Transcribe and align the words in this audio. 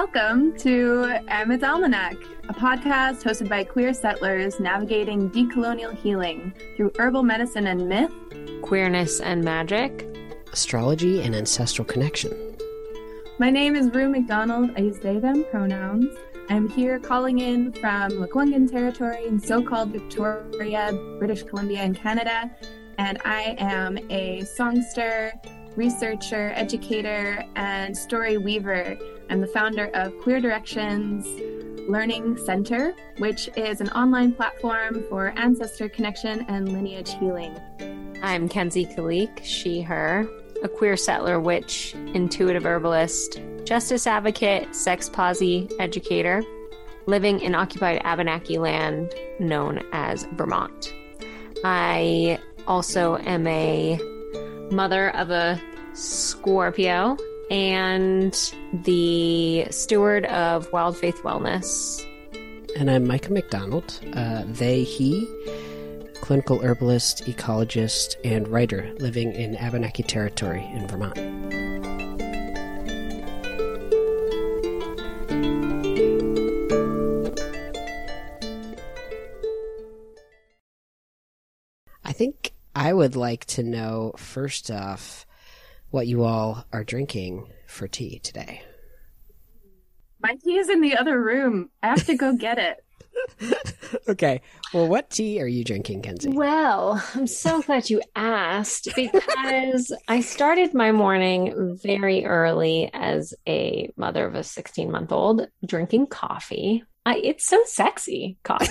Welcome 0.00 0.56
to 0.60 1.20
Emma's 1.28 1.62
Almanac, 1.62 2.16
a 2.48 2.54
podcast 2.54 3.22
hosted 3.22 3.50
by 3.50 3.64
queer 3.64 3.92
settlers 3.92 4.58
navigating 4.58 5.28
decolonial 5.28 5.94
healing 5.94 6.54
through 6.74 6.92
herbal 6.98 7.22
medicine 7.22 7.66
and 7.66 7.86
myth, 7.86 8.10
queerness 8.62 9.20
and 9.20 9.44
magic, 9.44 10.08
astrology 10.54 11.20
and 11.20 11.34
ancestral 11.34 11.84
connection. 11.84 12.32
My 13.38 13.50
name 13.50 13.76
is 13.76 13.90
Rue 13.90 14.08
McDonald. 14.08 14.70
I 14.74 14.80
use 14.80 14.98
they, 15.00 15.18
them 15.18 15.44
pronouns. 15.50 16.16
I'm 16.48 16.66
here 16.70 16.98
calling 16.98 17.40
in 17.40 17.70
from 17.70 18.12
Lekwungen 18.12 18.70
territory 18.70 19.26
in 19.26 19.38
so 19.38 19.62
called 19.62 19.90
Victoria, 19.90 20.98
British 21.18 21.42
Columbia, 21.42 21.82
in 21.82 21.94
Canada. 21.94 22.50
And 22.96 23.18
I 23.26 23.54
am 23.58 23.98
a 24.08 24.44
songster, 24.46 25.34
researcher, 25.76 26.52
educator, 26.54 27.44
and 27.54 27.94
story 27.94 28.38
weaver. 28.38 28.98
I'm 29.30 29.40
the 29.40 29.46
founder 29.46 29.86
of 29.94 30.18
Queer 30.22 30.40
Directions 30.40 31.24
Learning 31.88 32.36
Center, 32.36 32.96
which 33.18 33.48
is 33.56 33.80
an 33.80 33.88
online 33.90 34.32
platform 34.32 35.04
for 35.08 35.32
ancestor 35.36 35.88
connection 35.88 36.44
and 36.48 36.72
lineage 36.72 37.14
healing. 37.20 37.56
I'm 38.24 38.48
Kenzie 38.48 38.86
Kalik, 38.86 39.38
she, 39.44 39.82
her, 39.82 40.26
a 40.64 40.68
queer 40.68 40.96
settler 40.96 41.38
witch, 41.38 41.94
intuitive 42.12 42.64
herbalist, 42.64 43.40
justice 43.62 44.08
advocate, 44.08 44.74
sex 44.74 45.08
posse 45.08 45.68
educator, 45.78 46.42
living 47.06 47.38
in 47.38 47.54
occupied 47.54 48.00
Abenaki 48.02 48.58
land 48.58 49.14
known 49.38 49.80
as 49.92 50.26
Vermont. 50.32 50.92
I 51.62 52.40
also 52.66 53.16
am 53.18 53.46
a 53.46 53.96
mother 54.72 55.14
of 55.14 55.30
a 55.30 55.60
Scorpio 55.92 57.16
and 57.50 58.54
the 58.72 59.66
steward 59.70 60.24
of 60.26 60.72
Wild 60.72 60.96
Faith 60.96 61.20
Wellness. 61.22 62.06
And 62.76 62.88
I'm 62.88 63.06
Mica 63.06 63.32
McDonald, 63.32 63.98
uh, 64.14 64.44
they, 64.46 64.84
he, 64.84 65.26
clinical 66.20 66.60
herbalist, 66.60 67.24
ecologist, 67.24 68.14
and 68.24 68.46
writer 68.46 68.94
living 69.00 69.32
in 69.32 69.56
Abenaki 69.56 70.04
territory 70.04 70.64
in 70.72 70.86
Vermont. 70.86 71.18
I 82.04 82.12
think 82.12 82.52
I 82.76 82.92
would 82.92 83.16
like 83.16 83.44
to 83.46 83.64
know 83.64 84.12
first 84.16 84.70
off 84.70 85.26
what 85.90 86.06
you 86.06 86.24
all 86.24 86.64
are 86.72 86.84
drinking 86.84 87.50
for 87.66 87.88
tea 87.88 88.18
today. 88.20 88.62
My 90.22 90.36
tea 90.42 90.58
is 90.58 90.68
in 90.68 90.80
the 90.80 90.96
other 90.96 91.20
room. 91.20 91.70
I 91.82 91.88
have 91.88 92.06
to 92.06 92.16
go 92.16 92.36
get 92.36 92.58
it. 92.58 92.84
okay. 94.08 94.40
Well, 94.72 94.88
what 94.88 95.10
tea 95.10 95.40
are 95.40 95.46
you 95.46 95.64
drinking, 95.64 96.02
Kenzie? 96.02 96.30
Well, 96.30 97.02
I'm 97.14 97.26
so 97.26 97.62
glad 97.62 97.90
you 97.90 98.02
asked 98.14 98.88
because 98.94 99.92
I 100.08 100.20
started 100.20 100.74
my 100.74 100.92
morning 100.92 101.78
very 101.82 102.24
early 102.24 102.90
as 102.92 103.34
a 103.48 103.90
mother 103.96 104.26
of 104.26 104.34
a 104.34 104.44
16 104.44 104.90
month 104.90 105.12
old 105.12 105.48
drinking 105.64 106.08
coffee. 106.08 106.84
I, 107.06 107.16
it's 107.16 107.46
so 107.46 107.62
sexy, 107.64 108.36
coffee. 108.42 108.68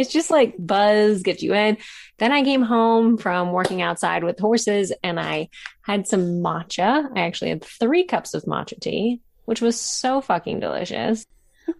It's 0.00 0.12
just 0.12 0.30
like 0.30 0.54
buzz, 0.58 1.22
get 1.22 1.42
you 1.42 1.54
in. 1.54 1.76
Then 2.18 2.32
I 2.32 2.42
came 2.42 2.62
home 2.62 3.16
from 3.16 3.52
working 3.52 3.82
outside 3.82 4.24
with 4.24 4.38
horses 4.38 4.92
and 5.02 5.18
I 5.20 5.48
had 5.82 6.06
some 6.06 6.42
matcha. 6.42 7.08
I 7.14 7.20
actually 7.20 7.50
had 7.50 7.64
three 7.64 8.04
cups 8.04 8.34
of 8.34 8.44
matcha 8.44 8.80
tea, 8.80 9.20
which 9.44 9.60
was 9.60 9.80
so 9.80 10.20
fucking 10.20 10.60
delicious. 10.60 11.26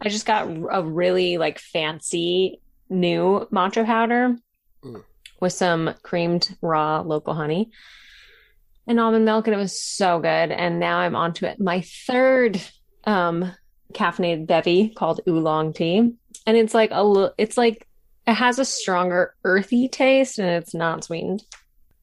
I 0.01 0.09
just 0.09 0.27
got 0.27 0.49
a 0.49 0.83
really 0.83 1.39
like 1.39 1.59
fancy 1.59 2.61
new 2.89 3.47
matcha 3.53 3.85
powder 3.85 4.37
mm. 4.85 5.05
with 5.41 5.53
some 5.53 5.95
creamed 6.03 6.57
raw 6.61 7.01
local 7.01 7.35
honey 7.35 7.71
and 8.87 8.99
almond 8.99 9.25
milk, 9.25 9.47
and 9.47 9.55
it 9.55 9.59
was 9.59 9.81
so 9.81 10.19
good. 10.19 10.51
And 10.51 10.81
now 10.81 10.99
I'm 10.99 11.15
onto 11.17 11.47
it. 11.47 11.61
My 11.61 11.83
third 12.07 12.61
um 13.05 13.53
caffeinated 13.93 14.47
bevy 14.47 14.91
called 14.91 15.21
oolong 15.29 15.73
tea, 15.73 15.99
and 16.47 16.57
it's 16.57 16.75
like 16.75 16.91
a 16.93 17.05
little. 17.05 17.33
It's 17.39 17.57
like 17.57 17.87
it 18.31 18.35
has 18.35 18.59
a 18.59 18.65
stronger 18.65 19.35
earthy 19.45 19.89
taste, 19.89 20.39
and 20.39 20.49
it's 20.49 20.73
not 20.73 21.05
sweetened, 21.05 21.45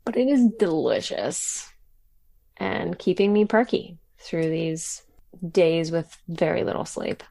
but 0.03 0.17
it 0.17 0.27
is 0.27 0.47
delicious 0.59 1.71
and 2.57 2.99
keeping 2.99 3.31
me 3.31 3.45
perky 3.45 3.97
through 4.19 4.49
these 4.49 5.03
days 5.51 5.89
with 5.89 6.15
very 6.27 6.63
little 6.63 6.85
sleep. 6.85 7.23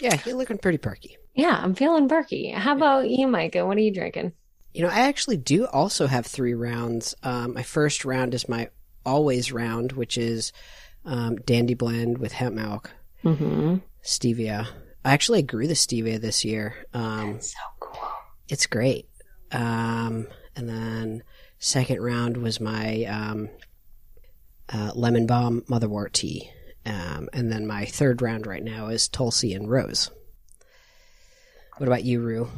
Yeah, 0.00 0.16
you're 0.24 0.36
looking 0.36 0.58
pretty 0.58 0.78
perky. 0.78 1.16
Yeah, 1.34 1.58
I'm 1.60 1.74
feeling 1.74 2.08
perky. 2.08 2.50
How 2.50 2.76
about 2.76 3.08
you, 3.08 3.26
Mica? 3.26 3.66
What 3.66 3.76
are 3.76 3.80
you 3.80 3.92
drinking? 3.92 4.32
You 4.72 4.82
know, 4.82 4.90
I 4.90 5.08
actually 5.08 5.36
do 5.36 5.66
also 5.66 6.06
have 6.06 6.26
three 6.26 6.54
rounds. 6.54 7.14
Um, 7.22 7.54
my 7.54 7.62
first 7.62 8.04
round 8.04 8.34
is 8.34 8.48
my 8.48 8.70
always 9.04 9.52
round, 9.52 9.92
which 9.92 10.18
is 10.18 10.52
um, 11.04 11.36
Dandy 11.36 11.74
Blend 11.74 12.18
with 12.18 12.32
hemp 12.32 12.54
milk, 12.54 12.92
mm-hmm. 13.24 13.76
stevia. 14.04 14.68
I 15.04 15.12
actually 15.12 15.42
grew 15.42 15.66
the 15.66 15.74
stevia 15.74 16.20
this 16.20 16.44
year. 16.44 16.74
Um, 16.94 17.34
That's 17.34 17.52
so. 17.52 17.58
It's 18.48 18.66
great. 18.66 19.08
Um, 19.52 20.26
and 20.56 20.68
then 20.68 21.22
second 21.58 22.00
round 22.02 22.36
was 22.36 22.60
my 22.60 23.04
um, 23.04 23.48
uh, 24.72 24.92
lemon 24.94 25.26
balm 25.26 25.62
motherwort 25.62 26.12
tea. 26.12 26.50
Um, 26.86 27.28
and 27.32 27.50
then 27.50 27.66
my 27.66 27.86
third 27.86 28.20
round 28.20 28.46
right 28.46 28.62
now 28.62 28.88
is 28.88 29.08
Tulsi 29.08 29.54
and 29.54 29.70
Rose. 29.70 30.10
What 31.78 31.86
about 31.86 32.04
you, 32.04 32.20
Rue? 32.20 32.48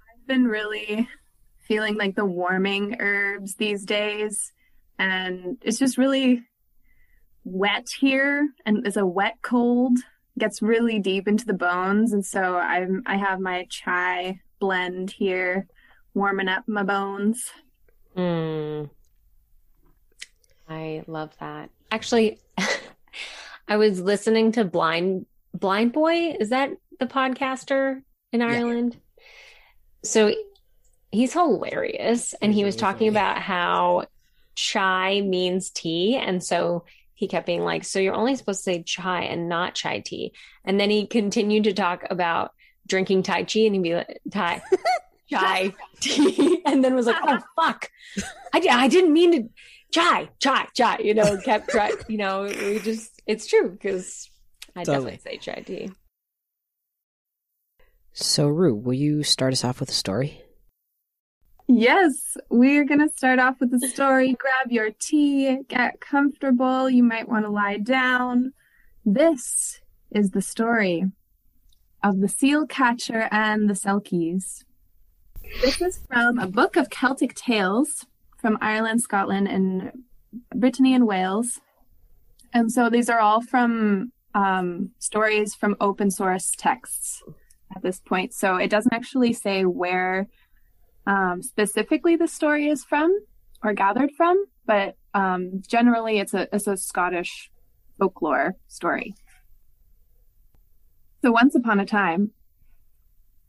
I've 0.00 0.26
been 0.26 0.44
really 0.44 1.08
feeling 1.66 1.96
like 1.96 2.16
the 2.16 2.24
warming 2.24 2.96
herbs 3.00 3.54
these 3.54 3.84
days, 3.84 4.52
and 4.98 5.56
it's 5.62 5.78
just 5.78 5.96
really 5.96 6.42
wet 7.44 7.86
here, 7.98 8.48
and 8.64 8.86
it's 8.86 8.96
a 8.96 9.06
wet 9.06 9.38
cold. 9.42 9.98
Gets 10.38 10.60
really 10.60 10.98
deep 10.98 11.28
into 11.28 11.46
the 11.46 11.54
bones, 11.54 12.12
and 12.12 12.24
so 12.24 12.56
I'm 12.56 13.02
I 13.06 13.16
have 13.16 13.40
my 13.40 13.66
chai 13.70 14.40
blend 14.58 15.10
here, 15.10 15.66
warming 16.14 16.48
up 16.48 16.64
my 16.66 16.82
bones. 16.82 17.50
Mm. 18.16 18.90
I 20.68 21.04
love 21.06 21.36
that. 21.40 21.70
Actually, 21.90 22.38
I 23.68 23.76
was 23.76 24.00
listening 24.00 24.52
to 24.52 24.64
Blind 24.64 25.26
Blind 25.54 25.92
Boy. 25.92 26.36
Is 26.38 26.50
that 26.50 26.70
the 26.98 27.06
podcaster 27.06 28.02
in 28.32 28.42
Ireland? 28.42 28.94
Yeah. 28.94 29.22
So 30.02 30.34
he's 31.12 31.32
hilarious, 31.32 32.34
and 32.42 32.52
he 32.52 32.64
was 32.64 32.76
talking 32.76 33.08
about 33.08 33.38
how 33.38 34.06
chai 34.54 35.20
means 35.20 35.70
tea, 35.70 36.16
and 36.16 36.42
so 36.42 36.84
he 37.16 37.26
kept 37.26 37.46
being 37.46 37.64
like, 37.64 37.82
"So 37.82 37.98
you're 37.98 38.14
only 38.14 38.36
supposed 38.36 38.60
to 38.60 38.70
say 38.70 38.82
chai 38.84 39.22
and 39.22 39.48
not 39.48 39.74
chai 39.74 39.98
tea." 39.98 40.32
And 40.64 40.78
then 40.78 40.90
he 40.90 41.08
continued 41.08 41.64
to 41.64 41.72
talk 41.72 42.04
about 42.08 42.52
drinking 42.86 43.24
tai 43.24 43.42
chi, 43.42 43.60
and 43.60 43.74
he'd 43.74 43.82
be 43.82 43.94
like, 43.94 44.20
"Tai." 44.30 44.62
chai 45.28 45.74
tea 45.98 46.62
and 46.64 46.84
then 46.84 46.94
was 46.94 47.06
like 47.06 47.16
oh 47.20 47.40
fuck 47.56 47.90
I, 48.54 48.64
I 48.70 48.86
didn't 48.86 49.12
mean 49.12 49.32
to 49.32 49.48
chai, 49.90 50.28
chai, 50.38 50.68
chai, 50.74 50.98
you 50.98 51.14
know, 51.14 51.38
kept 51.42 51.70
trying, 51.70 51.94
you 52.08 52.18
know, 52.18 52.42
we 52.42 52.78
just, 52.80 53.22
it's 53.26 53.46
true 53.46 53.70
because 53.70 54.30
I 54.74 54.84
totally. 54.84 55.12
definitely 55.12 55.30
say 55.32 55.38
chai 55.38 55.62
tea. 55.62 55.90
So, 58.12 58.48
Rue, 58.48 58.74
will 58.74 58.94
you 58.94 59.22
start 59.22 59.52
us 59.52 59.64
off 59.64 59.80
with 59.80 59.90
a 59.90 59.94
story? 59.94 60.42
Yes, 61.68 62.36
we're 62.48 62.84
going 62.84 63.00
to 63.00 63.14
start 63.16 63.40
off 63.40 63.58
with 63.58 63.74
a 63.74 63.88
story. 63.88 64.34
Grab 64.34 64.70
your 64.70 64.90
tea, 64.90 65.58
get 65.68 66.00
comfortable. 66.00 66.88
You 66.88 67.02
might 67.02 67.28
want 67.28 67.44
to 67.44 67.50
lie 67.50 67.78
down. 67.78 68.52
This 69.04 69.80
is 70.12 70.30
the 70.30 70.42
story 70.42 71.04
of 72.04 72.20
the 72.20 72.28
seal 72.28 72.66
catcher 72.66 73.28
and 73.32 73.68
the 73.68 73.74
selkies. 73.74 74.64
This 75.60 75.80
is 75.80 76.00
from 76.08 76.38
a 76.38 76.46
book 76.46 76.76
of 76.76 76.88
Celtic 76.88 77.34
tales 77.34 78.06
from 78.38 78.58
Ireland, 78.60 79.02
Scotland, 79.02 79.48
and 79.48 80.04
Brittany 80.54 80.94
and 80.94 81.06
Wales. 81.06 81.60
And 82.52 82.70
so 82.70 82.88
these 82.88 83.08
are 83.08 83.18
all 83.18 83.40
from 83.40 84.12
um, 84.34 84.90
stories 84.98 85.54
from 85.54 85.76
open 85.80 86.12
source 86.12 86.52
texts 86.56 87.24
at 87.74 87.82
this 87.82 87.98
point. 87.98 88.34
So 88.34 88.56
it 88.56 88.70
doesn't 88.70 88.92
actually 88.92 89.32
say 89.32 89.64
where 89.64 90.28
um, 91.06 91.42
specifically 91.42 92.16
the 92.16 92.28
story 92.28 92.68
is 92.68 92.84
from 92.84 93.18
or 93.62 93.72
gathered 93.72 94.12
from, 94.16 94.44
but 94.66 94.96
um, 95.14 95.62
generally 95.66 96.18
it's 96.18 96.34
a, 96.34 96.48
it's 96.54 96.66
a 96.66 96.76
Scottish 96.76 97.50
folklore 97.98 98.56
story. 98.68 99.14
So 101.22 101.32
once 101.32 101.54
upon 101.54 101.80
a 101.80 101.86
time, 101.86 102.32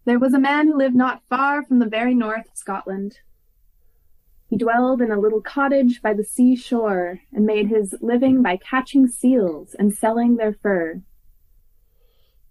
there 0.06 0.19
was 0.19 0.33
a 0.33 0.39
man 0.39 0.68
who 0.68 0.77
lived 0.77 0.95
not 0.95 1.21
far 1.30 1.65
from 1.65 1.80
the 1.80 1.86
very 1.86 2.15
north 2.15 2.48
of 2.48 2.57
Scotland. 2.57 3.19
He 4.50 4.57
dwelled 4.57 5.01
in 5.01 5.12
a 5.12 5.19
little 5.19 5.42
cottage 5.42 6.01
by 6.01 6.13
the 6.13 6.24
seashore 6.24 7.19
and 7.33 7.45
made 7.45 7.68
his 7.68 7.94
living 8.00 8.42
by 8.42 8.57
catching 8.57 9.07
seals 9.07 9.75
and 9.77 9.94
selling 9.94 10.38
their 10.38 10.54
fur. 10.54 11.01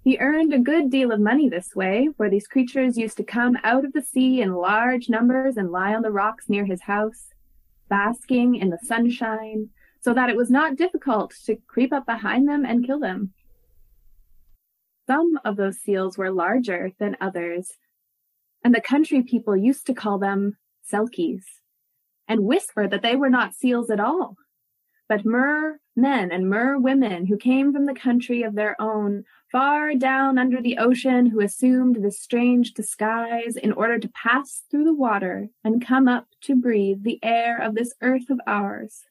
He 0.07 0.19
earned 0.21 0.55
a 0.55 0.61
good 0.61 0.89
deal 0.89 1.11
of 1.11 1.19
money 1.19 1.49
this 1.49 1.75
way, 1.75 2.11
for 2.17 2.31
these 2.31 2.47
creatures 2.47 2.97
used 2.97 3.17
to 3.17 3.25
come 3.25 3.59
out 3.65 3.85
of 3.85 3.93
the 3.93 4.01
sea 4.01 4.41
in 4.41 4.55
large 4.55 5.09
numbers 5.09 5.57
and 5.57 5.73
lie 5.73 5.97
on 5.97 6.03
the 6.03 6.13
rocks 6.13 6.49
near 6.49 6.65
his 6.65 6.83
house, 6.83 7.31
basking 7.89 8.55
in 8.55 8.71
the 8.71 8.79
sunshine, 8.81 9.71
so 9.99 10.15
that 10.15 10.31
it 10.31 10.37
was 10.37 10.49
not 10.49 10.77
difficult 10.77 11.35
to 11.47 11.57
creep 11.67 11.93
up 11.93 12.07
behind 12.07 12.49
them 12.49 12.65
and 12.65 12.87
kill 12.87 13.01
them. 13.01 13.33
Some 15.09 15.41
of 15.45 15.57
those 15.57 15.81
seals 15.81 16.17
were 16.17 16.31
larger 16.31 16.93
than 17.01 17.17
others, 17.21 17.73
and 18.63 18.73
the 18.73 18.81
country 18.81 19.25
people 19.25 19.57
used 19.57 19.87
to 19.87 19.93
call 19.93 20.21
them 20.21 20.57
selkies, 20.89 21.43
and 22.29 22.45
whisper 22.45 22.87
that 22.87 23.03
they 23.03 23.17
were 23.17 23.29
not 23.29 23.55
seals 23.55 23.91
at 23.91 23.99
all, 23.99 24.37
but 25.09 25.27
mer 25.27 25.81
men 25.97 26.31
and 26.31 26.49
mer 26.49 26.79
women 26.79 27.27
who 27.27 27.37
came 27.37 27.73
from 27.73 27.87
the 27.87 27.95
country 27.95 28.43
of 28.43 28.55
their 28.55 28.81
own, 28.81 29.25
far 29.57 29.95
down 29.95 30.37
under 30.37 30.61
the 30.61 30.77
ocean, 30.77 31.25
who 31.25 31.41
assumed 31.41 31.97
this 31.97 32.21
strange 32.21 32.75
disguise 32.75 33.57
in 33.57 33.73
order 33.73 33.99
to 33.99 34.07
pass 34.11 34.65
through 34.71 34.85
the 34.85 34.93
water 34.93 35.49
and 35.65 35.87
come 35.87 36.07
up 36.07 36.27
to 36.43 36.55
breathe 36.55 37.05
the 37.05 37.19
air 37.23 37.57
of 37.57 37.75
this 37.75 37.95
earth 38.03 38.29
of 38.29 38.39
ours. 38.47 39.05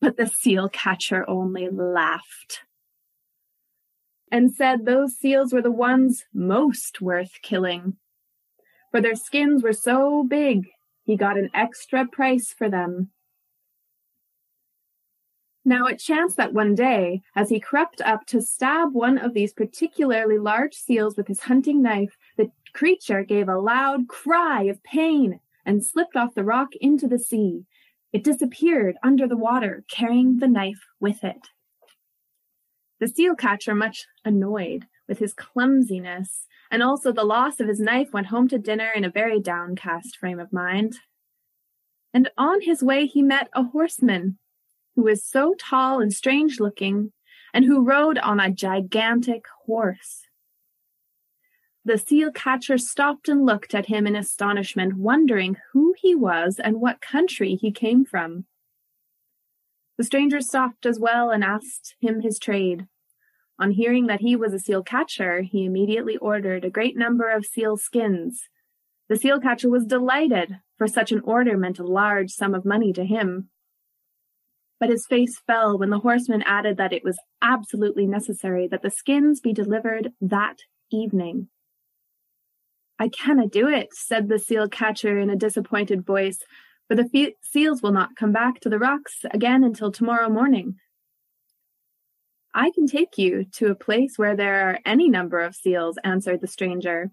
But 0.00 0.16
the 0.16 0.26
seal 0.26 0.68
catcher 0.68 1.24
only 1.30 1.68
laughed 1.70 2.62
and 4.32 4.52
said 4.52 4.84
those 4.84 5.16
seals 5.16 5.52
were 5.52 5.62
the 5.62 5.70
ones 5.70 6.24
most 6.34 7.00
worth 7.00 7.40
killing. 7.40 7.98
For 8.90 9.00
their 9.00 9.14
skins 9.14 9.62
were 9.62 9.72
so 9.72 10.24
big, 10.24 10.70
he 11.04 11.16
got 11.16 11.38
an 11.38 11.50
extra 11.54 12.04
price 12.04 12.52
for 12.52 12.68
them. 12.68 13.12
Now 15.68 15.84
it 15.84 15.98
chanced 15.98 16.38
that 16.38 16.54
one 16.54 16.74
day, 16.74 17.20
as 17.36 17.50
he 17.50 17.60
crept 17.60 18.00
up 18.00 18.24
to 18.28 18.40
stab 18.40 18.94
one 18.94 19.18
of 19.18 19.34
these 19.34 19.52
particularly 19.52 20.38
large 20.38 20.72
seals 20.72 21.14
with 21.14 21.28
his 21.28 21.40
hunting 21.40 21.82
knife, 21.82 22.16
the 22.38 22.50
creature 22.72 23.22
gave 23.22 23.50
a 23.50 23.58
loud 23.58 24.08
cry 24.08 24.62
of 24.62 24.82
pain 24.82 25.40
and 25.66 25.84
slipped 25.84 26.16
off 26.16 26.34
the 26.34 26.42
rock 26.42 26.74
into 26.80 27.06
the 27.06 27.18
sea. 27.18 27.66
It 28.14 28.24
disappeared 28.24 28.96
under 29.02 29.28
the 29.28 29.36
water, 29.36 29.84
carrying 29.90 30.38
the 30.38 30.48
knife 30.48 30.86
with 31.00 31.22
it. 31.22 31.48
The 32.98 33.08
seal 33.08 33.34
catcher, 33.34 33.74
much 33.74 34.06
annoyed 34.24 34.86
with 35.06 35.18
his 35.18 35.34
clumsiness 35.34 36.46
and 36.70 36.82
also 36.82 37.12
the 37.12 37.24
loss 37.24 37.60
of 37.60 37.68
his 37.68 37.78
knife, 37.78 38.14
went 38.14 38.28
home 38.28 38.48
to 38.48 38.58
dinner 38.58 38.90
in 38.90 39.04
a 39.04 39.10
very 39.10 39.38
downcast 39.38 40.16
frame 40.16 40.40
of 40.40 40.50
mind. 40.50 40.96
And 42.14 42.30
on 42.38 42.62
his 42.62 42.82
way 42.82 43.04
he 43.04 43.20
met 43.20 43.50
a 43.52 43.64
horseman 43.64 44.38
who 44.98 45.04
was 45.04 45.24
so 45.24 45.54
tall 45.60 46.00
and 46.00 46.12
strange 46.12 46.58
looking, 46.58 47.12
and 47.54 47.64
who 47.64 47.84
rode 47.84 48.18
on 48.18 48.40
a 48.40 48.50
gigantic 48.50 49.44
horse. 49.64 50.26
The 51.84 51.98
seal 51.98 52.32
catcher 52.32 52.78
stopped 52.78 53.28
and 53.28 53.46
looked 53.46 53.76
at 53.76 53.86
him 53.86 54.08
in 54.08 54.16
astonishment, 54.16 54.94
wondering 54.96 55.56
who 55.72 55.94
he 55.96 56.16
was 56.16 56.58
and 56.58 56.80
what 56.80 57.00
country 57.00 57.54
he 57.54 57.70
came 57.70 58.04
from. 58.04 58.46
The 59.98 60.02
stranger 60.02 60.40
stopped 60.40 60.84
as 60.84 60.98
well 60.98 61.30
and 61.30 61.44
asked 61.44 61.94
him 62.00 62.22
his 62.22 62.40
trade. 62.40 62.88
On 63.56 63.70
hearing 63.70 64.08
that 64.08 64.22
he 64.22 64.34
was 64.34 64.52
a 64.52 64.58
seal 64.58 64.82
catcher, 64.82 65.42
he 65.42 65.64
immediately 65.64 66.16
ordered 66.16 66.64
a 66.64 66.70
great 66.70 66.96
number 66.96 67.30
of 67.30 67.46
seal 67.46 67.76
skins. 67.76 68.48
The 69.08 69.16
seal 69.16 69.38
catcher 69.38 69.70
was 69.70 69.86
delighted, 69.86 70.58
for 70.76 70.88
such 70.88 71.12
an 71.12 71.20
order 71.20 71.56
meant 71.56 71.78
a 71.78 71.86
large 71.86 72.32
sum 72.32 72.52
of 72.52 72.64
money 72.64 72.92
to 72.94 73.04
him 73.04 73.50
but 74.80 74.90
his 74.90 75.06
face 75.06 75.38
fell 75.46 75.78
when 75.78 75.90
the 75.90 75.98
horseman 75.98 76.42
added 76.42 76.76
that 76.76 76.92
it 76.92 77.04
was 77.04 77.18
absolutely 77.42 78.06
necessary 78.06 78.68
that 78.68 78.82
the 78.82 78.90
skins 78.90 79.40
be 79.40 79.52
delivered 79.52 80.12
that 80.20 80.58
evening. 80.90 81.48
I 82.98 83.08
cannot 83.08 83.50
do 83.50 83.68
it, 83.68 83.88
said 83.92 84.28
the 84.28 84.38
seal 84.38 84.68
catcher 84.68 85.18
in 85.18 85.30
a 85.30 85.36
disappointed 85.36 86.04
voice, 86.04 86.38
for 86.88 86.96
the 86.96 87.08
fe- 87.08 87.36
seals 87.42 87.82
will 87.82 87.92
not 87.92 88.16
come 88.16 88.32
back 88.32 88.60
to 88.60 88.68
the 88.68 88.78
rocks 88.78 89.24
again 89.30 89.62
until 89.62 89.92
tomorrow 89.92 90.28
morning. 90.28 90.76
I 92.54 92.70
can 92.70 92.86
take 92.86 93.18
you 93.18 93.44
to 93.52 93.70
a 93.70 93.76
place 93.76 94.14
where 94.16 94.34
there 94.34 94.68
are 94.68 94.80
any 94.84 95.08
number 95.08 95.40
of 95.40 95.54
seals, 95.54 95.98
answered 96.02 96.40
the 96.40 96.46
stranger, 96.48 97.10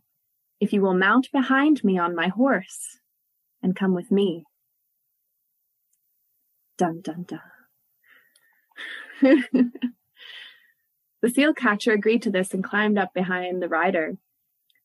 if 0.59 0.71
you 0.73 0.81
will 0.81 0.93
mount 0.93 1.31
behind 1.31 1.83
me 1.83 1.99
on 1.99 2.15
my 2.15 2.29
horse 2.29 2.99
and 3.61 3.75
come 3.75 3.93
with 3.93 4.11
me. 4.11 4.45
Dun 6.77 7.01
dun 7.01 7.23
dun. 7.23 7.54
the 9.21 9.69
seal 11.31 11.53
catcher 11.53 11.93
agreed 11.93 12.21
to 12.23 12.31
this 12.31 12.53
and 12.53 12.63
climbed 12.63 12.97
up 12.97 13.13
behind 13.13 13.61
the 13.61 13.69
rider. 13.69 14.17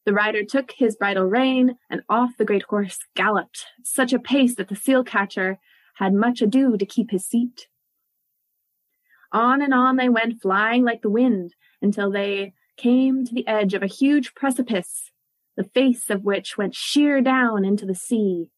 The 0.07 0.13
rider 0.13 0.45
took 0.45 0.73
his 0.73 0.97
bridle 0.97 1.25
rein, 1.25 1.77
and 1.91 2.03
off 2.09 2.37
the 2.39 2.45
great 2.45 2.63
horse 2.65 2.99
galloped 3.15 3.67
such 3.83 4.13
a 4.13 4.19
pace 4.19 4.55
that 4.57 4.69
the 4.69 4.77
seal 4.77 5.05
catcher 5.05 5.59
had 5.97 6.15
much 6.15 6.41
ado 6.41 6.77
to 6.77 6.87
keep 6.87 7.11
his 7.11 7.27
seat. 7.27 7.69
On 9.33 9.63
and 9.63 9.75
on 9.75 9.97
they 9.97 10.09
went, 10.09 10.41
flying 10.41 10.85
like 10.85 11.03
the 11.03 11.11
wind, 11.11 11.55
until 11.83 12.11
they 12.11 12.55
came 12.77 13.25
to 13.25 13.35
the 13.35 13.47
edge 13.47 13.75
of 13.75 13.83
a 13.83 13.87
huge 13.87 14.35
precipice, 14.35 15.11
the 15.57 15.65
face 15.65 16.09
of 16.09 16.25
which 16.25 16.57
went 16.57 16.75
sheer 16.75 17.21
down 17.21 17.65
into 17.65 17.85
the 17.85 17.95
sea. 17.95 18.49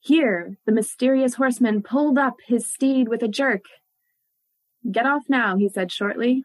Here 0.00 0.56
the 0.64 0.72
mysterious 0.72 1.34
horseman 1.34 1.82
pulled 1.82 2.16
up 2.16 2.36
his 2.46 2.72
steed 2.72 3.08
with 3.08 3.22
a 3.22 3.28
jerk, 3.28 3.64
Get 4.90 5.06
off 5.06 5.24
now, 5.28 5.56
he 5.56 5.68
said 5.68 5.92
shortly. 5.92 6.44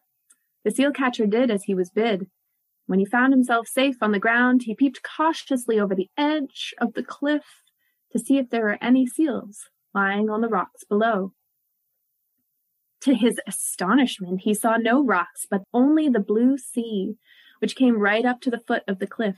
The 0.64 0.72
seal 0.72 0.92
catcher 0.92 1.26
did 1.26 1.50
as 1.50 1.64
he 1.64 1.76
was 1.76 1.90
bid. 1.90 2.28
When 2.86 3.00
he 3.00 3.06
found 3.06 3.32
himself 3.32 3.68
safe 3.68 4.02
on 4.02 4.12
the 4.12 4.20
ground, 4.20 4.64
he 4.64 4.76
peeped 4.76 5.02
cautiously 5.04 5.80
over 5.80 5.96
the 5.96 6.10
edge 6.18 6.74
of 6.80 6.94
the 6.94 7.04
cliff 7.04 7.46
to 8.12 8.20
see 8.20 8.38
if 8.38 8.50
there 8.50 8.64
were 8.64 8.78
any 8.82 9.08
seals 9.08 9.70
lying 9.94 10.30
on 10.30 10.42
the 10.42 10.50
rocks 10.50 10.84
below. 10.84 11.34
To 13.02 13.14
his 13.14 13.40
astonishment, 13.48 14.42
he 14.42 14.54
saw 14.54 14.78
no 14.78 15.04
rocks, 15.04 15.46
but 15.50 15.64
only 15.74 16.10
the 16.10 16.20
blue 16.20 16.58
sea, 16.58 17.16
which 17.60 17.76
came 17.76 18.00
right 18.00 18.26
up 18.26 18.42
to 18.42 18.50
the 18.50 18.60
foot 18.60 18.84
of 18.88 19.00
the 19.00 19.08
cliff. 19.08 19.38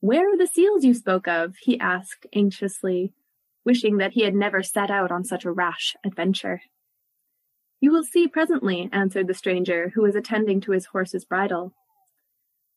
Where 0.00 0.32
are 0.32 0.36
the 0.36 0.46
seals 0.46 0.84
you 0.84 0.92
spoke 0.94 1.26
of? 1.26 1.56
he 1.62 1.80
asked 1.80 2.26
anxiously, 2.34 3.12
wishing 3.64 3.96
that 3.98 4.12
he 4.12 4.22
had 4.22 4.34
never 4.34 4.62
set 4.62 4.90
out 4.90 5.10
on 5.10 5.24
such 5.24 5.44
a 5.44 5.52
rash 5.52 5.94
adventure. 6.04 6.60
You 7.80 7.92
will 7.92 8.04
see 8.04 8.28
presently, 8.28 8.88
answered 8.92 9.26
the 9.26 9.34
stranger, 9.34 9.90
who 9.94 10.02
was 10.02 10.14
attending 10.14 10.60
to 10.62 10.72
his 10.72 10.86
horse's 10.86 11.24
bridle. 11.24 11.74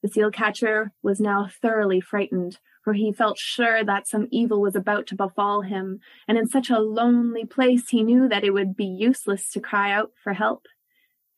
The 0.04 0.10
seal 0.10 0.32
catcher 0.32 0.92
was 1.02 1.20
now 1.20 1.48
thoroughly 1.62 2.02
frightened, 2.02 2.60
for 2.84 2.94
he 2.94 3.12
felt 3.12 3.38
sure 3.38 3.84
that 3.84 4.08
some 4.08 4.28
evil 4.32 4.62
was 4.62 4.76
about 4.76 5.08
to 5.08 5.16
befall 5.16 5.62
him, 5.62 6.00
and 6.28 6.38
in 6.38 6.48
such 6.48 6.70
a 6.70 6.80
lonely 6.80 7.46
place 7.46 7.90
he 7.90 8.04
knew 8.04 8.28
that 8.30 8.44
it 8.44 8.52
would 8.52 8.76
be 8.76 8.86
useless 8.86 9.50
to 9.52 9.60
cry 9.60 9.92
out 9.92 10.12
for 10.24 10.34
help. 10.34 10.66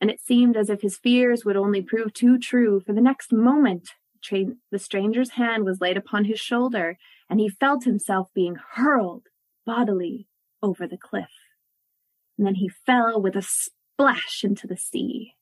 And 0.01 0.10
it 0.10 0.22
seemed 0.22 0.58
as 0.58 0.70
if 0.70 0.82
his 0.82 0.98
fears 0.98 1.46
would 1.46 1.58
only 1.58 1.82
prove 1.82 2.13
too 2.13 2.38
true, 2.38 2.82
for 2.86 2.94
the 2.94 3.01
next 3.01 3.32
moment 3.32 3.89
the 4.30 4.80
stranger's 4.80 5.32
hand 5.32 5.63
was 5.63 5.80
laid 5.80 5.96
upon 5.96 6.25
his 6.25 6.39
shoulder, 6.39 6.98
and 7.30 7.39
he 7.39 7.50
felt 7.50 7.84
himself 7.84 8.30
being 8.34 8.58
hurled 8.74 9.28
bodily 9.66 10.28
over 10.62 10.88
the 10.88 10.98
cliff 10.98 11.30
and 12.39 12.48
then 12.48 12.55
he 12.55 12.69
fell 12.69 13.22
with 13.22 13.36
a 13.36 13.41
splash 13.41 14.46
into 14.46 14.65
the 14.65 14.77
sea. 14.77 15.36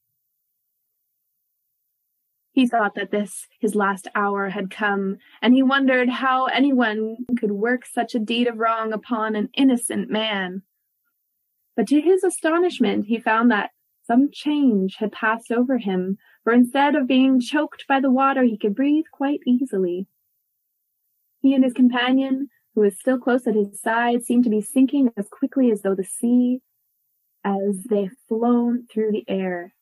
He 2.54 2.66
thought 2.66 2.96
that 2.96 3.12
this, 3.12 3.46
his 3.60 3.76
last 3.76 4.08
hour, 4.16 4.50
had 4.50 4.72
come, 4.72 5.18
and 5.40 5.54
he 5.54 5.62
wondered 5.62 6.10
how 6.10 6.46
anyone 6.46 7.18
could 7.40 7.52
work 7.52 7.86
such 7.86 8.16
a 8.16 8.20
deed 8.20 8.48
of 8.48 8.58
wrong 8.58 8.94
upon 8.94 9.36
an 9.36 9.50
innocent 9.54 10.10
man. 10.10 10.64
But 11.76 11.88
to 11.90 12.02
his 12.02 12.24
astonishment, 12.24 13.06
he 13.06 13.20
found 13.20 13.52
that 13.52 13.70
some 14.08 14.32
change 14.32 14.96
had 14.96 15.12
passed 15.12 15.52
over 15.52 15.78
him, 15.78 16.18
for 16.44 16.52
instead 16.52 16.96
of 16.96 17.06
being 17.06 17.40
choked 17.40 17.86
by 17.88 18.00
the 18.00 18.10
water, 18.10 18.42
he 18.42 18.58
could 18.58 18.74
breathe 18.74 19.06
quite 19.12 19.42
easily. 19.46 20.08
He 21.44 21.54
and 21.54 21.64
his 21.64 21.74
companion, 21.74 22.50
who 22.74 22.82
was 22.82 23.00
still 23.00 23.20
close 23.20 23.46
at 23.46 23.54
his 23.54 23.80
side, 23.80 24.24
seemed 24.24 24.46
to 24.46 24.50
be 24.50 24.62
sinking 24.62 25.12
as 25.16 25.28
quickly 25.30 25.70
as 25.70 25.84
though 25.84 25.94
the 25.94 26.04
sea 26.04 26.62
as 27.44 27.84
they 27.90 28.10
flown 28.28 28.86
through 28.88 29.12
the 29.12 29.26
air. 29.28 29.74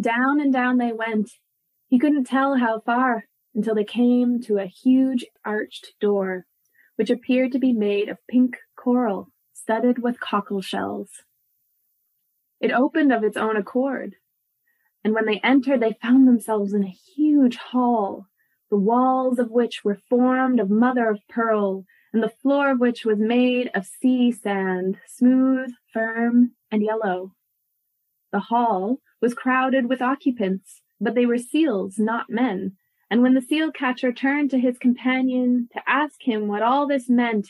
Down 0.00 0.40
and 0.40 0.52
down 0.52 0.78
they 0.78 0.92
went. 0.92 1.30
He 1.88 1.98
couldn't 1.98 2.24
tell 2.24 2.56
how 2.56 2.80
far 2.80 3.24
until 3.54 3.74
they 3.74 3.84
came 3.84 4.40
to 4.42 4.58
a 4.58 4.66
huge 4.66 5.26
arched 5.44 5.94
door, 6.00 6.46
which 6.96 7.10
appeared 7.10 7.52
to 7.52 7.58
be 7.58 7.72
made 7.72 8.08
of 8.08 8.18
pink 8.28 8.56
coral 8.76 9.28
studded 9.52 10.02
with 10.02 10.20
cockle 10.20 10.62
shells. 10.62 11.10
It 12.60 12.72
opened 12.72 13.12
of 13.12 13.24
its 13.24 13.36
own 13.36 13.56
accord, 13.56 14.16
and 15.04 15.14
when 15.14 15.26
they 15.26 15.40
entered, 15.42 15.80
they 15.80 15.96
found 16.00 16.26
themselves 16.26 16.72
in 16.72 16.84
a 16.84 16.96
huge 17.16 17.56
hall 17.56 18.26
the 18.70 18.76
walls 18.76 19.38
of 19.38 19.50
which 19.50 19.84
were 19.84 19.98
formed 20.08 20.60
of 20.60 20.70
mother 20.70 21.10
of 21.10 21.18
pearl, 21.28 21.84
and 22.12 22.22
the 22.22 22.32
floor 22.42 22.72
of 22.72 22.80
which 22.80 23.04
was 23.04 23.18
made 23.18 23.70
of 23.74 23.86
sea 23.86 24.32
sand, 24.32 24.98
smooth, 25.06 25.70
firm, 25.92 26.52
and 26.70 26.82
yellow. 26.82 27.32
The 28.32 28.40
hall 28.40 28.98
was 29.20 29.34
crowded 29.34 29.88
with 29.88 30.02
occupants, 30.02 30.82
but 31.00 31.14
they 31.14 31.26
were 31.26 31.38
seals, 31.38 31.98
not 31.98 32.30
men, 32.30 32.76
and 33.10 33.22
when 33.22 33.34
the 33.34 33.42
seal 33.42 33.72
catcher 33.72 34.12
turned 34.12 34.50
to 34.50 34.58
his 34.58 34.78
companion 34.78 35.68
to 35.72 35.82
ask 35.86 36.22
him 36.22 36.46
what 36.46 36.62
all 36.62 36.86
this 36.86 37.08
meant, 37.08 37.48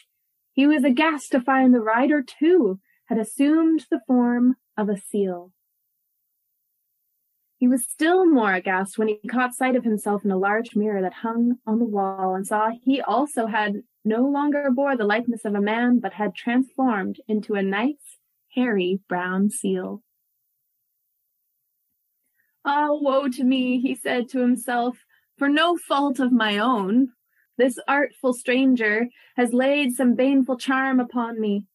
he 0.53 0.67
was 0.67 0.85
aghast 0.85 1.33
to 1.33 1.41
find 1.41 1.75
the 1.75 1.81
rider, 1.81 2.23
too, 2.23 2.81
had 3.07 3.19
assumed 3.19 3.87
the 3.91 4.01
form 4.07 4.57
of 4.77 4.89
a 4.89 4.97
seal. 4.97 5.53
He 7.59 7.69
was 7.69 7.87
still 7.87 8.25
more 8.25 8.55
aghast 8.55 8.97
when 8.97 9.09
he 9.09 9.21
caught 9.29 9.55
sight 9.55 9.77
of 9.77 9.85
himself 9.85 10.25
in 10.25 10.31
a 10.31 10.39
large 10.39 10.75
mirror 10.75 11.03
that 11.03 11.13
hung 11.13 11.57
on 11.67 11.79
the 11.79 11.85
wall 11.85 12.35
and 12.35 12.47
saw 12.47 12.71
he 12.71 13.03
also 13.03 13.47
had 13.47 13.83
no 14.05 14.23
longer 14.23 14.71
bore 14.71 14.97
the 14.97 15.05
likeness 15.05 15.45
of 15.45 15.55
a 15.55 15.61
man, 15.61 15.99
but 15.99 16.15
had 16.15 16.35
transformed 16.35 17.21
into 17.29 17.55
a 17.55 17.63
nice, 17.63 18.19
hairy 18.55 19.01
brown 19.09 19.51
seal. 19.51 20.03
Ah, 22.65 22.89
oh, 22.91 23.01
woe 23.01 23.29
to 23.29 23.45
me, 23.45 23.81
he 23.81 23.95
said 23.95 24.29
to 24.29 24.41
himself, 24.41 24.99
for 25.39 25.49
no 25.49 25.77
fault 25.77 26.21
of 26.21 26.33
my 26.33 26.59
own. 26.59 27.09
This 27.57 27.79
artful 27.87 28.33
stranger 28.33 29.09
has 29.37 29.53
laid 29.53 29.93
some 29.93 30.15
baneful 30.15 30.57
charm 30.57 31.01
upon 31.01 31.41
me, 31.41 31.67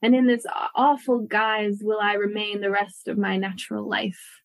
and 0.00 0.14
in 0.14 0.26
this 0.26 0.46
awful 0.74 1.20
guise 1.20 1.78
will 1.82 2.00
I 2.00 2.14
remain 2.14 2.60
the 2.60 2.70
rest 2.70 3.08
of 3.08 3.18
my 3.18 3.36
natural 3.36 3.88
life. 3.88 4.40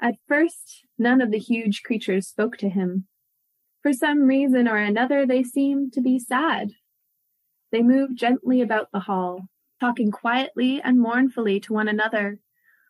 At 0.00 0.14
first, 0.28 0.84
none 0.98 1.20
of 1.20 1.30
the 1.30 1.38
huge 1.38 1.82
creatures 1.82 2.28
spoke 2.28 2.56
to 2.58 2.68
him. 2.68 3.06
For 3.84 3.92
some 3.92 4.22
reason 4.22 4.66
or 4.66 4.78
another, 4.78 5.26
they 5.26 5.42
seemed 5.42 5.92
to 5.92 6.00
be 6.00 6.18
sad. 6.18 6.72
They 7.70 7.82
moved 7.82 8.16
gently 8.16 8.62
about 8.62 8.90
the 8.92 9.00
hall, 9.00 9.48
talking 9.78 10.10
quietly 10.10 10.80
and 10.80 10.98
mournfully 10.98 11.60
to 11.60 11.74
one 11.74 11.86
another, 11.86 12.38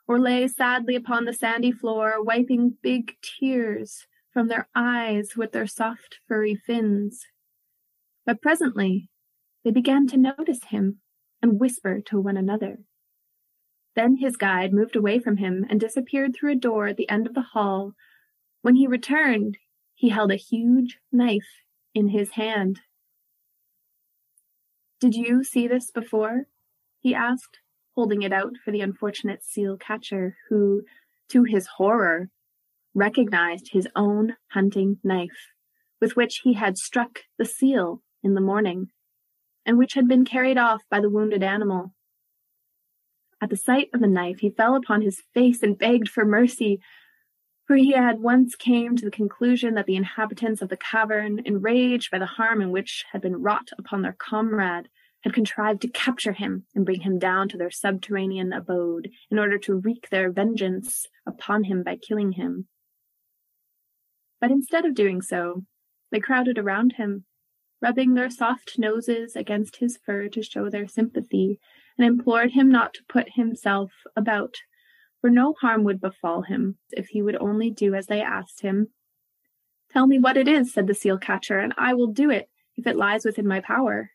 or 0.07 0.21
lay 0.21 0.47
sadly 0.47 0.95
upon 0.95 1.25
the 1.25 1.33
sandy 1.33 1.73
floor, 1.73 2.23
wiping 2.23 2.79
big 2.81 3.17
tears 3.23 4.07
from 4.33 4.47
their 4.47 4.69
eyes 4.73 5.37
with 5.37 5.51
their 5.51 5.67
soft 5.67 6.21
furry 6.29 6.55
fins. 6.55 7.27
But 8.25 8.41
presently 8.41 9.11
they 9.65 9.73
began 9.73 10.07
to 10.07 10.17
notice 10.17 10.63
him 10.69 11.01
and 11.43 11.59
whisper 11.59 12.03
to 12.03 12.21
one 12.21 12.37
another. 12.37 12.79
Then 13.97 14.19
his 14.19 14.37
guide 14.37 14.73
moved 14.73 14.95
away 14.95 15.19
from 15.19 15.39
him 15.39 15.67
and 15.69 15.81
disappeared 15.81 16.37
through 16.37 16.53
a 16.53 16.57
door 16.57 16.87
at 16.87 16.97
the 16.97 17.11
end 17.11 17.27
of 17.27 17.35
the 17.35 17.41
hall. 17.41 17.95
When 18.63 18.77
he 18.77 18.87
returned, 18.87 19.59
he 19.95 20.09
held 20.09 20.33
a 20.33 20.37
huge 20.37 20.99
knife 21.13 21.63
in 21.95 22.09
his 22.09 22.33
hand. 22.33 22.81
Did 25.01 25.15
you 25.15 25.45
see 25.45 25.69
this 25.69 25.91
before? 25.91 26.47
he 27.01 27.15
asked, 27.15 27.59
holding 27.95 28.23
it 28.23 28.33
out 28.33 28.55
for 28.65 28.71
the 28.71 28.81
unfortunate 28.81 29.45
seal 29.45 29.77
catcher, 29.77 30.37
who, 30.49 30.83
to 31.29 31.45
his 31.45 31.67
horror, 31.77 32.31
recognized 32.95 33.71
his 33.73 33.87
own 33.95 34.37
hunting 34.53 34.99
knife, 35.05 35.53
with 36.01 36.17
which 36.17 36.41
he 36.45 36.55
had 36.55 36.79
struck 36.79 37.21
the 37.39 37.45
seal 37.45 38.03
in 38.23 38.35
the 38.35 38.41
morning, 38.41 38.89
and 39.67 39.77
which 39.77 39.95
had 39.95 40.09
been 40.09 40.25
carried 40.25 40.57
off 40.57 40.83
by 40.91 41.01
the 41.01 41.11
wounded 41.11 41.43
animal. 41.43 41.93
At 43.43 43.51
the 43.51 43.57
sight 43.57 43.89
of 43.93 44.01
the 44.01 44.07
knife, 44.07 44.39
he 44.39 44.49
fell 44.49 44.75
upon 44.75 45.03
his 45.03 45.23
face 45.35 45.63
and 45.63 45.79
begged 45.79 46.09
for 46.09 46.25
mercy, 46.25 46.81
for 47.67 47.77
he 47.77 47.93
had 47.93 48.21
once 48.21 48.55
came 48.55 48.97
to 48.97 49.05
the 49.05 49.11
conclusion 49.11 49.75
that 49.75 49.87
the 49.87 49.97
inhabitants 49.97 50.61
of 50.61 50.69
the 50.69 50.77
cavern, 50.77 51.41
enraged 51.45 52.11
by 52.11 52.19
the 52.19 52.27
harm 52.27 52.61
in 52.61 52.71
which 52.71 53.05
had 53.13 53.23
been 53.23 53.41
wrought 53.41 53.71
upon 53.79 54.03
their 54.03 54.17
comrade, 54.19 54.89
had 55.23 55.33
contrived 55.33 55.81
to 55.81 55.89
capture 55.89 56.33
him 56.33 56.67
and 56.75 56.85
bring 56.85 57.01
him 57.01 57.19
down 57.19 57.49
to 57.49 57.57
their 57.57 57.71
subterranean 57.71 58.53
abode 58.53 59.09
in 59.31 59.39
order 59.39 59.57
to 59.59 59.75
wreak 59.75 60.11
their 60.11 60.31
vengeance 60.31 61.07
upon 61.27 61.65
him 61.65 61.83
by 61.83 61.97
killing 61.97 62.33
him. 62.33 62.69
But 64.41 64.51
instead 64.51 64.85
of 64.85 64.95
doing 64.95 65.23
so, 65.23 65.65
they 66.13 66.21
crowded 66.21 66.59
around 66.59 66.95
him, 66.99 67.25
rubbing 67.81 68.13
their 68.13 68.29
soft 68.29 68.79
noses 68.79 69.35
against 69.35 69.77
his 69.77 69.99
fur 70.05 70.29
to 70.29 70.43
show 70.43 70.69
their 70.69 70.87
sympathy, 70.87 71.59
and 71.97 72.07
implored 72.07 72.51
him 72.51 72.71
not 72.71 72.93
to 72.95 73.05
put 73.09 73.31
himself 73.35 73.91
about, 74.15 74.57
for 75.25 75.31
no 75.31 75.55
harm 75.63 75.85
would 75.85 76.03
befall 76.03 76.43
him 76.43 76.77
if 76.91 77.09
he 77.09 77.23
would 77.23 77.37
only 77.37 77.71
do 77.71 77.95
as 77.95 78.09
they 78.09 78.21
asked 78.21 78.61
him. 78.61 78.89
Tell 79.91 80.07
me 80.07 80.19
what 80.19 80.37
it 80.37 80.47
is, 80.47 80.71
said 80.71 80.87
the 80.87 80.95
seal 80.95 81.17
catcher, 81.17 81.59
and 81.59 81.73
I 81.79 81.95
will 81.95 82.09
do 82.09 82.29
it 82.29 82.51
if 82.77 82.87
it 82.87 82.97
lies 82.97 83.25
within 83.25 83.47
my 83.47 83.61
power. 83.61 84.11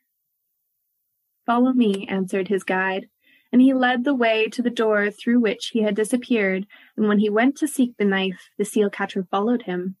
Follow 1.44 1.72
me, 1.72 2.06
answered 2.06 2.46
his 2.46 2.62
guide, 2.62 3.08
and 3.50 3.60
he 3.60 3.74
led 3.74 4.04
the 4.04 4.14
way 4.14 4.46
to 4.50 4.62
the 4.62 4.70
door 4.70 5.10
through 5.10 5.40
which 5.40 5.70
he 5.72 5.82
had 5.82 5.96
disappeared, 5.96 6.66
and 6.96 7.08
when 7.08 7.18
he 7.18 7.28
went 7.28 7.56
to 7.56 7.66
seek 7.66 7.96
the 7.96 8.04
knife, 8.04 8.48
the 8.56 8.64
seal 8.64 8.88
catcher 8.88 9.26
followed 9.28 9.62
him 9.62 9.96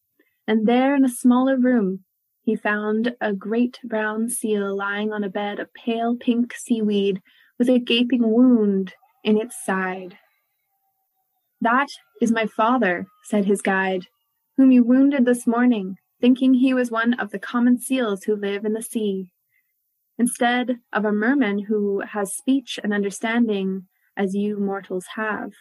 and 0.46 0.66
there 0.66 0.96
in 0.96 1.04
a 1.04 1.08
smaller 1.08 1.56
room 1.56 2.04
he 2.42 2.56
found 2.56 3.14
a 3.20 3.32
great 3.32 3.78
brown 3.84 4.28
seal 4.28 4.76
lying 4.76 5.12
on 5.12 5.22
a 5.22 5.28
bed 5.28 5.60
of 5.60 5.72
pale 5.74 6.16
pink 6.16 6.54
seaweed 6.54 7.20
with 7.58 7.68
a 7.68 7.78
gaping 7.78 8.28
wound 8.28 8.94
in 9.22 9.40
its 9.40 9.64
side. 9.64 10.18
That 11.60 11.88
is 12.20 12.32
my 12.32 12.46
father, 12.46 13.06
said 13.24 13.44
his 13.44 13.60
guide, 13.60 14.06
whom 14.56 14.72
you 14.72 14.82
wounded 14.82 15.24
this 15.24 15.46
morning, 15.46 15.96
thinking 16.20 16.54
he 16.54 16.72
was 16.72 16.90
one 16.90 17.14
of 17.14 17.30
the 17.30 17.38
common 17.38 17.78
seals 17.78 18.24
who 18.24 18.34
live 18.34 18.64
in 18.64 18.72
the 18.72 18.82
sea, 18.82 19.30
instead 20.18 20.78
of 20.92 21.04
a 21.04 21.12
merman 21.12 21.58
who 21.58 22.00
has 22.00 22.34
speech 22.34 22.78
and 22.82 22.94
understanding 22.94 23.86
as 24.16 24.34
you 24.34 24.58
mortals 24.58 25.06
have. 25.16 25.52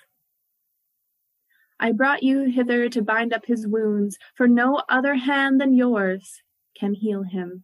I 1.79 1.91
brought 1.91 2.23
you 2.23 2.43
hither 2.43 2.89
to 2.89 3.01
bind 3.01 3.33
up 3.33 3.45
his 3.45 3.67
wounds, 3.67 4.17
for 4.35 4.47
no 4.47 4.81
other 4.89 5.15
hand 5.15 5.61
than 5.61 5.73
yours 5.73 6.41
can 6.77 6.93
heal 6.93 7.23
him. 7.23 7.63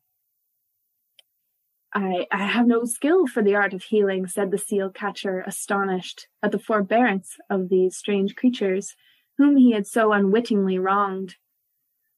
I, 1.96 2.28
I 2.30 2.44
have 2.44 2.68
no 2.68 2.84
skill 2.84 3.26
for 3.26 3.42
the 3.42 3.56
art 3.56 3.74
of 3.74 3.84
healing, 3.84 4.28
said 4.28 4.52
the 4.52 4.58
seal 4.58 4.90
catcher, 4.90 5.44
astonished 5.48 6.28
at 6.44 6.52
the 6.52 6.60
forbearance 6.60 7.38
of 7.50 7.70
these 7.70 7.96
strange 7.96 8.36
creatures, 8.36 8.96
whom 9.38 9.56
he 9.56 9.72
had 9.72 9.88
so 9.88 10.12
unwittingly 10.12 10.78
wronged. 10.78 11.36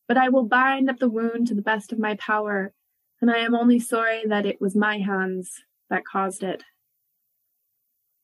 But 0.08 0.18
I 0.18 0.30
will 0.30 0.46
bind 0.46 0.90
up 0.90 0.98
the 0.98 1.10
wound 1.10 1.48
to 1.48 1.54
the 1.54 1.62
best 1.62 1.94
of 1.94 2.00
my 2.00 2.16
power, 2.16 2.74
and 3.22 3.30
I 3.30 3.38
am 3.38 3.54
only 3.54 3.80
sorry 3.80 4.24
that 4.26 4.48
it 4.48 4.60
was 4.60 4.76
my 4.76 4.98
hands 4.98 5.64
that 5.92 6.06
caused 6.06 6.42
it. 6.42 6.64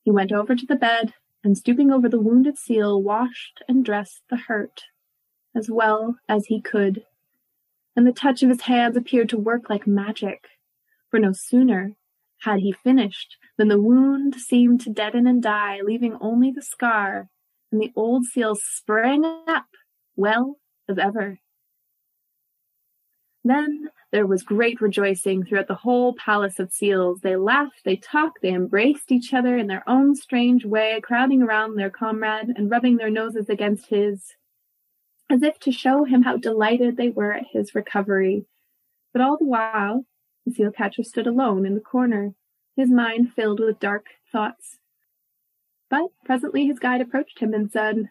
He 0.02 0.10
went 0.10 0.32
over 0.32 0.56
to 0.56 0.66
the 0.66 0.76
bed 0.76 1.14
and 1.44 1.56
stooping 1.56 1.92
over 1.92 2.08
the 2.08 2.20
wounded 2.20 2.58
seal, 2.58 3.00
washed 3.00 3.62
and 3.68 3.84
dressed 3.84 4.22
the 4.28 4.36
hurt 4.36 4.82
as 5.54 5.70
well 5.70 6.16
as 6.28 6.46
he 6.46 6.60
could. 6.60 7.04
And 7.96 8.06
the 8.06 8.12
touch 8.12 8.42
of 8.42 8.48
his 8.48 8.62
hands 8.62 8.96
appeared 8.96 9.28
to 9.28 9.38
work 9.38 9.70
like 9.70 9.86
magic, 9.86 10.48
for 11.14 11.20
no 11.20 11.32
sooner 11.32 11.92
had 12.40 12.58
he 12.58 12.72
finished 12.72 13.36
than 13.56 13.68
the 13.68 13.80
wound 13.80 14.34
seemed 14.34 14.80
to 14.80 14.90
deaden 14.90 15.28
and 15.28 15.40
die, 15.40 15.78
leaving 15.80 16.18
only 16.20 16.50
the 16.50 16.60
scar, 16.60 17.28
and 17.70 17.80
the 17.80 17.92
old 17.94 18.24
seal 18.24 18.56
sprang 18.56 19.24
up 19.46 19.66
well 20.16 20.56
as 20.88 20.98
ever. 20.98 21.38
Then 23.44 23.90
there 24.10 24.26
was 24.26 24.42
great 24.42 24.80
rejoicing 24.80 25.44
throughout 25.44 25.68
the 25.68 25.76
whole 25.76 26.16
palace 26.16 26.58
of 26.58 26.72
seals. 26.72 27.20
They 27.20 27.36
laughed, 27.36 27.82
they 27.84 27.94
talked, 27.94 28.42
they 28.42 28.52
embraced 28.52 29.12
each 29.12 29.32
other 29.32 29.56
in 29.56 29.68
their 29.68 29.88
own 29.88 30.16
strange 30.16 30.64
way, 30.64 31.00
crowding 31.00 31.42
around 31.42 31.76
their 31.76 31.90
comrade 31.90 32.52
and 32.56 32.68
rubbing 32.68 32.96
their 32.96 33.08
noses 33.08 33.48
against 33.48 33.86
his, 33.86 34.32
as 35.30 35.44
if 35.44 35.60
to 35.60 35.70
show 35.70 36.02
him 36.02 36.22
how 36.22 36.38
delighted 36.38 36.96
they 36.96 37.10
were 37.10 37.32
at 37.32 37.46
his 37.52 37.72
recovery. 37.72 38.46
But 39.12 39.22
all 39.22 39.36
the 39.38 39.44
while, 39.44 40.04
the 40.44 40.52
seal 40.52 40.70
catcher 40.70 41.02
stood 41.02 41.26
alone 41.26 41.66
in 41.66 41.74
the 41.74 41.80
corner, 41.80 42.34
his 42.76 42.90
mind 42.90 43.32
filled 43.34 43.60
with 43.60 43.80
dark 43.80 44.06
thoughts. 44.30 44.78
But 45.88 46.08
presently 46.24 46.66
his 46.66 46.78
guide 46.78 47.00
approached 47.00 47.38
him 47.38 47.54
and 47.54 47.70
said, 47.70 48.10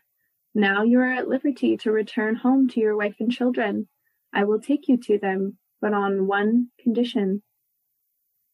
Now 0.54 0.84
you 0.84 1.00
are 1.00 1.12
at 1.12 1.28
liberty 1.28 1.78
to 1.78 1.92
return 1.92 2.36
home 2.36 2.68
to 2.70 2.80
your 2.80 2.96
wife 2.96 3.16
and 3.20 3.32
children. 3.32 3.88
I 4.32 4.46
will 4.46 4.60
take 4.60 4.88
you 4.88 4.98
to 4.98 5.18
them, 5.18 5.58
but 5.82 5.94
on 5.94 6.28
one 6.28 6.70
condition. 6.80 7.44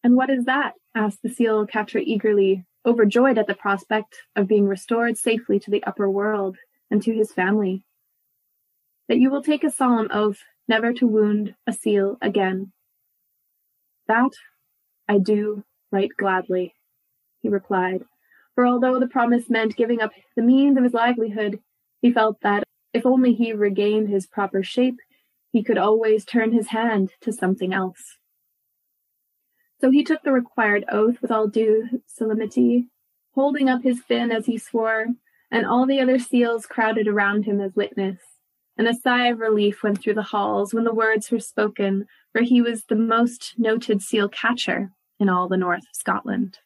And 0.03 0.15
what 0.15 0.29
is 0.29 0.45
that? 0.45 0.73
asked 0.95 1.21
the 1.21 1.29
seal 1.29 1.65
catcher 1.67 1.99
eagerly, 1.99 2.65
overjoyed 2.85 3.37
at 3.37 3.47
the 3.47 3.53
prospect 3.53 4.23
of 4.35 4.47
being 4.47 4.67
restored 4.67 5.17
safely 5.17 5.59
to 5.59 5.71
the 5.71 5.83
upper 5.83 6.09
world 6.09 6.57
and 6.89 7.01
to 7.03 7.13
his 7.13 7.31
family. 7.31 7.83
That 9.07 9.19
you 9.19 9.29
will 9.29 9.43
take 9.43 9.63
a 9.63 9.71
solemn 9.71 10.09
oath 10.11 10.43
never 10.67 10.93
to 10.93 11.07
wound 11.07 11.55
a 11.67 11.73
seal 11.73 12.17
again. 12.21 12.71
That 14.09 14.31
I 15.07 15.19
do 15.19 15.63
right 15.91 16.09
gladly, 16.17 16.73
he 17.41 17.47
replied, 17.47 18.05
for 18.55 18.65
although 18.65 18.99
the 18.99 19.07
promise 19.07 19.51
meant 19.51 19.77
giving 19.77 20.01
up 20.01 20.11
the 20.35 20.41
means 20.41 20.77
of 20.77 20.83
his 20.83 20.93
livelihood, 20.93 21.59
he 22.01 22.11
felt 22.11 22.41
that 22.41 22.63
if 22.91 23.05
only 23.05 23.35
he 23.35 23.53
regained 23.53 24.09
his 24.09 24.25
proper 24.25 24.63
shape, 24.63 24.97
he 25.51 25.63
could 25.63 25.77
always 25.77 26.25
turn 26.25 26.51
his 26.51 26.69
hand 26.69 27.11
to 27.21 27.31
something 27.31 27.71
else. 27.71 28.17
So 29.79 29.91
he 29.91 30.03
took 30.03 30.23
the 30.23 30.31
required 30.31 30.85
oath 30.91 31.21
with 31.21 31.29
all 31.29 31.47
due 31.47 32.01
solemnity, 32.07 32.87
holding 33.35 33.69
up 33.69 33.83
his 33.83 34.01
fin 34.01 34.31
as 34.31 34.47
he 34.47 34.57
swore, 34.57 35.05
and 35.51 35.67
all 35.67 35.85
the 35.85 36.01
other 36.01 36.17
seals 36.17 36.65
crowded 36.65 37.07
around 37.07 37.45
him 37.45 37.61
as 37.61 37.75
witness. 37.75 38.17
And 38.79 38.87
a 38.87 38.93
sigh 38.93 39.27
of 39.27 39.39
relief 39.39 39.83
went 39.83 40.01
through 40.01 40.13
the 40.13 40.23
halls 40.23 40.73
when 40.73 40.85
the 40.85 40.93
words 40.93 41.29
were 41.29 41.41
spoken, 41.41 42.05
for 42.31 42.41
he 42.41 42.61
was 42.61 42.85
the 42.85 42.95
most 42.95 43.55
noted 43.57 44.01
seal 44.01 44.29
catcher 44.29 44.93
in 45.19 45.27
all 45.27 45.49
the 45.49 45.57
north 45.57 45.81
of 45.81 45.95
Scotland. 45.95 46.59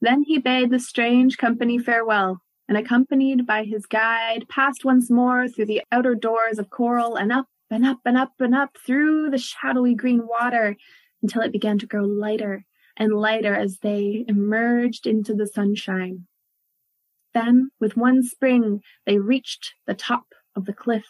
Then 0.00 0.24
he 0.24 0.38
bade 0.38 0.70
the 0.70 0.80
strange 0.80 1.38
company 1.38 1.78
farewell, 1.78 2.40
and 2.68 2.76
accompanied 2.76 3.46
by 3.46 3.62
his 3.62 3.86
guide, 3.86 4.48
passed 4.48 4.84
once 4.84 5.12
more 5.12 5.46
through 5.46 5.66
the 5.66 5.82
outer 5.92 6.16
doors 6.16 6.58
of 6.58 6.70
coral 6.70 7.14
and 7.14 7.30
up 7.30 7.46
and 7.70 7.86
up 7.86 8.00
and 8.04 8.18
up 8.18 8.32
and 8.40 8.52
up 8.52 8.76
through 8.84 9.30
the 9.30 9.38
shadowy 9.38 9.94
green 9.94 10.26
water 10.26 10.74
until 11.22 11.42
it 11.42 11.52
began 11.52 11.78
to 11.78 11.86
grow 11.86 12.02
lighter 12.02 12.64
and 12.96 13.12
lighter 13.12 13.54
as 13.54 13.78
they 13.78 14.24
emerged 14.26 15.06
into 15.06 15.34
the 15.34 15.46
sunshine. 15.46 16.26
Then, 17.32 17.70
with 17.78 17.96
one 17.96 18.24
spring, 18.24 18.82
they 19.06 19.18
reached 19.18 19.74
the 19.86 19.94
top 19.94 20.24
of 20.56 20.64
the 20.64 20.72
cliff 20.72 21.06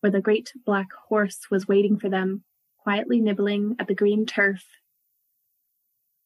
where 0.00 0.12
the 0.12 0.20
great 0.20 0.52
black 0.64 0.92
horse 1.08 1.50
was 1.50 1.68
waiting 1.68 1.98
for 1.98 2.08
them, 2.08 2.44
quietly 2.78 3.20
nibbling 3.20 3.76
at 3.78 3.88
the 3.88 3.94
green 3.94 4.26
turf. 4.26 4.64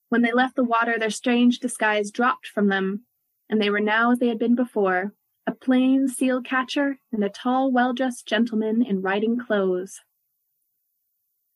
When 0.08 0.22
they 0.22 0.32
left 0.32 0.56
the 0.56 0.64
water, 0.64 0.98
their 0.98 1.10
strange 1.10 1.58
disguise 1.58 2.10
dropped 2.10 2.46
from 2.46 2.68
them, 2.68 3.06
and 3.48 3.60
they 3.60 3.70
were 3.70 3.80
now 3.80 4.12
as 4.12 4.18
they 4.18 4.28
had 4.28 4.38
been 4.38 4.54
before 4.54 5.14
a 5.46 5.52
plain 5.52 6.08
seal 6.08 6.40
catcher 6.40 6.98
and 7.10 7.24
a 7.24 7.28
tall, 7.28 7.72
well 7.72 7.92
dressed 7.92 8.26
gentleman 8.26 8.82
in 8.82 9.02
riding 9.02 9.38
clothes. 9.38 10.00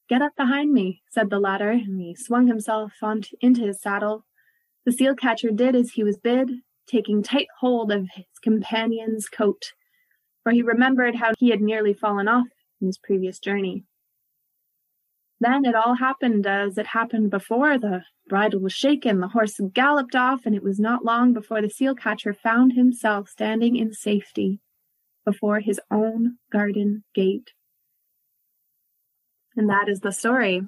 Get 0.09 0.23
up 0.23 0.37
behind 0.37 0.73
me, 0.73 1.03
said 1.11 1.31
the 1.31 1.39
latter, 1.39 1.71
and 1.71 2.01
he 2.01 2.15
swung 2.15 2.47
himself 2.47 2.93
on 3.03 3.23
t- 3.23 3.37
into 3.41 3.63
his 3.63 3.81
saddle. 3.81 4.25
The 4.85 4.93
seal 4.93 5.15
catcher 5.15 5.51
did 5.51 5.75
as 5.75 5.93
he 5.93 6.05
was 6.05 6.17
bid, 6.17 6.51
taking 6.87 7.23
tight 7.23 7.49
hold 7.59 7.91
of 7.91 8.09
his 8.15 8.27
companion's 8.43 9.29
coat, 9.29 9.73
for 10.47 10.53
he 10.53 10.63
remembered 10.63 11.17
how 11.17 11.33
he 11.41 11.51
had 11.51 11.61
nearly 11.61 11.93
fallen 11.93 12.29
off 12.29 12.47
in 12.81 12.87
his 12.87 12.99
previous 12.99 13.41
journey. 13.41 13.83
Then 15.41 15.65
it 15.65 15.75
all 15.75 15.97
happened 15.97 16.47
as 16.47 16.79
it 16.79 16.87
happened 16.87 17.33
before. 17.33 17.77
The 17.79 18.03
bridle 18.29 18.61
was 18.61 18.73
shaken, 18.73 19.19
the 19.19 19.27
horse 19.27 19.59
galloped 19.73 20.15
off, 20.15 20.47
and 20.47 20.55
it 20.55 20.63
was 20.63 20.79
not 20.79 21.05
long 21.05 21.33
before 21.33 21.61
the 21.61 21.69
seal 21.69 21.97
catcher 21.97 22.33
found 22.33 22.75
himself 22.75 23.29
standing 23.29 23.75
in 23.75 23.93
safety 23.93 24.61
before 25.25 25.59
his 25.59 25.81
own 25.91 26.37
garden 26.53 27.03
gate. 27.13 27.51
And 29.57 29.69
that 29.69 29.89
is 29.89 29.99
the 29.99 30.13
story 30.13 30.63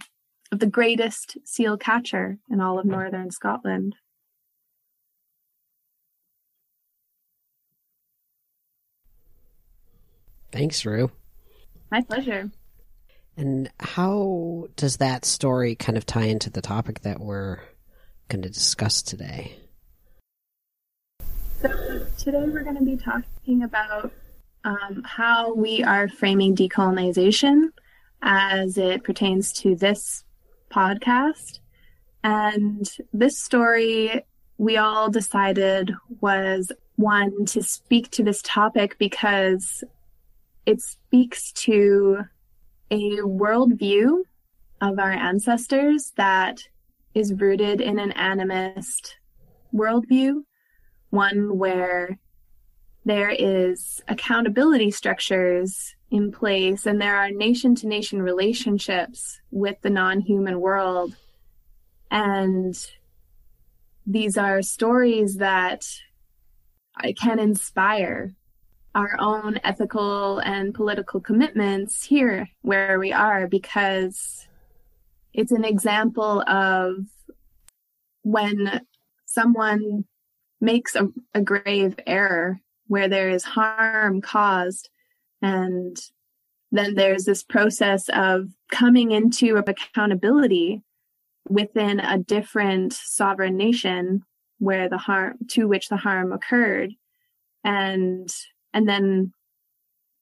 of 0.51 0.59
the 0.59 0.67
greatest 0.67 1.39
seal 1.45 1.77
catcher 1.77 2.39
in 2.51 2.61
all 2.61 2.81
of 2.81 2.85
northern 2.85 3.31
Scotland. 3.31 3.95
Thanks, 10.59 10.85
Rue. 10.85 11.12
My 11.88 12.00
pleasure. 12.00 12.50
And 13.37 13.71
how 13.79 14.67
does 14.75 14.97
that 14.97 15.25
story 15.25 15.77
kind 15.77 15.97
of 15.97 16.05
tie 16.05 16.25
into 16.25 16.50
the 16.50 16.61
topic 16.61 17.03
that 17.03 17.21
we're 17.21 17.61
going 18.29 18.43
to 18.43 18.49
discuss 18.49 19.00
today? 19.00 19.57
So, 21.62 22.05
today 22.19 22.43
we're 22.49 22.65
going 22.65 22.77
to 22.77 22.85
be 22.85 22.97
talking 22.97 23.62
about 23.62 24.11
um, 24.65 25.05
how 25.05 25.55
we 25.55 25.85
are 25.85 26.09
framing 26.09 26.57
decolonization 26.57 27.69
as 28.21 28.77
it 28.77 29.05
pertains 29.05 29.53
to 29.61 29.77
this 29.77 30.25
podcast. 30.73 31.61
And 32.25 32.85
this 33.12 33.38
story, 33.38 34.25
we 34.57 34.77
all 34.77 35.09
decided 35.09 35.93
was 36.21 36.73
one 36.97 37.44
to 37.44 37.62
speak 37.62 38.11
to 38.11 38.25
this 38.25 38.42
topic 38.42 38.99
because 38.99 39.85
it 40.68 40.83
speaks 40.83 41.50
to 41.52 42.18
a 42.90 43.16
worldview 43.20 44.18
of 44.83 44.98
our 44.98 45.12
ancestors 45.12 46.12
that 46.16 46.61
is 47.14 47.33
rooted 47.33 47.81
in 47.81 47.98
an 47.98 48.12
animist 48.12 49.14
worldview, 49.74 50.42
one 51.09 51.57
where 51.57 52.18
there 53.07 53.31
is 53.31 54.02
accountability 54.09 54.90
structures 54.90 55.94
in 56.11 56.31
place 56.31 56.85
and 56.85 57.00
there 57.00 57.16
are 57.16 57.31
nation 57.31 57.74
to 57.74 57.87
nation 57.87 58.20
relationships 58.20 59.40
with 59.50 59.81
the 59.81 59.88
non 59.88 60.20
human 60.20 60.61
world. 60.61 61.16
And 62.11 62.76
these 64.07 64.37
are 64.37 64.61
stories 64.61 65.37
that 65.37 65.87
I 66.94 67.14
can 67.14 67.38
inspire 67.38 68.35
our 68.99 69.15
own 69.21 69.61
ethical 69.63 70.41
and 70.41 70.75
political 70.75 71.21
commitments 71.21 72.03
here 72.03 72.49
where 72.63 72.99
we 72.99 73.13
are 73.13 73.47
because 73.47 74.49
it's 75.33 75.53
an 75.53 75.65
example 75.65 76.43
of 76.49 76.97
when 78.23 78.81
someone 79.25 80.05
makes 80.61 80.97
a, 80.97 81.07
a 81.33 81.41
grave 81.41 81.95
error 82.09 82.59
where 82.89 83.09
there 83.09 83.29
is 83.29 83.45
harm 83.45 84.21
caused 84.21 84.91
and 85.41 85.97
then 86.73 86.97
there's 86.97 87.25
this 87.25 87.45
process 87.45 88.09
of 88.09 88.49
coming 88.73 89.13
into 89.13 89.59
accountability 89.59 90.83
within 91.49 92.01
a 92.01 92.19
different 92.19 92.93
sovereign 92.93 93.57
nation 93.57 94.25
where 94.59 94.89
the 94.89 94.99
harm 94.99 95.37
to 95.51 95.69
which 95.69 95.89
the 95.89 95.97
harm 95.97 96.33
occurred. 96.33 96.95
And 97.63 98.29
and 98.72 98.88
then 98.88 99.33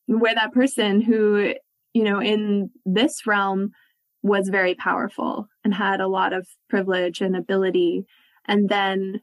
where 0.06 0.34
that 0.34 0.52
person 0.52 1.00
who 1.00 1.54
you 1.94 2.04
know 2.04 2.20
in 2.20 2.70
this 2.84 3.26
realm 3.26 3.70
was 4.22 4.48
very 4.48 4.74
powerful 4.74 5.46
and 5.64 5.74
had 5.74 6.00
a 6.00 6.08
lot 6.08 6.32
of 6.32 6.46
privilege 6.68 7.20
and 7.20 7.36
ability 7.36 8.04
and 8.46 8.68
then 8.68 9.20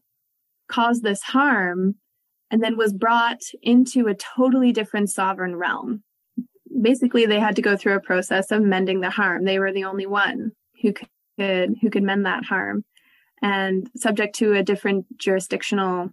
caused 0.70 1.04
this 1.04 1.22
harm 1.22 1.96
and 2.50 2.64
then 2.64 2.78
was 2.78 2.94
brought 2.94 3.42
into 3.62 4.08
a 4.08 4.16
totally 4.16 4.72
different 4.72 5.10
sovereign 5.10 5.56
realm. 5.56 6.04
Basically, 6.82 7.26
they 7.26 7.40
had 7.40 7.56
to 7.56 7.62
go 7.62 7.76
through 7.76 7.96
a 7.96 8.02
process 8.02 8.52
of 8.52 8.62
mending 8.62 9.02
the 9.02 9.10
harm. 9.10 9.46
They 9.46 9.60
were 9.60 9.72
the 9.72 9.86
only 9.86 10.06
one 10.06 10.52
who 10.82 10.94
could 10.94 11.08
who 11.38 11.90
could 11.92 12.04
mend 12.04 12.28
that 12.28 12.46
harm, 12.46 12.86
and 13.42 13.90
subject 13.96 14.36
to 14.36 14.54
a 14.54 14.62
different 14.62 15.06
jurisdictional, 15.18 16.12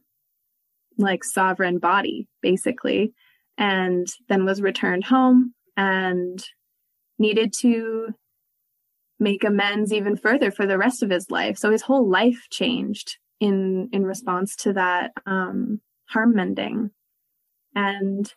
like 1.00 1.24
sovereign 1.24 1.78
body, 1.78 2.28
basically, 2.42 3.12
and 3.58 4.06
then 4.28 4.44
was 4.44 4.62
returned 4.62 5.04
home 5.04 5.54
and 5.76 6.44
needed 7.18 7.52
to 7.60 8.08
make 9.18 9.44
amends 9.44 9.92
even 9.92 10.16
further 10.16 10.50
for 10.50 10.66
the 10.66 10.78
rest 10.78 11.02
of 11.02 11.10
his 11.10 11.30
life. 11.30 11.58
So 11.58 11.70
his 11.70 11.82
whole 11.82 12.08
life 12.08 12.46
changed 12.50 13.18
in 13.38 13.88
in 13.92 14.04
response 14.04 14.56
to 14.56 14.72
that 14.72 15.12
um, 15.26 15.80
harm 16.08 16.34
mending. 16.34 16.90
And 17.74 18.32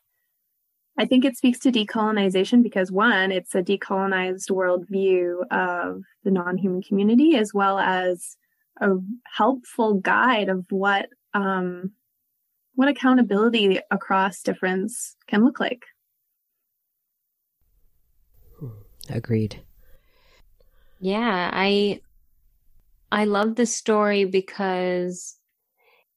I 0.97 1.05
think 1.05 1.25
it 1.25 1.37
speaks 1.37 1.59
to 1.59 1.71
decolonization 1.71 2.61
because 2.61 2.91
one, 2.91 3.31
it's 3.31 3.55
a 3.55 3.63
decolonized 3.63 4.51
worldview 4.51 5.47
of 5.49 6.03
the 6.23 6.31
non-human 6.31 6.83
community, 6.83 7.35
as 7.35 7.51
well 7.53 7.79
as 7.79 8.37
a 8.79 8.91
helpful 9.25 9.95
guide 9.95 10.49
of 10.49 10.65
what 10.69 11.07
um, 11.33 11.93
what 12.75 12.87
accountability 12.87 13.79
across 13.91 14.41
difference 14.41 15.15
can 15.27 15.43
look 15.43 15.59
like. 15.59 15.83
Agreed. 19.09 19.61
Yeah, 20.99 21.49
I 21.53 22.01
I 23.11 23.25
love 23.25 23.55
this 23.55 23.75
story 23.75 24.25
because 24.25 25.37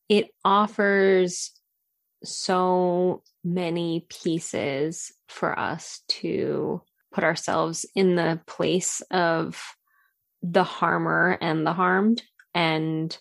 it 0.08 0.28
offers 0.44 1.50
so 2.24 3.22
many 3.44 4.06
pieces 4.08 5.12
for 5.28 5.58
us 5.58 6.02
to 6.08 6.80
put 7.12 7.24
ourselves 7.24 7.84
in 7.94 8.14
the 8.14 8.40
place 8.46 9.00
of 9.10 9.60
the 10.42 10.64
harmer 10.64 11.36
and 11.40 11.66
the 11.66 11.72
harmed 11.72 12.22
and 12.54 13.16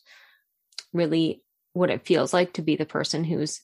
really 0.93 1.41
what 1.75 1.89
it 1.89 2.05
feels 2.05 2.33
like 2.33 2.53
to 2.53 2.61
be 2.61 2.77
the 2.77 2.85
person 2.85 3.23
who's 3.25 3.61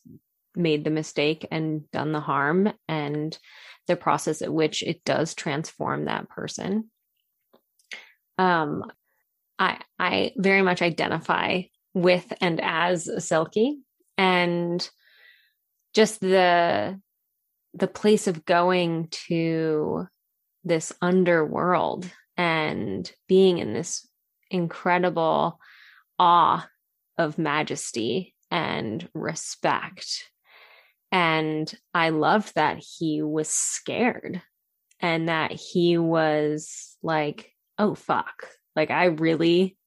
made 0.55 0.83
the 0.83 0.89
mistake 0.89 1.47
and 1.49 1.89
done 1.91 2.11
the 2.11 2.19
harm 2.19 2.71
and 2.87 3.37
the 3.87 3.95
process 3.95 4.41
at 4.41 4.53
which 4.53 4.83
it 4.83 5.03
does 5.05 5.33
transform 5.33 6.05
that 6.05 6.29
person. 6.29 6.89
Um 8.37 8.83
i 9.57 9.79
i 9.99 10.31
very 10.35 10.61
much 10.61 10.81
identify 10.81 11.61
with 11.93 12.33
and 12.41 12.59
as 12.61 13.07
a 13.07 13.21
and 14.17 14.89
just 15.93 16.19
the 16.19 16.99
the 17.73 17.87
place 17.87 18.27
of 18.27 18.45
going 18.45 19.07
to 19.11 20.05
this 20.63 20.91
underworld 21.01 22.09
and 22.37 23.11
being 23.27 23.59
in 23.59 23.73
this 23.73 24.07
incredible 24.49 25.59
awe 26.19 26.67
of 27.17 27.37
majesty 27.37 28.35
and 28.49 29.07
respect. 29.13 30.29
And 31.11 31.73
I 31.93 32.09
loved 32.09 32.55
that 32.55 32.77
he 32.77 33.21
was 33.21 33.49
scared 33.49 34.41
and 34.99 35.29
that 35.29 35.51
he 35.51 35.97
was 35.97 36.95
like, 37.03 37.51
oh, 37.77 37.95
fuck. 37.95 38.47
Like, 38.75 38.91
I 38.91 39.05
really, 39.05 39.77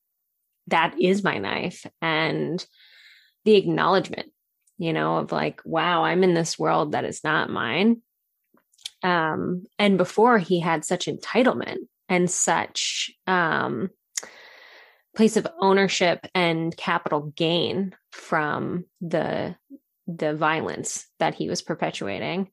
that 0.67 1.01
is 1.01 1.25
my 1.25 1.39
knife. 1.39 1.87
And 2.03 2.65
the 3.45 3.57
acknowledgement, 3.57 4.31
you 4.77 4.93
know, 4.93 5.19
of 5.19 5.33
like, 5.33 5.61
wow, 5.65 6.05
I'm 6.05 6.25
in 6.25 6.35
this 6.35 6.59
world 6.59 6.93
that 6.93 7.05
is 7.05 7.23
not 7.25 7.51
mine. 7.51 8.03
Um, 9.03 9.67
and 9.79 9.99
before 9.99 10.39
he 10.39 10.61
had 10.61 10.85
such 10.85 11.07
entitlement 11.07 11.79
and 12.09 12.31
such 12.31 13.13
um, 13.27 13.91
place 15.15 15.37
of 15.37 15.47
ownership 15.61 16.27
and 16.35 16.77
capital 16.77 17.33
gain 17.37 17.95
from 18.11 18.85
the 19.01 19.57
the 20.07 20.35
violence 20.35 21.07
that 21.19 21.35
he 21.35 21.49
was 21.49 21.63
perpetuating. 21.63 22.51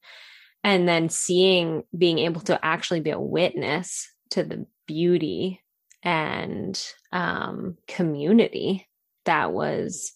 And 0.64 0.88
then 0.88 1.10
seeing 1.10 1.84
being 1.98 2.20
able 2.20 2.42
to 2.42 2.64
actually 2.64 3.02
be 3.02 3.10
a 3.10 3.20
witness 3.20 4.10
to 4.32 4.44
the 4.44 4.66
beauty 4.88 5.62
and 6.04 6.82
um, 7.12 7.78
community 7.88 8.88
that 9.26 9.52
was 9.52 10.14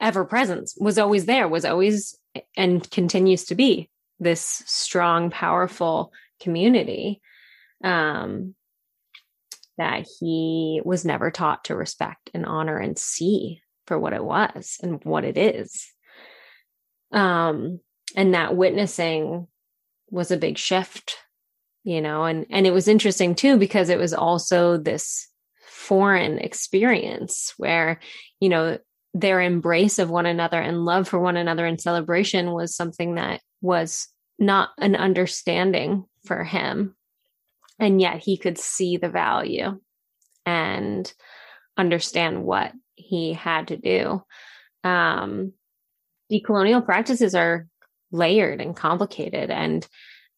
ever 0.00 0.24
present 0.24 0.70
was 0.78 0.98
always 0.98 1.26
there 1.26 1.48
was 1.48 1.64
always 1.64 2.16
and 2.56 2.88
continues 2.90 3.44
to 3.44 3.54
be 3.54 3.90
this 4.18 4.62
strong 4.66 5.30
powerful 5.30 6.12
community. 6.40 7.20
Um, 7.82 8.54
that 9.78 10.06
he 10.18 10.80
was 10.84 11.04
never 11.04 11.30
taught 11.30 11.64
to 11.64 11.74
respect 11.74 12.30
and 12.34 12.44
honor 12.44 12.78
and 12.78 12.98
see 12.98 13.60
for 13.86 13.98
what 13.98 14.12
it 14.12 14.24
was 14.24 14.76
and 14.82 15.02
what 15.04 15.24
it 15.24 15.36
is. 15.38 15.90
Um, 17.12 17.80
and 18.14 18.34
that 18.34 18.56
witnessing 18.56 19.46
was 20.10 20.30
a 20.30 20.36
big 20.36 20.58
shift, 20.58 21.16
you 21.82 22.00
know, 22.00 22.24
and, 22.24 22.46
and 22.50 22.66
it 22.66 22.72
was 22.72 22.88
interesting 22.88 23.34
too, 23.34 23.56
because 23.56 23.88
it 23.88 23.98
was 23.98 24.12
also 24.12 24.76
this 24.76 25.28
foreign 25.66 26.38
experience 26.38 27.54
where, 27.56 28.00
you 28.38 28.48
know, 28.48 28.78
their 29.12 29.40
embrace 29.40 29.98
of 29.98 30.10
one 30.10 30.26
another 30.26 30.60
and 30.60 30.84
love 30.84 31.08
for 31.08 31.18
one 31.18 31.36
another 31.36 31.66
and 31.66 31.80
celebration 31.80 32.52
was 32.52 32.76
something 32.76 33.16
that 33.16 33.40
was 33.60 34.06
not 34.38 34.70
an 34.78 34.94
understanding 34.94 36.04
for 36.24 36.44
him 36.44 36.94
and 37.80 38.00
yet 38.00 38.18
he 38.18 38.36
could 38.36 38.58
see 38.58 38.96
the 38.96 39.08
value 39.08 39.80
and 40.46 41.12
understand 41.76 42.44
what 42.44 42.72
he 42.94 43.32
had 43.32 43.68
to 43.68 43.76
do. 43.76 44.22
Um, 44.84 45.54
decolonial 46.30 46.84
practices 46.84 47.34
are 47.34 47.66
layered 48.12 48.60
and 48.60 48.76
complicated. 48.76 49.50
And 49.50 49.86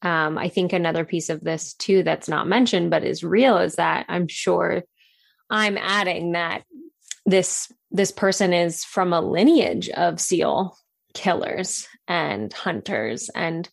um, 0.02 0.38
I 0.38 0.48
think 0.48 0.72
another 0.72 1.04
piece 1.04 1.30
of 1.30 1.40
this 1.40 1.74
too 1.74 2.02
that's 2.02 2.28
not 2.28 2.48
mentioned 2.48 2.90
but 2.90 3.04
is 3.04 3.22
real 3.22 3.58
is 3.58 3.76
that 3.76 4.06
I'm 4.08 4.28
sure 4.28 4.82
I'm 5.50 5.76
adding 5.78 6.32
that 6.32 6.64
this 7.26 7.70
this 7.90 8.10
person 8.10 8.52
is 8.52 8.84
from 8.84 9.12
a 9.12 9.20
lineage 9.20 9.88
of 9.90 10.20
seal 10.20 10.76
killers 11.14 11.86
and 12.08 12.52
hunters 12.52 13.30
and 13.34 13.68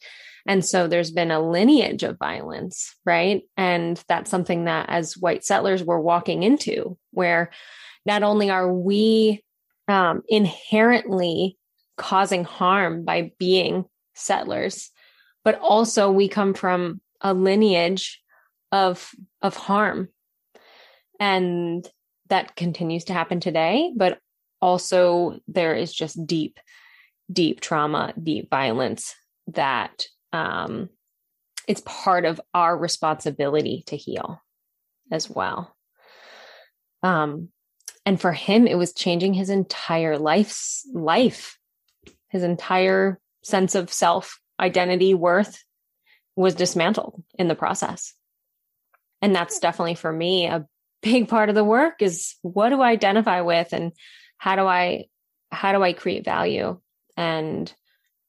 and 0.50 0.66
so 0.66 0.88
there's 0.88 1.12
been 1.12 1.30
a 1.30 1.40
lineage 1.40 2.02
of 2.02 2.18
violence, 2.18 2.96
right? 3.06 3.44
And 3.56 4.04
that's 4.08 4.32
something 4.32 4.66
that 4.66 4.88
as 4.90 5.16
white 5.16 5.46
settlers 5.46 5.84
we're 5.84 6.00
walking 6.00 6.42
into, 6.42 6.98
where 7.12 7.52
not 8.04 8.24
only 8.24 8.50
are 8.50 8.74
we 8.74 9.44
um, 9.88 10.24
inherently 10.28 11.56
causing 11.98 12.46
harm 12.46 13.06
by 13.06 13.32
being 13.38 13.86
settlers, 14.16 14.90
but 15.44 15.60
also 15.60 16.12
we 16.12 16.28
come 16.28 16.56
from 16.56 17.00
a 17.22 17.32
lineage 17.32 18.20
of 18.72 19.12
of 19.44 19.56
harm. 19.56 20.10
And 21.20 21.88
that 22.30 22.56
continues 22.56 23.04
to 23.06 23.14
happen 23.14 23.40
today, 23.40 23.94
but 23.96 24.18
also 24.64 25.42
there 25.48 25.76
is 25.76 25.94
just 25.94 26.26
deep, 26.26 26.60
deep 27.32 27.60
trauma, 27.60 28.16
deep 28.20 28.50
violence 28.50 29.14
that 29.54 30.08
um, 30.34 30.90
it's 31.68 31.82
part 31.86 32.26
of 32.26 32.42
our 32.54 32.76
responsibility 32.78 33.84
to 33.88 33.98
heal 33.98 34.42
as 35.12 35.30
well. 35.30 35.76
Um, 37.04 37.50
and 38.06 38.20
for 38.20 38.32
him, 38.32 38.68
it 38.68 38.78
was 38.78 38.94
changing 38.94 39.34
his 39.34 39.50
entire 39.50 40.18
life's 40.18 40.88
life, 40.94 41.58
his 42.30 42.44
entire 42.44 43.20
sense 43.44 43.76
of 43.76 43.94
self, 43.94 44.40
identity, 44.60 45.14
worth 45.14 45.64
was 46.36 46.56
dismantled 46.56 47.24
in 47.38 47.48
the 47.48 47.56
process. 47.56 48.14
And 49.22 49.36
that's 49.36 49.60
definitely 49.60 49.96
for 49.96 50.12
me 50.12 50.48
a 50.48 50.66
big 51.02 51.28
part 51.28 51.50
of 51.50 51.56
the 51.56 51.64
work 51.64 52.02
is 52.02 52.36
what 52.42 52.70
do 52.70 52.82
I 52.82 52.92
identify 52.92 53.42
with 53.42 53.74
and 53.74 53.92
how 54.38 54.56
do 54.56 54.66
I 54.66 55.06
how 55.52 55.72
do 55.72 55.84
I 55.84 55.94
create 55.94 56.26
value 56.26 56.80
and 57.18 57.72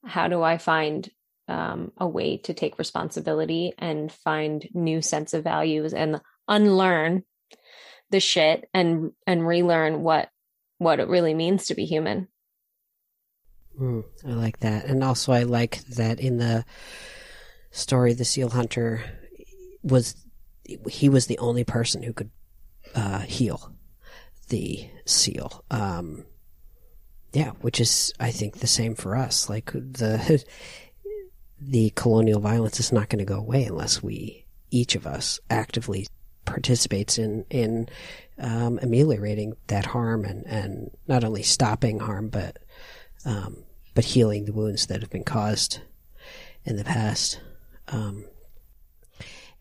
how 0.04 0.28
do 0.28 0.42
I 0.42 0.58
find 0.58 1.08
um, 1.50 1.92
a 1.98 2.08
way 2.08 2.38
to 2.38 2.54
take 2.54 2.78
responsibility 2.78 3.72
and 3.78 4.10
find 4.10 4.68
new 4.72 5.02
sense 5.02 5.34
of 5.34 5.44
values 5.44 5.92
and 5.92 6.20
unlearn 6.48 7.24
the 8.10 8.20
shit 8.20 8.68
and 8.72 9.12
and 9.26 9.46
relearn 9.46 10.02
what 10.02 10.30
what 10.78 11.00
it 11.00 11.08
really 11.08 11.34
means 11.34 11.66
to 11.66 11.74
be 11.74 11.84
human. 11.84 12.28
Mm, 13.78 14.04
I 14.26 14.30
like 14.30 14.60
that, 14.60 14.84
and 14.86 15.02
also 15.02 15.32
I 15.32 15.42
like 15.42 15.84
that 15.84 16.20
in 16.20 16.38
the 16.38 16.64
story, 17.70 18.14
the 18.14 18.24
seal 18.24 18.50
hunter 18.50 19.02
was 19.82 20.14
he 20.88 21.08
was 21.08 21.26
the 21.26 21.38
only 21.38 21.64
person 21.64 22.02
who 22.02 22.12
could 22.12 22.30
uh, 22.94 23.20
heal 23.20 23.72
the 24.48 24.88
seal. 25.04 25.64
Um, 25.70 26.24
yeah, 27.32 27.50
which 27.60 27.80
is 27.80 28.12
I 28.18 28.30
think 28.30 28.58
the 28.58 28.66
same 28.66 28.94
for 28.94 29.16
us. 29.16 29.48
Like 29.48 29.72
the 29.72 30.44
the 31.60 31.90
colonial 31.90 32.40
violence 32.40 32.80
is 32.80 32.92
not 32.92 33.08
going 33.08 33.18
to 33.18 33.24
go 33.24 33.38
away 33.38 33.64
unless 33.64 34.02
we, 34.02 34.46
each 34.70 34.94
of 34.94 35.06
us, 35.06 35.38
actively 35.50 36.06
participates 36.46 37.18
in 37.18 37.44
in 37.50 37.88
um, 38.38 38.78
ameliorating 38.82 39.54
that 39.66 39.86
harm 39.86 40.24
and 40.24 40.44
and 40.46 40.90
not 41.06 41.22
only 41.22 41.42
stopping 41.42 42.00
harm 42.00 42.28
but 42.28 42.56
um, 43.24 43.62
but 43.94 44.04
healing 44.04 44.46
the 44.46 44.52
wounds 44.52 44.86
that 44.86 45.00
have 45.00 45.10
been 45.10 45.24
caused 45.24 45.80
in 46.64 46.76
the 46.76 46.84
past. 46.84 47.40
Um, 47.88 48.24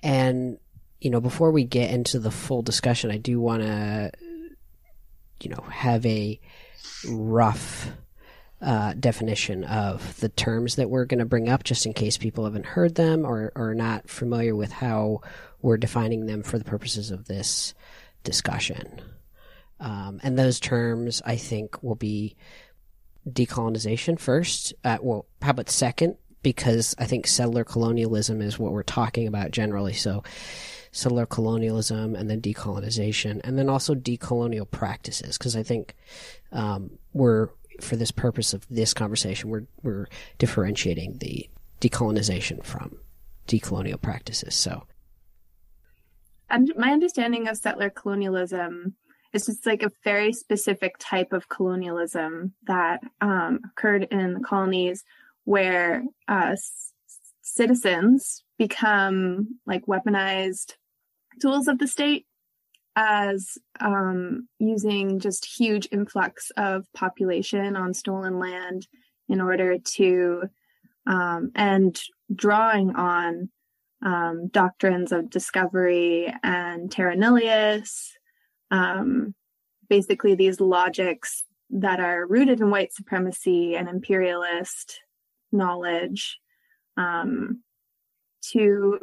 and 0.02 0.58
you 1.02 1.10
know, 1.10 1.22
before 1.22 1.52
we 1.52 1.64
get 1.64 1.92
into 1.92 2.20
the 2.20 2.32
full 2.32 2.62
discussion, 2.62 3.12
I 3.12 3.18
do 3.18 3.40
want 3.40 3.64
to 3.64 4.12
you 5.42 5.50
know 5.50 5.64
have 5.70 6.06
a 6.06 6.40
rough 7.08 7.92
uh, 8.62 8.94
definition 8.94 9.64
of 9.64 10.20
the 10.20 10.30
terms 10.30 10.76
that 10.76 10.90
we're 10.90 11.06
going 11.06 11.20
to 11.20 11.26
bring 11.26 11.48
up, 11.48 11.64
just 11.64 11.86
in 11.86 11.94
case 11.94 12.18
people 12.18 12.44
haven't 12.44 12.66
heard 12.66 12.96
them 12.96 13.26
or 13.26 13.52
are 13.56 13.74
not 13.74 14.10
familiar 14.10 14.56
with 14.56 14.72
how 14.72 15.22
we're 15.62 15.78
defining 15.78 16.26
them 16.26 16.44
for 16.44 16.58
the 16.58 16.66
purposes 16.66 17.12
of 17.12 17.26
this 17.26 17.74
discussion. 18.24 19.02
Um, 19.80 20.20
and 20.24 20.38
those 20.38 20.60
terms, 20.60 21.22
I 21.26 21.38
think, 21.38 21.82
will 21.82 21.96
be 21.96 22.36
decolonization 23.28 24.20
first. 24.20 24.74
Uh, 24.84 24.98
well, 25.02 25.26
how 25.42 25.52
about 25.52 25.70
second? 25.70 26.18
Because 26.42 26.96
I 26.98 27.06
think 27.06 27.28
settler 27.28 27.64
colonialism 27.64 28.42
is 28.42 28.60
what 28.60 28.72
we're 28.72 28.84
talking 28.84 29.28
about 29.28 29.52
generally. 29.52 29.94
So, 29.94 30.24
settler 30.92 31.26
colonialism 31.26 32.16
and 32.16 32.30
then 32.30 32.42
decolonization, 32.42 33.42
and 33.44 33.58
then 33.58 33.70
also 33.70 33.94
decolonial 33.94 34.70
practices. 34.70 35.38
Because 35.38 35.56
I 35.56 35.64
think 35.64 35.96
um, 36.52 36.98
we're 37.14 37.50
for 37.82 37.96
this 37.96 38.12
purpose 38.12 38.54
of 38.54 38.68
this 38.70 38.94
conversation, 38.94 39.50
we're 39.50 39.66
we're 39.84 40.08
differentiating 40.38 41.18
the 41.20 41.50
decolonization 41.82 42.64
from 42.64 42.98
decolonial 43.48 44.02
practices. 44.02 44.56
So, 44.56 44.86
and 46.50 46.72
my 46.78 46.92
understanding 46.92 47.48
of 47.48 47.58
settler 47.58 47.90
colonialism 47.90 48.96
is 49.34 49.46
just 49.46 49.66
like 49.66 49.84
a 49.84 49.92
very 50.04 50.34
specific 50.34 50.96
type 51.00 51.34
of 51.34 51.50
colonialism 51.50 52.54
that 52.66 53.02
um, 53.22 53.60
occurred 53.72 54.08
in 54.12 54.34
the 54.34 54.40
colonies, 54.40 55.04
where 55.46 56.04
uh, 56.28 56.56
citizens 57.42 58.44
become 58.58 59.60
like 59.66 59.86
weaponized 59.86 60.76
tools 61.42 61.68
of 61.68 61.80
the 61.80 61.88
state 61.88 62.26
as 63.02 63.58
um, 63.80 64.50
using 64.60 65.20
just 65.20 65.46
huge 65.46 65.88
influx 65.90 66.52
of 66.58 66.86
population 66.94 67.78
on 67.78 67.94
stolen 67.94 68.40
land 68.40 68.88
in 69.30 69.40
order 69.40 69.78
to 69.78 70.44
um, 71.08 71.50
and 71.56 71.98
drawing 72.36 72.94
on 72.98 73.50
um, 74.06 74.50
doctrines 74.50 75.14
of 75.14 75.30
discovery 75.30 76.34
and 76.44 76.92
terra 76.92 77.16
nullius. 77.16 78.12
Um, 78.70 79.34
basically, 79.90 80.36
these 80.36 80.60
logics 80.60 81.46
that 81.70 82.02
are 82.02 82.28
rooted 82.28 82.60
in 82.60 82.70
white 82.70 82.94
supremacy 82.94 83.78
and 83.78 83.88
imperialist 83.88 85.00
knowledge 85.54 86.38
um, 86.98 87.64
to 88.52 89.00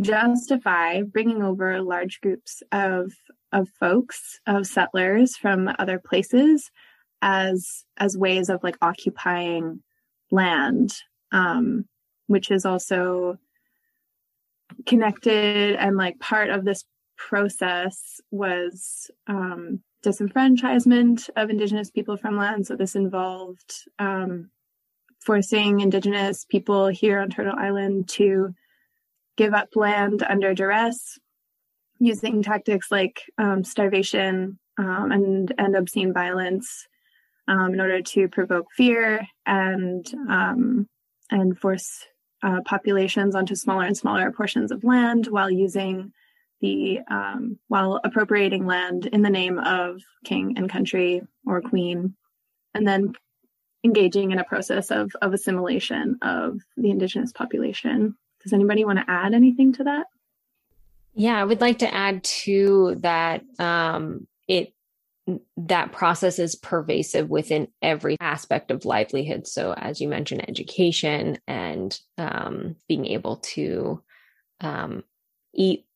justify 0.00 1.02
bringing 1.02 1.42
over 1.42 1.80
large 1.82 2.20
groups 2.20 2.62
of 2.72 3.12
of 3.52 3.68
folks 3.80 4.40
of 4.46 4.66
settlers 4.66 5.36
from 5.36 5.70
other 5.78 5.98
places 5.98 6.70
as 7.22 7.84
as 7.96 8.16
ways 8.16 8.48
of 8.48 8.62
like 8.62 8.76
occupying 8.80 9.82
land 10.30 10.92
um, 11.32 11.84
which 12.26 12.50
is 12.50 12.64
also 12.64 13.36
connected 14.86 15.76
and 15.76 15.96
like 15.96 16.18
part 16.20 16.50
of 16.50 16.64
this 16.64 16.84
process 17.16 18.20
was 18.30 19.10
um, 19.26 19.80
disenfranchisement 20.04 21.28
of 21.36 21.50
indigenous 21.50 21.90
people 21.90 22.16
from 22.16 22.36
land. 22.36 22.66
So 22.66 22.76
this 22.76 22.96
involved 22.96 23.74
um, 23.98 24.50
forcing 25.20 25.80
indigenous 25.80 26.44
people 26.44 26.88
here 26.88 27.20
on 27.20 27.28
turtle 27.28 27.54
island 27.58 28.08
to 28.10 28.54
give 29.40 29.54
up 29.54 29.74
land 29.74 30.22
under 30.28 30.52
duress 30.52 31.18
using 31.98 32.42
tactics 32.42 32.90
like 32.90 33.22
um, 33.38 33.64
starvation 33.64 34.58
um, 34.76 35.10
and, 35.10 35.54
and 35.56 35.74
obscene 35.74 36.12
violence 36.12 36.86
um, 37.48 37.72
in 37.72 37.80
order 37.80 38.02
to 38.02 38.28
provoke 38.28 38.66
fear 38.76 39.26
and 39.46 40.12
um, 40.28 40.86
and 41.30 41.58
force 41.58 42.04
uh, 42.42 42.60
populations 42.66 43.34
onto 43.34 43.54
smaller 43.54 43.84
and 43.84 43.96
smaller 43.96 44.30
portions 44.30 44.70
of 44.70 44.84
land 44.84 45.26
while 45.28 45.50
using 45.50 46.12
the 46.60 47.00
um, 47.10 47.58
while 47.68 47.98
appropriating 48.04 48.66
land 48.66 49.06
in 49.06 49.22
the 49.22 49.30
name 49.30 49.58
of 49.58 50.02
king 50.22 50.52
and 50.58 50.68
country 50.68 51.22
or 51.46 51.62
queen, 51.62 52.14
and 52.74 52.86
then 52.86 53.14
engaging 53.84 54.32
in 54.32 54.38
a 54.38 54.44
process 54.44 54.90
of 54.90 55.10
of 55.22 55.32
assimilation 55.32 56.18
of 56.20 56.58
the 56.76 56.90
indigenous 56.90 57.32
population. 57.32 58.14
Does 58.42 58.52
anybody 58.52 58.84
want 58.84 58.98
to 58.98 59.10
add 59.10 59.34
anything 59.34 59.72
to 59.74 59.84
that? 59.84 60.06
Yeah, 61.14 61.40
I 61.40 61.44
would 61.44 61.60
like 61.60 61.80
to 61.80 61.92
add 61.92 62.24
to 62.24 62.96
that. 63.00 63.42
Um, 63.58 64.26
it 64.48 64.72
that 65.56 65.92
process 65.92 66.38
is 66.38 66.56
pervasive 66.56 67.28
within 67.28 67.68
every 67.82 68.16
aspect 68.20 68.70
of 68.70 68.84
livelihood. 68.84 69.46
So, 69.46 69.72
as 69.76 70.00
you 70.00 70.08
mentioned, 70.08 70.48
education 70.48 71.38
and 71.46 71.98
um, 72.18 72.76
being 72.88 73.06
able 73.06 73.36
to 73.36 74.02
um, 74.60 75.04
eat 75.54 75.86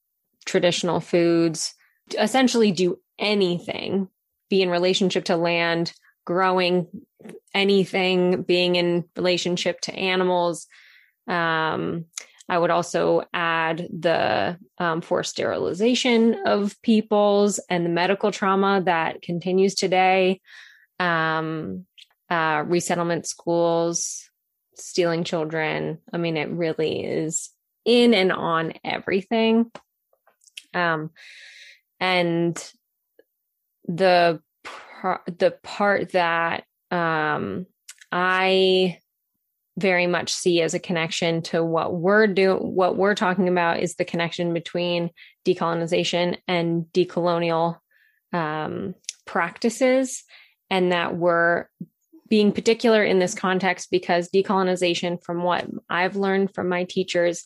traditional 0.44 1.00
foods, 1.00 1.74
essentially 2.18 2.70
do 2.70 2.98
anything, 3.18 4.08
be 4.50 4.62
in 4.62 4.70
relationship 4.70 5.24
to 5.24 5.36
land, 5.36 5.92
growing 6.24 6.86
anything, 7.52 8.42
being 8.42 8.76
in 8.76 9.04
relationship 9.16 9.80
to 9.82 9.94
animals. 9.94 10.66
Um, 11.26 12.06
I 12.48 12.58
would 12.58 12.70
also 12.70 13.22
add 13.32 13.88
the 13.90 14.58
um, 14.78 15.00
forced 15.00 15.30
sterilization 15.30 16.42
of 16.46 16.80
peoples 16.82 17.58
and 17.70 17.84
the 17.86 17.90
medical 17.90 18.30
trauma 18.30 18.82
that 18.84 19.22
continues 19.22 19.74
today, 19.74 20.40
um, 21.00 21.86
uh, 22.28 22.64
resettlement 22.66 23.26
schools, 23.26 24.28
stealing 24.74 25.24
children. 25.24 25.98
I 26.12 26.18
mean, 26.18 26.36
it 26.36 26.50
really 26.50 27.04
is 27.04 27.50
in 27.84 28.12
and 28.12 28.32
on 28.32 28.74
everything. 28.84 29.70
Um, 30.74 31.10
and 32.00 32.72
the 33.86 34.40
the 35.26 35.54
part 35.62 36.12
that 36.12 36.64
um, 36.90 37.66
I 38.10 38.98
very 39.76 40.06
much 40.06 40.32
see 40.32 40.60
as 40.62 40.74
a 40.74 40.78
connection 40.78 41.42
to 41.42 41.64
what 41.64 41.94
we're 41.94 42.26
doing 42.26 42.58
what 42.58 42.96
we're 42.96 43.14
talking 43.14 43.48
about 43.48 43.80
is 43.80 43.96
the 43.96 44.04
connection 44.04 44.54
between 44.54 45.10
decolonization 45.44 46.36
and 46.46 46.84
decolonial 46.92 47.78
um, 48.32 48.94
practices 49.26 50.22
and 50.70 50.92
that 50.92 51.16
we're 51.16 51.66
being 52.28 52.52
particular 52.52 53.02
in 53.02 53.18
this 53.18 53.34
context 53.34 53.90
because 53.90 54.28
decolonization 54.28 55.22
from 55.22 55.42
what 55.42 55.66
i've 55.90 56.16
learned 56.16 56.54
from 56.54 56.68
my 56.68 56.84
teachers 56.84 57.44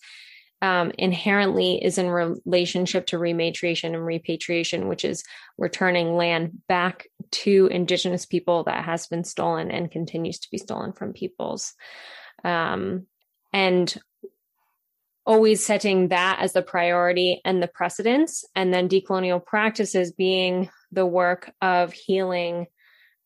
um, 0.60 0.90
inherently 0.98 1.82
is 1.82 1.98
in 1.98 2.10
relationship 2.10 3.06
to 3.06 3.16
rematriation 3.16 3.94
and 3.94 4.04
repatriation, 4.04 4.88
which 4.88 5.04
is 5.04 5.22
returning 5.56 6.16
land 6.16 6.58
back 6.66 7.06
to 7.30 7.68
indigenous 7.70 8.26
people 8.26 8.64
that 8.64 8.84
has 8.84 9.06
been 9.06 9.22
stolen 9.22 9.70
and 9.70 9.90
continues 9.90 10.40
to 10.40 10.50
be 10.50 10.58
stolen 10.58 10.92
from 10.92 11.12
peoples 11.12 11.74
um, 12.44 13.07
and 13.53 14.01
always 15.27 15.64
setting 15.64 16.09
that 16.09 16.38
as 16.40 16.55
the 16.55 16.62
priority 16.62 17.40
and 17.44 17.62
the 17.62 17.68
precedence 17.68 18.44
and 18.55 18.72
then 18.72 18.88
decolonial 18.88 19.44
practices 19.44 20.11
being 20.11 20.70
the 20.90 21.05
work 21.05 21.53
of 21.61 21.92
healing 21.92 22.66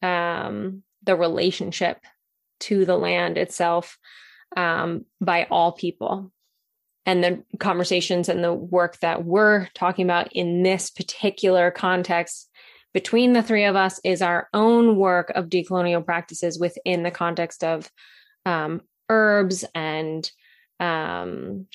um, 0.03 0.83
the 1.05 1.15
relationship 1.15 1.99
to 2.59 2.85
the 2.85 2.97
land 2.97 3.39
itself 3.39 3.99
um, 4.57 5.05
by 5.21 5.47
all 5.51 5.73
people. 5.73 6.33
And 7.07 7.23
the 7.23 7.45
conversations 7.59 8.29
and 8.29 8.43
the 8.43 8.53
work 8.53 8.99
that 9.01 9.25
we're 9.25 9.69
talking 9.75 10.05
about 10.05 10.33
in 10.33 10.63
this 10.63 10.91
particular 10.91 11.71
context 11.71 12.49
between 12.93 13.33
the 13.33 13.43
three 13.43 13.65
of 13.65 13.75
us 13.75 14.01
is 14.05 14.23
our 14.23 14.49
own 14.53 14.97
work 14.97 15.31
of 15.31 15.49
decolonial 15.49 16.05
practices 16.05 16.59
within 16.59 17.03
the 17.03 17.11
context 17.11 17.65
of 17.65 17.91
um, 18.45 18.83
herbs 19.13 19.65
and 19.75 20.31
um, 20.81 21.67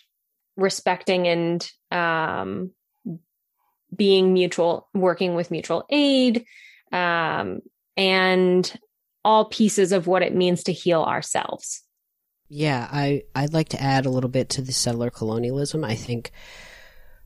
respecting 0.55 1.27
and 1.27 1.69
um, 1.91 2.71
being 3.95 4.33
mutual, 4.33 4.89
working 4.93 5.35
with 5.35 5.51
mutual 5.51 5.85
aid, 5.89 6.45
um, 6.91 7.59
and 7.95 8.79
all 9.23 9.45
pieces 9.45 9.91
of 9.91 10.07
what 10.07 10.23
it 10.23 10.35
means 10.35 10.63
to 10.63 10.73
heal 10.73 11.03
ourselves. 11.03 11.83
Yeah, 12.49 12.87
I, 12.91 13.23
I'd 13.35 13.53
like 13.53 13.69
to 13.69 13.81
add 13.81 14.05
a 14.05 14.09
little 14.09 14.29
bit 14.29 14.49
to 14.51 14.61
the 14.61 14.71
settler 14.71 15.09
colonialism. 15.09 15.83
I 15.83 15.95
think 15.95 16.31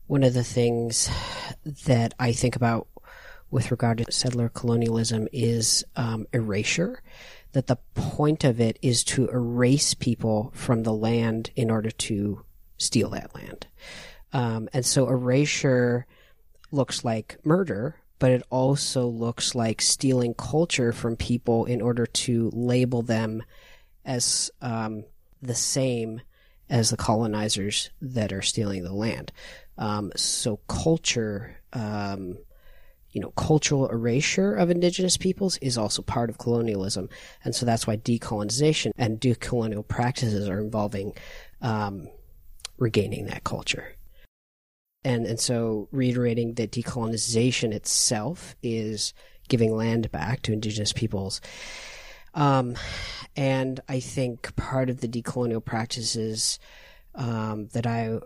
one 0.06 0.24
of 0.24 0.34
the 0.34 0.44
things 0.44 1.08
that 1.86 2.14
I 2.18 2.32
think 2.32 2.56
about 2.56 2.88
with 3.50 3.70
regard 3.70 3.98
to 3.98 4.10
settler 4.10 4.48
colonialism 4.48 5.28
is 5.32 5.84
um, 5.94 6.26
erasure 6.32 7.02
that 7.52 7.66
the 7.66 7.78
point 7.94 8.44
of 8.44 8.60
it 8.60 8.78
is 8.82 9.04
to 9.04 9.28
erase 9.28 9.94
people 9.94 10.50
from 10.54 10.82
the 10.82 10.92
land 10.92 11.50
in 11.54 11.70
order 11.70 11.90
to 11.90 12.44
steal 12.78 13.10
that 13.10 13.34
land. 13.34 13.66
Um, 14.32 14.68
and 14.72 14.84
so 14.84 15.08
erasure 15.08 16.06
looks 16.70 17.04
like 17.04 17.38
murder, 17.44 17.96
but 18.18 18.30
it 18.30 18.42
also 18.50 19.06
looks 19.06 19.54
like 19.54 19.82
stealing 19.82 20.34
culture 20.34 20.92
from 20.92 21.16
people 21.16 21.66
in 21.66 21.82
order 21.82 22.06
to 22.06 22.50
label 22.54 23.02
them 23.02 23.42
as 24.04 24.50
um, 24.60 25.04
the 25.42 25.54
same 25.54 26.20
as 26.70 26.90
the 26.90 26.96
colonizers 26.96 27.90
that 28.00 28.32
are 28.32 28.42
stealing 28.42 28.82
the 28.82 28.92
land. 28.92 29.30
Um, 29.76 30.12
so 30.16 30.58
culture 30.68 31.56
um, 31.72 32.38
you 33.12 33.20
know, 33.20 33.30
cultural 33.32 33.88
erasure 33.88 34.54
of 34.54 34.70
indigenous 34.70 35.16
peoples 35.16 35.58
is 35.58 35.76
also 35.78 36.02
part 36.02 36.30
of 36.30 36.38
colonialism. 36.38 37.08
And 37.44 37.54
so 37.54 37.66
that's 37.66 37.86
why 37.86 37.96
decolonization 37.98 38.92
and 38.96 39.20
decolonial 39.20 39.86
practices 39.86 40.48
are 40.48 40.60
involving 40.60 41.14
um, 41.60 42.08
regaining 42.78 43.26
that 43.26 43.44
culture. 43.44 43.94
And, 45.04 45.26
and 45.26 45.38
so 45.38 45.88
reiterating 45.90 46.54
that 46.54 46.72
decolonization 46.72 47.72
itself 47.72 48.56
is 48.62 49.12
giving 49.48 49.76
land 49.76 50.10
back 50.10 50.42
to 50.42 50.52
indigenous 50.52 50.92
peoples. 50.92 51.40
Um, 52.34 52.76
and 53.36 53.80
I 53.88 54.00
think 54.00 54.54
part 54.56 54.88
of 54.88 55.00
the 55.00 55.08
decolonial 55.08 55.64
practices 55.64 56.58
um, 57.14 57.68
that 57.68 57.86
I 57.86 58.18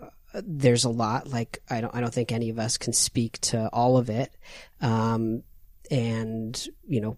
there's 0.45 0.85
a 0.85 0.91
lot. 0.91 1.29
Like 1.29 1.63
I 1.71 1.81
don't 1.81 1.95
I 1.95 2.01
don't 2.01 2.13
think 2.13 2.33
any 2.33 2.51
of 2.51 2.59
us 2.59 2.77
can 2.77 2.93
speak 2.93 3.41
to 3.43 3.69
all 3.73 3.97
of 3.97 4.11
it. 4.11 4.33
Um, 4.81 5.43
and 5.91 6.69
you 6.87 7.01
know, 7.01 7.17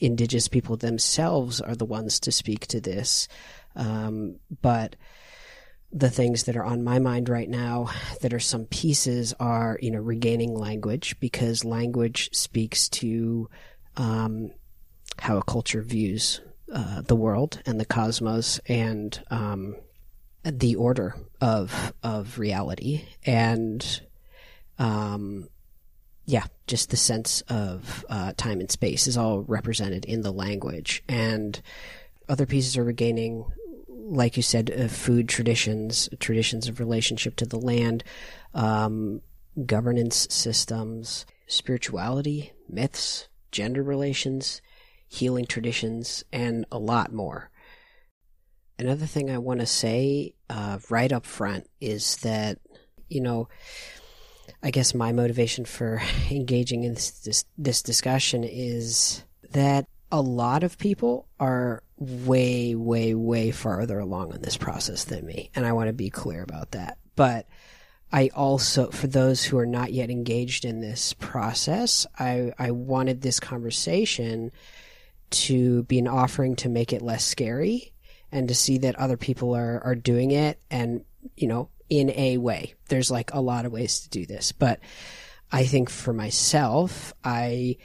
indigenous 0.00 0.48
people 0.48 0.76
themselves 0.76 1.60
are 1.60 1.74
the 1.74 1.84
ones 1.84 2.20
to 2.20 2.32
speak 2.32 2.66
to 2.68 2.80
this. 2.80 3.28
Um, 3.74 4.36
but 4.62 4.96
the 5.92 6.10
things 6.10 6.44
that 6.44 6.56
are 6.56 6.64
on 6.64 6.82
my 6.82 6.98
mind 6.98 7.28
right 7.28 7.48
now 7.48 7.90
that 8.20 8.34
are 8.34 8.40
some 8.40 8.64
pieces 8.66 9.32
are 9.38 9.78
you 9.80 9.90
know 9.90 10.00
regaining 10.00 10.54
language 10.54 11.18
because 11.20 11.64
language 11.64 12.28
speaks 12.32 12.88
to 12.88 13.48
um, 13.96 14.50
how 15.18 15.38
a 15.38 15.44
culture 15.44 15.82
views 15.82 16.40
uh, 16.72 17.00
the 17.02 17.16
world 17.16 17.62
and 17.66 17.78
the 17.80 17.84
cosmos 17.84 18.58
and 18.66 19.22
um, 19.30 19.76
the 20.46 20.76
order 20.76 21.14
of 21.40 21.92
of 22.02 22.38
reality. 22.38 23.04
And 23.24 24.00
um 24.78 25.48
yeah 26.26 26.44
just 26.66 26.90
the 26.90 26.96
sense 26.96 27.40
of 27.42 28.04
uh, 28.08 28.32
time 28.36 28.58
and 28.60 28.70
space 28.70 29.06
is 29.06 29.16
all 29.16 29.42
represented 29.42 30.04
in 30.04 30.22
the 30.22 30.32
language. 30.32 31.02
And 31.08 31.60
other 32.28 32.46
pieces 32.46 32.76
are 32.76 32.84
regaining 32.84 33.44
like 33.88 34.36
you 34.36 34.42
said 34.42 34.70
uh, 34.70 34.88
food 34.88 35.28
traditions 35.28 36.08
traditions 36.20 36.68
of 36.68 36.78
relationship 36.78 37.36
to 37.36 37.46
the 37.46 37.58
land 37.58 38.04
um, 38.54 39.20
governance 39.64 40.28
systems 40.30 41.26
spirituality 41.46 42.52
myths 42.68 43.28
gender 43.50 43.82
relations 43.82 44.60
healing 45.08 45.44
traditions 45.44 46.24
and 46.32 46.64
a 46.70 46.78
lot 46.78 47.12
more 47.12 47.50
Another 48.78 49.06
thing 49.06 49.30
I 49.30 49.38
want 49.38 49.60
to 49.60 49.66
say 49.66 50.34
uh, 50.50 50.78
right 50.90 51.12
up 51.12 51.24
front 51.24 51.68
is 51.80 52.16
that, 52.16 52.58
you 53.08 53.20
know, 53.20 53.48
I 54.62 54.70
guess 54.70 54.94
my 54.94 55.12
motivation 55.12 55.64
for 55.64 56.02
engaging 56.30 56.84
in 56.84 56.94
this, 56.94 57.10
this, 57.10 57.44
this 57.56 57.82
discussion 57.82 58.44
is 58.44 59.22
that 59.52 59.86
a 60.12 60.20
lot 60.20 60.62
of 60.62 60.78
people 60.78 61.26
are 61.40 61.82
way, 61.98 62.74
way, 62.74 63.14
way 63.14 63.50
farther 63.50 63.98
along 63.98 64.34
in 64.34 64.42
this 64.42 64.56
process 64.56 65.04
than 65.04 65.26
me. 65.26 65.50
And 65.54 65.64
I 65.66 65.72
want 65.72 65.88
to 65.88 65.94
be 65.94 66.10
clear 66.10 66.42
about 66.42 66.72
that. 66.72 66.98
But 67.16 67.46
I 68.12 68.30
also, 68.34 68.90
for 68.90 69.06
those 69.06 69.42
who 69.42 69.58
are 69.58 69.66
not 69.66 69.92
yet 69.92 70.10
engaged 70.10 70.64
in 70.64 70.80
this 70.80 71.14
process, 71.14 72.06
I, 72.18 72.52
I 72.58 72.70
wanted 72.70 73.22
this 73.22 73.40
conversation 73.40 74.52
to 75.28 75.82
be 75.84 75.98
an 75.98 76.06
offering 76.06 76.54
to 76.56 76.68
make 76.68 76.92
it 76.92 77.02
less 77.02 77.24
scary 77.24 77.92
and 78.32 78.48
to 78.48 78.54
see 78.54 78.78
that 78.78 78.96
other 78.96 79.16
people 79.16 79.54
are, 79.54 79.80
are 79.84 79.94
doing 79.94 80.30
it 80.30 80.60
and, 80.70 81.04
you 81.36 81.48
know, 81.48 81.68
in 81.88 82.10
a 82.10 82.38
way. 82.38 82.74
There's 82.88 83.10
like 83.10 83.32
a 83.32 83.40
lot 83.40 83.66
of 83.66 83.72
ways 83.72 84.00
to 84.00 84.08
do 84.10 84.26
this, 84.26 84.52
but 84.52 84.80
I 85.52 85.64
think 85.64 85.90
for 85.90 86.12
myself, 86.12 87.14
I, 87.24 87.76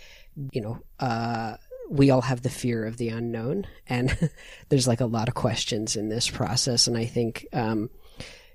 you 0.52 0.62
know, 0.62 0.80
uh, 1.00 1.58
we 1.90 2.10
all 2.10 2.22
have 2.22 2.42
the 2.42 2.50
fear 2.50 2.86
of 2.86 2.98
the 2.98 3.10
unknown 3.10 3.68
and 3.88 4.18
there's 4.70 4.88
like 4.88 5.02
a 5.02 5.06
lot 5.06 5.28
of 5.28 5.36
questions 5.36 5.96
in 5.96 6.10
this 6.10 6.30
process. 6.30 6.88
And 6.88 6.98
I 6.98 7.06
think, 7.06 7.46
um, 7.54 7.90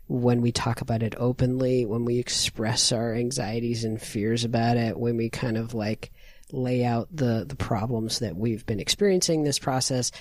when 0.08 0.40
we 0.40 0.52
talk 0.52 0.80
about 0.80 1.02
it 1.02 1.14
openly, 1.18 1.84
when 1.84 2.04
we 2.04 2.18
express 2.18 2.92
our 2.92 3.14
anxieties 3.14 3.84
and 3.84 4.00
fears 4.00 4.44
about 4.44 4.76
it, 4.76 4.96
when 4.96 5.16
we 5.16 5.30
kind 5.30 5.56
of 5.56 5.74
like 5.74 6.12
lay 6.52 6.84
out 6.84 7.08
the, 7.12 7.44
the 7.46 7.56
problems 7.56 8.20
that 8.20 8.36
we've 8.36 8.64
been 8.66 8.78
experiencing 8.78 9.42
this 9.42 9.58
process, 9.58 10.12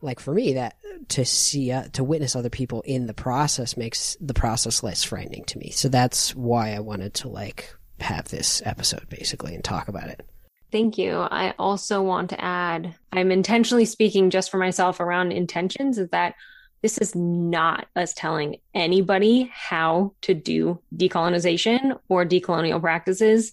like 0.00 0.20
for 0.20 0.32
me 0.32 0.54
that 0.54 0.76
to 1.08 1.24
see 1.24 1.72
uh, 1.72 1.84
to 1.92 2.04
witness 2.04 2.36
other 2.36 2.50
people 2.50 2.82
in 2.82 3.06
the 3.06 3.14
process 3.14 3.76
makes 3.76 4.16
the 4.20 4.34
process 4.34 4.82
less 4.82 5.02
frightening 5.02 5.44
to 5.44 5.58
me. 5.58 5.70
So 5.70 5.88
that's 5.88 6.34
why 6.34 6.74
i 6.74 6.80
wanted 6.80 7.14
to 7.14 7.28
like 7.28 7.74
have 8.00 8.28
this 8.28 8.62
episode 8.64 9.08
basically 9.08 9.54
and 9.54 9.64
talk 9.64 9.88
about 9.88 10.08
it. 10.08 10.26
Thank 10.72 10.98
you. 10.98 11.12
I 11.12 11.54
also 11.58 12.02
want 12.02 12.30
to 12.30 12.44
add 12.44 12.94
i'm 13.12 13.30
intentionally 13.30 13.86
speaking 13.86 14.30
just 14.30 14.50
for 14.50 14.58
myself 14.58 15.00
around 15.00 15.32
intentions 15.32 15.98
is 15.98 16.08
that 16.10 16.34
this 16.82 16.98
is 16.98 17.14
not 17.14 17.86
us 17.96 18.12
telling 18.14 18.56
anybody 18.74 19.50
how 19.52 20.12
to 20.22 20.34
do 20.34 20.80
decolonization 20.94 21.98
or 22.08 22.24
decolonial 22.24 22.80
practices 22.80 23.52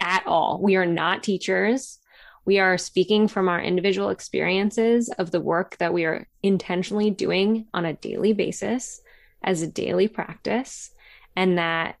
at 0.00 0.22
all. 0.26 0.60
We 0.62 0.76
are 0.76 0.86
not 0.86 1.22
teachers 1.22 1.99
we 2.44 2.58
are 2.58 2.78
speaking 2.78 3.28
from 3.28 3.48
our 3.48 3.60
individual 3.60 4.10
experiences 4.10 5.08
of 5.18 5.30
the 5.30 5.40
work 5.40 5.76
that 5.78 5.92
we 5.92 6.04
are 6.04 6.26
intentionally 6.42 7.10
doing 7.10 7.66
on 7.74 7.84
a 7.84 7.92
daily 7.94 8.32
basis 8.32 9.00
as 9.42 9.62
a 9.62 9.66
daily 9.66 10.08
practice, 10.08 10.90
and 11.36 11.58
that 11.58 11.96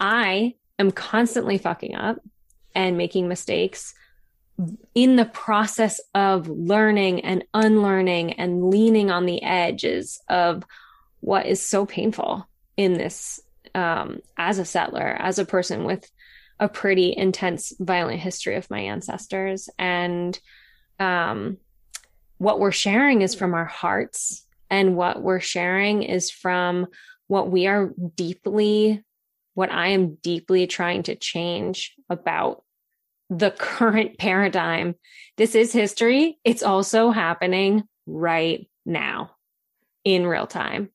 I 0.00 0.54
am 0.78 0.90
constantly 0.90 1.58
fucking 1.58 1.94
up 1.94 2.18
and 2.74 2.96
making 2.96 3.28
mistakes 3.28 3.94
in 4.94 5.16
the 5.16 5.24
process 5.24 6.00
of 6.14 6.48
learning 6.48 7.24
and 7.24 7.44
unlearning 7.54 8.34
and 8.34 8.70
leaning 8.70 9.10
on 9.10 9.26
the 9.26 9.42
edges 9.42 10.20
of 10.28 10.64
what 11.20 11.46
is 11.46 11.66
so 11.66 11.86
painful 11.86 12.46
in 12.76 12.94
this 12.94 13.40
um, 13.74 14.20
as 14.36 14.58
a 14.58 14.64
settler, 14.64 15.16
as 15.18 15.38
a 15.38 15.44
person 15.44 15.84
with 15.84 16.08
a 16.60 16.68
pretty 16.68 17.14
intense 17.16 17.72
violent 17.78 18.20
history 18.20 18.56
of 18.56 18.70
my 18.70 18.80
ancestors. 18.80 19.68
And 19.78 20.38
um, 20.98 21.58
what 22.38 22.60
we're 22.60 22.72
sharing 22.72 23.22
is 23.22 23.34
from 23.34 23.54
our 23.54 23.64
hearts. 23.64 24.44
And 24.70 24.96
what 24.96 25.22
we're 25.22 25.40
sharing 25.40 26.02
is 26.02 26.30
from 26.30 26.86
what 27.26 27.50
we 27.50 27.66
are 27.66 27.92
deeply 28.14 29.04
what 29.54 29.72
i 29.72 29.88
am 29.88 30.14
deeply 30.22 30.68
trying 30.68 31.02
to 31.02 31.16
change 31.16 31.94
about 32.08 32.62
the 33.30 33.50
current 33.50 34.18
paradigm. 34.18 34.94
This 35.36 35.54
is 35.54 35.72
history. 35.72 36.38
It's 36.44 36.62
also 36.62 37.10
happening 37.10 37.84
right 38.06 38.68
now 38.86 39.32
in 40.04 40.26
real 40.26 40.46
time. 40.46 40.90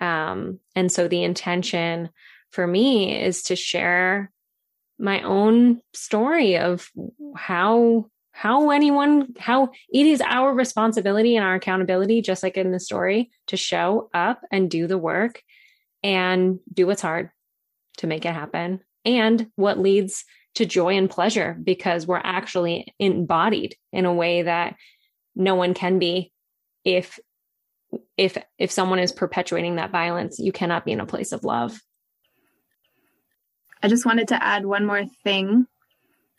Um, 0.00 0.60
and 0.74 0.92
so 0.92 1.08
the 1.08 1.22
intention 1.22 2.10
for 2.50 2.66
me 2.66 3.18
is 3.18 3.44
to 3.44 3.56
share 3.56 4.30
my 4.98 5.22
own 5.22 5.80
story 5.94 6.58
of 6.58 6.90
how 7.36 8.06
how 8.32 8.70
anyone 8.70 9.34
how 9.38 9.70
it 9.92 10.06
is 10.06 10.20
our 10.20 10.54
responsibility 10.54 11.36
and 11.36 11.44
our 11.44 11.56
accountability 11.56 12.22
just 12.22 12.42
like 12.42 12.56
in 12.56 12.70
the 12.70 12.80
story 12.80 13.30
to 13.46 13.56
show 13.56 14.10
up 14.14 14.40
and 14.52 14.70
do 14.70 14.86
the 14.86 14.98
work 14.98 15.42
and 16.02 16.60
do 16.72 16.86
what's 16.86 17.02
hard 17.02 17.30
to 17.96 18.06
make 18.06 18.24
it 18.24 18.32
happen 18.32 18.80
and 19.04 19.48
what 19.56 19.78
leads 19.78 20.24
to 20.54 20.66
joy 20.66 20.96
and 20.96 21.10
pleasure 21.10 21.56
because 21.62 22.06
we're 22.06 22.20
actually 22.22 22.92
embodied 22.98 23.76
in 23.92 24.04
a 24.04 24.14
way 24.14 24.42
that 24.42 24.76
no 25.34 25.54
one 25.54 25.74
can 25.74 25.98
be 25.98 26.32
if 26.84 27.18
if 28.16 28.36
if 28.58 28.70
someone 28.70 28.98
is 28.98 29.12
perpetuating 29.12 29.76
that 29.76 29.92
violence. 29.92 30.38
You 30.38 30.52
cannot 30.52 30.84
be 30.84 30.92
in 30.92 31.00
a 31.00 31.06
place 31.06 31.32
of 31.32 31.44
love 31.44 31.80
I 33.82 33.88
just 33.88 34.06
wanted 34.06 34.28
to 34.28 34.42
add 34.42 34.66
one 34.66 34.86
more 34.86 35.04
thing. 35.24 35.66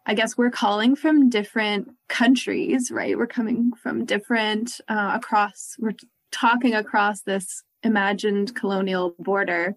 I 0.06 0.13
guess 0.13 0.38
we're 0.38 0.49
calling 0.49 0.95
from 0.95 1.30
different 1.30 1.89
countries, 2.08 2.91
right? 2.91 3.17
We're 3.17 3.28
coming 3.28 3.71
from 3.82 4.06
different 4.06 4.82
uh, 4.88 5.12
across, 5.15 5.75
we're 5.80 5.95
talking 6.32 6.73
across 6.73 7.21
this 7.21 7.63
imagined 7.84 8.56
colonial 8.56 9.15
border. 9.19 9.75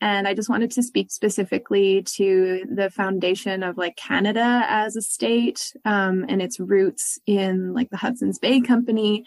And 0.00 0.28
I 0.28 0.34
just 0.34 0.48
wanted 0.48 0.70
to 0.72 0.82
speak 0.82 1.10
specifically 1.10 2.02
to 2.14 2.64
the 2.72 2.88
foundation 2.88 3.64
of 3.64 3.76
like 3.76 3.96
Canada 3.96 4.64
as 4.68 4.94
a 4.94 5.02
state 5.02 5.72
um, 5.84 6.24
and 6.28 6.40
its 6.40 6.60
roots 6.60 7.18
in 7.26 7.74
like 7.74 7.90
the 7.90 7.96
Hudson's 7.96 8.38
Bay 8.38 8.60
Company 8.60 9.24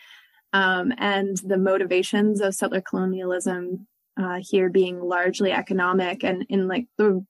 um, 0.54 0.93
and 0.97 1.38
the 1.43 1.58
motivations 1.58 2.39
of 2.39 2.56
settler 2.56 2.82
colonialism 2.82 3.88
uh, 4.17 4.39
here 4.41 4.69
being 4.69 5.02
largely 5.02 5.52
economic 5.52 6.24
and 6.24 6.45
in 6.50 6.67
like 6.67 6.88
the 6.97 7.26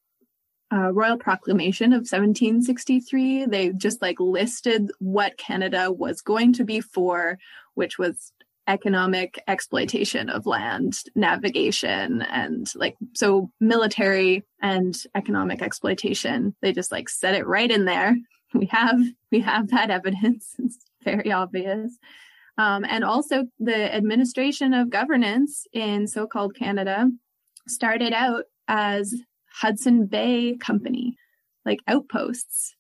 uh, 0.72 0.92
Royal 0.94 1.18
Proclamation 1.18 1.94
of 1.94 2.02
1763, 2.02 3.46
they 3.46 3.72
just 3.74 4.02
like 4.02 4.20
listed 4.20 4.92
what 5.00 5.38
Canada 5.38 5.92
was 5.92 6.22
going 6.22 6.54
to 6.54 6.64
be 6.64 6.80
for, 6.80 7.38
which 7.74 7.98
was 7.98 8.32
economic 8.68 9.42
exploitation 9.48 10.30
of 10.30 10.46
land, 10.46 11.00
navigation, 11.16 12.22
and 12.22 12.72
like 12.76 12.96
so 13.14 13.52
military 13.60 14.44
and 14.62 15.04
economic 15.16 15.62
exploitation. 15.62 16.56
They 16.62 16.72
just 16.72 16.92
like 16.92 17.10
set 17.10 17.36
it 17.36 17.48
right 17.48 17.70
in 17.70 17.86
there. 17.86 18.16
We 18.54 18.66
have 18.66 19.00
we 19.32 19.40
have 19.40 19.70
that 19.70 19.90
evidence. 19.90 20.56
It's 20.60 20.78
very 21.06 21.32
obvious. 21.32 21.98
Um, 22.58 22.84
and 22.84 23.06
also 23.06 23.46
the 23.60 23.96
administration 23.96 24.74
of 24.74 24.90
governance 24.90 25.66
in 25.72 26.06
so-called 26.06 26.54
Canada 26.54 27.10
started 27.68 28.12
out 28.12 28.44
as 28.68 29.16
Hudson 29.54 30.06
Bay 30.06 30.58
Company, 30.60 31.18
like 31.66 31.80
outposts. 31.88 32.76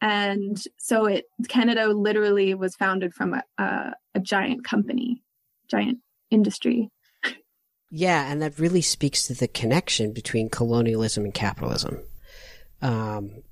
And 0.00 0.60
so 0.78 1.06
it 1.06 1.26
Canada 1.48 1.88
literally 1.88 2.54
was 2.54 2.74
founded 2.74 3.14
from 3.14 3.34
a, 3.34 3.42
a, 3.58 3.92
a 4.16 4.20
giant 4.20 4.64
company, 4.64 5.22
giant 5.70 5.98
industry. 6.30 6.90
Yeah, 7.94 8.32
and 8.32 8.40
that 8.40 8.58
really 8.58 8.80
speaks 8.80 9.26
to 9.26 9.34
the 9.34 9.46
connection 9.46 10.12
between 10.14 10.48
colonialism 10.48 11.24
and 11.24 11.34
capitalism. 11.34 12.02
Um, 12.80 13.42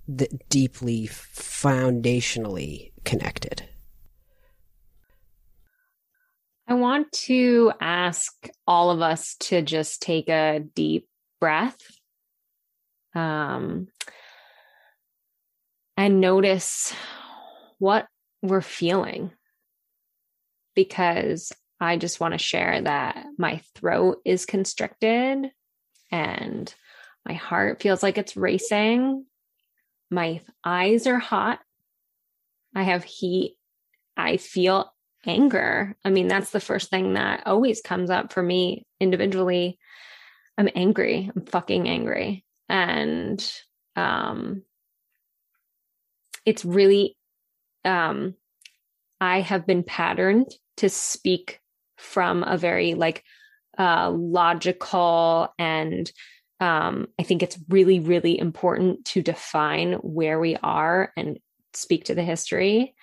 deeply 0.48 1.06
foundationally 1.06 2.90
connected. 3.04 3.68
I 6.66 6.74
want 6.74 7.12
to 7.12 7.72
ask 7.80 8.32
all 8.66 8.90
of 8.90 9.02
us 9.02 9.36
to 9.40 9.60
just 9.60 10.02
take 10.02 10.28
a 10.28 10.60
deep 10.74 11.06
breath 11.40 11.78
um, 13.14 13.88
and 15.96 16.20
notice 16.20 16.94
what 17.78 18.06
we're 18.42 18.60
feeling. 18.60 19.32
Because 20.74 21.52
I 21.80 21.96
just 21.96 22.20
want 22.20 22.32
to 22.32 22.38
share 22.38 22.80
that 22.82 23.24
my 23.38 23.62
throat 23.74 24.18
is 24.24 24.46
constricted 24.46 25.50
and 26.10 26.74
my 27.26 27.34
heart 27.34 27.82
feels 27.82 28.02
like 28.02 28.18
it's 28.18 28.36
racing. 28.36 29.24
My 30.10 30.40
eyes 30.64 31.06
are 31.06 31.18
hot. 31.18 31.60
I 32.74 32.82
have 32.82 33.04
heat. 33.04 33.56
I 34.16 34.36
feel 34.36 34.92
anger. 35.26 35.96
I 36.04 36.10
mean, 36.10 36.28
that's 36.28 36.50
the 36.50 36.60
first 36.60 36.90
thing 36.90 37.14
that 37.14 37.46
always 37.46 37.80
comes 37.80 38.10
up 38.10 38.32
for 38.32 38.42
me 38.42 38.86
individually. 39.00 39.78
I'm 40.56 40.68
angry. 40.74 41.30
I'm 41.34 41.46
fucking 41.46 41.88
angry. 41.88 42.44
And 42.70 43.52
um 43.96 44.62
it's 46.46 46.64
really 46.64 47.16
um 47.84 48.34
I 49.20 49.40
have 49.40 49.66
been 49.66 49.82
patterned 49.82 50.46
to 50.78 50.88
speak 50.88 51.60
from 51.98 52.42
a 52.42 52.56
very 52.56 52.94
like 52.94 53.22
uh 53.78 54.10
logical 54.10 55.52
and 55.58 56.10
um 56.60 57.08
I 57.18 57.24
think 57.24 57.42
it's 57.42 57.58
really 57.68 58.00
really 58.00 58.38
important 58.38 59.04
to 59.06 59.22
define 59.22 59.94
where 59.94 60.40
we 60.40 60.56
are 60.62 61.12
and 61.16 61.38
speak 61.74 62.04
to 62.04 62.14
the 62.14 62.22
history 62.22 62.94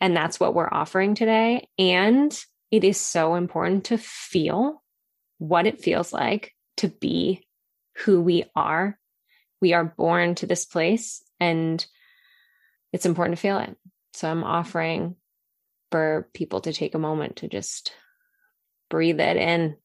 and 0.00 0.16
that's 0.16 0.38
what 0.38 0.54
we're 0.54 0.68
offering 0.70 1.14
today. 1.14 1.66
And 1.78 2.36
it 2.70 2.84
is 2.84 3.00
so 3.00 3.36
important 3.36 3.84
to 3.86 3.96
feel 3.96 4.82
what 5.38 5.66
it 5.66 5.80
feels 5.80 6.12
like 6.12 6.52
to 6.78 6.88
be 6.88 7.46
who 7.98 8.20
we 8.20 8.44
are. 8.54 8.98
We 9.64 9.72
are 9.72 9.94
born 9.96 10.34
to 10.34 10.46
this 10.46 10.66
place 10.66 11.22
and 11.40 11.82
it's 12.92 13.06
important 13.06 13.38
to 13.38 13.40
feel 13.40 13.58
it. 13.60 13.74
So 14.12 14.30
I'm 14.30 14.44
offering 14.44 15.16
for 15.90 16.28
people 16.34 16.60
to 16.60 16.72
take 16.74 16.94
a 16.94 16.98
moment 16.98 17.36
to 17.36 17.48
just 17.48 17.90
breathe 18.90 19.20
it 19.20 19.38
in. 19.38 19.78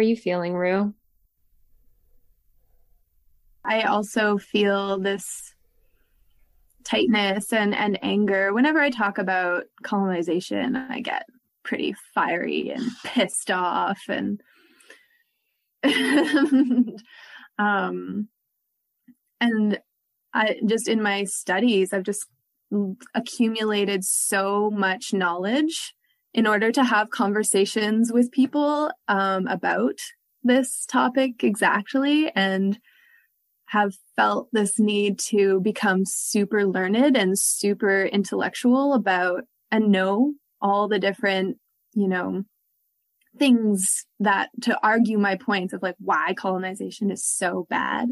Are 0.00 0.02
you 0.02 0.16
feeling, 0.16 0.54
Rue? 0.54 0.94
I 3.62 3.82
also 3.82 4.38
feel 4.38 4.98
this 4.98 5.52
tightness 6.84 7.52
and, 7.52 7.74
and 7.74 7.98
anger. 8.02 8.54
Whenever 8.54 8.80
I 8.80 8.88
talk 8.88 9.18
about 9.18 9.64
colonization, 9.82 10.74
I 10.74 11.00
get 11.00 11.26
pretty 11.64 11.94
fiery 12.14 12.70
and 12.70 12.82
pissed 13.04 13.50
off 13.50 14.00
and, 14.08 14.40
um 17.58 18.28
and 19.40 19.80
I 20.32 20.56
just 20.66 20.88
in 20.88 21.02
my 21.02 21.24
studies 21.24 21.92
I've 21.92 22.04
just 22.04 22.26
accumulated 23.14 24.04
so 24.04 24.70
much 24.70 25.12
knowledge 25.12 25.94
in 26.32 26.46
order 26.46 26.70
to 26.72 26.84
have 26.84 27.10
conversations 27.10 28.12
with 28.12 28.30
people 28.30 28.90
um, 29.08 29.46
about 29.46 29.98
this 30.42 30.86
topic 30.86 31.42
exactly 31.44 32.30
and 32.34 32.78
have 33.66 33.94
felt 34.16 34.48
this 34.52 34.78
need 34.78 35.18
to 35.18 35.60
become 35.60 36.04
super 36.04 36.66
learned 36.66 37.16
and 37.16 37.38
super 37.38 38.04
intellectual 38.04 38.94
about 38.94 39.44
and 39.70 39.92
know 39.92 40.34
all 40.60 40.88
the 40.88 40.98
different, 40.98 41.56
you 41.94 42.08
know, 42.08 42.42
things 43.38 44.06
that 44.18 44.50
to 44.62 44.78
argue 44.82 45.18
my 45.18 45.36
points 45.36 45.72
of 45.72 45.82
like 45.82 45.94
why 45.98 46.34
colonization 46.34 47.10
is 47.10 47.24
so 47.24 47.66
bad. 47.70 48.08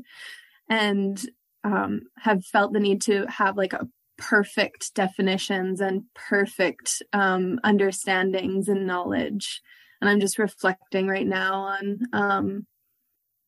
And 0.68 1.20
um, 1.64 2.02
have 2.18 2.44
felt 2.44 2.72
the 2.72 2.80
need 2.80 3.02
to 3.02 3.26
have 3.26 3.56
like 3.56 3.72
a 3.72 3.88
perfect 4.18 4.94
definitions 4.94 5.80
and 5.80 6.02
perfect 6.14 7.02
um, 7.12 7.58
understandings 7.64 8.68
and 8.68 8.86
knowledge. 8.86 9.62
And 10.00 10.10
I'm 10.10 10.20
just 10.20 10.38
reflecting 10.38 11.08
right 11.08 11.26
now 11.26 11.54
on 11.54 11.98
um, 12.12 12.66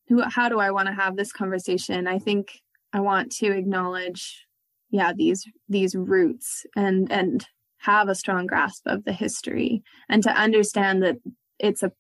who, 0.09 0.23
how 0.23 0.49
do 0.49 0.59
I 0.59 0.71
want 0.71 0.89
to 0.89 0.95
have 0.95 1.17
this 1.17 1.33
conversation? 1.33 2.07
I 2.07 2.19
think 2.19 2.61
I 2.93 3.01
want 3.01 3.33
to 3.37 3.53
acknowledge, 3.53 4.47
yeah, 4.91 5.13
these 5.13 5.45
these 5.69 5.95
roots 5.95 6.67
and 6.75 7.11
and 7.13 7.47
have 7.79 8.09
a 8.09 8.15
strong 8.15 8.47
grasp 8.47 8.87
of 8.87 9.05
the 9.05 9.13
history 9.13 9.83
and 10.09 10.23
to 10.23 10.31
understand 10.31 11.03
that 11.03 11.17
it's 11.59 11.83
a 11.83 11.93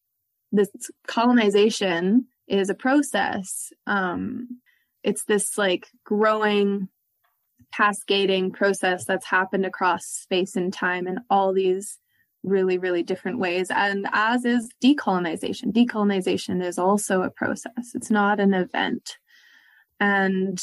this 0.52 0.68
colonization 1.06 2.26
is 2.48 2.68
a 2.68 2.74
process. 2.74 3.72
Um, 3.86 4.60
it's 5.02 5.24
this 5.24 5.56
like 5.56 5.88
growing 6.04 6.88
cascading 7.74 8.52
process 8.52 9.04
that's 9.04 9.26
happened 9.26 9.64
across 9.64 10.06
space 10.06 10.56
and 10.56 10.72
time 10.72 11.06
in 11.06 11.18
all 11.30 11.52
these 11.52 11.98
really, 12.42 12.78
really 12.78 13.02
different 13.02 13.38
ways. 13.38 13.70
And 13.70 14.06
as 14.12 14.44
is 14.44 14.70
decolonization. 14.82 15.72
Decolonization 15.72 16.64
is 16.64 16.78
also 16.78 17.22
a 17.22 17.30
process, 17.30 17.92
it's 17.94 18.10
not 18.10 18.40
an 18.40 18.54
event. 18.54 19.16
And 19.98 20.58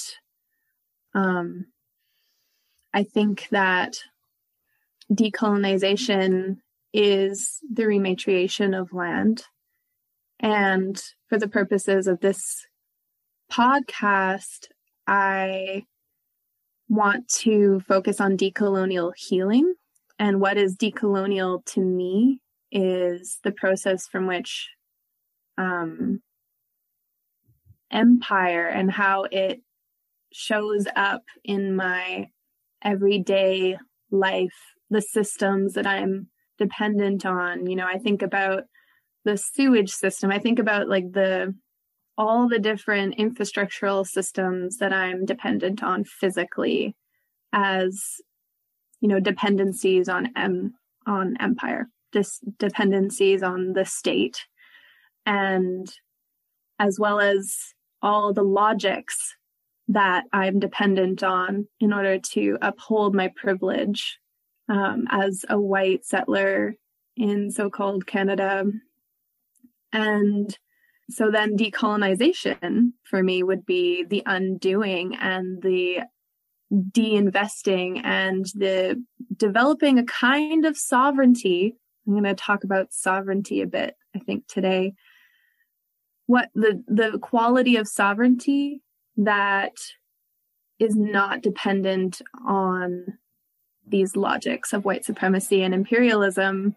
um, 1.13 1.67
I 2.93 3.03
think 3.03 3.47
that 3.51 3.97
decolonization 5.11 6.57
is 6.93 7.59
the 7.71 7.83
rematriation 7.83 8.79
of 8.79 8.93
land. 8.93 9.43
And 10.39 11.01
for 11.27 11.37
the 11.37 11.47
purposes 11.47 12.07
of 12.07 12.19
this 12.19 12.65
podcast, 13.51 14.67
I 15.05 15.85
want 16.89 17.27
to 17.27 17.81
focus 17.81 18.21
on 18.21 18.37
decolonial 18.37 19.11
healing 19.15 19.73
And 20.19 20.39
what 20.39 20.57
is 20.57 20.75
decolonial 20.75 21.63
to 21.65 21.81
me 21.81 22.39
is 22.71 23.39
the 23.43 23.51
process 23.51 24.07
from 24.07 24.27
which 24.27 24.69
um, 25.57 26.21
empire 27.91 28.67
and 28.67 28.91
how 28.91 29.25
it 29.31 29.61
shows 30.33 30.87
up 30.95 31.23
in 31.43 31.75
my 31.75 32.27
everyday 32.83 33.77
life, 34.11 34.55
the 34.89 35.01
systems 35.01 35.73
that 35.73 35.87
I'm 35.87 36.27
dependent 36.57 37.25
on. 37.25 37.67
You 37.67 37.75
know, 37.75 37.87
I 37.87 37.97
think 37.97 38.21
about 38.21 38.63
the 39.23 39.37
sewage 39.37 39.91
system. 39.91 40.31
I 40.31 40.39
think 40.39 40.59
about 40.59 40.89
like 40.89 41.11
the 41.11 41.53
all 42.17 42.47
the 42.47 42.59
different 42.59 43.17
infrastructural 43.17 44.05
systems 44.05 44.77
that 44.77 44.91
I'm 44.93 45.25
dependent 45.25 45.83
on 45.83 46.03
physically 46.03 46.95
as 47.53 48.21
you 49.01 49.07
know 49.07 49.19
dependencies 49.19 50.09
on 50.09 50.31
em 50.35 50.73
on 51.05 51.37
empire 51.39 51.89
dis- 52.11 52.41
dependencies 52.57 53.43
on 53.43 53.73
the 53.73 53.85
state 53.85 54.45
and 55.25 55.91
as 56.79 56.99
well 56.99 57.19
as 57.19 57.73
all 58.01 58.33
the 58.33 58.43
logics 58.43 59.35
that 59.87 60.25
I'm 60.33 60.59
dependent 60.59 61.23
on 61.23 61.67
in 61.79 61.93
order 61.93 62.19
to 62.19 62.57
uphold 62.61 63.15
my 63.15 63.31
privilege 63.35 64.19
um, 64.69 65.07
as 65.09 65.45
a 65.49 65.59
white 65.59 66.05
settler 66.05 66.75
in 67.15 67.51
so 67.51 67.69
called 67.69 68.05
Canada. 68.05 68.65
And 69.93 70.57
so 71.09 71.31
then 71.31 71.57
decolonization 71.57 72.91
for 73.03 73.23
me 73.23 73.43
would 73.43 73.65
be 73.65 74.03
the 74.03 74.23
undoing 74.25 75.15
and 75.15 75.61
the 75.61 75.99
de-investing 76.91 77.99
and 77.99 78.45
the 78.55 79.01
developing 79.35 79.99
a 79.99 80.03
kind 80.03 80.65
of 80.65 80.77
sovereignty. 80.77 81.75
I'm 82.05 82.13
going 82.13 82.23
to 82.23 82.35
talk 82.35 82.63
about 82.63 82.93
sovereignty 82.93 83.61
a 83.61 83.67
bit, 83.67 83.95
I 84.15 84.19
think, 84.19 84.47
today. 84.47 84.93
What 86.25 86.49
the, 86.53 86.83
the 86.87 87.19
quality 87.19 87.77
of 87.77 87.87
sovereignty 87.87 88.81
that 89.15 89.77
is 90.79 90.95
not 90.95 91.41
dependent 91.41 92.21
on 92.45 93.17
these 93.87 94.17
logics 94.17 94.73
of 94.73 94.83
white 94.83 95.05
supremacy 95.05 95.63
and 95.63 95.73
imperialism 95.73 96.75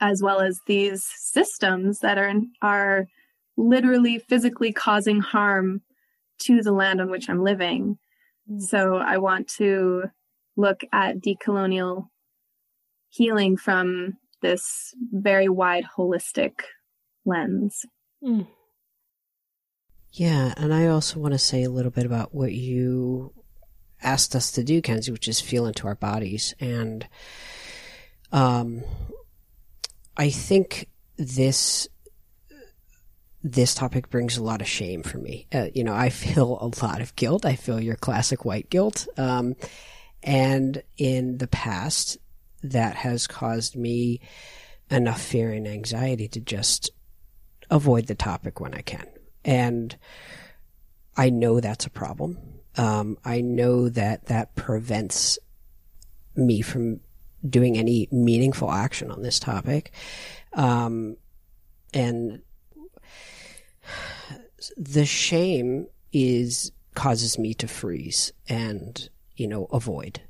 as 0.00 0.22
well 0.22 0.40
as 0.40 0.60
these 0.66 1.04
systems 1.04 2.00
that 2.00 2.18
are 2.18 2.32
are 2.62 3.06
literally 3.56 4.18
physically 4.18 4.72
causing 4.72 5.20
harm 5.20 5.82
to 6.38 6.62
the 6.62 6.72
land 6.72 7.00
on 7.00 7.10
which 7.10 7.28
I'm 7.28 7.42
living. 7.42 7.98
Mm. 8.50 8.60
So 8.62 8.96
I 8.96 9.18
want 9.18 9.48
to 9.58 10.04
look 10.56 10.80
at 10.92 11.20
decolonial 11.20 12.08
healing 13.10 13.56
from 13.56 14.16
this 14.40 14.94
very 15.12 15.48
wide 15.48 15.84
holistic 15.96 16.62
lens. 17.24 17.84
Mm. 18.24 18.46
Yeah, 20.12 20.54
and 20.56 20.74
I 20.74 20.86
also 20.86 21.20
want 21.20 21.34
to 21.34 21.38
say 21.38 21.62
a 21.62 21.70
little 21.70 21.90
bit 21.90 22.06
about 22.06 22.34
what 22.34 22.52
you 22.52 23.32
asked 24.02 24.34
us 24.34 24.50
to 24.52 24.64
do, 24.64 24.82
Kenzie, 24.82 25.12
which 25.12 25.28
is 25.28 25.40
feel 25.40 25.66
into 25.66 25.86
our 25.86 25.94
bodies. 25.94 26.54
And 26.58 27.06
um, 28.32 28.82
I 30.20 30.28
think 30.28 30.86
this 31.16 31.88
this 33.42 33.74
topic 33.74 34.10
brings 34.10 34.36
a 34.36 34.42
lot 34.42 34.60
of 34.60 34.68
shame 34.68 35.02
for 35.02 35.16
me. 35.16 35.46
Uh, 35.50 35.68
you 35.74 35.82
know, 35.82 35.94
I 35.94 36.10
feel 36.10 36.58
a 36.60 36.84
lot 36.84 37.00
of 37.00 37.16
guilt. 37.16 37.46
I 37.46 37.56
feel 37.56 37.80
your 37.80 37.96
classic 37.96 38.44
white 38.44 38.68
guilt. 38.68 39.08
Um, 39.16 39.56
and 40.22 40.82
in 40.98 41.38
the 41.38 41.46
past, 41.46 42.18
that 42.62 42.96
has 42.96 43.26
caused 43.26 43.76
me 43.76 44.20
enough 44.90 45.22
fear 45.22 45.52
and 45.52 45.66
anxiety 45.66 46.28
to 46.28 46.40
just 46.40 46.90
avoid 47.70 48.06
the 48.06 48.14
topic 48.14 48.60
when 48.60 48.74
I 48.74 48.82
can. 48.82 49.06
And 49.42 49.96
I 51.16 51.30
know 51.30 51.60
that's 51.60 51.86
a 51.86 51.90
problem. 51.90 52.36
Um, 52.76 53.16
I 53.24 53.40
know 53.40 53.88
that 53.88 54.26
that 54.26 54.54
prevents 54.54 55.38
me 56.36 56.60
from 56.60 57.00
doing 57.48 57.78
any 57.78 58.08
meaningful 58.10 58.70
action 58.70 59.10
on 59.10 59.22
this 59.22 59.38
topic. 59.38 59.92
Um, 60.52 61.16
and 61.94 62.42
the 64.76 65.06
shame 65.06 65.86
is 66.12 66.72
causes 66.94 67.38
me 67.38 67.54
to 67.54 67.68
freeze 67.68 68.32
and, 68.48 69.08
you 69.36 69.46
know, 69.46 69.66
avoid. 69.72 70.20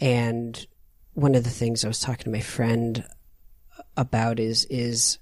And 0.00 0.66
one 1.14 1.34
of 1.34 1.44
the 1.44 1.50
things 1.50 1.84
I 1.84 1.88
was 1.88 2.00
talking 2.00 2.24
to 2.24 2.30
my 2.30 2.40
friend 2.40 3.04
about 3.96 4.38
is, 4.38 4.64
is 4.66 5.18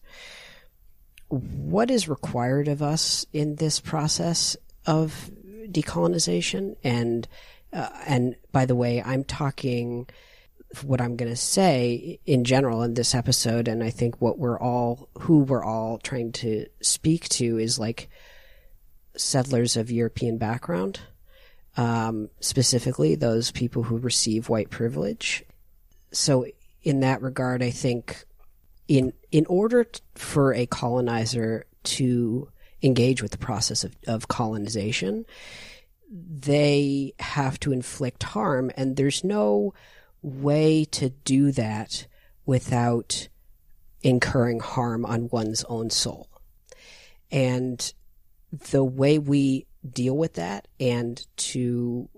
what 1.29 1.91
is 1.91 2.09
required 2.09 2.69
of 2.69 2.83
us 2.83 3.27
in 3.33 3.57
this 3.57 3.81
process 3.81 4.57
of 4.87 5.31
decolonization 5.67 6.77
and 6.85 7.27
uh, 7.73 7.89
and 8.07 8.37
by 8.53 8.65
the 8.65 8.77
way 8.77 9.03
i'm 9.03 9.25
talking 9.25 10.09
what 10.85 11.01
i'm 11.01 11.17
going 11.17 11.31
to 11.31 11.37
say 11.37 12.19
in 12.27 12.45
general 12.45 12.83
in 12.83 12.95
this 12.95 13.15
episode 13.15 13.69
and 13.69 13.83
i 13.83 13.91
think 13.91 14.21
what 14.21 14.39
we're 14.39 14.59
all 14.59 15.09
who 15.21 15.41
we're 15.41 15.65
all 15.65 15.99
trying 15.99 16.33
to 16.33 16.67
speak 16.81 17.29
to 17.29 17.59
is 17.59 17.79
like 17.79 18.09
settlers 19.17 19.77
of 19.77 19.91
european 19.91 20.39
background 20.39 21.01
um, 21.77 22.31
specifically 22.41 23.15
those 23.15 23.51
people 23.51 23.83
who 23.83 23.99
receive 23.99 24.49
white 24.49 24.71
privilege. 24.71 25.45
So 26.11 26.47
in 26.83 27.01
that 27.01 27.21
regard 27.21 27.63
i 27.63 27.71
think 27.71 28.25
in 28.89 29.13
in 29.33 29.45
order 29.47 29.85
t- 29.85 30.01
for 30.15 30.55
a 30.55 30.67
colonizer 30.67 31.67
to 31.83 32.49
engage 32.83 33.23
with 33.23 33.33
the 33.33 33.39
process 33.39 33.85
of, 33.85 33.97
of 34.07 34.29
colonization, 34.29 35.27
they 36.11 37.13
have 37.19 37.59
to 37.61 37.73
inflict 37.73 38.23
harm, 38.23 38.71
and 38.77 38.97
there's 38.97 39.25
no 39.25 39.75
way 40.27 40.85
to 40.85 41.11
do 41.11 41.53
that 41.53 42.09
without 42.45 43.29
incurring 44.03 44.59
harm 44.59 45.07
on 45.07 45.29
one's 45.31 45.63
own 45.65 45.89
soul. 45.89 46.29
And 47.31 47.93
the 48.51 48.85
way 48.85 49.19
we 49.19 49.67
deal 49.89 50.17
with 50.17 50.35
that 50.35 50.67
and 50.81 51.25
to 51.37 52.09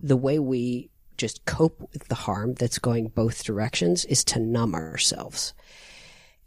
the 0.00 0.16
way 0.16 0.38
we 0.38 0.90
just 1.16 1.44
cope 1.46 1.80
with 1.92 2.06
the 2.08 2.14
harm 2.14 2.54
that's 2.54 2.78
going 2.78 3.08
both 3.08 3.44
directions 3.44 4.04
is 4.04 4.24
to 4.24 4.38
numb 4.38 4.74
ourselves. 4.74 5.54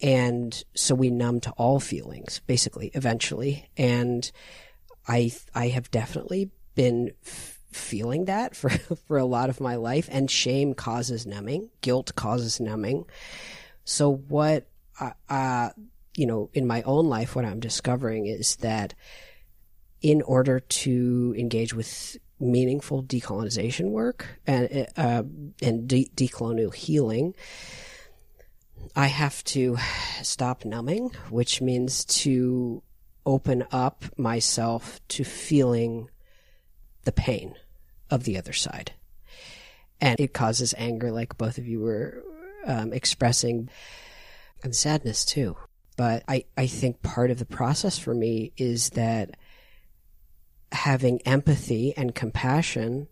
And 0.01 0.63
so 0.75 0.95
we 0.95 1.09
numb 1.09 1.41
to 1.41 1.51
all 1.51 1.79
feelings, 1.79 2.41
basically, 2.45 2.91
eventually. 2.93 3.69
And 3.75 4.31
I, 5.07 5.31
I 5.53 5.69
have 5.69 5.91
definitely 5.91 6.51
been 6.75 7.11
feeling 7.71 8.25
that 8.25 8.55
for, 8.55 8.69
for 8.69 9.17
a 9.17 9.25
lot 9.25 9.49
of 9.49 9.59
my 9.59 9.75
life. 9.75 10.09
And 10.11 10.29
shame 10.29 10.73
causes 10.73 11.25
numbing, 11.25 11.69
guilt 11.81 12.13
causes 12.15 12.59
numbing. 12.59 13.05
So 13.83 14.13
what, 14.13 14.67
uh, 15.29 15.69
you 16.15 16.25
know, 16.25 16.49
in 16.53 16.67
my 16.67 16.81
own 16.83 17.07
life, 17.07 17.35
what 17.35 17.45
I'm 17.45 17.59
discovering 17.59 18.27
is 18.27 18.57
that 18.57 18.93
in 20.01 20.21
order 20.23 20.59
to 20.59 21.35
engage 21.37 21.73
with 21.73 22.17
meaningful 22.39 23.03
decolonization 23.03 23.91
work 23.91 24.39
and 24.47 24.87
uh, 24.97 25.23
and 25.61 25.87
de- 25.87 26.09
decolonial 26.15 26.73
healing, 26.73 27.35
I 28.95 29.07
have 29.07 29.43
to 29.45 29.77
stop 30.23 30.65
numbing, 30.65 31.11
which 31.29 31.61
means 31.61 32.03
to 32.05 32.81
open 33.25 33.63
up 33.71 34.03
myself 34.17 34.99
to 35.09 35.23
feeling 35.23 36.09
the 37.03 37.11
pain 37.11 37.55
of 38.09 38.23
the 38.23 38.37
other 38.37 38.53
side. 38.53 38.93
And 39.99 40.19
it 40.19 40.33
causes 40.33 40.73
anger, 40.77 41.11
like 41.11 41.37
both 41.37 41.57
of 41.57 41.67
you 41.67 41.79
were 41.79 42.23
um, 42.65 42.93
expressing, 42.93 43.69
and 44.63 44.75
sadness 44.75 45.25
too. 45.25 45.55
But 45.97 46.23
I, 46.27 46.45
I 46.57 46.67
think 46.67 47.01
part 47.01 47.31
of 47.31 47.39
the 47.39 47.45
process 47.45 47.97
for 47.97 48.13
me 48.13 48.53
is 48.57 48.91
that 48.91 49.35
having 50.71 51.21
empathy 51.21 51.93
and 51.95 52.15
compassion 52.15 53.07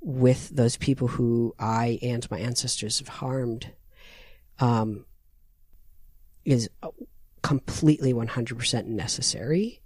with 0.00 0.50
those 0.50 0.76
people 0.76 1.08
who 1.08 1.54
I 1.58 1.98
and 2.02 2.28
my 2.30 2.40
ancestors 2.40 2.98
have 2.98 3.08
harmed 3.08 3.70
um, 4.58 5.06
is 6.44 6.68
completely 7.42 8.12
100% 8.12 8.86
necessary 8.86 9.80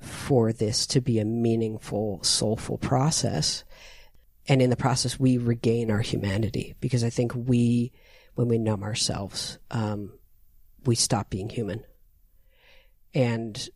for 0.00 0.52
this 0.52 0.86
to 0.88 1.00
be 1.00 1.18
a 1.18 1.24
meaningful, 1.24 2.22
soulful 2.22 2.78
process. 2.78 3.64
And 4.48 4.60
in 4.62 4.70
the 4.70 4.76
process, 4.76 5.20
we 5.20 5.38
regain 5.38 5.90
our 5.90 6.00
humanity 6.00 6.74
because 6.80 7.04
I 7.04 7.10
think 7.10 7.32
we, 7.34 7.92
when 8.34 8.48
we 8.48 8.58
numb 8.58 8.82
ourselves, 8.82 9.58
um, 9.70 10.12
we 10.84 10.94
stop 10.94 11.30
being 11.30 11.48
human. 11.48 11.84
And 13.14 13.68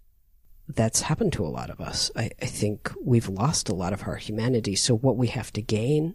that's 0.68 1.02
happened 1.02 1.34
to 1.34 1.44
a 1.44 1.48
lot 1.48 1.70
of 1.70 1.80
us. 1.80 2.10
I, 2.16 2.30
I 2.40 2.46
think 2.46 2.90
we've 3.02 3.28
lost 3.28 3.68
a 3.68 3.74
lot 3.74 3.92
of 3.92 4.06
our 4.08 4.16
humanity. 4.16 4.74
So 4.74 4.96
what 4.96 5.16
we 5.16 5.26
have 5.28 5.52
to 5.52 5.62
gain 5.62 6.14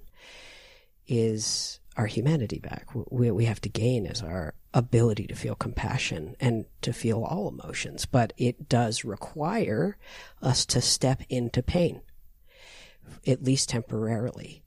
is 1.08 1.79
our 2.00 2.08
humanity 2.08 2.60
back. 2.60 2.88
We, 2.96 3.30
we 3.30 3.44
have 3.44 3.60
to 3.60 3.70
gain 3.70 4.06
is 4.06 4.22
our 4.22 4.54
ability 4.74 5.28
to 5.28 5.36
feel 5.36 5.54
compassion 5.54 6.38
and 6.40 6.64
to 6.82 6.94
feel 6.94 7.26
all 7.26 7.50
emotions. 7.50 8.06
But 8.06 8.32
it 8.38 8.70
does 8.70 9.04
require 9.04 9.98
us 10.42 10.66
to 10.68 10.80
step 10.80 11.24
into 11.28 11.62
pain, 11.62 12.00
at 13.28 13.44
least 13.44 13.68
temporarily. 13.68 14.64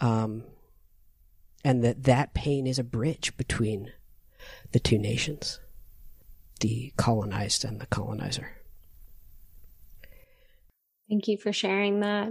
Um, 0.00 0.44
and 1.62 1.84
that 1.84 2.04
that 2.04 2.32
pain 2.32 2.66
is 2.66 2.78
a 2.78 2.84
bridge 2.84 3.36
between 3.36 3.92
the 4.72 4.80
two 4.80 4.96
nations, 4.96 5.60
the 6.60 6.94
colonized 6.96 7.62
and 7.62 7.78
the 7.78 7.86
colonizer. 7.86 8.56
Thank 11.10 11.28
you 11.28 11.36
for 11.36 11.52
sharing 11.52 12.00
that. 12.00 12.30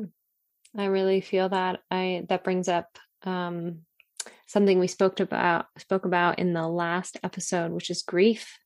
I 0.75 0.85
really 0.85 1.21
feel 1.21 1.49
that 1.49 1.81
I 1.91 2.25
that 2.29 2.43
brings 2.43 2.67
up 2.67 2.97
um, 3.21 3.81
something 4.49 4.79
we 4.79 4.87
spoke 4.87 5.19
about 5.19 5.67
spoke 5.77 6.05
about 6.05 6.39
in 6.39 6.53
the 6.53 6.67
last 6.67 7.17
episode, 7.23 7.71
which 7.71 7.91
is 7.91 8.01
grief 8.01 8.57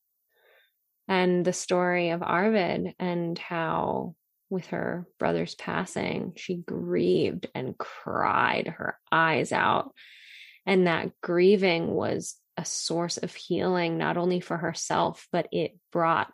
and 1.07 1.43
the 1.43 1.53
story 1.53 2.11
of 2.11 2.23
Arvid 2.23 2.95
and 2.99 3.37
how 3.37 4.15
with 4.49 4.67
her 4.67 5.05
brother's 5.19 5.55
passing, 5.55 6.33
she 6.37 6.55
grieved 6.55 7.47
and 7.53 7.77
cried 7.77 8.67
her 8.67 8.97
eyes 9.11 9.51
out. 9.51 9.93
And 10.65 10.87
that 10.87 11.11
grieving 11.21 11.93
was 11.93 12.35
a 12.55 12.63
source 12.63 13.17
of 13.17 13.33
healing, 13.33 13.97
not 13.97 14.15
only 14.15 14.39
for 14.39 14.55
herself, 14.55 15.27
but 15.33 15.49
it 15.51 15.75
brought 15.91 16.31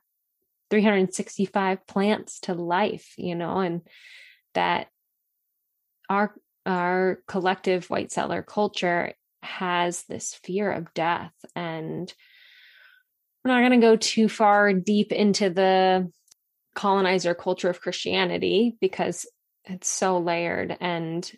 365 0.70 1.88
plants 1.88 2.42
to 2.42 2.54
life, 2.54 3.14
you 3.18 3.34
know, 3.34 3.58
and 3.60 3.82
that 4.54 4.88
our 6.08 6.36
our 6.66 7.20
collective 7.26 7.90
white 7.90 8.12
settler 8.12 8.44
culture 8.44 9.14
has 9.42 10.04
this 10.04 10.34
fear 10.44 10.72
of 10.72 10.94
death 10.94 11.34
and 11.56 12.14
we're 13.44 13.52
not 13.52 13.62
going 13.68 13.80
to 13.80 13.88
go 13.88 13.96
too 13.96 14.28
far 14.28 14.74
deep 14.74 15.12
into 15.12 15.50
the 15.50 16.12
colonizer 16.76 17.34
culture 17.34 17.70
of 17.70 17.82
Christianity 17.82 18.78
because 18.82 19.26
it's 19.66 19.90
so 19.90 20.18
layered 20.18 20.76
and 20.80 21.30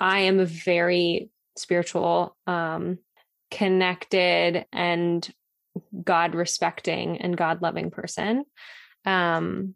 I 0.00 0.20
am 0.20 0.38
a 0.38 0.44
very 0.44 1.30
spiritual 1.56 2.36
um 2.46 2.98
connected 3.50 4.66
and 4.72 5.28
God 6.02 6.34
respecting 6.34 7.18
and 7.18 7.36
God 7.36 7.62
loving 7.62 7.90
person. 7.90 8.44
Um, 9.04 9.74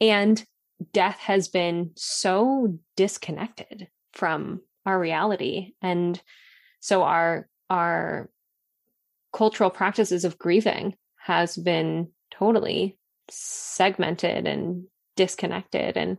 and 0.00 0.44
death 0.92 1.18
has 1.20 1.48
been 1.48 1.92
so 1.94 2.78
disconnected 2.96 3.88
from 4.12 4.60
our 4.84 4.98
reality. 4.98 5.72
And 5.80 6.20
so 6.80 7.02
our, 7.02 7.48
our 7.70 8.30
cultural 9.32 9.70
practices 9.70 10.24
of 10.24 10.38
grieving 10.38 10.94
has 11.16 11.56
been 11.56 12.08
totally 12.30 12.98
segmented 13.30 14.46
and 14.46 14.84
disconnected. 15.16 15.96
And 15.96 16.18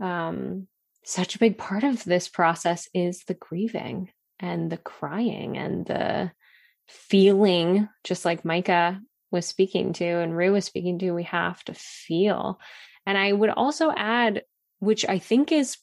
um, 0.00 0.66
such 1.04 1.34
a 1.34 1.38
big 1.38 1.58
part 1.58 1.84
of 1.84 2.04
this 2.04 2.28
process 2.28 2.88
is 2.92 3.24
the 3.24 3.34
grieving 3.34 4.10
and 4.38 4.70
the 4.70 4.76
crying 4.76 5.56
and 5.56 5.86
the 5.86 6.30
feeling, 6.86 7.88
just 8.04 8.24
like 8.24 8.44
Mica 8.44 9.00
was 9.30 9.46
speaking 9.46 9.92
to 9.94 10.04
and 10.04 10.36
Rue 10.36 10.52
was 10.52 10.64
speaking 10.64 10.98
to, 11.00 11.12
we 11.12 11.24
have 11.24 11.62
to 11.64 11.74
feel. 11.74 12.60
And 13.06 13.18
I 13.18 13.32
would 13.32 13.50
also 13.50 13.90
add, 13.94 14.42
which 14.78 15.06
I 15.06 15.18
think 15.18 15.52
is, 15.52 15.76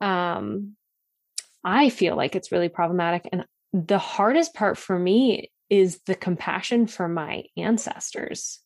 um, 0.00 0.76
I 1.64 1.90
feel 1.90 2.16
like 2.16 2.34
it's 2.34 2.52
really 2.52 2.68
problematic. 2.68 3.28
And 3.32 3.44
the 3.72 3.98
hardest 3.98 4.54
part 4.54 4.78
for 4.78 4.98
me 4.98 5.50
is 5.68 6.00
the 6.06 6.14
compassion 6.14 6.86
for 6.86 7.08
my 7.08 7.44
ancestors 7.56 8.60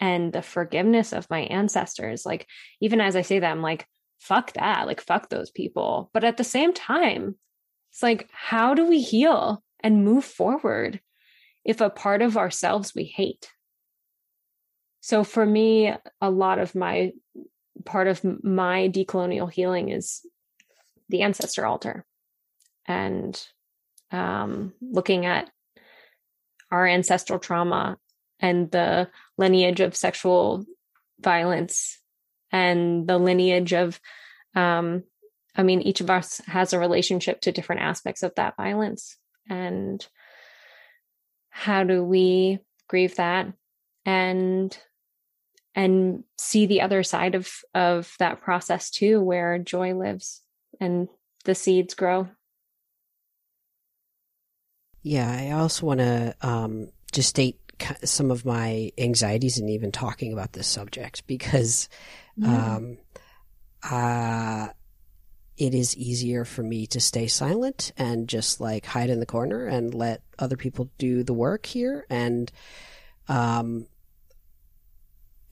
and 0.00 0.32
the 0.32 0.42
forgiveness 0.42 1.12
of 1.12 1.28
my 1.28 1.40
ancestors. 1.40 2.24
Like, 2.24 2.46
even 2.80 3.00
as 3.00 3.16
I 3.16 3.22
say 3.22 3.40
that, 3.40 3.50
I'm 3.50 3.62
like, 3.62 3.86
fuck 4.20 4.52
that, 4.54 4.86
like, 4.86 5.00
fuck 5.00 5.28
those 5.28 5.50
people. 5.50 6.10
But 6.14 6.24
at 6.24 6.36
the 6.36 6.44
same 6.44 6.72
time, 6.72 7.36
it's 7.92 8.02
like, 8.02 8.28
how 8.32 8.74
do 8.74 8.86
we 8.86 9.00
heal 9.00 9.62
and 9.80 10.04
move 10.04 10.24
forward 10.24 11.00
if 11.64 11.80
a 11.80 11.90
part 11.90 12.22
of 12.22 12.36
ourselves 12.36 12.94
we 12.94 13.04
hate? 13.04 13.50
So 15.00 15.24
for 15.24 15.44
me, 15.44 15.92
a 16.20 16.30
lot 16.30 16.58
of 16.58 16.74
my 16.74 17.12
part 17.84 18.08
of 18.08 18.22
my 18.44 18.88
decolonial 18.88 19.50
healing 19.50 19.90
is 19.90 20.20
the 21.08 21.22
ancestor 21.22 21.64
altar 21.64 22.04
and 22.88 23.40
um, 24.10 24.72
looking 24.80 25.26
at 25.26 25.50
our 26.70 26.86
ancestral 26.86 27.38
trauma 27.38 27.98
and 28.40 28.70
the 28.70 29.08
lineage 29.36 29.80
of 29.80 29.94
sexual 29.94 30.64
violence 31.20 32.00
and 32.50 33.06
the 33.06 33.18
lineage 33.18 33.72
of 33.72 34.00
um, 34.54 35.04
I 35.58 35.64
mean, 35.64 35.82
each 35.82 36.00
of 36.00 36.08
us 36.08 36.40
has 36.46 36.72
a 36.72 36.78
relationship 36.78 37.40
to 37.42 37.52
different 37.52 37.82
aspects 37.82 38.22
of 38.22 38.32
that 38.36 38.56
violence. 38.56 39.16
And 39.50 40.06
how 41.50 41.82
do 41.82 42.04
we 42.04 42.60
grieve 42.88 43.16
that 43.16 43.52
and 44.06 44.76
and 45.74 46.24
see 46.38 46.66
the 46.66 46.80
other 46.80 47.02
side 47.02 47.34
of 47.34 47.50
of 47.74 48.14
that 48.18 48.40
process 48.40 48.90
too 48.90 49.20
where 49.20 49.58
joy 49.58 49.94
lives 49.94 50.42
and 50.80 51.08
the 51.44 51.54
seeds 51.54 51.94
grow 51.94 52.28
yeah 55.02 55.30
i 55.30 55.50
also 55.52 55.86
want 55.86 56.00
to 56.00 56.34
um, 56.42 56.88
just 57.12 57.28
state 57.28 57.58
some 58.04 58.30
of 58.30 58.44
my 58.44 58.90
anxieties 58.98 59.58
in 59.58 59.68
even 59.68 59.92
talking 59.92 60.32
about 60.32 60.52
this 60.52 60.66
subject 60.66 61.26
because 61.26 61.88
yeah. 62.36 62.76
um, 62.76 62.98
uh, 63.88 64.68
it 65.56 65.74
is 65.74 65.96
easier 65.96 66.44
for 66.44 66.62
me 66.62 66.86
to 66.86 67.00
stay 67.00 67.26
silent 67.26 67.92
and 67.96 68.28
just 68.28 68.60
like 68.60 68.86
hide 68.86 69.10
in 69.10 69.20
the 69.20 69.26
corner 69.26 69.66
and 69.66 69.92
let 69.92 70.22
other 70.38 70.56
people 70.56 70.88
do 70.98 71.22
the 71.22 71.34
work 71.34 71.66
here 71.66 72.06
and 72.08 72.52
um 73.28 73.86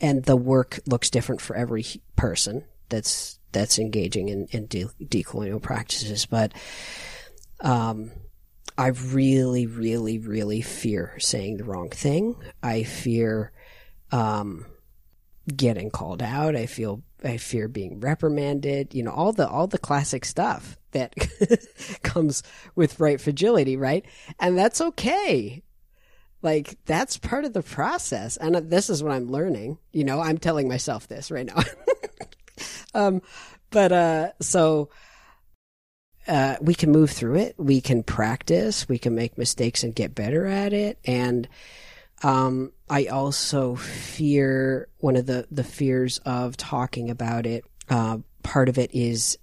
and 0.00 0.24
the 0.24 0.36
work 0.36 0.78
looks 0.86 1.10
different 1.10 1.40
for 1.40 1.56
every 1.56 1.84
person 2.14 2.64
that's 2.88 3.38
that's 3.52 3.78
engaging 3.78 4.28
in, 4.28 4.46
in 4.50 4.66
de- 4.66 4.84
decolonial 5.02 5.60
practices 5.60 6.24
but 6.26 6.52
um 7.60 8.10
I 8.78 8.88
really 8.88 9.66
really 9.66 10.18
really 10.18 10.60
fear 10.62 11.14
saying 11.18 11.56
the 11.56 11.64
wrong 11.64 11.90
thing 11.90 12.36
I 12.62 12.82
fear 12.82 13.52
um 14.12 14.66
getting 15.54 15.90
called 15.90 16.22
out 16.22 16.56
I 16.56 16.66
feel 16.66 17.02
I 17.24 17.38
fear 17.38 17.68
being 17.68 18.00
reprimanded, 18.00 18.94
you 18.94 19.02
know, 19.02 19.10
all 19.10 19.32
the 19.32 19.48
all 19.48 19.66
the 19.66 19.78
classic 19.78 20.24
stuff 20.24 20.78
that 20.92 21.14
comes 22.02 22.42
with 22.74 23.00
right 23.00 23.20
fragility, 23.20 23.76
right? 23.76 24.04
And 24.38 24.56
that's 24.56 24.80
okay. 24.80 25.62
Like 26.42 26.78
that's 26.84 27.16
part 27.16 27.44
of 27.44 27.52
the 27.52 27.62
process. 27.62 28.36
And 28.36 28.56
this 28.70 28.90
is 28.90 29.02
what 29.02 29.12
I'm 29.12 29.28
learning. 29.28 29.78
You 29.92 30.04
know, 30.04 30.20
I'm 30.20 30.38
telling 30.38 30.68
myself 30.68 31.08
this 31.08 31.30
right 31.30 31.46
now. 31.46 31.62
um 32.94 33.22
but 33.70 33.92
uh 33.92 34.32
so 34.40 34.90
uh, 36.28 36.56
we 36.60 36.74
can 36.74 36.90
move 36.90 37.10
through 37.10 37.36
it. 37.36 37.54
We 37.58 37.80
can 37.80 38.02
practice. 38.02 38.88
We 38.88 38.98
can 38.98 39.14
make 39.14 39.38
mistakes 39.38 39.82
and 39.82 39.94
get 39.94 40.14
better 40.14 40.46
at 40.46 40.72
it. 40.72 40.98
And 41.04 41.48
um, 42.22 42.72
I 42.88 43.06
also 43.06 43.76
fear 43.76 44.88
one 44.98 45.16
of 45.16 45.26
the, 45.26 45.46
the 45.50 45.64
fears 45.64 46.18
of 46.24 46.56
talking 46.56 47.10
about 47.10 47.46
it. 47.46 47.64
Uh, 47.88 48.18
part 48.42 48.68
of 48.68 48.78
it 48.78 48.90
is 48.94 49.38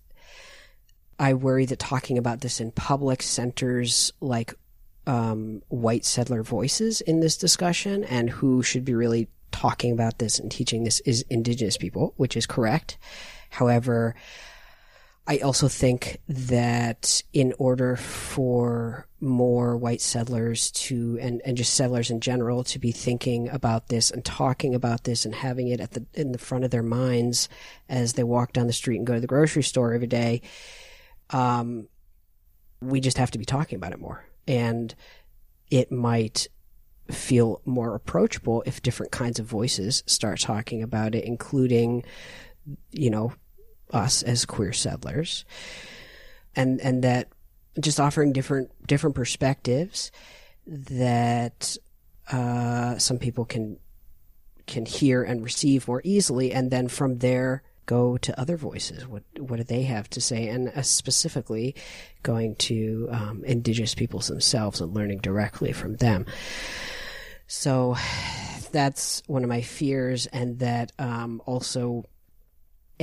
I 1.19 1.35
worry 1.35 1.65
that 1.65 1.79
talking 1.79 2.17
about 2.17 2.41
this 2.41 2.59
in 2.59 2.71
public 2.71 3.21
centers 3.21 4.11
like 4.19 4.53
um, 5.05 5.61
white 5.67 6.05
settler 6.05 6.43
voices 6.43 7.01
in 7.01 7.19
this 7.19 7.37
discussion, 7.37 8.03
and 8.05 8.29
who 8.29 8.63
should 8.63 8.85
be 8.85 8.93
really 8.93 9.27
talking 9.51 9.91
about 9.91 10.17
this 10.19 10.39
and 10.39 10.51
teaching 10.51 10.83
this 10.83 10.99
is 11.01 11.23
indigenous 11.29 11.77
people, 11.77 12.13
which 12.17 12.35
is 12.35 12.45
correct. 12.45 12.97
However, 13.49 14.15
I 15.25 15.37
also 15.37 15.69
think 15.69 16.19
that 16.27 17.23
in 17.31 17.53
order 17.57 17.95
for 17.95 19.07
more 19.21 19.77
white 19.77 20.01
settlers 20.01 20.69
to, 20.71 21.17
and, 21.21 21.41
and 21.45 21.55
just 21.55 21.75
settlers 21.75 22.11
in 22.11 22.19
general, 22.19 22.65
to 22.65 22.79
be 22.79 22.91
thinking 22.91 23.47
about 23.47 23.87
this 23.87 24.11
and 24.11 24.25
talking 24.25 24.75
about 24.75 25.05
this 25.05 25.23
and 25.23 25.33
having 25.33 25.69
it 25.69 25.79
at 25.79 25.91
the, 25.91 26.05
in 26.13 26.33
the 26.33 26.37
front 26.37 26.65
of 26.65 26.71
their 26.71 26.83
minds 26.83 27.47
as 27.87 28.13
they 28.13 28.23
walk 28.23 28.51
down 28.51 28.67
the 28.67 28.73
street 28.73 28.97
and 28.97 29.07
go 29.07 29.13
to 29.13 29.21
the 29.21 29.27
grocery 29.27 29.63
store 29.63 29.93
every 29.93 30.07
day, 30.07 30.41
um, 31.29 31.87
we 32.81 32.99
just 32.99 33.17
have 33.17 33.31
to 33.31 33.39
be 33.39 33.45
talking 33.45 33.77
about 33.77 33.93
it 33.93 34.01
more. 34.01 34.25
And 34.45 34.93
it 35.71 35.89
might 35.89 36.47
feel 37.09 37.61
more 37.63 37.95
approachable 37.95 38.61
if 38.65 38.81
different 38.81 39.13
kinds 39.13 39.39
of 39.39 39.45
voices 39.45 40.03
start 40.05 40.41
talking 40.41 40.83
about 40.83 41.15
it, 41.15 41.23
including, 41.23 42.03
you 42.91 43.09
know, 43.09 43.33
us 43.93 44.23
as 44.23 44.45
queer 44.45 44.73
settlers, 44.73 45.45
and 46.55 46.81
and 46.81 47.03
that 47.03 47.29
just 47.79 47.99
offering 47.99 48.33
different 48.33 48.71
different 48.87 49.15
perspectives 49.15 50.11
that 50.65 51.77
uh, 52.31 52.97
some 52.97 53.17
people 53.17 53.45
can 53.45 53.77
can 54.65 54.85
hear 54.85 55.23
and 55.23 55.43
receive 55.43 55.87
more 55.87 56.01
easily, 56.03 56.51
and 56.51 56.71
then 56.71 56.87
from 56.87 57.19
there 57.19 57.63
go 57.85 58.17
to 58.17 58.39
other 58.39 58.57
voices. 58.57 59.07
What 59.07 59.23
what 59.37 59.57
do 59.57 59.63
they 59.63 59.83
have 59.83 60.09
to 60.11 60.21
say? 60.21 60.47
And 60.47 60.69
uh, 60.69 60.81
specifically, 60.81 61.75
going 62.21 62.55
to 62.55 63.09
um, 63.11 63.43
indigenous 63.45 63.95
peoples 63.95 64.27
themselves 64.27 64.81
and 64.81 64.93
learning 64.93 65.19
directly 65.19 65.73
from 65.73 65.97
them. 65.97 66.25
So 67.47 67.95
that's 68.71 69.21
one 69.27 69.43
of 69.43 69.49
my 69.49 69.61
fears, 69.61 70.27
and 70.27 70.59
that 70.59 70.91
um, 70.97 71.41
also 71.45 72.05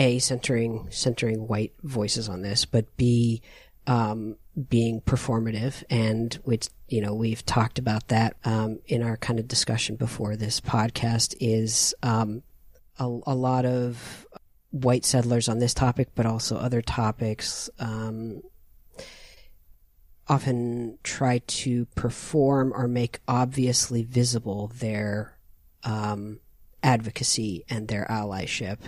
a 0.01 0.19
centering 0.19 0.89
centering 0.91 1.47
white 1.47 1.75
voices 1.83 2.29
on 2.29 2.41
this, 2.41 2.65
but 2.65 2.97
b 2.97 3.43
um, 3.87 4.37
being 4.69 5.03
performative, 5.03 5.85
and 5.91 6.35
which 6.43 6.69
you 6.89 7.03
know 7.03 7.15
we've 7.15 7.45
talked 7.45 7.79
about 7.79 8.09
that 8.09 8.35
um, 8.45 8.81
in 8.87 9.03
our 9.03 9.19
kind 9.19 9.39
of 9.39 9.47
discussion 9.47 9.97
before 9.97 10.37
this 10.37 10.61
podcast 10.61 11.37
is 11.39 11.95
um, 12.03 12.43
a, 12.99 13.05
a, 13.05 13.35
lot 13.35 13.67
of 13.67 14.27
white 14.71 15.05
settlers 15.05 15.49
on 15.49 15.59
this 15.59 15.75
topic, 15.75 16.09
but 16.15 16.27
also 16.27 16.57
other 16.57 16.81
topics. 16.81 17.69
Um, 17.79 18.43
often 20.29 20.97
try 21.03 21.39
to 21.39 21.85
perform 21.97 22.73
or 22.75 22.87
make 22.87 23.19
obviously 23.27 24.05
visible 24.05 24.71
their 24.77 25.37
um, 25.83 26.39
advocacy 26.85 27.65
and 27.69 27.89
their 27.89 28.07
allyship, 28.09 28.79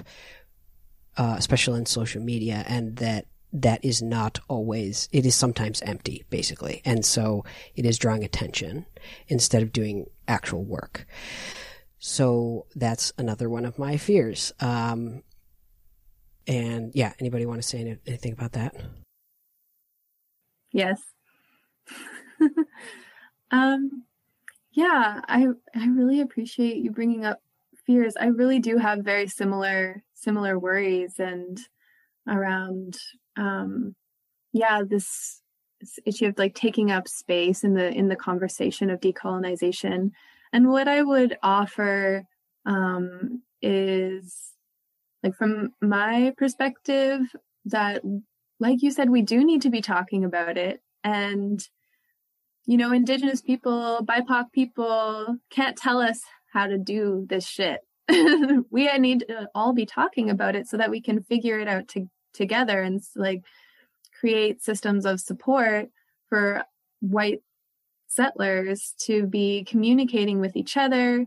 uh, 1.17 1.35
especially 1.39 1.79
in 1.79 1.87
social 1.87 2.23
media, 2.23 2.65
and 2.67 2.97
that 2.97 3.27
that 3.53 3.85
is 3.85 4.01
not 4.01 4.41
always, 4.49 5.09
it 5.13 5.27
is 5.27 5.35
sometimes 5.35 5.83
empty, 5.83 6.25
basically. 6.31 6.81
And 6.85 7.05
so 7.05 7.45
it 7.75 7.85
is 7.85 7.99
drawing 7.99 8.25
attention 8.25 8.87
instead 9.29 9.63
of 9.63 9.73
doing 9.73 10.07
actual 10.27 10.65
work. 10.65 11.07
So 11.99 12.67
that's 12.75 13.13
another 13.19 13.51
one 13.51 13.67
of 13.67 13.79
my 13.79 13.99
fears. 13.99 14.53
Um, 14.59 15.23
and 16.47 16.93
yeah, 16.95 17.13
anybody 17.21 17.47
want 17.47 17.61
to 17.63 17.69
say 17.69 17.99
anything 18.07 18.33
about 18.33 18.53
that? 18.53 18.75
Yes. 20.73 21.01
um, 23.51 24.05
yeah, 24.73 25.21
I 25.29 25.49
I 25.75 25.87
really 25.87 26.21
appreciate 26.21 26.79
you 26.79 26.91
bringing 26.91 27.25
up 27.25 27.41
fears. 27.87 28.15
I 28.19 28.27
really 28.27 28.59
do 28.59 28.79
have 28.79 29.01
very 29.01 29.29
similar 29.29 30.03
similar 30.23 30.59
worries 30.59 31.15
and 31.19 31.59
around 32.29 32.99
um 33.37 33.95
yeah 34.53 34.83
this, 34.89 35.43
this 35.81 35.99
issue 36.07 36.27
of 36.27 36.39
like 36.39 36.55
taking 36.55 36.91
up 36.91 37.09
space 37.09 37.65
in 37.65 37.75
the 37.75 37.91
in 37.91 38.09
the 38.09 38.17
conversation 38.17 38.91
of 38.91 39.01
decolonization. 39.01 40.11
And 40.53 40.69
what 40.69 40.89
i 40.89 41.03
would 41.03 41.37
offer 41.43 42.25
um 42.67 43.43
is 43.61 44.53
like 45.23 45.35
from 45.35 45.73
my 45.81 46.33
perspective 46.37 47.21
that 47.65 48.03
like 48.61 48.83
you 48.83 48.91
said 48.91 49.11
we 49.11 49.23
do 49.23 49.45
need 49.45 49.63
to 49.63 49.71
be 49.71 49.81
talking 49.81 50.25
about 50.25 50.57
it. 50.57 50.81
And 51.05 51.61
you 52.67 52.77
know 52.77 52.93
indigenous 52.93 53.41
people 53.41 54.01
bipoc 54.05 54.53
people 54.53 55.37
can't 55.51 55.77
tell 55.77 56.01
us 56.01 56.21
how 56.53 56.67
to 56.67 56.79
do 56.79 57.27
this 57.29 57.47
shit 57.47 57.81
we 58.71 58.99
need 58.99 59.25
to 59.29 59.49
all 59.55 59.73
be 59.73 59.87
talking 59.87 60.31
about 60.31 60.57
it 60.57 60.67
so 60.67 60.77
that 60.77 60.91
we 60.91 61.01
can 61.01 61.23
figure 61.23 61.59
it 61.59 61.69
out 61.69 61.89
to, 61.89 62.09
together 62.35 62.83
and 62.83 63.03
like 63.17 63.43
create 64.19 64.63
systems 64.63 65.07
of 65.07 65.21
support 65.21 65.89
for 66.29 66.65
white 67.01 67.43
settlers 68.09 68.95
to 68.99 69.27
be 69.27 69.65
communicating 69.65 70.41
with 70.41 70.57
each 70.57 70.77
other 70.77 71.27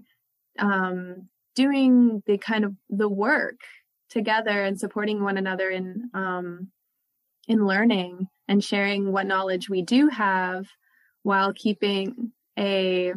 um, 0.60 1.28
doing 1.56 2.22
the 2.28 2.38
kind 2.38 2.64
of 2.66 2.74
the 2.90 3.10
work 3.10 3.60
together 4.10 4.64
and 4.64 4.80
supporting 4.80 5.24
one 5.24 5.38
another 5.38 5.70
in 5.70 6.10
um, 6.14 6.68
in 7.48 7.66
learning 7.66 8.28
and 8.48 8.64
sharing 8.64 9.12
what 9.12 9.28
knowledge 9.28 9.70
we 9.70 9.82
do 9.82 10.08
have 10.08 10.68
while 11.24 11.54
keeping 11.54 12.32
a 12.58 13.14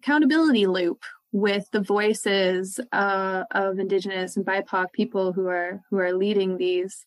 accountability 0.00 0.66
loop 0.66 1.02
with 1.34 1.68
the 1.72 1.80
voices 1.80 2.78
uh, 2.92 3.42
of 3.50 3.80
indigenous 3.80 4.36
and 4.36 4.46
bipoc 4.46 4.92
people 4.92 5.32
who 5.32 5.48
are 5.48 5.82
who 5.90 5.98
are 5.98 6.14
leading 6.14 6.56
these 6.56 7.04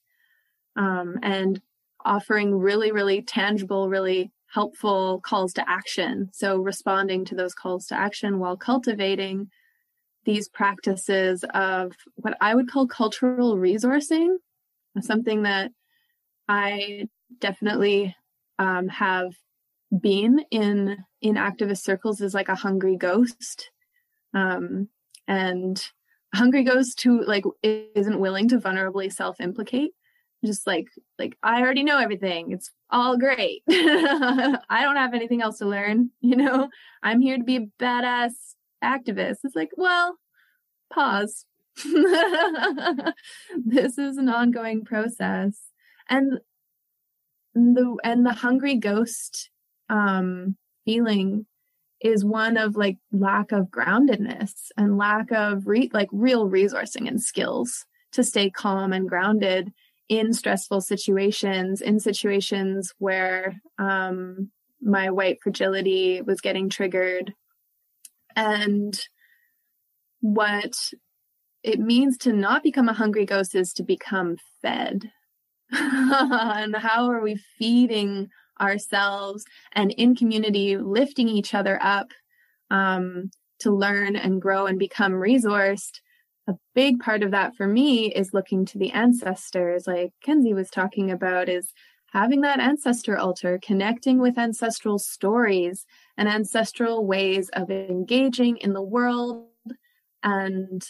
um, 0.75 1.17
and 1.23 1.61
offering 2.03 2.53
really 2.53 2.91
really 2.91 3.21
tangible 3.21 3.87
really 3.89 4.31
helpful 4.53 5.21
calls 5.21 5.53
to 5.53 5.69
action. 5.69 6.29
So 6.33 6.57
responding 6.57 7.25
to 7.25 7.35
those 7.35 7.53
calls 7.53 7.87
to 7.87 7.95
action 7.95 8.39
while 8.39 8.57
cultivating 8.57 9.49
these 10.27 10.49
practices 10.49 11.45
of 11.53 11.93
what 12.15 12.37
i 12.41 12.53
would 12.53 12.69
call 12.69 12.85
cultural 12.85 13.55
resourcing 13.55 14.35
something 14.99 15.43
that 15.43 15.71
i 16.49 17.07
definitely 17.39 18.13
um, 18.59 18.89
have 18.89 19.31
been 20.01 20.43
in 20.51 20.97
in 21.21 21.35
activist 21.35 21.83
circles 21.83 22.19
is 22.19 22.33
like 22.33 22.49
a 22.49 22.55
hungry 22.55 22.97
ghost 22.97 23.71
um, 24.33 24.89
and 25.27 25.83
hungry 26.33 26.63
ghost 26.63 26.99
to 26.99 27.21
like 27.21 27.43
isn't 27.63 28.19
willing 28.19 28.47
to 28.49 28.59
vulnerably 28.59 29.11
self-implicate. 29.11 29.91
Just 30.45 30.67
like 30.67 30.85
like 31.17 31.35
i 31.41 31.61
already 31.61 31.83
know 31.83 31.97
everything. 31.97 32.51
It's 32.51 32.71
all 32.89 33.17
great. 33.17 33.63
I 33.69 34.81
don't 34.81 34.95
have 34.95 35.13
anything 35.13 35.41
else 35.41 35.57
to 35.59 35.65
learn 35.65 36.11
you 36.21 36.35
know? 36.35 36.69
I'm 37.01 37.21
here 37.21 37.37
to 37.37 37.43
be 37.43 37.57
a 37.57 37.67
badass 37.81 38.33
activist. 38.83 39.37
It's 39.43 39.55
like 39.55 39.71
well 39.75 40.17
pause. 40.93 41.45
This 43.65 43.97
is 43.97 44.17
an 44.17 44.29
ongoing 44.29 44.85
process. 44.85 45.59
And 46.09 46.39
the 47.53 47.97
and 48.03 48.25
the 48.25 48.33
hungry 48.33 48.75
ghost 48.75 49.49
um 49.89 50.55
feeling 50.85 51.47
is 52.01 52.23
one 52.23 52.57
of 52.57 52.75
like 52.75 52.97
lack 53.11 53.51
of 53.51 53.67
groundedness 53.67 54.51
and 54.77 54.97
lack 54.97 55.31
of 55.31 55.65
re- 55.65 55.89
like 55.93 56.09
real 56.11 56.49
resourcing 56.49 57.07
and 57.07 57.21
skills 57.21 57.85
to 58.11 58.23
stay 58.23 58.49
calm 58.49 58.93
and 58.93 59.09
grounded 59.09 59.71
in 60.09 60.33
stressful 60.33 60.81
situations 60.81 61.81
in 61.81 61.99
situations 61.99 62.93
where 62.97 63.55
um, 63.77 64.51
my 64.81 65.09
white 65.09 65.37
fragility 65.41 66.21
was 66.21 66.41
getting 66.41 66.69
triggered. 66.69 67.33
And 68.35 68.97
what 70.21 70.75
it 71.63 71.79
means 71.79 72.17
to 72.19 72.31
not 72.31 72.63
become 72.63 72.87
a 72.87 72.93
hungry 72.93 73.25
ghost 73.25 73.55
is 73.55 73.73
to 73.73 73.83
become 73.83 74.37
fed. 74.61 75.11
And 75.71 76.75
how 76.75 77.09
are 77.11 77.21
we 77.21 77.35
feeding 77.57 78.29
ourselves 78.59 79.45
and 79.73 79.91
in 79.91 80.15
community, 80.15 80.77
lifting 80.77 81.27
each 81.27 81.53
other 81.53 81.79
up 81.81 82.11
um, 82.69 83.29
to 83.59 83.71
learn 83.71 84.15
and 84.15 84.41
grow 84.41 84.65
and 84.65 84.79
become 84.79 85.13
resourced. 85.13 85.99
A 86.47 86.53
big 86.73 86.99
part 86.99 87.23
of 87.23 87.31
that 87.31 87.55
for 87.55 87.67
me 87.67 88.13
is 88.13 88.33
looking 88.33 88.65
to 88.65 88.77
the 88.77 88.91
ancestors, 88.91 89.85
like 89.85 90.13
Kenzie 90.23 90.53
was 90.53 90.69
talking 90.69 91.11
about, 91.11 91.49
is 91.49 91.73
having 92.11 92.41
that 92.41 92.59
ancestor 92.59 93.17
altar, 93.17 93.59
connecting 93.61 94.19
with 94.19 94.37
ancestral 94.37 94.97
stories 94.97 95.85
and 96.17 96.29
ancestral 96.29 97.05
ways 97.05 97.49
of 97.49 97.69
engaging 97.69 98.57
in 98.57 98.73
the 98.73 98.81
world 98.81 99.47
and 100.23 100.87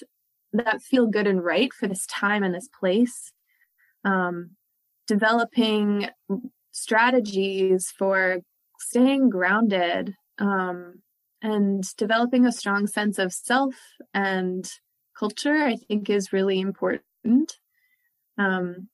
that 0.54 0.82
feel 0.82 1.08
good 1.08 1.28
and 1.28 1.44
right 1.44 1.74
for 1.74 1.88
this 1.88 2.06
time 2.06 2.44
and 2.44 2.54
this 2.54 2.70
place. 2.80 3.32
Um, 4.06 4.52
developing 5.08 6.10
strategies 6.78 7.92
for 7.98 8.40
staying 8.80 9.30
grounded 9.30 10.14
um, 10.38 11.02
and 11.42 11.84
developing 11.98 12.46
a 12.46 12.52
strong 12.52 12.86
sense 12.86 13.18
of 13.18 13.34
self 13.34 13.74
and 14.14 14.70
culture, 15.18 15.56
I 15.56 15.76
think 15.76 16.10
is 16.10 16.32
really 16.32 16.60
important. 16.60 17.54
Um, 18.38 18.90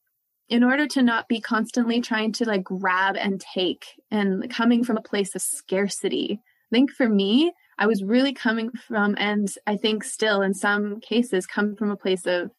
in 0.47 0.63
order 0.63 0.88
to 0.88 1.01
not 1.01 1.27
be 1.27 1.41
constantly 1.41 1.99
trying 1.99 2.31
to 2.34 2.45
like 2.45 2.63
grab 2.63 3.15
and 3.17 3.41
take 3.41 3.86
and 4.11 4.49
coming 4.49 4.84
from 4.84 4.97
a 4.97 5.01
place 5.01 5.36
of 5.36 5.41
scarcity. 5.41 6.39
I 6.71 6.75
think 6.75 6.91
for 6.91 7.09
me, 7.09 7.51
I 7.77 7.88
was 7.88 8.03
really 8.03 8.34
coming 8.34 8.71
from, 8.88 9.15
and 9.17 9.49
I 9.67 9.77
think 9.77 10.03
still 10.03 10.41
in 10.41 10.53
some 10.53 10.99
cases, 11.01 11.45
come 11.45 11.75
from 11.75 11.91
a 11.91 11.97
place 11.97 12.25
of 12.25 12.51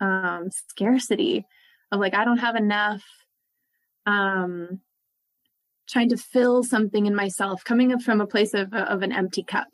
um, 0.00 0.48
scarcity 0.68 1.44
of 1.92 2.00
like, 2.00 2.14
I 2.14 2.24
don't 2.24 2.38
have 2.38 2.56
enough 2.56 3.02
um, 4.06 4.80
trying 5.88 6.08
to 6.10 6.16
fill 6.16 6.62
something 6.62 7.06
in 7.06 7.14
myself, 7.14 7.64
coming 7.64 7.92
up 7.92 8.02
from 8.02 8.20
a 8.20 8.26
place 8.26 8.54
of, 8.54 8.72
of 8.72 9.02
an 9.02 9.12
empty 9.12 9.42
cup. 9.42 9.68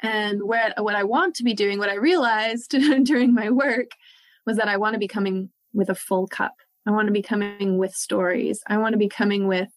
And 0.00 0.42
where 0.42 0.74
what 0.78 0.94
I 0.94 1.04
want 1.04 1.36
to 1.36 1.44
be 1.44 1.54
doing, 1.54 1.78
what 1.78 1.88
I 1.88 1.94
realized 1.94 2.70
during 3.04 3.34
my 3.34 3.50
work, 3.50 3.92
was 4.46 4.56
that 4.58 4.68
I 4.68 4.76
want 4.76 4.94
to 4.94 4.98
be 4.98 5.08
coming 5.08 5.50
with 5.72 5.88
a 5.88 5.94
full 5.94 6.26
cup 6.26 6.54
I 6.86 6.90
want 6.90 7.06
to 7.06 7.12
be 7.12 7.22
coming 7.22 7.78
with 7.78 7.94
stories. 7.94 8.62
I 8.66 8.78
want 8.78 8.92
to 8.92 8.98
be 8.98 9.08
coming 9.08 9.46
with 9.46 9.68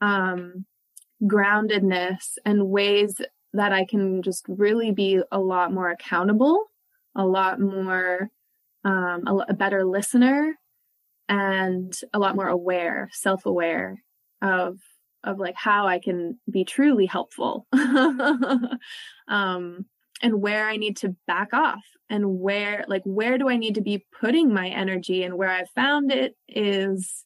um, 0.00 0.66
groundedness 1.22 2.36
and 2.44 2.68
ways 2.68 3.20
that 3.54 3.72
I 3.72 3.86
can 3.86 4.22
just 4.22 4.44
really 4.48 4.90
be 4.90 5.20
a 5.32 5.38
lot 5.38 5.72
more 5.72 5.88
accountable, 5.88 6.64
a 7.16 7.24
lot 7.24 7.60
more, 7.60 8.30
um, 8.84 9.26
a, 9.26 9.36
a 9.50 9.54
better 9.54 9.84
listener, 9.84 10.54
and 11.28 11.94
a 12.12 12.18
lot 12.18 12.36
more 12.36 12.48
aware, 12.48 13.08
self 13.12 13.46
aware 13.46 14.02
of 14.42 14.78
of 15.22 15.38
like 15.38 15.54
how 15.56 15.86
I 15.86 15.98
can 15.98 16.38
be 16.50 16.64
truly 16.64 17.06
helpful. 17.06 17.66
um, 19.28 19.86
and 20.22 20.40
where 20.40 20.68
I 20.68 20.76
need 20.76 20.96
to 20.98 21.16
back 21.26 21.52
off 21.52 21.82
and 22.08 22.38
where 22.38 22.84
like 22.88 23.02
where 23.04 23.38
do 23.38 23.48
I 23.48 23.56
need 23.56 23.74
to 23.74 23.80
be 23.80 24.04
putting 24.20 24.52
my 24.52 24.68
energy 24.68 25.22
and 25.22 25.36
where 25.36 25.50
I've 25.50 25.70
found 25.74 26.12
it 26.12 26.34
is 26.48 27.24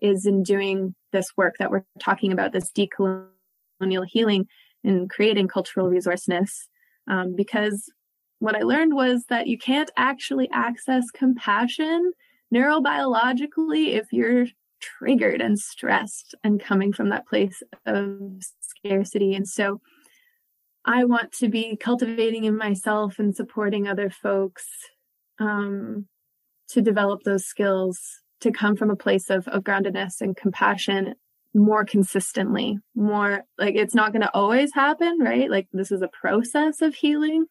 is 0.00 0.26
in 0.26 0.42
doing 0.42 0.94
this 1.12 1.36
work 1.36 1.56
that 1.58 1.70
we're 1.70 1.84
talking 1.98 2.32
about 2.32 2.52
this 2.52 2.70
decolonial 2.70 4.06
healing 4.06 4.46
and 4.84 5.10
creating 5.10 5.48
cultural 5.48 5.88
resourceness 5.88 6.68
um, 7.08 7.34
because 7.34 7.90
what 8.38 8.54
I 8.54 8.60
learned 8.60 8.94
was 8.94 9.24
that 9.28 9.48
you 9.48 9.58
can't 9.58 9.90
actually 9.96 10.48
access 10.52 11.10
compassion 11.12 12.12
neurobiologically 12.54 13.94
if 13.94 14.06
you're 14.12 14.46
triggered 14.80 15.40
and 15.40 15.58
stressed 15.58 16.34
and 16.44 16.62
coming 16.62 16.92
from 16.92 17.10
that 17.10 17.26
place 17.26 17.62
of 17.86 18.18
scarcity. 18.60 19.34
And 19.34 19.46
so 19.46 19.80
I 20.84 21.04
want 21.04 21.32
to 21.32 21.48
be 21.48 21.76
cultivating 21.76 22.44
in 22.44 22.56
myself 22.56 23.18
and 23.18 23.34
supporting 23.34 23.86
other 23.86 24.10
folks 24.10 24.66
um, 25.38 26.06
to 26.70 26.80
develop 26.80 27.22
those 27.24 27.44
skills 27.44 27.98
to 28.40 28.52
come 28.52 28.76
from 28.76 28.90
a 28.90 28.96
place 28.96 29.30
of, 29.30 29.48
of 29.48 29.64
groundedness 29.64 30.20
and 30.20 30.36
compassion 30.36 31.14
more 31.54 31.84
consistently 31.84 32.78
more 32.94 33.42
like 33.58 33.74
it's 33.74 33.94
not 33.94 34.12
going 34.12 34.22
to 34.22 34.34
always 34.34 34.70
happen 34.74 35.18
right? 35.18 35.50
Like 35.50 35.66
this 35.72 35.90
is 35.90 36.02
a 36.02 36.08
process 36.08 36.82
of 36.82 36.94
healing 36.94 37.46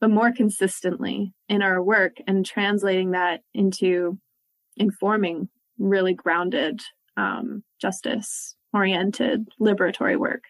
but 0.00 0.08
more 0.08 0.32
consistently 0.32 1.32
in 1.48 1.60
our 1.60 1.82
work 1.82 2.16
and 2.26 2.46
translating 2.46 3.10
that 3.10 3.40
into 3.52 4.18
informing 4.76 5.48
really 5.78 6.14
grounded 6.14 6.80
um, 7.16 7.62
justice 7.80 8.54
oriented 8.72 9.48
liberatory 9.60 10.18
work 10.18 10.44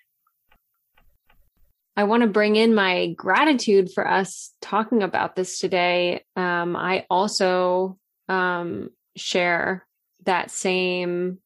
I 1.97 2.05
want 2.05 2.23
to 2.23 2.29
bring 2.29 2.57
in 2.57 2.75
my 2.75 3.09
gratitude 3.09 3.93
for 3.93 4.09
us 4.09 4.55
talking 4.63 5.03
about 5.03 5.37
this 5.37 5.59
today. 5.59 6.25
Um, 6.35 6.75
I 6.75 7.05
also 7.11 7.99
um, 8.27 8.89
share 9.17 9.87
that 10.25 10.51
same 10.51 11.41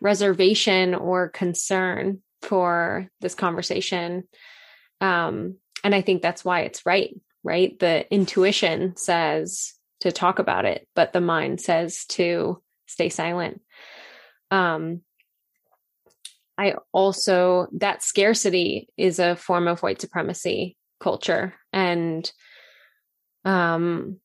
reservation 0.00 0.94
or 0.94 1.28
concern 1.28 2.22
for 2.40 3.10
this 3.20 3.34
conversation. 3.34 4.24
Um, 5.02 5.56
and 5.84 5.94
I 5.94 6.00
think 6.00 6.22
that's 6.22 6.44
why 6.44 6.60
it's 6.60 6.86
right, 6.86 7.14
right? 7.44 7.78
The 7.78 8.10
intuition 8.12 8.96
says 8.96 9.74
to 10.02 10.10
talk 10.10 10.40
about 10.40 10.64
it, 10.64 10.88
but 10.96 11.12
the 11.12 11.20
mind 11.20 11.60
says 11.60 12.04
to 12.06 12.60
stay 12.86 13.08
silent. 13.08 13.60
Um, 14.50 15.02
I 16.58 16.74
also, 16.92 17.68
that 17.78 18.02
scarcity 18.02 18.88
is 18.96 19.20
a 19.20 19.36
form 19.36 19.68
of 19.68 19.80
white 19.80 20.00
supremacy 20.00 20.76
culture. 21.00 21.54
And 21.72 22.30
um, 23.44 24.18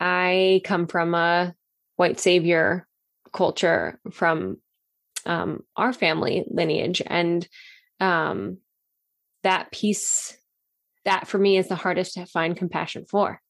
I 0.00 0.62
come 0.64 0.86
from 0.86 1.14
a 1.14 1.54
white 1.96 2.18
savior 2.18 2.86
culture 3.30 4.00
from 4.10 4.56
um, 5.26 5.64
our 5.76 5.92
family 5.92 6.44
lineage. 6.48 7.02
And 7.06 7.46
um, 8.00 8.56
that 9.42 9.70
piece, 9.70 10.36
that 11.04 11.28
for 11.28 11.36
me 11.36 11.58
is 11.58 11.68
the 11.68 11.74
hardest 11.74 12.14
to 12.14 12.24
find 12.24 12.56
compassion 12.56 13.04
for. 13.04 13.42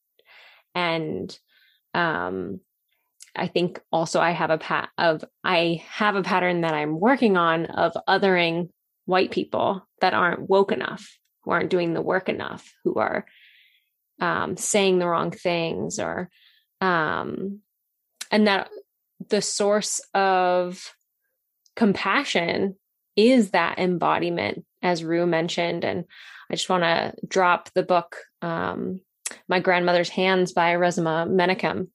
And 0.74 1.36
um, 1.92 2.60
I 3.36 3.46
think 3.46 3.80
also 3.90 4.20
I 4.20 4.30
have 4.30 4.50
a 4.50 4.58
pat 4.58 4.90
of 4.98 5.24
I 5.42 5.82
have 5.88 6.16
a 6.16 6.22
pattern 6.22 6.62
that 6.62 6.74
I'm 6.74 7.00
working 7.00 7.36
on 7.36 7.66
of 7.66 7.96
othering 8.08 8.70
white 9.06 9.30
people 9.30 9.86
that 10.00 10.14
aren't 10.14 10.48
woke 10.48 10.72
enough, 10.72 11.18
who 11.42 11.50
aren't 11.50 11.70
doing 11.70 11.94
the 11.94 12.02
work 12.02 12.28
enough, 12.28 12.72
who 12.84 12.94
are 12.94 13.26
um, 14.20 14.56
saying 14.56 14.98
the 14.98 15.08
wrong 15.08 15.30
things, 15.30 15.98
or 15.98 16.30
um, 16.80 17.60
and 18.30 18.46
that 18.46 18.70
the 19.28 19.42
source 19.42 20.00
of 20.14 20.94
compassion 21.76 22.76
is 23.16 23.50
that 23.50 23.78
embodiment, 23.78 24.64
as 24.82 25.04
Rue 25.04 25.26
mentioned. 25.26 25.84
And 25.84 26.04
I 26.50 26.54
just 26.54 26.68
want 26.68 26.82
to 26.82 27.14
drop 27.26 27.70
the 27.74 27.82
book, 27.82 28.16
um, 28.42 29.00
My 29.48 29.60
Grandmother's 29.60 30.08
Hands 30.08 30.50
by 30.52 30.74
Resmaa 30.74 31.28
Menakem, 31.28 31.88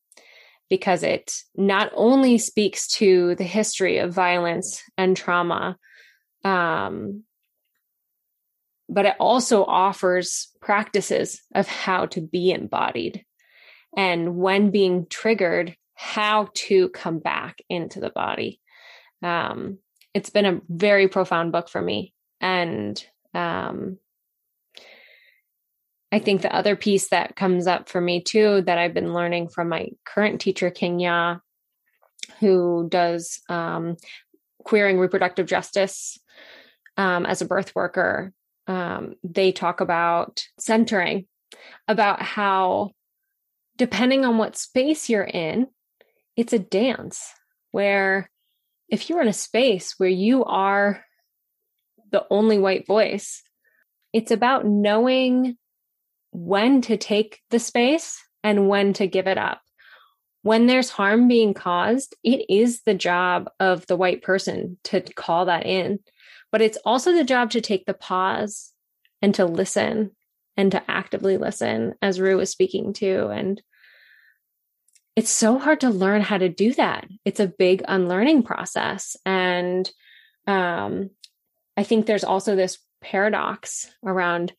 because 0.70 1.04
it 1.04 1.34
not 1.56 1.92
only 1.96 2.38
speaks 2.38 2.88
to 2.98 3.36
the 3.36 3.44
history 3.44 3.98
of 3.98 4.14
violence 4.14 4.84
and 4.98 5.16
trauma, 5.16 5.78
um, 6.44 7.24
but 8.88 9.06
it 9.06 9.16
also 9.20 9.64
offers 9.64 10.50
practices 10.62 11.42
of 11.54 11.68
how 11.68 12.08
to 12.08 12.22
be 12.22 12.52
embodied 12.52 13.24
and 13.96 14.36
when 14.36 14.72
being 14.72 15.08
triggered, 15.10 15.76
how 15.96 16.50
to 16.54 16.90
come 16.90 17.20
back 17.20 17.62
into 17.70 18.00
the 18.00 18.10
body. 18.10 18.60
Um, 19.22 19.80
it's 20.14 20.30
been 20.30 20.46
a 20.46 20.62
very 20.70 21.08
profound 21.08 21.52
book 21.52 21.70
for 21.70 21.82
me. 21.82 22.14
And 22.40 23.04
um, 23.34 23.98
I 26.12 26.20
think 26.20 26.42
the 26.42 26.56
other 26.56 26.76
piece 26.76 27.10
that 27.10 27.36
comes 27.36 27.68
up 27.68 27.88
for 27.88 28.02
me 28.02 28.22
too 28.22 28.62
that 28.66 28.78
I've 28.78 28.94
been 28.94 29.14
learning 29.14 29.50
from 29.50 29.70
my 29.70 29.90
current 30.06 30.42
teacher, 30.42 30.72
Kenya, 30.72 31.42
who 32.40 32.88
does 32.90 33.42
um, 33.50 33.98
queering 34.64 35.00
reproductive 35.00 35.46
justice 35.46 36.20
um, 36.98 37.26
as 37.26 37.42
a 37.42 37.46
birth 37.46 37.74
worker, 37.76 38.34
um, 38.68 39.16
they 39.24 39.52
talk 39.52 39.82
about 39.82 40.44
centering, 40.60 41.26
about 41.88 42.22
how 42.22 42.92
depending 43.78 44.26
on 44.26 44.38
what 44.38 44.58
space 44.58 45.10
you're 45.10 45.24
in, 45.24 45.68
it's 46.36 46.54
a 46.54 46.60
dance 46.60 47.34
where 47.72 48.30
if 48.90 49.10
you're 49.10 49.22
in 49.22 49.28
a 49.28 49.34
space 49.34 49.96
where 49.98 50.10
you 50.10 50.44
are 50.46 51.04
the 52.12 52.26
only 52.30 52.60
white 52.60 52.86
voice, 52.86 53.42
it's 54.14 54.32
about 54.32 54.66
knowing 54.66 55.58
when 56.32 56.82
to 56.82 56.98
take 56.98 57.42
the 57.50 57.60
space 57.60 58.22
and 58.44 58.68
when 58.68 58.94
to 58.94 59.08
give 59.08 59.28
it 59.28 59.38
up. 59.38 59.62
When 60.42 60.68
there's 60.68 60.90
harm 60.90 61.28
being 61.28 61.54
caused, 61.54 62.16
it 62.24 62.46
is 62.50 62.82
the 62.84 62.94
job 62.94 63.50
of 63.60 63.86
the 63.88 63.98
white 63.98 64.22
person 64.22 64.78
to 64.86 65.02
call 65.02 65.46
that 65.46 65.66
in, 65.66 66.00
but 66.52 66.62
it's 66.62 66.78
also 66.86 67.12
the 67.12 67.26
job 67.26 67.52
to 67.52 67.62
take 67.62 67.86
the 67.86 67.94
pause 67.94 68.72
and 69.22 69.36
to 69.36 69.46
listen 69.46 70.12
and 70.56 70.72
to 70.72 70.92
actively 70.92 71.38
listen, 71.38 71.96
as 72.02 72.20
Rue 72.20 72.38
was 72.38 72.50
speaking 72.50 72.94
to. 72.94 73.28
And 73.28 73.62
it's 75.16 75.30
so 75.30 75.58
hard 75.58 75.82
to 75.82 75.90
learn 75.90 76.22
how 76.22 76.38
to 76.38 76.50
do 76.50 76.74
that. 76.74 77.06
It's 77.26 77.40
a 77.40 77.48
big 77.48 77.84
unlearning 77.88 78.44
process. 78.44 79.18
And 79.26 79.90
um, 80.48 81.10
I 81.76 81.84
think 81.84 82.06
there's 82.06 82.24
also 82.24 82.56
this 82.56 82.78
paradox 83.02 83.90
around 84.06 84.54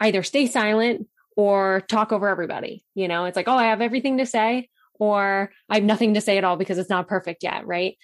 either 0.00 0.22
stay 0.22 0.46
silent 0.46 1.06
or 1.36 1.82
talk 1.82 2.12
over 2.12 2.28
everybody. 2.28 2.84
You 2.94 3.08
know, 3.08 3.24
it's 3.26 3.36
like, 3.36 3.48
oh, 3.48 3.56
I 3.56 3.66
have 3.66 3.80
everything 3.80 4.18
to 4.18 4.26
say, 4.26 4.68
or 4.94 5.52
I 5.68 5.74
have 5.76 5.84
nothing 5.84 6.14
to 6.14 6.20
say 6.20 6.38
at 6.38 6.44
all 6.44 6.56
because 6.56 6.78
it's 6.78 6.90
not 6.90 7.08
perfect 7.08 7.42
yet. 7.42 7.66
Right. 7.66 7.96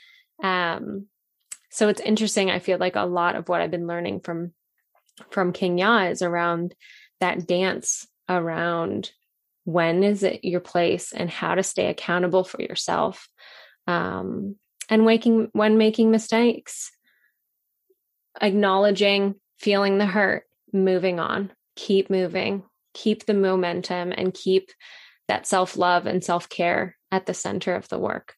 Um, 0.43 1.07
so 1.71 1.89
it's 1.89 2.01
interesting. 2.01 2.51
I 2.51 2.59
feel 2.59 2.79
like 2.79 2.97
a 2.97 3.03
lot 3.03 3.37
of 3.37 3.49
what 3.49 3.61
I've 3.61 3.71
been 3.71 3.87
learning 3.87 4.21
from 4.21 4.53
from 5.31 5.53
Kenya 5.53 6.11
is 6.11 6.23
around 6.23 6.75
that 7.21 7.47
dance 7.47 8.07
around 8.29 9.11
when 9.65 10.03
is 10.03 10.23
it 10.23 10.45
your 10.45 10.61
place 10.61 11.13
and 11.13 11.29
how 11.31 11.55
to 11.55 11.63
stay 11.63 11.89
accountable 11.89 12.45
for 12.45 12.61
yourself 12.63 13.29
um, 13.87 14.57
and 14.89 15.05
waking 15.05 15.49
when 15.53 15.79
making 15.79 16.11
mistakes 16.11 16.91
acknowledging 18.41 19.35
feeling 19.59 19.99
the 19.99 20.07
hurt 20.07 20.45
moving 20.73 21.19
on 21.19 21.51
keep 21.77 22.11
moving, 22.11 22.65
keep 22.95 23.27
the 23.27 23.35
momentum, 23.35 24.13
and 24.17 24.35
keep 24.35 24.71
that 25.29 25.47
self 25.47 25.77
love 25.77 26.07
and 26.07 26.25
self 26.25 26.49
care 26.49 26.97
at 27.13 27.27
the 27.27 27.35
center 27.35 27.75
of 27.75 27.89
the 27.89 27.99
work. 27.99 28.35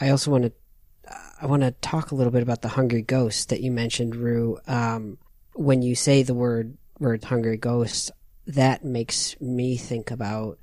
I 0.00 0.08
also 0.08 0.30
want 0.30 0.44
to. 0.44 0.52
I 1.42 1.46
want 1.46 1.62
to 1.62 1.72
talk 1.72 2.10
a 2.10 2.14
little 2.14 2.30
bit 2.30 2.42
about 2.42 2.62
the 2.62 2.68
hungry 2.68 3.02
ghost 3.02 3.48
that 3.48 3.60
you 3.60 3.72
mentioned, 3.72 4.14
Rue. 4.14 4.58
Um, 4.66 5.18
when 5.54 5.82
you 5.82 5.94
say 5.94 6.22
the 6.22 6.34
word 6.34 6.76
word 6.98 7.24
hungry 7.24 7.56
ghost, 7.56 8.12
that 8.46 8.84
makes 8.84 9.38
me 9.40 9.76
think 9.76 10.10
about 10.10 10.58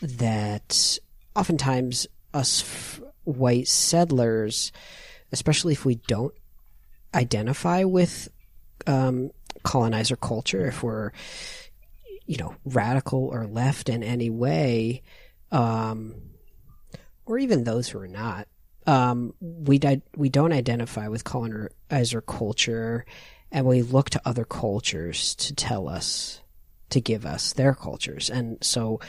that 0.00 0.98
oftentimes 1.36 2.06
us 2.34 2.62
f- 2.62 3.00
white 3.24 3.68
settlers, 3.68 4.72
especially 5.30 5.72
if 5.72 5.84
we 5.84 5.94
don't 5.94 6.34
identify 7.14 7.84
with 7.84 8.28
um, 8.86 9.30
colonizer 9.62 10.16
culture, 10.16 10.66
if 10.66 10.82
we're 10.82 11.12
you 12.26 12.36
know 12.36 12.54
radical 12.64 13.26
or 13.26 13.46
left 13.46 13.88
in 13.88 14.02
any 14.02 14.30
way, 14.30 15.02
um, 15.50 16.14
or 17.26 17.38
even 17.38 17.64
those 17.64 17.88
who 17.88 17.98
are 17.98 18.08
not, 18.08 18.48
um, 18.86 19.34
we 19.40 19.78
di- 19.78 20.02
we 20.16 20.28
don't 20.28 20.52
identify 20.52 21.08
with 21.08 21.24
colonizer 21.24 22.20
culture, 22.20 23.04
and 23.50 23.66
we 23.66 23.82
look 23.82 24.10
to 24.10 24.22
other 24.24 24.44
cultures 24.44 25.34
to 25.36 25.54
tell 25.54 25.88
us 25.88 26.40
to 26.90 27.00
give 27.00 27.24
us 27.24 27.52
their 27.54 27.74
cultures, 27.74 28.30
and 28.30 28.58
so 28.62 29.00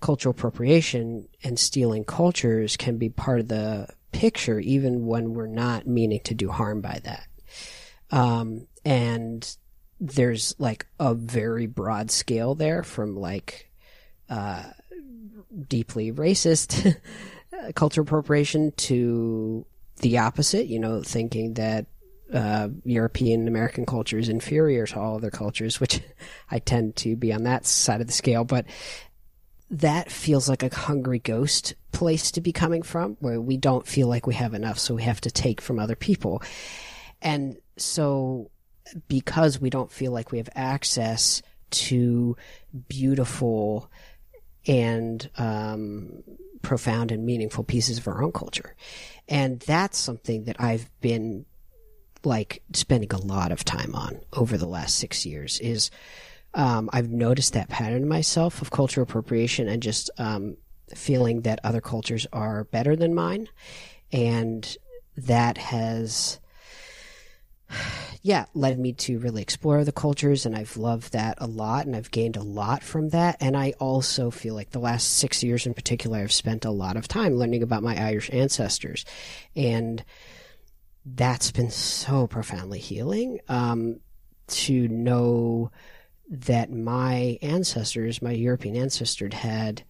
cultural 0.00 0.30
appropriation 0.30 1.28
and 1.44 1.58
stealing 1.58 2.04
cultures 2.04 2.76
can 2.76 2.96
be 2.96 3.10
part 3.10 3.40
of 3.40 3.48
the 3.48 3.86
picture, 4.12 4.58
even 4.58 5.06
when 5.06 5.34
we're 5.34 5.46
not 5.46 5.86
meaning 5.86 6.20
to 6.24 6.34
do 6.34 6.48
harm 6.48 6.80
by 6.80 7.00
that. 7.04 7.26
Um, 8.10 8.66
and 8.84 9.56
there's 10.00 10.54
like 10.58 10.86
a 10.98 11.14
very 11.14 11.66
broad 11.66 12.10
scale 12.10 12.54
there 12.54 12.82
from 12.82 13.16
like 13.16 13.70
uh, 14.28 14.62
deeply 15.68 16.12
racist 16.12 16.96
cultural 17.74 18.06
appropriation 18.06 18.72
to 18.72 19.66
the 20.00 20.18
opposite, 20.18 20.66
you 20.66 20.78
know, 20.78 21.02
thinking 21.02 21.54
that 21.54 21.86
uh, 22.32 22.68
European 22.84 23.48
American 23.48 23.84
culture 23.84 24.18
is 24.18 24.28
inferior 24.28 24.86
to 24.86 24.98
all 24.98 25.16
other 25.16 25.30
cultures, 25.30 25.80
which 25.80 26.00
I 26.50 26.58
tend 26.58 26.96
to 26.96 27.16
be 27.16 27.32
on 27.32 27.44
that 27.44 27.66
side 27.66 28.00
of 28.00 28.06
the 28.06 28.12
scale. 28.12 28.44
But 28.44 28.66
that 29.70 30.10
feels 30.10 30.48
like 30.48 30.62
a 30.62 30.74
hungry 30.74 31.18
ghost 31.18 31.74
place 31.92 32.30
to 32.32 32.40
be 32.40 32.52
coming 32.52 32.82
from, 32.82 33.16
where 33.20 33.40
we 33.40 33.56
don't 33.56 33.86
feel 33.86 34.08
like 34.08 34.26
we 34.26 34.34
have 34.34 34.54
enough, 34.54 34.78
so 34.78 34.94
we 34.94 35.02
have 35.02 35.20
to 35.22 35.30
take 35.30 35.60
from 35.60 35.78
other 35.78 35.96
people. 35.96 36.42
And 37.22 37.56
so, 37.76 38.50
because 39.08 39.60
we 39.60 39.70
don't 39.70 39.90
feel 39.90 40.12
like 40.12 40.32
we 40.32 40.38
have 40.38 40.50
access 40.54 41.42
to 41.70 42.36
beautiful 42.88 43.90
and 44.66 45.30
um, 45.38 46.22
profound 46.62 47.12
and 47.12 47.24
meaningful 47.24 47.64
pieces 47.64 47.98
of 47.98 48.08
our 48.08 48.22
own 48.22 48.32
culture. 48.32 48.74
And 49.28 49.60
that's 49.60 49.98
something 49.98 50.44
that 50.44 50.60
I've 50.60 50.90
been 51.00 51.46
like 52.24 52.62
spending 52.74 53.12
a 53.12 53.18
lot 53.18 53.50
of 53.52 53.64
time 53.64 53.94
on 53.94 54.20
over 54.32 54.58
the 54.58 54.66
last 54.66 54.96
six 54.96 55.24
years 55.24 55.58
is 55.60 55.90
um, 56.52 56.90
I've 56.92 57.08
noticed 57.08 57.54
that 57.54 57.68
pattern 57.68 58.02
in 58.02 58.08
myself 58.08 58.60
of 58.60 58.70
cultural 58.70 59.04
appropriation 59.04 59.68
and 59.68 59.82
just 59.82 60.10
um, 60.18 60.56
feeling 60.94 61.42
that 61.42 61.60
other 61.64 61.80
cultures 61.80 62.26
are 62.32 62.64
better 62.64 62.96
than 62.96 63.14
mine. 63.14 63.48
And 64.12 64.76
that 65.16 65.58
has 65.58 66.39
yeah, 68.22 68.46
led 68.54 68.78
me 68.78 68.92
to 68.94 69.18
really 69.18 69.40
explore 69.40 69.84
the 69.84 69.92
cultures, 69.92 70.44
and 70.44 70.54
I've 70.54 70.76
loved 70.76 71.12
that 71.12 71.38
a 71.38 71.46
lot, 71.46 71.86
and 71.86 71.96
I've 71.96 72.10
gained 72.10 72.36
a 72.36 72.42
lot 72.42 72.82
from 72.82 73.10
that. 73.10 73.36
And 73.40 73.56
I 73.56 73.72
also 73.78 74.30
feel 74.30 74.54
like 74.54 74.70
the 74.70 74.78
last 74.78 75.16
six 75.16 75.42
years 75.42 75.66
in 75.66 75.74
particular, 75.74 76.18
I've 76.18 76.32
spent 76.32 76.64
a 76.64 76.70
lot 76.70 76.96
of 76.96 77.08
time 77.08 77.36
learning 77.36 77.62
about 77.62 77.82
my 77.82 77.96
Irish 77.96 78.30
ancestors, 78.32 79.04
and 79.56 80.04
that's 81.04 81.50
been 81.50 81.70
so 81.70 82.26
profoundly 82.26 82.78
healing 82.78 83.40
um, 83.48 84.00
to 84.48 84.88
know 84.88 85.70
that 86.28 86.70
my 86.70 87.38
ancestors, 87.42 88.22
my 88.22 88.32
European 88.32 88.76
ancestors, 88.76 89.34
had 89.34 89.82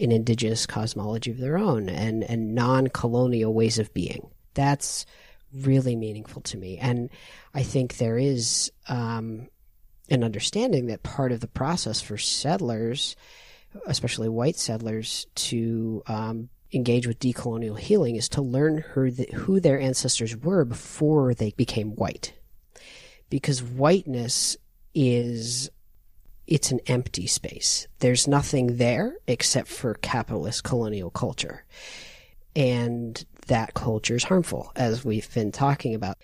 an 0.00 0.12
indigenous 0.12 0.66
cosmology 0.66 1.30
of 1.30 1.38
their 1.38 1.56
own 1.58 1.88
and, 1.88 2.22
and 2.24 2.54
non 2.54 2.88
colonial 2.88 3.52
ways 3.54 3.78
of 3.78 3.92
being. 3.94 4.28
That's 4.54 5.06
really 5.52 5.96
meaningful 5.96 6.42
to 6.42 6.56
me. 6.56 6.78
And 6.78 7.10
I 7.54 7.62
think 7.62 7.96
there 7.96 8.18
is 8.18 8.70
um, 8.88 9.48
an 10.08 10.24
understanding 10.24 10.86
that 10.86 11.02
part 11.02 11.32
of 11.32 11.40
the 11.40 11.46
process 11.46 12.00
for 12.00 12.18
settlers, 12.18 13.16
especially 13.86 14.28
white 14.28 14.56
settlers, 14.56 15.26
to 15.36 16.02
um, 16.06 16.48
engage 16.72 17.06
with 17.06 17.20
decolonial 17.20 17.78
healing 17.78 18.16
is 18.16 18.28
to 18.30 18.42
learn 18.42 18.78
who, 18.78 19.10
the, 19.10 19.28
who 19.34 19.60
their 19.60 19.80
ancestors 19.80 20.36
were 20.36 20.64
before 20.64 21.34
they 21.34 21.50
became 21.52 21.94
white. 21.96 22.32
Because 23.28 23.62
whiteness 23.62 24.56
is 24.94 25.70
it's 26.46 26.70
an 26.70 26.80
empty 26.86 27.26
space. 27.26 27.88
There's 27.98 28.28
nothing 28.28 28.76
there 28.76 29.16
except 29.26 29.68
for 29.68 29.94
capitalist 29.94 30.62
colonial 30.62 31.10
culture. 31.10 31.64
And 32.54 33.24
that 33.46 33.74
culture 33.74 34.16
is 34.16 34.24
harmful, 34.24 34.72
as 34.76 35.04
we've 35.04 35.32
been 35.34 35.52
talking 35.52 35.94
about. 35.94 36.18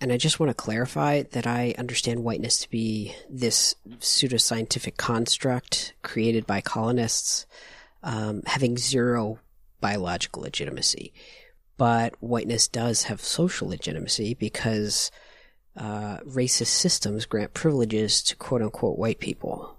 And 0.00 0.12
I 0.12 0.16
just 0.16 0.40
want 0.40 0.50
to 0.50 0.54
clarify 0.54 1.22
that 1.22 1.46
I 1.46 1.74
understand 1.78 2.24
whiteness 2.24 2.58
to 2.58 2.70
be 2.70 3.14
this 3.30 3.74
pseudoscientific 3.98 4.96
construct 4.96 5.94
created 6.02 6.46
by 6.46 6.60
colonists, 6.60 7.46
um, 8.02 8.42
having 8.46 8.76
zero 8.76 9.38
biological 9.80 10.42
legitimacy. 10.42 11.12
But 11.76 12.14
whiteness 12.20 12.68
does 12.68 13.04
have 13.04 13.20
social 13.20 13.68
legitimacy 13.68 14.34
because 14.34 15.10
uh, 15.76 16.18
racist 16.20 16.66
systems 16.66 17.26
grant 17.26 17.54
privileges 17.54 18.22
to 18.22 18.36
quote 18.36 18.62
unquote 18.62 18.98
white 18.98 19.18
people 19.18 19.73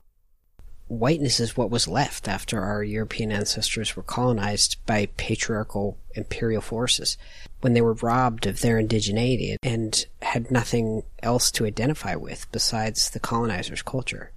whiteness 0.88 1.39
is 1.39 1.57
what 1.57 1.71
was 1.71 1.88
left 1.88 2.27
after 2.27 2.61
our 2.61 2.83
European 2.83 3.31
ancestors 3.31 3.95
were 3.95 4.03
colonized 4.03 4.77
by 4.86 5.07
patriarchal 5.17 5.97
imperial 6.13 6.61
forces 6.61 7.17
when 7.61 7.73
they 7.73 7.81
were 7.81 7.93
robbed 7.93 8.45
of 8.45 8.61
their 8.61 8.81
indigeneity 8.81 9.55
and 9.63 10.05
had 10.21 10.51
nothing 10.51 11.03
else 11.23 11.49
to 11.49 11.65
identify 11.65 12.15
with 12.15 12.45
besides 12.51 13.09
the 13.09 13.19
colonizer's 13.19 13.81
culture. 13.81 14.31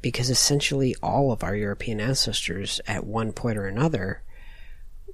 Because 0.00 0.30
essentially 0.30 0.94
all 1.02 1.32
of 1.32 1.42
our 1.42 1.56
European 1.56 2.00
ancestors 2.00 2.80
at 2.86 3.04
one 3.04 3.32
point 3.32 3.58
or 3.58 3.66
another 3.66 4.22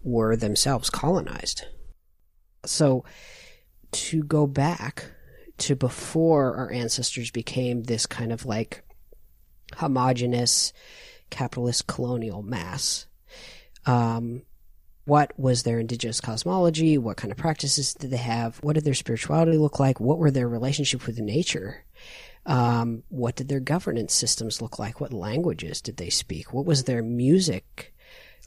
were 0.03 0.37
themselves 0.37 0.91
colonized. 0.91 1.65
So 2.65 3.05
to 3.93 4.23
go 4.23 4.47
back 4.47 5.07
to 5.59 5.75
before 5.75 6.55
our 6.57 6.71
ancestors 6.71 7.31
became 7.31 7.85
this 7.85 8.07
kind 8.07 8.33
of 8.33 8.45
like 8.45 8.83
homogenous 9.77 10.73
capitalist 11.31 11.87
colonial 11.87 12.43
mass. 12.43 13.07
Um, 13.87 14.43
what 15.05 15.33
was 15.39 15.63
their 15.63 15.81
indigenous 15.81 16.21
cosmology? 16.21 16.99
What 16.99 17.17
kind 17.17 17.33
of 17.33 17.39
practices 17.39 17.95
did 17.95 18.11
they 18.11 18.19
have? 18.19 18.59
What 18.59 18.75
did 18.75 18.85
their 18.85 18.95
spirituality 18.95 19.57
look 19.57 19.81
like? 19.81 20.01
What 20.01 20.19
were 20.19 20.31
their 20.31 20.49
relationship 20.49 21.07
with 21.07 21.19
nature? 21.19 21.85
Um, 22.45 23.03
what 23.09 23.37
did 23.37 23.49
their 23.49 23.61
governance 23.61 24.13
systems 24.13 24.61
look 24.61 24.79
like? 24.79 25.01
What 25.01 25.13
languages 25.13 25.81
did 25.81 25.97
they 25.97 26.11
speak? 26.11 26.53
What 26.53 26.67
was 26.67 26.85
their 26.85 27.03
music 27.03 27.95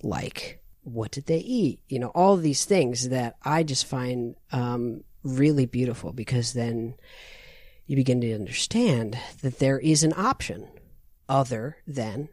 like? 0.03 0.61
What 0.84 1.11
did 1.11 1.26
they 1.26 1.39
eat? 1.39 1.82
You 1.88 1.99
know, 1.99 2.09
all 2.09 2.38
these 2.38 2.65
things 2.65 3.09
that 3.09 3.38
I 3.43 3.63
just 3.63 3.86
find 3.86 4.36
um, 4.51 5.03
really 5.24 5.65
beautiful 5.65 6.13
because 6.13 6.53
then 6.53 6.95
you 7.88 7.95
begin 7.95 8.22
to 8.22 8.34
understand 8.34 9.17
that 9.41 9.59
there 9.59 9.80
is 9.80 10.03
an 10.03 10.13
option 10.15 10.67
other 11.32 11.77
than 11.88 12.29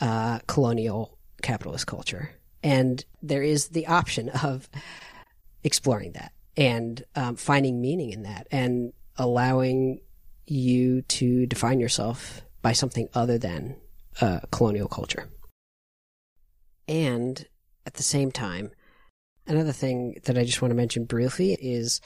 uh, 0.00 0.40
colonial 0.48 1.18
capitalist 1.42 1.86
culture. 1.86 2.30
And 2.62 3.04
there 3.22 3.42
is 3.42 3.68
the 3.68 3.86
option 3.86 4.30
of 4.30 4.68
exploring 5.62 6.12
that 6.12 6.32
and 6.56 7.04
um, 7.14 7.36
finding 7.36 7.80
meaning 7.80 8.10
in 8.10 8.22
that 8.22 8.48
and 8.50 8.92
allowing 9.18 10.00
you 10.46 11.02
to 11.02 11.46
define 11.46 11.78
yourself 11.78 12.40
by 12.62 12.72
something 12.72 13.08
other 13.14 13.36
than 13.38 13.76
uh, 14.20 14.40
colonial 14.50 14.88
culture. 14.88 15.28
And 16.88 17.46
at 17.84 17.94
the 17.94 18.02
same 18.02 18.32
time, 18.32 18.70
another 19.46 19.72
thing 19.72 20.20
that 20.24 20.38
I 20.38 20.44
just 20.44 20.62
want 20.62 20.70
to 20.70 20.76
mention 20.76 21.04
briefly 21.04 21.52
is 21.60 22.00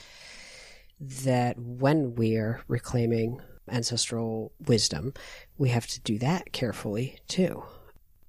that 0.99 1.57
when 1.57 2.15
we're 2.15 2.61
reclaiming 2.67 3.39
ancestral 3.71 4.51
wisdom, 4.65 5.13
we 5.57 5.69
have 5.69 5.87
to 5.87 6.01
do 6.01 6.17
that 6.19 6.51
carefully 6.51 7.17
too. 7.27 7.63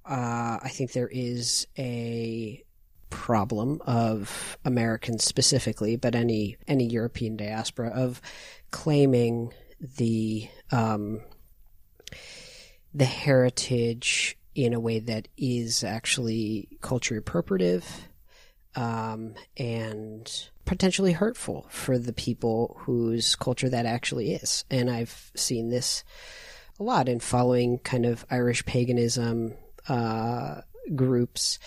Uh, 0.05 0.59
I 0.61 0.69
think 0.69 0.91
there 0.91 1.09
is 1.11 1.67
a 1.77 2.63
problem 3.09 3.81
of 3.85 4.57
Americans 4.65 5.23
specifically, 5.23 5.95
but 5.95 6.15
any 6.15 6.57
any 6.67 6.85
European 6.85 7.37
diaspora 7.37 7.89
of 7.89 8.21
claiming 8.71 9.53
the 9.97 10.49
um, 10.71 11.21
the 12.93 13.05
heritage 13.05 14.37
in 14.55 14.73
a 14.73 14.79
way 14.79 14.99
that 14.99 15.27
is 15.37 15.83
actually 15.83 16.77
culture 16.81 17.19
appropriative 17.19 17.83
um, 18.75 19.35
and 19.57 20.49
potentially 20.65 21.11
hurtful 21.11 21.67
for 21.69 21.97
the 21.97 22.13
people 22.13 22.77
whose 22.81 23.35
culture 23.35 23.69
that 23.69 23.85
actually 23.85 24.33
is. 24.33 24.65
And 24.69 24.89
I've 24.89 25.31
seen 25.35 25.69
this 25.69 26.03
a 26.79 26.83
lot 26.83 27.09
in 27.09 27.19
following 27.19 27.79
kind 27.79 28.05
of 28.05 28.25
Irish 28.31 28.65
paganism, 28.65 29.53
uh, 29.87 30.61
groups 30.95 31.59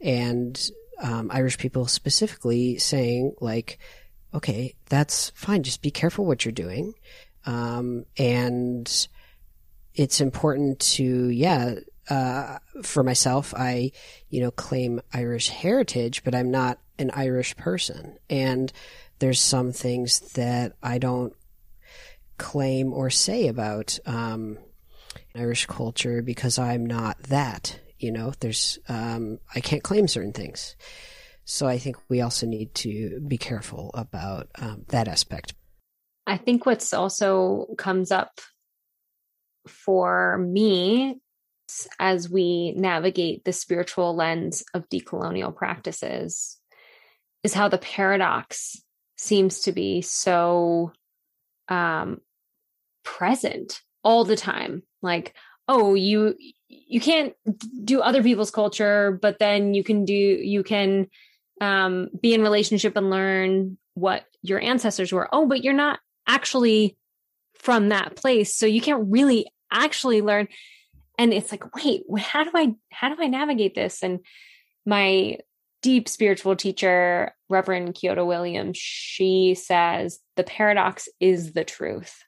and 0.00 0.70
um, 1.02 1.30
Irish 1.32 1.58
people 1.58 1.86
specifically 1.86 2.78
saying 2.78 3.34
like, 3.40 3.78
okay, 4.32 4.74
that's 4.88 5.30
fine. 5.34 5.62
Just 5.62 5.82
be 5.82 5.90
careful 5.90 6.24
what 6.24 6.44
you're 6.44 6.52
doing. 6.52 6.94
Um, 7.44 8.06
and 8.18 9.08
it's 9.94 10.20
important 10.20 10.80
to, 10.80 11.28
yeah, 11.28 11.76
uh, 12.08 12.58
for 12.82 13.02
myself, 13.02 13.54
I, 13.56 13.92
you 14.28 14.40
know, 14.40 14.50
claim 14.50 15.00
Irish 15.12 15.48
heritage, 15.48 16.24
but 16.24 16.34
I'm 16.34 16.50
not 16.50 16.78
an 16.98 17.10
Irish 17.14 17.56
person. 17.56 18.18
And 18.30 18.72
there's 19.18 19.40
some 19.40 19.72
things 19.72 20.20
that 20.34 20.74
I 20.82 20.98
don't 20.98 21.34
claim 22.38 22.92
or 22.92 23.10
say 23.10 23.48
about 23.48 23.98
um, 24.06 24.58
Irish 25.34 25.66
culture 25.66 26.22
because 26.22 26.58
I'm 26.58 26.86
not 26.86 27.22
that. 27.24 27.80
You 27.98 28.12
know, 28.12 28.32
there's 28.40 28.78
um, 28.88 29.38
I 29.54 29.60
can't 29.60 29.82
claim 29.82 30.06
certain 30.06 30.32
things. 30.32 30.76
So 31.44 31.66
I 31.66 31.78
think 31.78 31.96
we 32.08 32.20
also 32.20 32.46
need 32.46 32.74
to 32.76 33.20
be 33.26 33.38
careful 33.38 33.90
about 33.94 34.48
um, 34.58 34.84
that 34.88 35.08
aspect. 35.08 35.54
I 36.26 36.36
think 36.36 36.66
what's 36.66 36.92
also 36.92 37.68
comes 37.78 38.10
up 38.10 38.40
for 39.68 40.38
me 40.38 41.20
as 41.98 42.28
we 42.28 42.72
navigate 42.72 43.44
the 43.44 43.52
spiritual 43.52 44.14
lens 44.14 44.64
of 44.74 44.88
decolonial 44.88 45.54
practices 45.54 46.58
is 47.42 47.54
how 47.54 47.68
the 47.68 47.78
paradox 47.78 48.82
seems 49.16 49.60
to 49.60 49.72
be 49.72 50.02
so 50.02 50.92
um, 51.68 52.20
present 53.04 53.80
all 54.02 54.24
the 54.24 54.36
time. 54.36 54.82
Like, 55.02 55.34
oh, 55.68 55.94
you 55.94 56.34
you 56.68 57.00
can't 57.00 57.34
do 57.84 58.00
other 58.00 58.22
people's 58.22 58.50
culture, 58.50 59.18
but 59.20 59.38
then 59.38 59.74
you 59.74 59.84
can 59.84 60.04
do 60.04 60.12
you 60.12 60.62
can 60.62 61.08
um, 61.60 62.08
be 62.20 62.34
in 62.34 62.42
relationship 62.42 62.96
and 62.96 63.10
learn 63.10 63.78
what 63.94 64.24
your 64.42 64.60
ancestors 64.60 65.12
were. 65.12 65.28
Oh, 65.32 65.46
but 65.46 65.64
you're 65.64 65.72
not 65.72 66.00
actually 66.26 66.96
from 67.54 67.88
that 67.88 68.16
place, 68.16 68.54
so 68.54 68.66
you 68.66 68.80
can't 68.80 69.06
really 69.10 69.46
actually 69.70 70.22
learn. 70.22 70.48
And 71.18 71.32
it's 71.32 71.50
like, 71.50 71.74
wait, 71.74 72.02
how 72.18 72.44
do 72.44 72.50
I 72.54 72.74
how 72.90 73.14
do 73.14 73.22
I 73.22 73.26
navigate 73.26 73.74
this? 73.74 74.02
And 74.02 74.20
my 74.84 75.38
deep 75.82 76.08
spiritual 76.08 76.56
teacher, 76.56 77.32
Reverend 77.48 77.94
Kyodo 77.94 78.26
Williams, 78.26 78.76
she 78.76 79.54
says 79.54 80.18
the 80.36 80.44
paradox 80.44 81.08
is 81.20 81.52
the 81.52 81.64
truth. 81.64 82.22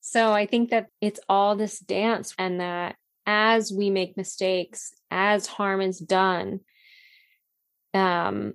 So 0.00 0.32
I 0.32 0.46
think 0.46 0.70
that 0.70 0.86
it's 1.00 1.20
all 1.28 1.56
this 1.56 1.78
dance, 1.78 2.32
and 2.38 2.60
that 2.60 2.96
as 3.26 3.72
we 3.72 3.90
make 3.90 4.16
mistakes, 4.16 4.94
as 5.10 5.46
harm 5.46 5.80
is 5.80 5.98
done, 5.98 6.60
um, 7.92 8.54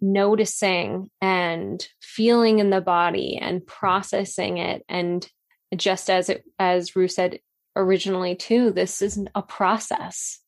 noticing 0.00 1.10
and 1.20 1.86
feeling 2.00 2.60
in 2.60 2.70
the 2.70 2.80
body 2.80 3.38
and 3.40 3.66
processing 3.66 4.58
it, 4.58 4.84
and 4.88 5.28
just 5.76 6.08
as 6.08 6.30
it, 6.30 6.44
as 6.58 6.96
Rue 6.96 7.08
said 7.08 7.40
originally 7.78 8.34
too, 8.34 8.70
this 8.70 9.00
isn't 9.02 9.28
a 9.34 9.42
process. 9.42 10.40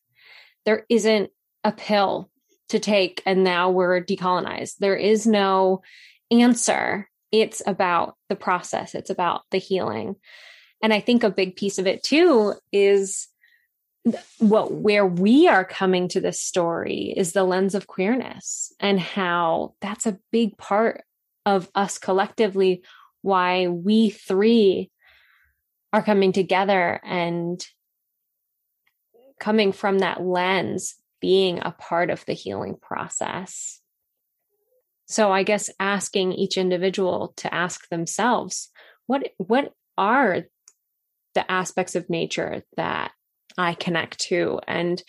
There 0.66 0.84
isn't 0.88 1.30
a 1.64 1.72
pill 1.72 2.30
to 2.68 2.78
take 2.78 3.22
and 3.26 3.44
now 3.44 3.70
we're 3.70 4.02
decolonized. 4.02 4.76
There 4.78 4.96
is 4.96 5.26
no 5.26 5.82
answer. 6.30 7.08
It's 7.32 7.62
about 7.66 8.16
the 8.28 8.36
process, 8.36 8.94
it's 8.94 9.10
about 9.10 9.42
the 9.50 9.58
healing. 9.58 10.16
And 10.82 10.92
I 10.92 11.00
think 11.00 11.22
a 11.22 11.30
big 11.30 11.56
piece 11.56 11.78
of 11.78 11.86
it 11.86 12.02
too 12.02 12.54
is 12.72 13.28
what 14.38 14.72
where 14.72 15.04
we 15.04 15.46
are 15.46 15.64
coming 15.64 16.08
to 16.08 16.20
this 16.20 16.40
story 16.40 17.12
is 17.16 17.32
the 17.32 17.44
lens 17.44 17.74
of 17.74 17.86
queerness 17.86 18.72
and 18.80 18.98
how 18.98 19.74
that's 19.82 20.06
a 20.06 20.18
big 20.32 20.56
part 20.56 21.04
of 21.44 21.68
us 21.74 21.98
collectively 21.98 22.82
why 23.20 23.68
we 23.68 24.08
three 24.08 24.90
are 25.92 26.02
coming 26.02 26.32
together 26.32 27.00
and 27.04 27.64
coming 29.38 29.72
from 29.72 29.98
that 29.98 30.22
lens 30.22 30.94
being 31.20 31.58
a 31.62 31.72
part 31.72 32.10
of 32.10 32.24
the 32.26 32.32
healing 32.32 32.76
process. 32.80 33.80
So 35.06 35.32
I 35.32 35.42
guess 35.42 35.70
asking 35.80 36.32
each 36.32 36.56
individual 36.56 37.32
to 37.38 37.52
ask 37.52 37.88
themselves, 37.88 38.68
what 39.06 39.30
what 39.38 39.72
are 39.98 40.44
the 41.34 41.50
aspects 41.50 41.94
of 41.94 42.08
nature 42.08 42.62
that 42.76 43.12
I 43.58 43.74
connect 43.74 44.20
to 44.28 44.60
and 44.66 45.02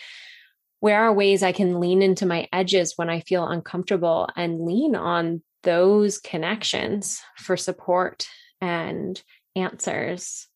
where 0.80 1.04
are 1.04 1.14
ways 1.14 1.44
I 1.44 1.52
can 1.52 1.80
lean 1.80 2.02
into 2.02 2.26
my 2.26 2.48
edges 2.52 2.94
when 2.96 3.10
I 3.10 3.20
feel 3.20 3.48
uncomfortable 3.48 4.28
and 4.36 4.66
lean 4.66 4.96
on 4.96 5.44
those 5.62 6.18
connections 6.18 7.22
for 7.38 7.56
support 7.56 8.28
and 8.60 9.22
answers. 9.56 10.48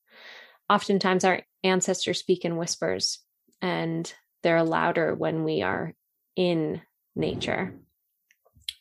Oftentimes, 0.70 1.24
our 1.24 1.42
ancestors 1.64 2.20
speak 2.20 2.46
in 2.46 2.58
whispers, 2.58 3.20
and 3.62 4.12
they're 4.44 4.64
louder 4.64 5.14
when 5.14 5.44
we 5.44 5.62
are 5.62 5.94
in 6.36 6.82
nature. 7.16 7.74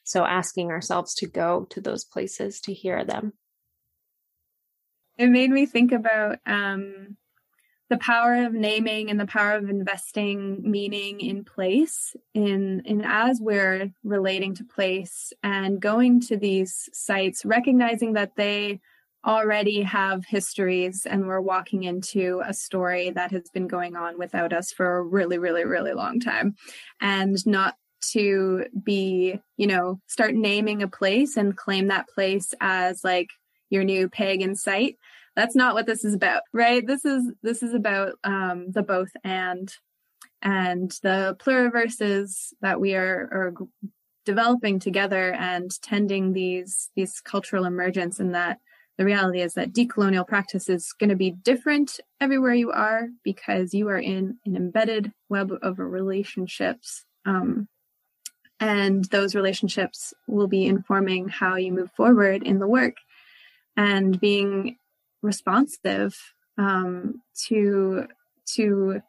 So 0.03 0.25
asking 0.25 0.71
ourselves 0.71 1.15
to 1.17 1.27
go 1.27 1.67
to 1.71 1.81
those 1.81 2.05
places 2.05 2.61
to 2.63 2.73
hear 2.73 3.05
them. 3.05 3.33
It 5.17 5.29
made 5.29 5.51
me 5.51 5.67
think 5.67 5.93
about 5.93 6.39
um, 6.45 7.17
the 7.89 7.99
power 7.99 8.45
of 8.45 8.53
naming 8.53 9.11
and 9.11 9.21
the 9.21 9.27
power 9.27 9.53
of 9.53 9.69
investing 9.69 10.69
meaning 10.69 11.21
in 11.21 11.45
place 11.45 12.17
in 12.33 12.83
in 12.85 13.03
as 13.05 13.41
we're 13.41 13.93
relating 14.03 14.55
to 14.57 14.65
place 14.65 15.33
and 15.43 15.81
going 15.81 16.21
to 16.21 16.37
these 16.37 16.89
sites 16.93 17.45
recognizing 17.45 18.15
that 18.15 18.37
they 18.37 18.81
already 19.27 19.83
have 19.83 20.25
histories 20.27 21.07
and 21.07 21.27
we're 21.27 21.41
walking 21.41 21.85
into 21.85 22.43
a 22.45 22.53
story 22.53 23.11
that 23.11 23.31
has 23.31 23.49
been 23.53 23.67
going 23.67 23.97
on 23.97 24.19
without 24.19 24.53
us 24.53 24.73
for 24.73 24.97
a 24.97 25.03
really 25.03 25.39
really 25.39 25.65
really 25.65 25.93
long 25.93 26.21
time. 26.21 26.55
And 27.01 27.45
not 27.47 27.75
to 28.13 28.67
be 28.83 29.41
you 29.57 29.67
know 29.67 30.01
start 30.07 30.35
naming 30.35 30.83
a 30.83 30.89
place 30.89 31.37
and 31.37 31.57
claim 31.57 31.89
that 31.89 32.09
place 32.09 32.53
as 32.61 33.03
like 33.03 33.29
your 33.71 33.85
new 33.85 34.09
pagan 34.09 34.55
site. 34.55 34.97
That's 35.37 35.57
not 35.57 35.75
what 35.75 35.87
this 35.87 36.05
is 36.05 36.15
about 36.15 36.43
right? 36.53 36.87
This 36.87 37.05
is 37.05 37.33
this 37.43 37.63
is 37.63 37.75
about 37.75 38.15
um 38.25 38.73
the 38.73 38.83
both 38.83 39.11
and 39.25 39.73
and 40.43 40.91
the 41.03 41.37
pluriverses 41.41 42.53
that 42.61 42.79
we 42.79 42.95
are, 42.95 43.29
are 43.33 43.55
developing 44.27 44.79
together 44.79 45.33
and 45.33 45.71
tending 45.83 46.33
these 46.33 46.91
these 46.95 47.21
cultural 47.21 47.65
emergence 47.65 48.21
and 48.21 48.35
that 48.35 48.59
the 48.97 49.05
reality 49.05 49.41
is 49.41 49.55
that 49.55 49.73
decolonial 49.73 50.27
practice 50.27 50.69
is 50.69 50.93
going 50.93 51.11
to 51.11 51.17
be 51.17 51.33
different 51.33 51.99
everywhere 52.21 52.55
you 52.55 52.71
are 52.71 53.09
because 53.25 53.75
you 53.75 53.89
are 53.89 53.99
in 53.99 54.39
an 54.47 54.57
embedded 54.57 55.13
web 55.29 55.53
of 55.63 55.79
relationships. 55.79 57.05
Um, 57.27 57.69
and 58.61 59.05
those 59.07 59.35
relationships 59.35 60.15
will 60.29 60.47
be 60.47 60.67
informing 60.67 61.29
how 61.29 61.57
you 61.57 61.73
move 61.73 61.91
forward 61.97 62.45
in 62.45 62.61
the 62.61 62.69
work 62.69 62.97
and 63.77 64.21
being 64.21 64.77
responsive 65.23 66.17
um, 66.59 67.21
to 67.47 68.07
to 68.47 69.01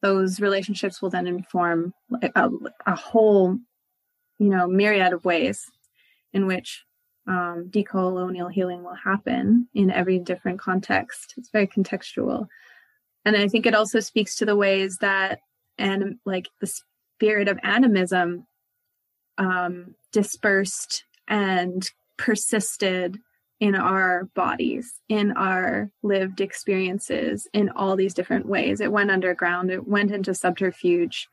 those 0.00 0.40
relationships 0.40 1.02
will 1.02 1.10
then 1.10 1.26
inform 1.26 1.92
a, 2.34 2.48
a 2.86 2.94
whole 2.94 3.58
you 4.38 4.48
know 4.48 4.66
myriad 4.66 5.12
of 5.12 5.24
ways 5.24 5.70
in 6.32 6.46
which 6.46 6.85
um, 7.26 7.68
decolonial 7.70 8.52
healing 8.52 8.82
will 8.82 8.94
happen 8.94 9.68
in 9.74 9.90
every 9.90 10.18
different 10.18 10.60
context. 10.60 11.34
It's 11.36 11.50
very 11.50 11.66
contextual. 11.66 12.48
And 13.24 13.36
I 13.36 13.48
think 13.48 13.66
it 13.66 13.74
also 13.74 14.00
speaks 14.00 14.36
to 14.36 14.44
the 14.44 14.56
ways 14.56 14.98
that, 14.98 15.40
and 15.78 16.16
like 16.24 16.48
the 16.60 16.72
spirit 17.18 17.48
of 17.48 17.58
animism 17.62 18.46
um, 19.38 19.94
dispersed 20.12 21.04
and 21.28 21.88
persisted 22.16 23.18
in 23.58 23.74
our 23.74 24.24
bodies, 24.34 25.00
in 25.08 25.32
our 25.32 25.90
lived 26.02 26.40
experiences, 26.40 27.48
in 27.52 27.70
all 27.70 27.96
these 27.96 28.14
different 28.14 28.46
ways. 28.46 28.80
It 28.80 28.92
went 28.92 29.10
underground, 29.10 29.70
it 29.70 29.88
went 29.88 30.10
into 30.10 30.34
subterfuge, 30.34 31.26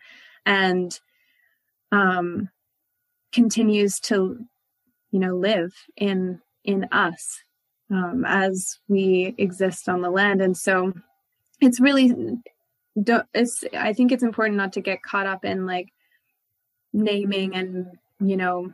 and 0.45 0.97
um, 1.91 2.49
continues 3.33 3.99
to 4.01 4.45
you 5.13 5.19
know 5.19 5.35
live 5.35 5.71
in 5.95 6.41
in 6.65 6.87
us 6.91 7.39
um, 7.89 8.25
as 8.27 8.79
we 8.87 9.35
exist 9.37 9.87
on 9.87 10.01
the 10.01 10.09
land 10.09 10.41
and 10.41 10.57
so 10.57 10.91
it's 11.61 11.79
really 11.79 12.13
don't 13.01 13.25
it's 13.33 13.63
i 13.77 13.93
think 13.93 14.11
it's 14.11 14.23
important 14.23 14.57
not 14.57 14.73
to 14.73 14.81
get 14.81 15.03
caught 15.03 15.27
up 15.27 15.45
in 15.45 15.65
like 15.65 15.87
naming 16.91 17.55
and 17.55 17.85
you 18.19 18.35
know 18.35 18.73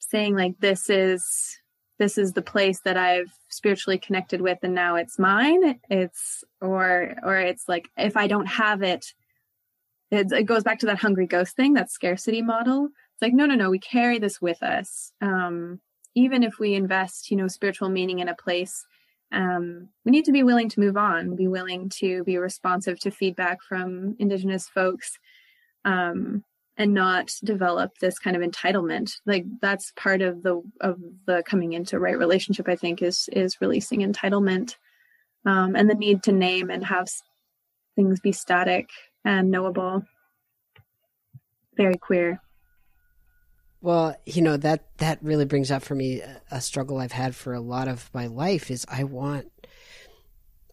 saying 0.00 0.36
like 0.36 0.58
this 0.60 0.90
is 0.90 1.58
this 1.98 2.18
is 2.18 2.32
the 2.32 2.42
place 2.42 2.80
that 2.80 2.96
i've 2.96 3.32
spiritually 3.48 3.98
connected 3.98 4.40
with 4.40 4.58
and 4.62 4.74
now 4.74 4.96
it's 4.96 5.18
mine 5.18 5.78
it's 5.88 6.42
or 6.60 7.14
or 7.22 7.38
it's 7.38 7.68
like 7.68 7.88
if 7.96 8.16
i 8.16 8.26
don't 8.26 8.46
have 8.46 8.82
it 8.82 9.14
it, 10.12 10.30
it 10.30 10.42
goes 10.44 10.62
back 10.62 10.78
to 10.80 10.86
that 10.86 10.98
hungry 10.98 11.26
ghost 11.26 11.56
thing, 11.56 11.72
that 11.72 11.90
scarcity 11.90 12.42
model. 12.42 12.90
Like, 13.22 13.32
no, 13.32 13.46
no, 13.46 13.54
no, 13.54 13.70
we 13.70 13.78
carry 13.78 14.18
this 14.18 14.42
with 14.42 14.62
us. 14.62 15.12
Um, 15.20 15.80
even 16.14 16.42
if 16.42 16.58
we 16.58 16.74
invest, 16.74 17.30
you 17.30 17.36
know, 17.36 17.48
spiritual 17.48 17.88
meaning 17.88 18.18
in 18.18 18.28
a 18.28 18.34
place, 18.34 18.84
um, 19.32 19.88
we 20.04 20.12
need 20.12 20.26
to 20.26 20.32
be 20.32 20.42
willing 20.42 20.68
to 20.68 20.80
move 20.80 20.96
on, 20.96 21.36
be 21.36 21.48
willing 21.48 21.88
to 22.00 22.22
be 22.24 22.36
responsive 22.36 22.98
to 23.00 23.10
feedback 23.10 23.62
from 23.62 24.16
Indigenous 24.18 24.68
folks, 24.68 25.18
um, 25.84 26.44
and 26.76 26.92
not 26.94 27.32
develop 27.44 27.92
this 27.98 28.18
kind 28.18 28.36
of 28.36 28.42
entitlement. 28.42 29.12
Like 29.24 29.44
that's 29.60 29.92
part 29.96 30.20
of 30.20 30.42
the 30.42 30.62
of 30.80 30.98
the 31.26 31.42
coming 31.46 31.72
into 31.72 31.98
right 31.98 32.18
relationship. 32.18 32.68
I 32.68 32.76
think 32.76 33.02
is 33.02 33.28
is 33.32 33.60
releasing 33.60 34.00
entitlement 34.00 34.76
um, 35.46 35.76
and 35.76 35.88
the 35.88 35.94
need 35.94 36.22
to 36.24 36.32
name 36.32 36.70
and 36.70 36.84
have 36.84 37.08
things 37.96 38.20
be 38.20 38.32
static 38.32 38.88
and 39.24 39.50
knowable. 39.50 40.02
Very 41.76 41.96
queer. 41.96 42.40
Well, 43.82 44.16
you 44.24 44.42
know 44.42 44.56
that 44.56 44.96
that 44.98 45.18
really 45.22 45.44
brings 45.44 45.70
up 45.70 45.82
for 45.82 45.94
me 45.94 46.22
a 46.50 46.60
struggle 46.60 46.98
I've 46.98 47.12
had 47.12 47.34
for 47.34 47.52
a 47.52 47.60
lot 47.60 47.88
of 47.88 48.08
my 48.14 48.28
life 48.28 48.70
is 48.70 48.86
I 48.88 49.04
want 49.04 49.50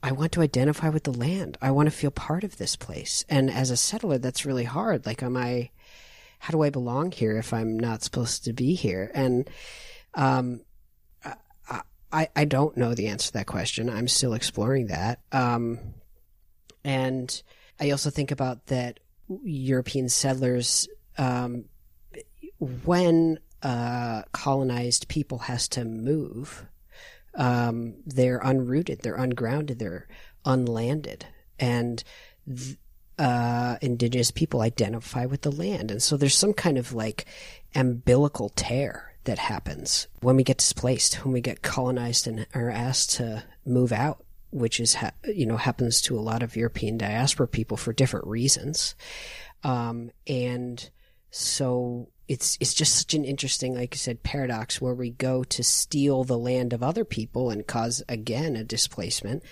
I 0.02 0.14
want 0.14 0.32
to 0.34 0.42
identify 0.42 0.90
with 0.90 1.04
the 1.04 1.12
land. 1.12 1.58
I 1.62 1.72
want 1.72 1.88
to 1.88 1.96
feel 1.96 2.12
part 2.12 2.46
of 2.46 2.58
this 2.58 2.76
place. 2.76 3.26
And 3.28 3.50
as 3.50 3.72
a 3.72 3.78
settler 3.78 4.20
that's 4.20 4.46
really 4.46 4.64
hard. 4.64 5.06
Like 5.06 5.24
am 5.24 5.36
I 5.36 5.72
how 6.38 6.52
do 6.52 6.62
I 6.62 6.70
belong 6.70 7.12
here 7.12 7.36
if 7.38 7.52
I'm 7.52 7.78
not 7.78 8.04
supposed 8.04 8.46
to 8.46 8.54
be 8.54 8.76
here? 8.76 9.12
And 9.14 9.50
um 10.14 10.62
I, 12.12 12.30
I 12.36 12.46
don't 12.46 12.76
know 12.76 12.94
the 12.94 13.08
answer 13.08 13.28
to 13.28 13.34
that 13.34 13.46
question. 13.46 13.90
I'm 13.90 14.08
still 14.08 14.34
exploring 14.34 14.88
that. 14.88 15.20
Um, 15.32 15.80
and 16.84 17.42
I 17.80 17.92
also 17.92 18.10
think 18.10 18.32
about 18.32 18.66
that 18.68 19.00
European 19.44 20.10
settlers, 20.10 20.88
um, 21.18 21.66
when 22.60 23.40
colonized 24.32 25.08
people 25.08 25.40
has 25.40 25.68
to 25.70 25.86
move, 25.86 26.66
um, 27.36 27.96
they're 28.06 28.40
unrooted, 28.40 29.02
they're 29.02 29.16
ungrounded, 29.16 29.80
they're 29.80 30.08
unlanded, 30.46 31.26
and 31.60 32.04
th- 32.48 32.78
uh, 33.18 33.78
indigenous 33.82 34.32
people 34.32 34.62
identify 34.62 35.26
with 35.26 35.42
the 35.42 35.52
land, 35.52 35.92
and 35.92 36.02
so 36.02 36.16
there's 36.16 36.36
some 36.36 36.54
kind 36.54 36.78
of 36.78 36.94
like 36.94 37.26
umbilical 37.76 38.50
tear 38.50 39.14
that 39.26 39.38
happens 39.38 40.08
when 40.22 40.38
we 40.38 40.44
get 40.44 40.58
displaced, 40.58 41.26
when 41.26 41.34
we 41.34 41.42
get 41.42 41.62
colonized 41.62 42.28
and 42.28 42.48
are 42.54 42.70
asked 42.70 43.12
to 43.12 43.44
move 43.66 43.92
out 43.92 44.24
which 44.52 44.80
is 44.80 44.96
ha- 44.96 45.12
you 45.26 45.46
know 45.46 45.58
happens 45.58 46.02
to 46.02 46.18
a 46.18 46.22
lot 46.22 46.44
of 46.44 46.56
European 46.56 46.98
diaspora 46.98 47.48
people 47.48 47.78
for 47.78 47.94
different 47.94 48.26
reasons, 48.28 48.96
um, 49.64 50.12
and 50.28 50.90
so 51.32 52.10
it's 52.30 52.58
it's 52.62 52.76
just 52.76 52.96
such 52.96 53.16
an 53.16 53.26
interesting, 53.26 53.74
like 53.74 53.96
I 53.96 53.98
said, 53.98 54.22
paradox 54.24 54.80
where 54.80 54.94
we 54.94 55.10
go 55.10 55.44
to 55.44 55.64
steal 55.64 56.24
the 56.24 56.38
land 56.38 56.72
of 56.72 56.84
other 56.84 57.04
people 57.04 57.50
and 57.50 57.66
cause 57.66 58.04
again 58.08 58.56
a 58.56 58.64
displacement, 58.64 59.44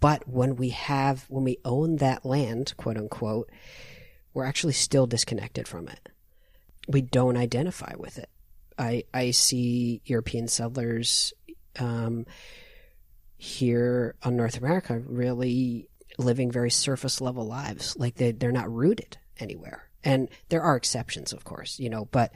but 0.00 0.26
when 0.26 0.56
we 0.56 0.70
have 0.70 1.26
when 1.28 1.44
we 1.44 1.58
own 1.64 1.96
that 1.96 2.24
land, 2.24 2.74
quote 2.78 2.96
unquote, 2.96 3.50
we're 4.32 4.46
actually 4.46 4.72
still 4.72 5.06
disconnected 5.06 5.68
from 5.68 5.88
it. 5.88 6.08
We 6.88 7.02
don't 7.02 7.36
identify 7.36 7.92
with 7.98 8.16
it. 8.16 8.30
I 8.78 9.04
I 9.12 9.30
see 9.30 10.00
European 10.06 10.48
settlers. 10.48 11.32
Um, 11.78 12.24
here 13.38 14.14
on 14.22 14.34
North 14.34 14.56
America 14.56 14.98
really 15.06 15.90
living 16.16 16.50
very 16.50 16.70
surface 16.70 17.20
level 17.20 17.46
lives. 17.46 17.94
Like 17.98 18.14
they, 18.14 18.32
they're 18.32 18.50
not 18.50 18.72
rooted 18.72 19.18
anywhere. 19.38 19.85
And 20.06 20.28
there 20.50 20.62
are 20.62 20.76
exceptions, 20.76 21.32
of 21.32 21.44
course, 21.44 21.80
you 21.80 21.90
know, 21.90 22.06
but 22.12 22.32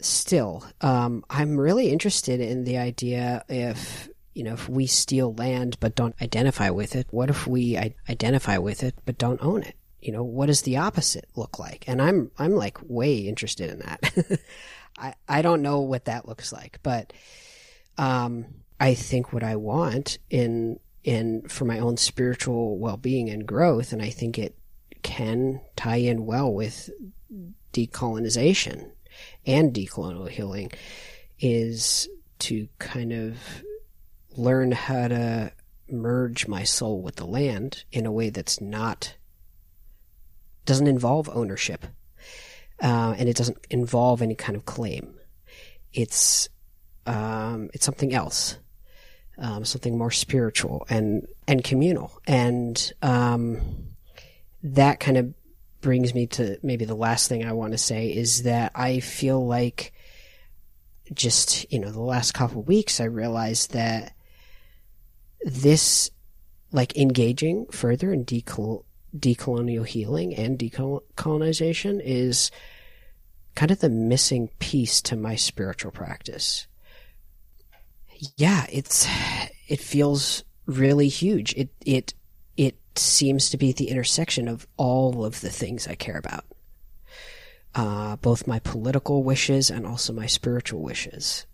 still, 0.00 0.64
um, 0.80 1.24
I'm 1.30 1.56
really 1.58 1.90
interested 1.90 2.40
in 2.40 2.64
the 2.64 2.76
idea 2.76 3.44
if, 3.48 4.08
you 4.34 4.42
know, 4.42 4.54
if 4.54 4.68
we 4.68 4.88
steal 4.88 5.32
land 5.34 5.78
but 5.78 5.94
don't 5.94 6.20
identify 6.20 6.70
with 6.70 6.96
it, 6.96 7.06
what 7.10 7.30
if 7.30 7.46
we 7.46 7.78
identify 8.08 8.58
with 8.58 8.82
it 8.82 8.96
but 9.06 9.16
don't 9.16 9.40
own 9.42 9.62
it? 9.62 9.76
You 10.00 10.10
know, 10.10 10.24
what 10.24 10.46
does 10.46 10.62
the 10.62 10.78
opposite 10.78 11.28
look 11.36 11.60
like? 11.60 11.84
And 11.86 12.02
I'm, 12.02 12.32
I'm 12.36 12.56
like 12.56 12.78
way 12.82 13.18
interested 13.18 13.70
in 13.70 13.78
that. 13.78 14.40
I, 14.98 15.14
I 15.28 15.40
don't 15.40 15.62
know 15.62 15.80
what 15.80 16.06
that 16.06 16.26
looks 16.26 16.52
like, 16.52 16.80
but, 16.82 17.12
um, 17.96 18.46
I 18.80 18.94
think 18.94 19.32
what 19.32 19.44
I 19.44 19.54
want 19.54 20.18
in 20.30 20.80
in 21.04 21.42
for 21.48 21.64
my 21.64 21.78
own 21.78 21.96
spiritual 21.96 22.78
well-being 22.78 23.28
and 23.28 23.46
growth 23.46 23.92
and 23.92 24.02
I 24.02 24.08
think 24.08 24.38
it 24.38 24.56
can 25.04 25.60
tie 25.76 25.96
in 25.98 26.26
well 26.26 26.52
with 26.52 26.90
decolonization 27.72 28.90
and 29.46 29.72
decolonial 29.72 30.28
healing 30.28 30.72
is 31.38 32.08
to 32.40 32.66
kind 32.80 33.12
of 33.12 33.36
learn 34.36 34.72
how 34.72 35.06
to 35.06 35.52
merge 35.88 36.48
my 36.48 36.64
soul 36.64 37.00
with 37.00 37.16
the 37.16 37.26
land 37.26 37.84
in 37.92 38.06
a 38.06 38.10
way 38.10 38.30
that's 38.30 38.60
not 38.60 39.14
doesn't 40.64 40.88
involve 40.88 41.28
ownership 41.28 41.86
uh, 42.82 43.14
and 43.16 43.28
it 43.28 43.36
doesn't 43.36 43.58
involve 43.70 44.22
any 44.22 44.34
kind 44.34 44.56
of 44.56 44.64
claim. 44.64 45.14
It's 45.92 46.48
um, 47.06 47.70
it's 47.74 47.84
something 47.84 48.14
else 48.14 48.58
um, 49.38 49.64
something 49.64 49.96
more 49.98 50.10
spiritual 50.10 50.86
and 50.88 51.26
and 51.46 51.64
communal, 51.64 52.20
and 52.26 52.92
um, 53.02 53.60
that 54.64 55.00
kind 55.00 55.16
of 55.16 55.34
brings 55.80 56.14
me 56.14 56.26
to 56.26 56.58
maybe 56.62 56.84
the 56.84 56.94
last 56.94 57.28
thing 57.28 57.44
I 57.44 57.52
want 57.52 57.72
to 57.72 57.78
say 57.78 58.08
is 58.08 58.42
that 58.44 58.72
I 58.74 59.00
feel 59.00 59.46
like 59.46 59.92
just 61.12 61.70
you 61.70 61.78
know 61.78 61.90
the 61.90 62.00
last 62.00 62.32
couple 62.32 62.62
weeks 62.62 63.00
I 63.00 63.04
realized 63.04 63.72
that 63.72 64.14
this 65.44 66.10
like 66.72 66.96
engaging 66.96 67.66
further 67.66 68.12
in 68.12 68.24
decol- 68.24 68.84
decolonial 69.16 69.86
healing 69.86 70.34
and 70.34 70.58
decolonization 70.58 72.00
is 72.02 72.50
kind 73.54 73.70
of 73.70 73.80
the 73.80 73.90
missing 73.90 74.48
piece 74.58 75.00
to 75.02 75.14
my 75.14 75.36
spiritual 75.36 75.92
practice 75.92 76.66
yeah, 78.36 78.66
it's 78.70 79.06
it 79.68 79.80
feels 79.80 80.44
really 80.66 81.08
huge. 81.08 81.54
It 81.54 81.70
it 81.84 82.14
seems 82.98 83.50
to 83.50 83.56
be 83.56 83.72
the 83.72 83.88
intersection 83.88 84.48
of 84.48 84.66
all 84.76 85.24
of 85.24 85.40
the 85.40 85.50
things 85.50 85.86
I 85.86 85.94
care 85.94 86.18
about. 86.18 86.44
Uh, 87.74 88.16
both 88.16 88.46
my 88.46 88.60
political 88.60 89.24
wishes 89.24 89.70
and 89.70 89.86
also 89.86 90.12
my 90.12 90.26
spiritual 90.26 90.80
wishes. 90.80 91.46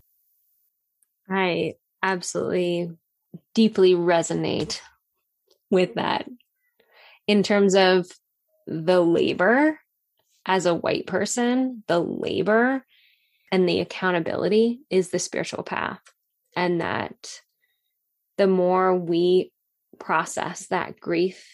I 1.29 1.75
absolutely 2.03 2.91
deeply 3.55 3.95
resonate 3.95 4.81
with 5.71 5.95
that 5.95 6.29
in 7.27 7.43
terms 7.43 7.75
of 7.75 8.07
the 8.67 9.01
labor 9.01 9.79
as 10.45 10.67
a 10.67 10.75
white 10.75 11.07
person, 11.07 11.85
the 11.87 12.01
labor 12.01 12.85
and 13.53 13.69
the 13.69 13.81
accountability 13.81 14.81
is 14.91 15.11
the 15.11 15.19
spiritual 15.19 15.63
path 15.63 16.01
and 16.57 16.81
that 16.81 17.41
the 18.37 18.47
more 18.47 18.97
we 18.97 19.53
process 20.01 20.67
that 20.69 20.99
grief, 20.99 21.47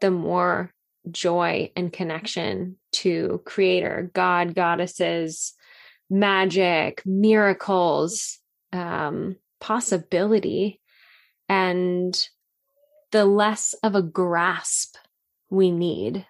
the 0.00 0.10
more 0.10 0.72
joy 1.10 1.72
and 1.74 1.92
connection 1.92 2.76
to 2.92 3.42
creator, 3.44 4.10
God, 4.14 4.54
goddesses, 4.54 5.54
magic, 6.08 7.02
miracles, 7.04 8.38
um, 8.72 9.36
possibility, 9.60 10.80
and 11.48 12.28
the 13.10 13.24
less 13.24 13.74
of 13.82 13.94
a 13.94 14.02
grasp 14.02 14.96
we 15.48 15.70
need 15.70 16.26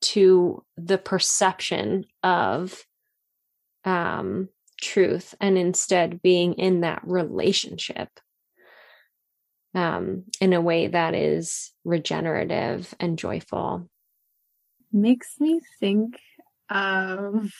to 0.00 0.64
the 0.76 0.98
perception 0.98 2.04
of 2.22 2.84
um, 3.84 4.48
truth 4.80 5.34
and 5.40 5.58
instead 5.58 6.22
being 6.22 6.54
in 6.54 6.80
that 6.80 7.00
relationship 7.04 8.08
um, 9.74 10.24
in 10.40 10.52
a 10.52 10.60
way 10.60 10.88
that 10.88 11.14
is 11.14 11.72
regenerative 11.84 12.94
and 12.98 13.18
joyful. 13.18 13.88
Makes 14.92 15.40
me 15.40 15.60
think 15.78 16.18
of 16.70 17.52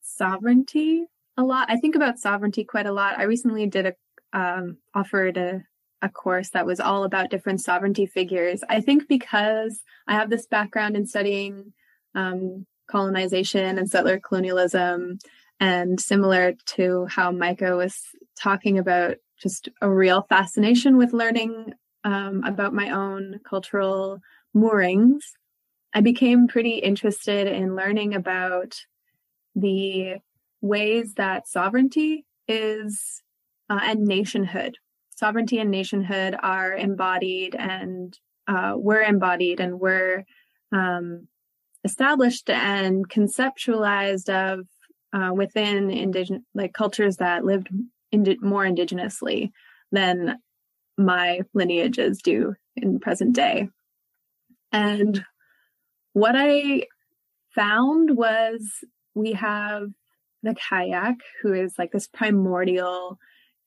sovereignty 0.00 1.04
a 1.36 1.42
lot. 1.42 1.70
I 1.70 1.76
think 1.76 1.94
about 1.94 2.18
sovereignty 2.18 2.64
quite 2.64 2.86
a 2.86 2.92
lot. 2.92 3.18
I 3.18 3.24
recently 3.24 3.66
did 3.66 3.86
a 3.86 3.94
um, 4.32 4.78
offered 4.94 5.36
a 5.36 5.64
a 6.00 6.08
course 6.08 6.50
that 6.50 6.66
was 6.66 6.80
all 6.80 7.04
about 7.04 7.30
different 7.30 7.60
sovereignty 7.60 8.06
figures. 8.06 8.62
I 8.68 8.80
think 8.80 9.08
because 9.08 9.82
I 10.06 10.14
have 10.14 10.30
this 10.30 10.46
background 10.46 10.96
in 10.96 11.06
studying 11.06 11.72
um, 12.14 12.66
colonization 12.88 13.78
and 13.78 13.90
settler 13.90 14.20
colonialism, 14.20 15.18
and 15.60 16.00
similar 16.00 16.54
to 16.66 17.06
how 17.06 17.30
Mica 17.32 17.76
was 17.76 18.00
talking 18.40 18.78
about 18.78 19.16
just 19.40 19.68
a 19.80 19.90
real 19.90 20.26
fascination 20.28 20.96
with 20.96 21.12
learning 21.12 21.72
um, 22.04 22.42
about 22.44 22.74
my 22.74 22.90
own 22.90 23.40
cultural 23.48 24.18
moorings 24.54 25.36
I 25.94 26.00
became 26.00 26.48
pretty 26.48 26.76
interested 26.78 27.46
in 27.46 27.74
learning 27.74 28.14
about 28.14 28.76
the 29.54 30.16
ways 30.60 31.14
that 31.14 31.48
sovereignty 31.48 32.24
is 32.46 33.22
uh, 33.70 33.80
and 33.82 34.04
nationhood. 34.04 34.76
Sovereignty 35.16 35.58
and 35.58 35.70
nationhood 35.70 36.36
are 36.40 36.74
embodied 36.74 37.54
and 37.54 38.16
uh, 38.46 38.74
were 38.76 39.00
embodied 39.02 39.60
and 39.60 39.80
were 39.80 40.24
um, 40.72 41.26
established 41.84 42.50
and 42.50 43.08
conceptualized 43.08 44.28
of 44.28 44.66
uh, 45.12 45.32
within 45.32 45.90
indigenous 45.90 46.42
like 46.54 46.74
cultures 46.74 47.16
that 47.16 47.44
lived 47.44 47.68
indi- 48.12 48.38
more 48.40 48.64
indigenously 48.64 49.52
than 49.92 50.38
my 50.96 51.40
lineages 51.54 52.20
do 52.22 52.54
in 52.76 52.98
present 52.98 53.34
day. 53.34 53.68
And 54.72 55.24
what 56.12 56.34
I 56.36 56.84
found 57.54 58.16
was 58.16 58.84
we 59.14 59.32
have 59.32 59.88
the 60.42 60.54
Cailleach, 60.54 61.20
who 61.42 61.52
is 61.52 61.74
like 61.78 61.92
this 61.92 62.08
primordial 62.08 63.18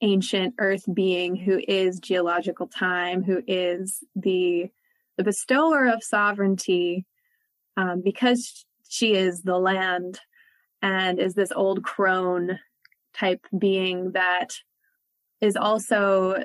ancient 0.01 0.55
earth 0.59 0.83
being 0.93 1.35
who 1.35 1.59
is 1.67 1.99
geological 1.99 2.67
time, 2.67 3.23
who 3.23 3.41
is 3.47 4.03
the 4.15 4.69
the 5.17 5.23
bestower 5.23 5.87
of 5.87 6.01
sovereignty, 6.01 7.05
um, 7.77 8.01
because 8.03 8.65
she 8.89 9.13
is 9.13 9.41
the 9.43 9.57
land 9.57 10.19
and 10.81 11.19
is 11.19 11.35
this 11.35 11.51
old 11.51 11.83
crone 11.83 12.57
type 13.13 13.45
being 13.57 14.11
that 14.11 14.53
is 15.41 15.55
also 15.55 16.43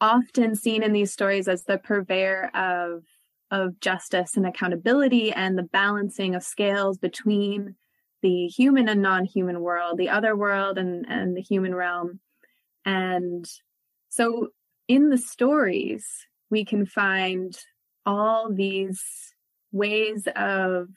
often 0.00 0.54
seen 0.54 0.82
in 0.82 0.92
these 0.92 1.12
stories 1.12 1.48
as 1.48 1.64
the 1.64 1.78
purveyor 1.78 2.50
of 2.54 3.02
of 3.50 3.78
justice 3.80 4.36
and 4.36 4.44
accountability 4.44 5.32
and 5.32 5.56
the 5.56 5.62
balancing 5.62 6.34
of 6.34 6.42
scales 6.42 6.98
between 6.98 7.76
the 8.20 8.48
human 8.48 8.88
and 8.88 9.00
non-human 9.00 9.60
world 9.60 9.98
the 9.98 10.08
other 10.08 10.36
world 10.36 10.78
and 10.78 11.06
and 11.08 11.36
the 11.36 11.40
human 11.42 11.74
realm. 11.74 12.20
And 12.84 13.46
so 14.08 14.48
in 14.88 15.08
the 15.08 15.18
stories 15.18 16.06
we 16.50 16.64
can 16.64 16.86
find 16.86 17.56
all 18.04 18.52
these 18.52 19.02
ways 19.72 20.28
of 20.36 20.88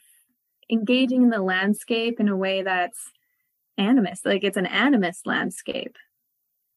engaging 0.72 1.24
in 1.24 1.30
the 1.30 1.41
landscape 1.41 2.20
in 2.20 2.30
a 2.30 2.38
way 2.38 2.62
that's 2.62 3.12
animist 3.80 4.26
like 4.26 4.44
it's 4.44 4.58
an 4.58 4.66
animist 4.66 5.22
landscape. 5.26 5.96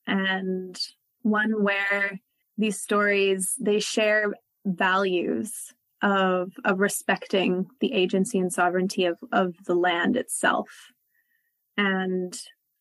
And 0.07 0.79
one 1.23 1.63
where 1.63 2.21
these 2.59 2.81
stories 2.81 3.55
they 3.61 3.81
share 3.81 4.33
values 4.65 5.73
of 6.03 6.53
of 6.65 6.81
respecting 6.81 7.67
the 7.81 7.93
agency 7.93 8.39
and 8.39 8.53
sovereignty 8.53 9.05
of 9.07 9.19
of 9.33 9.55
the 9.67 9.75
land 9.75 10.17
itself. 10.17 10.69
And 11.77 12.35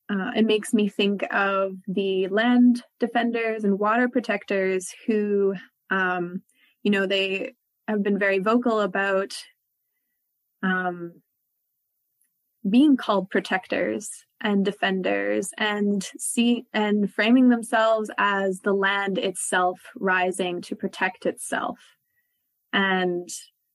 uh, 0.09 0.31
it 0.35 0.45
makes 0.45 0.73
me 0.73 0.89
think 0.89 1.25
of 1.31 1.73
the 1.87 2.27
land 2.27 2.83
defenders 2.99 3.63
and 3.63 3.79
water 3.79 4.09
protectors 4.09 4.93
who 5.07 5.55
um, 5.89 6.41
you 6.83 6.91
know 6.91 7.05
they 7.05 7.53
have 7.87 8.03
been 8.03 8.19
very 8.19 8.39
vocal 8.39 8.81
about 8.81 9.35
um, 10.63 11.13
being 12.69 12.97
called 12.97 13.29
protectors 13.29 14.09
and 14.39 14.65
defenders 14.65 15.51
and 15.57 16.03
see 16.17 16.65
and 16.73 17.11
framing 17.11 17.49
themselves 17.49 18.09
as 18.17 18.61
the 18.61 18.73
land 18.73 19.17
itself 19.17 19.79
rising 19.95 20.61
to 20.61 20.75
protect 20.75 21.25
itself. 21.25 21.79
And 22.73 23.29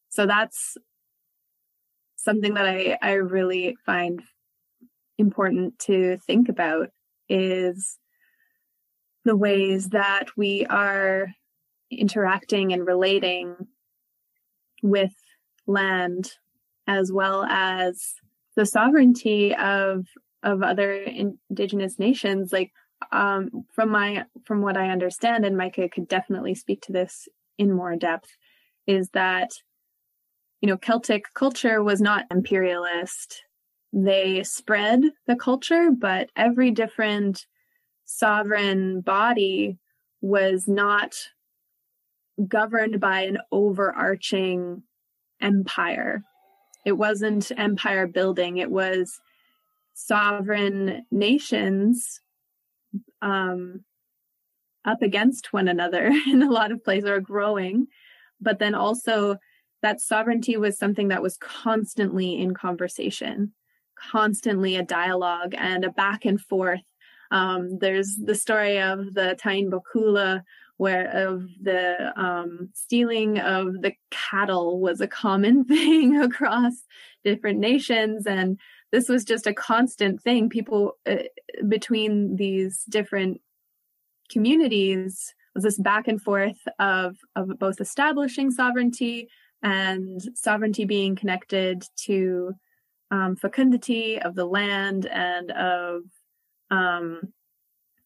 so 0.09 0.27
that's 0.27 0.77
something 2.17 2.55
that 2.55 2.67
i 2.67 2.99
i 3.03 3.13
really 3.13 3.77
find 3.87 4.21
important 5.19 5.79
to 5.79 6.19
think 6.27 6.49
about 6.49 6.89
is 7.29 7.99
the 9.25 9.37
ways 9.37 9.91
that 9.91 10.27
we 10.37 10.67
are 10.67 11.29
interacting 11.91 12.73
and 12.73 12.87
relating 12.87 13.55
with 14.83 15.15
land 15.67 16.33
as 16.87 17.13
well 17.13 17.45
as 17.45 18.15
the 18.57 18.67
sovereignty 18.67 19.55
of 19.55 20.07
of 20.43 20.63
other 20.63 20.93
indigenous 20.93 21.99
nations 21.99 22.53
like 22.53 22.73
um, 23.13 23.65
from 23.73 23.91
my 23.91 24.25
from 24.45 24.63
what 24.63 24.77
i 24.77 24.89
understand 24.91 25.45
and 25.45 25.57
mica 25.57 25.89
could 25.89 26.09
definitely 26.09 26.55
speak 26.55 26.81
to 26.83 26.93
this 26.93 27.29
in 27.59 27.73
more 27.73 27.97
depth 27.97 28.37
is 28.87 29.11
that 29.11 29.51
you 30.61 30.69
know 30.69 30.77
celtic 30.77 31.25
culture 31.35 31.83
was 31.83 32.01
not 32.01 32.25
imperialist. 32.31 33.43
They 33.93 34.43
spread 34.43 35.03
the 35.27 35.37
culture 35.37 35.91
but 35.91 36.31
every 36.37 36.71
different 36.71 37.47
sovereign 38.05 39.01
body 39.01 39.79
was 40.21 40.67
not 40.69 41.15
governed 42.47 43.01
by 43.01 43.23
an 43.23 43.39
overarching 43.51 44.83
empire 45.41 46.23
it 46.87 46.93
wasn't 46.93 47.53
empire 47.59 48.07
building. 48.07 48.57
It 48.57 48.71
was 48.71 49.21
sovereign 49.93 51.05
nations 51.11 52.21
um, 53.21 53.85
up 54.85 55.03
against 55.03 55.53
one 55.53 55.69
another 55.69 56.07
in 56.27 56.43
a 56.43 56.51
lot 56.51 56.73
of 56.73 56.83
places 56.83 57.11
are 57.11 57.21
growing. 57.21 57.89
But 58.41 58.59
then 58.59 58.75
also 58.75 59.37
that 59.83 60.01
sovereignty 60.01 60.57
was 60.57 60.79
something 60.79 61.09
that 61.09 61.23
was 61.23 61.37
constantly 61.37 62.41
in 62.41 62.55
conversation 62.55 63.53
constantly 63.97 64.77
a 64.77 64.83
dialogue 64.83 65.55
and 65.57 65.85
a 65.85 65.91
back 65.91 66.25
and 66.25 66.41
forth. 66.41 66.83
Um, 67.31 67.79
there's 67.79 68.17
the 68.17 68.35
story 68.35 68.81
of 68.81 69.15
the 69.15 69.37
Táin 69.43 69.71
Bó 69.71 69.81
Cúailnge 69.93 70.43
where 70.79 71.09
of 71.29 71.49
the 71.63 72.13
um, 72.21 72.69
stealing 72.75 73.39
of 73.39 73.81
the 73.81 73.93
cattle 74.11 74.81
was 74.81 75.01
a 75.01 75.09
common 75.09 75.65
thing 75.67 76.21
across 76.21 76.75
different 77.25 77.59
nations 77.59 78.27
and 78.27 78.59
this 78.93 79.09
was 79.09 79.25
just 79.25 79.47
a 79.47 79.55
constant 79.55 80.23
thing. 80.23 80.49
People 80.49 80.93
uh, 81.07 81.17
between 81.69 82.37
these 82.37 82.85
different 82.89 83.41
communities 84.31 85.35
was 85.55 85.65
this 85.65 85.79
back 85.79 86.09
and 86.09 86.21
forth 86.21 86.59
of 86.79 87.17
of 87.35 87.59
both 87.59 87.81
establishing 87.81 88.51
sovereignty 88.51 89.29
and 89.63 90.21
sovereignty 90.35 90.85
being 90.85 91.17
connected 91.17 91.85
to 91.97 92.53
um, 93.11 93.37
fecundity 93.37 94.21
of 94.21 94.35
the 94.35 94.45
land 94.45 95.07
and 95.07 95.51
of 95.51 96.03
um, 96.71 97.21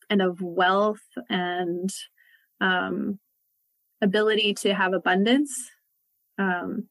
and 0.08 0.22
of 0.22 0.40
wealth 0.40 1.06
and 1.28 1.90
um, 2.60 3.18
ability 4.02 4.54
to 4.54 4.74
have 4.74 4.92
abundance 4.92 5.52
um, 6.38 6.88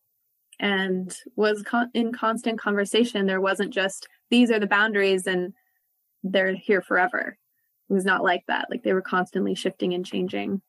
and 0.60 1.16
was 1.36 1.64
con- 1.64 1.92
in 1.94 2.12
constant 2.14 2.60
conversation. 2.60 3.26
There 3.26 3.42
wasn't 3.42 3.74
just 3.74 4.08
these 4.30 4.52
are 4.52 4.60
the 4.60 4.68
boundaries 4.68 5.26
and 5.26 5.54
they're 6.24 6.56
here 6.56 6.82
forever. 6.82 7.38
It 7.90 7.94
was 7.94 8.06
not 8.06 8.24
like 8.24 8.44
that. 8.48 8.68
Like 8.70 8.84
they 8.84 8.94
were 8.94 9.02
constantly 9.02 9.56
shifting 9.56 9.94
and 9.94 10.06
changing. 10.06 10.62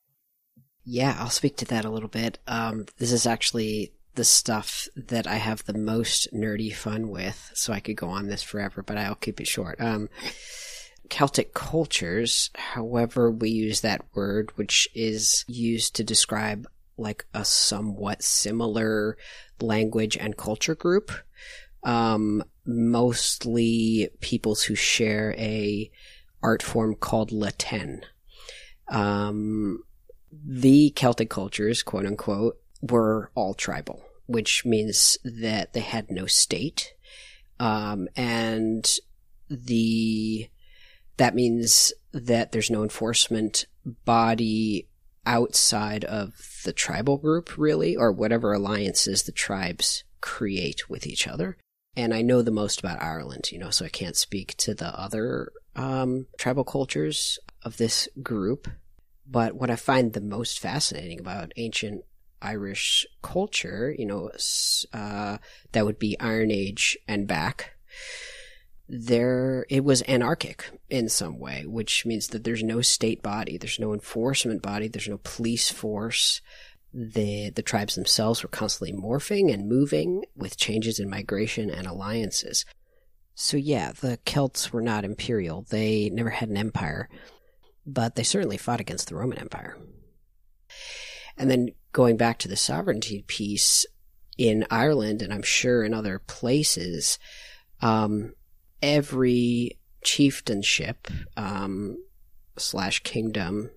Yeah, 0.83 1.15
I'll 1.19 1.29
speak 1.29 1.57
to 1.57 1.65
that 1.65 1.85
a 1.85 1.89
little 1.89 2.09
bit. 2.09 2.39
Um, 2.47 2.85
this 2.97 3.11
is 3.11 3.27
actually 3.27 3.93
the 4.15 4.23
stuff 4.23 4.87
that 4.95 5.27
I 5.27 5.35
have 5.35 5.63
the 5.65 5.77
most 5.77 6.33
nerdy 6.33 6.73
fun 6.73 7.09
with, 7.09 7.51
so 7.53 7.71
I 7.71 7.79
could 7.79 7.95
go 7.95 8.07
on 8.07 8.27
this 8.27 8.43
forever, 8.43 8.81
but 8.81 8.97
I'll 8.97 9.15
keep 9.15 9.39
it 9.39 9.47
short. 9.47 9.79
Um, 9.79 10.09
Celtic 11.11 11.53
cultures, 11.53 12.49
however, 12.55 13.29
we 13.29 13.49
use 13.49 13.81
that 13.81 14.05
word, 14.15 14.51
which 14.55 14.87
is 14.95 15.43
used 15.45 15.93
to 15.97 16.05
describe 16.05 16.65
like 16.97 17.25
a 17.33 17.43
somewhat 17.43 18.23
similar 18.23 19.17
language 19.59 20.15
and 20.17 20.37
culture 20.37 20.73
group. 20.73 21.11
Um, 21.83 22.43
mostly 22.65 24.09
peoples 24.21 24.63
who 24.63 24.75
share 24.75 25.35
a 25.37 25.91
art 26.41 26.63
form 26.63 26.95
called 26.95 27.33
La 27.33 27.49
Tène. 27.49 28.03
Um, 28.87 29.83
the 30.31 30.91
Celtic 30.91 31.29
cultures, 31.29 31.83
quote 31.83 32.05
unquote, 32.05 32.57
were 32.81 33.31
all 33.35 33.53
tribal, 33.53 34.01
which 34.27 34.63
means 34.65 35.17
that 35.25 35.73
they 35.73 35.81
had 35.81 36.09
no 36.09 36.25
state. 36.25 36.93
Um, 37.59 38.07
and 38.15 38.89
the 39.49 40.49
that 41.21 41.35
means 41.35 41.93
that 42.13 42.51
there's 42.51 42.71
no 42.71 42.81
enforcement 42.81 43.67
body 44.05 44.87
outside 45.23 46.03
of 46.03 46.33
the 46.65 46.73
tribal 46.73 47.19
group, 47.19 47.59
really, 47.59 47.95
or 47.95 48.11
whatever 48.11 48.53
alliances 48.53 49.21
the 49.21 49.31
tribes 49.31 50.03
create 50.19 50.89
with 50.89 51.05
each 51.05 51.27
other. 51.27 51.57
And 51.95 52.11
I 52.11 52.23
know 52.23 52.41
the 52.41 52.49
most 52.49 52.79
about 52.79 53.03
Ireland, 53.03 53.51
you 53.51 53.59
know, 53.59 53.69
so 53.69 53.85
I 53.85 53.89
can't 53.89 54.15
speak 54.15 54.57
to 54.57 54.73
the 54.73 54.99
other 54.99 55.51
um, 55.75 56.25
tribal 56.39 56.63
cultures 56.63 57.37
of 57.61 57.77
this 57.77 58.09
group. 58.23 58.67
But 59.27 59.53
what 59.53 59.69
I 59.69 59.75
find 59.75 60.13
the 60.13 60.21
most 60.21 60.59
fascinating 60.59 61.19
about 61.19 61.53
ancient 61.55 62.03
Irish 62.41 63.05
culture, 63.21 63.93
you 63.95 64.07
know, 64.07 64.31
uh, 64.91 65.37
that 65.73 65.85
would 65.85 65.99
be 65.99 66.19
Iron 66.19 66.49
Age 66.49 66.97
and 67.07 67.27
back, 67.27 67.75
there 68.93 69.65
it 69.69 69.85
was 69.85 70.01
anarchic 70.01 70.69
in 70.89 71.07
some 71.07 71.39
way, 71.39 71.65
which 71.65 72.05
means 72.05 72.27
that 72.27 72.43
there's 72.43 72.61
no 72.61 72.81
state 72.81 73.23
body, 73.23 73.57
there's 73.57 73.79
no 73.79 73.93
enforcement 73.93 74.61
body, 74.61 74.89
there's 74.89 75.07
no 75.07 75.19
police 75.23 75.69
force. 75.69 76.41
The 76.93 77.51
the 77.51 77.61
tribes 77.61 77.95
themselves 77.95 78.43
were 78.43 78.49
constantly 78.49 78.91
morphing 78.91 79.51
and 79.51 79.69
moving 79.69 80.25
with 80.35 80.57
changes 80.57 80.99
in 80.99 81.09
migration 81.09 81.69
and 81.69 81.87
alliances. 81.87 82.65
So 83.33 83.55
yeah, 83.55 83.93
the 83.93 84.19
Celts 84.25 84.73
were 84.73 84.81
not 84.81 85.05
imperial. 85.05 85.65
They 85.69 86.09
never 86.09 86.29
had 86.29 86.49
an 86.49 86.57
empire, 86.57 87.07
but 87.85 88.15
they 88.15 88.23
certainly 88.23 88.57
fought 88.57 88.81
against 88.81 89.07
the 89.07 89.15
Roman 89.15 89.37
Empire. 89.37 89.77
And 91.37 91.49
then 91.49 91.69
going 91.93 92.17
back 92.17 92.39
to 92.39 92.49
the 92.49 92.57
sovereignty 92.57 93.23
piece 93.25 93.85
in 94.37 94.65
Ireland, 94.69 95.21
and 95.21 95.33
I'm 95.33 95.43
sure 95.43 95.85
in 95.85 95.93
other 95.93 96.19
places, 96.19 97.17
um, 97.81 98.33
every 98.81 99.77
chieftainship 100.03 101.07
um, 101.37 101.97
slash 102.57 103.01
kingdom, 103.03 103.69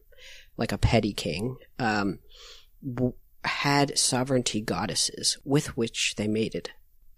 like 0.56 0.72
a 0.72 0.78
petty 0.78 1.12
king, 1.12 1.56
um, 1.78 2.18
w- 2.84 3.14
had 3.44 3.98
sovereignty 3.98 4.60
goddesses 4.60 5.38
with 5.44 5.76
which 5.76 6.14
they 6.16 6.28
mated. 6.28 6.70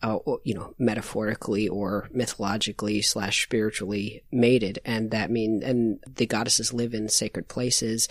Uh, 0.03 0.19
you 0.45 0.53
know, 0.53 0.75
metaphorically 0.79 1.67
or 1.67 2.07
mythologically 2.13 3.01
slash 3.01 3.43
spiritually 3.43 4.23
mated, 4.31 4.79
and 4.85 5.11
that 5.11 5.31
mean 5.31 5.63
and 5.65 5.99
the 6.07 6.27
goddesses 6.27 6.75
live 6.75 6.93
in 6.93 7.09
sacred 7.09 7.49
places. 7.49 8.07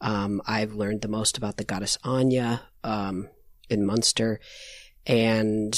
Um, 0.00 0.40
I've 0.46 0.74
learned 0.74 1.02
the 1.02 1.08
most 1.08 1.36
about 1.36 1.56
the 1.56 1.64
goddess 1.64 1.98
Áine 2.04 2.60
um, 2.84 3.28
in 3.68 3.84
Munster, 3.84 4.38
and 5.04 5.76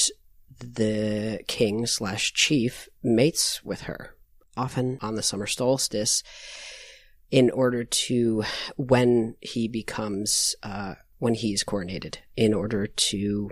the 0.61 1.41
king 1.47 1.87
slash 1.87 2.33
chief 2.33 2.89
mates 3.03 3.63
with 3.65 3.83
her, 3.83 4.15
often 4.57 4.99
on 5.01 5.15
the 5.15 5.23
summer 5.23 5.47
solstice, 5.47 6.23
in 7.31 7.51
order 7.51 7.85
to, 7.85 8.45
when 8.77 9.37
he 9.41 9.69
becomes, 9.69 10.57
uh, 10.63 10.95
when 11.19 11.35
he 11.35 11.53
is 11.53 11.65
coronated, 11.65 12.17
in 12.37 12.55
order 12.55 12.87
to 12.87 13.51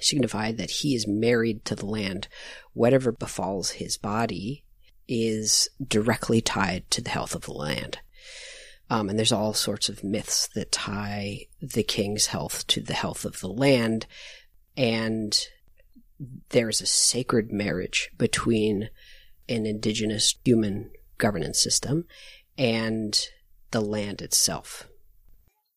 signify 0.00 0.52
that 0.52 0.70
he 0.70 0.94
is 0.94 1.06
married 1.06 1.64
to 1.64 1.74
the 1.74 1.86
land. 1.86 2.28
Whatever 2.72 3.12
befalls 3.12 3.72
his 3.72 3.96
body 3.96 4.64
is 5.08 5.68
directly 5.86 6.40
tied 6.40 6.90
to 6.90 7.00
the 7.00 7.10
health 7.10 7.34
of 7.34 7.42
the 7.42 7.52
land. 7.52 7.98
Um, 8.88 9.08
and 9.08 9.18
there's 9.18 9.32
all 9.32 9.52
sorts 9.52 9.88
of 9.88 10.04
myths 10.04 10.48
that 10.54 10.70
tie 10.72 11.46
the 11.60 11.82
king's 11.82 12.26
health 12.26 12.66
to 12.68 12.80
the 12.80 12.94
health 12.94 13.24
of 13.24 13.40
the 13.40 13.48
land. 13.48 14.06
And 14.76 15.36
there's 16.50 16.80
a 16.80 16.86
sacred 16.86 17.52
marriage 17.52 18.10
between 18.16 18.90
an 19.48 19.66
indigenous 19.66 20.34
human 20.44 20.90
governance 21.18 21.62
system 21.62 22.04
and 22.58 23.28
the 23.70 23.80
land 23.80 24.22
itself. 24.22 24.88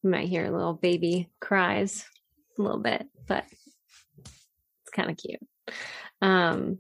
You 0.04 0.10
might 0.10 0.30
hear 0.30 0.46
a 0.46 0.52
little 0.52 0.74
baby 0.74 1.30
cries 1.40 2.06
a 2.58 2.62
little 2.62 2.80
bit, 2.80 3.06
but 3.28 3.46
it's 4.24 4.92
kind 4.94 5.10
of 5.10 5.18
cute. 5.18 5.42
Um, 6.22 6.80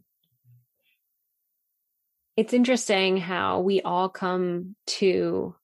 it's 2.37 2.53
interesting 2.53 3.17
how 3.17 3.59
we 3.59 3.81
all 3.81 4.07
come 4.07 4.75
to 4.87 5.55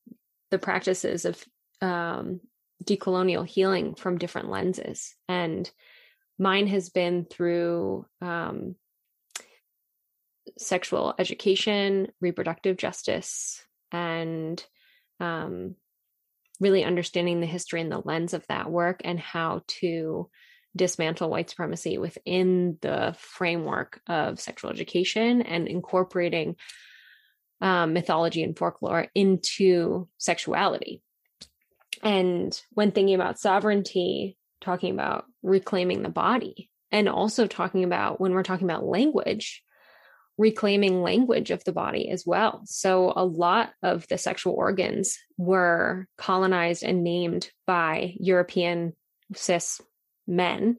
the 0.51 0.59
practices 0.59 1.23
of 1.23 1.43
um, 1.81 2.41
decolonial 2.83 3.47
healing 3.47 3.95
from 3.95 4.17
different 4.17 4.49
lenses. 4.49 5.15
And 5.29 5.69
mine 6.37 6.67
has 6.67 6.89
been 6.89 7.25
through 7.25 8.05
um, 8.21 8.75
sexual 10.57 11.13
education, 11.17 12.07
reproductive 12.21 12.77
justice, 12.77 13.65
and 13.91 14.63
um, 15.19 15.75
really 16.59 16.83
understanding 16.83 17.39
the 17.39 17.47
history 17.47 17.81
and 17.81 17.91
the 17.91 18.01
lens 18.03 18.33
of 18.33 18.45
that 18.47 18.69
work 18.69 19.01
and 19.03 19.19
how 19.19 19.61
to 19.67 20.29
dismantle 20.75 21.29
white 21.29 21.49
supremacy 21.49 21.97
within 21.97 22.77
the 22.81 23.15
framework 23.17 24.01
of 24.07 24.39
sexual 24.39 24.71
education 24.71 25.41
and 25.41 25.67
incorporating 25.67 26.55
um, 27.61 27.93
mythology 27.93 28.43
and 28.43 28.57
folklore 28.57 29.07
into 29.15 30.07
sexuality. 30.17 31.01
And 32.03 32.59
when 32.71 32.91
thinking 32.91 33.15
about 33.15 33.39
sovereignty, 33.39 34.37
talking 34.65 34.93
about 34.93 35.25
reclaiming 35.43 36.01
the 36.01 36.09
body 36.09 36.69
and 36.91 37.07
also 37.07 37.47
talking 37.47 37.83
about 37.83 38.19
when 38.19 38.33
we're 38.33 38.43
talking 38.43 38.69
about 38.69 38.85
language 38.85 39.63
reclaiming 40.37 41.01
language 41.01 41.49
of 41.51 41.63
the 41.63 41.71
body 41.71 42.09
as 42.09 42.25
well. 42.25 42.61
So 42.65 43.13
a 43.15 43.23
lot 43.23 43.71
of 43.81 44.05
the 44.09 44.17
sexual 44.17 44.53
organs 44.53 45.17
were 45.37 46.07
colonized 46.17 46.83
and 46.83 47.03
named 47.03 47.49
by 47.65 48.15
european 48.19 48.93
cis 49.33 49.81
men 50.27 50.77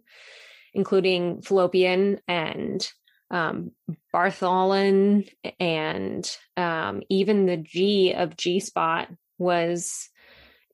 including 0.74 1.40
fallopian 1.40 2.20
and 2.28 2.86
um, 3.30 3.72
bartholin 4.14 5.28
and 5.58 6.36
um, 6.56 7.02
even 7.08 7.46
the 7.46 7.56
g 7.56 8.12
of 8.12 8.36
g 8.36 8.60
spot 8.60 9.08
was 9.38 10.10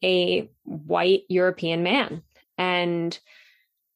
a 0.02 0.51
white 0.64 1.22
european 1.28 1.82
man 1.82 2.22
and 2.59 3.19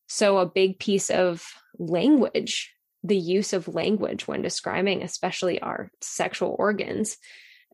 so, 0.08 0.38
a 0.38 0.46
big 0.46 0.78
piece 0.78 1.10
of 1.10 1.44
language, 1.78 2.72
the 3.02 3.16
use 3.16 3.52
of 3.52 3.68
language 3.68 4.26
when 4.28 4.42
describing, 4.42 5.02
especially 5.02 5.60
our 5.60 5.90
sexual 6.00 6.54
organs 6.58 7.16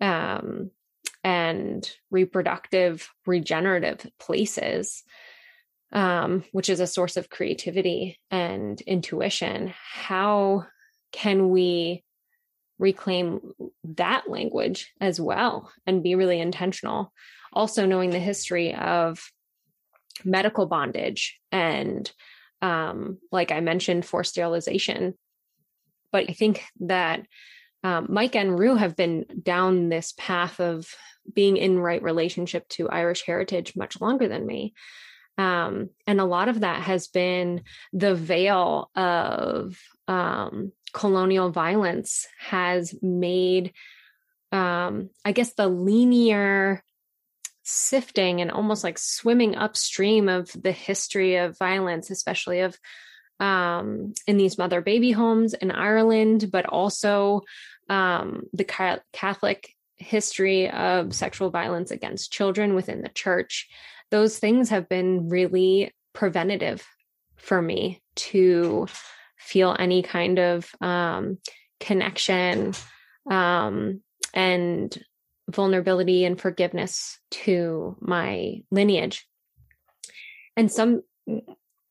um, 0.00 0.70
and 1.22 1.90
reproductive, 2.10 3.08
regenerative 3.26 4.06
places, 4.18 5.02
um, 5.92 6.44
which 6.52 6.70
is 6.70 6.80
a 6.80 6.86
source 6.86 7.16
of 7.16 7.28
creativity 7.28 8.18
and 8.30 8.80
intuition. 8.82 9.72
How 9.92 10.66
can 11.12 11.50
we 11.50 12.02
reclaim 12.78 13.52
that 13.84 14.28
language 14.28 14.90
as 15.00 15.20
well 15.20 15.70
and 15.86 16.02
be 16.02 16.14
really 16.14 16.40
intentional? 16.40 17.12
Also, 17.52 17.84
knowing 17.84 18.08
the 18.08 18.18
history 18.18 18.74
of 18.74 19.22
medical 20.24 20.66
bondage 20.66 21.38
and 21.50 22.10
um, 22.62 23.18
like 23.32 23.50
I 23.50 23.60
mentioned, 23.60 24.06
for 24.06 24.22
sterilization. 24.24 25.14
But 26.12 26.30
I 26.30 26.32
think 26.32 26.64
that 26.80 27.26
um, 27.82 28.06
Mike 28.08 28.36
and 28.36 28.58
Rue 28.58 28.76
have 28.76 28.96
been 28.96 29.26
down 29.42 29.88
this 29.88 30.14
path 30.16 30.60
of 30.60 30.86
being 31.34 31.56
in 31.56 31.78
right 31.78 32.02
relationship 32.02 32.68
to 32.68 32.88
Irish 32.88 33.24
heritage 33.26 33.74
much 33.74 34.00
longer 34.00 34.28
than 34.28 34.46
me. 34.46 34.74
Um, 35.38 35.90
and 36.06 36.20
a 36.20 36.24
lot 36.24 36.48
of 36.48 36.60
that 36.60 36.82
has 36.82 37.08
been 37.08 37.62
the 37.92 38.14
veil 38.14 38.90
of 38.94 39.78
um, 40.06 40.72
colonial 40.92 41.50
violence 41.50 42.26
has 42.38 42.94
made, 43.02 43.72
um, 44.52 45.10
I 45.24 45.32
guess, 45.32 45.54
the 45.54 45.68
linear 45.68 46.84
sifting 47.62 48.40
and 48.40 48.50
almost 48.50 48.84
like 48.84 48.98
swimming 48.98 49.56
upstream 49.56 50.28
of 50.28 50.50
the 50.60 50.72
history 50.72 51.36
of 51.36 51.58
violence, 51.58 52.10
especially 52.10 52.60
of 52.60 52.76
um, 53.40 54.14
in 54.26 54.36
these 54.36 54.58
mother 54.58 54.80
baby 54.80 55.10
homes 55.10 55.54
in 55.54 55.70
Ireland, 55.70 56.50
but 56.52 56.66
also 56.66 57.42
um, 57.88 58.44
the 58.52 58.64
Catholic 59.12 59.74
history 59.96 60.70
of 60.70 61.14
sexual 61.14 61.50
violence 61.50 61.90
against 61.90 62.32
children 62.32 62.74
within 62.74 63.02
the 63.02 63.08
church. 63.08 63.68
Those 64.10 64.38
things 64.38 64.70
have 64.70 64.88
been 64.88 65.28
really 65.28 65.92
preventative 66.12 66.86
for 67.36 67.60
me 67.60 68.00
to 68.14 68.86
feel 69.38 69.74
any 69.78 70.02
kind 70.02 70.38
of 70.38 70.70
um, 70.80 71.38
connection 71.80 72.74
um, 73.30 74.00
and 74.32 74.96
vulnerability 75.50 76.24
and 76.24 76.40
forgiveness 76.40 77.18
to 77.30 77.96
my 78.00 78.62
lineage. 78.70 79.26
And 80.56 80.70
some, 80.70 81.02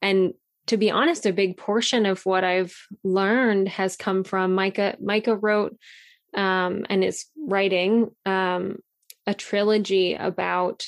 and 0.01 0.33
to 0.67 0.77
be 0.77 0.91
honest, 0.91 1.25
a 1.25 1.33
big 1.33 1.57
portion 1.57 2.05
of 2.05 2.25
what 2.25 2.43
I've 2.43 2.75
learned 3.03 3.67
has 3.69 3.95
come 3.95 4.23
from 4.23 4.55
Mica. 4.55 4.95
Mica 4.99 5.35
wrote 5.35 5.75
um, 6.33 6.85
and 6.89 7.03
is 7.03 7.25
writing 7.37 8.11
um, 8.25 8.77
a 9.27 9.33
trilogy 9.33 10.13
about 10.13 10.85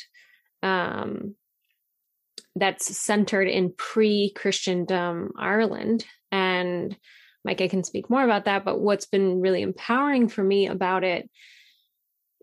um, 0.61 1.35
that's 2.55 2.95
centered 2.97 3.47
in 3.47 3.73
pre-Christendom 3.75 5.33
Ireland, 5.37 6.05
and 6.31 6.95
Mica 7.43 7.67
can 7.67 7.83
speak 7.83 8.09
more 8.09 8.23
about 8.23 8.45
that. 8.45 8.63
But 8.63 8.79
what's 8.79 9.07
been 9.07 9.41
really 9.41 9.63
empowering 9.63 10.29
for 10.29 10.43
me 10.43 10.67
about 10.67 11.03
it 11.03 11.29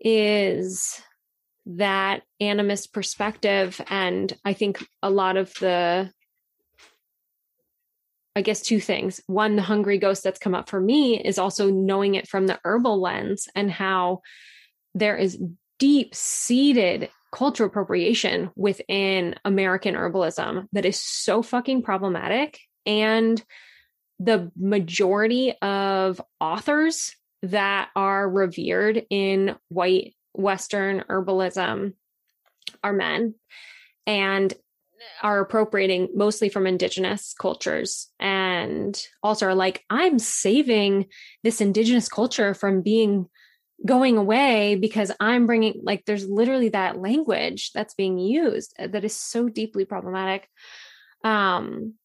is 0.03 1.01
that 1.65 2.23
animist 2.41 2.91
perspective. 2.91 3.79
And 3.87 4.33
I 4.43 4.53
think 4.53 4.85
a 5.03 5.09
lot 5.09 5.37
of 5.37 5.53
the, 5.59 6.11
I 8.35 8.41
guess, 8.41 8.61
two 8.61 8.79
things. 8.79 9.21
One, 9.27 9.55
the 9.55 9.61
hungry 9.61 9.97
ghost 9.97 10.23
that's 10.23 10.39
come 10.39 10.55
up 10.55 10.69
for 10.69 10.79
me 10.79 11.21
is 11.21 11.37
also 11.37 11.69
knowing 11.69 12.15
it 12.15 12.27
from 12.27 12.47
the 12.47 12.59
herbal 12.63 12.99
lens 12.99 13.47
and 13.55 13.69
how 13.69 14.21
there 14.95 15.15
is 15.15 15.39
deep 15.79 16.13
seated 16.13 17.09
cultural 17.33 17.69
appropriation 17.69 18.51
within 18.55 19.35
American 19.45 19.95
herbalism 19.95 20.67
that 20.73 20.85
is 20.85 20.99
so 20.99 21.41
fucking 21.41 21.81
problematic. 21.83 22.59
And 22.85 23.41
the 24.19 24.51
majority 24.55 25.53
of 25.61 26.21
authors 26.39 27.15
that 27.43 27.89
are 27.95 28.29
revered 28.29 29.05
in 29.09 29.55
white 29.69 30.15
Western 30.33 31.03
herbalism 31.09 31.93
are 32.83 32.93
men 32.93 33.35
and 34.05 34.53
are 35.21 35.39
appropriating 35.39 36.09
mostly 36.15 36.49
from 36.49 36.67
indigenous 36.67 37.33
cultures 37.39 38.09
and 38.19 39.03
also 39.23 39.47
are 39.47 39.55
like, 39.55 39.83
I'm 39.89 40.19
saving 40.19 41.07
this 41.43 41.61
indigenous 41.61 42.07
culture 42.07 42.53
from 42.53 42.81
being 42.81 43.27
going 43.85 44.17
away 44.17 44.75
because 44.75 45.11
I'm 45.19 45.47
bringing, 45.47 45.81
like, 45.83 46.05
there's 46.05 46.27
literally 46.27 46.69
that 46.69 46.99
language 46.99 47.71
that's 47.73 47.95
being 47.95 48.19
used 48.19 48.75
that 48.77 49.03
is 49.03 49.15
so 49.15 49.49
deeply 49.49 49.85
problematic. 49.85 50.47
Um, 51.23 51.95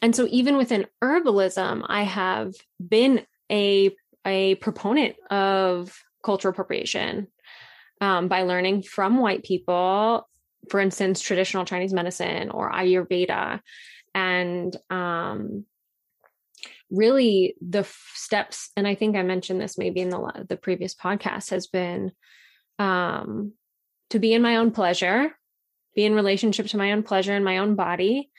and 0.00 0.14
so 0.14 0.28
even 0.30 0.56
within 0.56 0.86
herbalism, 1.02 1.84
I 1.88 2.02
have 2.02 2.54
been 2.86 3.26
a 3.50 3.94
a 4.24 4.54
proponent 4.56 5.16
of 5.30 5.96
cultural 6.22 6.52
appropriation 6.52 7.28
um, 8.00 8.28
by 8.28 8.42
learning 8.42 8.82
from 8.82 9.18
white 9.18 9.44
people, 9.44 10.28
for 10.70 10.80
instance, 10.80 11.20
traditional 11.20 11.64
Chinese 11.64 11.92
medicine 11.92 12.50
or 12.50 12.70
Ayurveda, 12.70 13.60
and 14.14 14.76
um, 14.90 15.64
really 16.90 17.56
the 17.60 17.80
f- 17.80 18.12
steps. 18.14 18.70
And 18.76 18.86
I 18.86 18.94
think 18.94 19.16
I 19.16 19.22
mentioned 19.22 19.60
this 19.60 19.78
maybe 19.78 20.00
in 20.00 20.10
the 20.10 20.46
the 20.48 20.56
previous 20.56 20.94
podcast 20.94 21.50
has 21.50 21.66
been 21.66 22.12
um, 22.78 23.52
to 24.10 24.18
be 24.18 24.32
in 24.32 24.42
my 24.42 24.56
own 24.56 24.70
pleasure, 24.70 25.36
be 25.94 26.04
in 26.04 26.14
relationship 26.14 26.66
to 26.68 26.76
my 26.76 26.92
own 26.92 27.02
pleasure 27.02 27.34
in 27.34 27.44
my 27.44 27.58
own 27.58 27.74
body, 27.74 28.30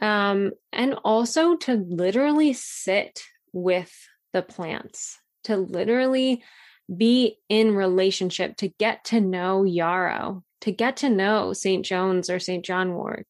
um, 0.00 0.52
and 0.72 0.94
also 1.04 1.56
to 1.56 1.74
literally 1.74 2.52
sit 2.52 3.22
with 3.52 3.92
the 4.32 4.42
plants 4.42 5.19
to 5.44 5.56
literally 5.56 6.42
be 6.94 7.38
in 7.48 7.74
relationship, 7.74 8.56
to 8.56 8.68
get 8.68 9.04
to 9.06 9.20
know 9.20 9.64
yarrow, 9.64 10.44
to 10.62 10.72
get 10.72 10.98
to 10.98 11.08
know 11.08 11.52
St. 11.52 11.84
John's 11.84 12.28
or 12.28 12.38
St. 12.38 12.64
John 12.64 12.94
Wort, 12.94 13.26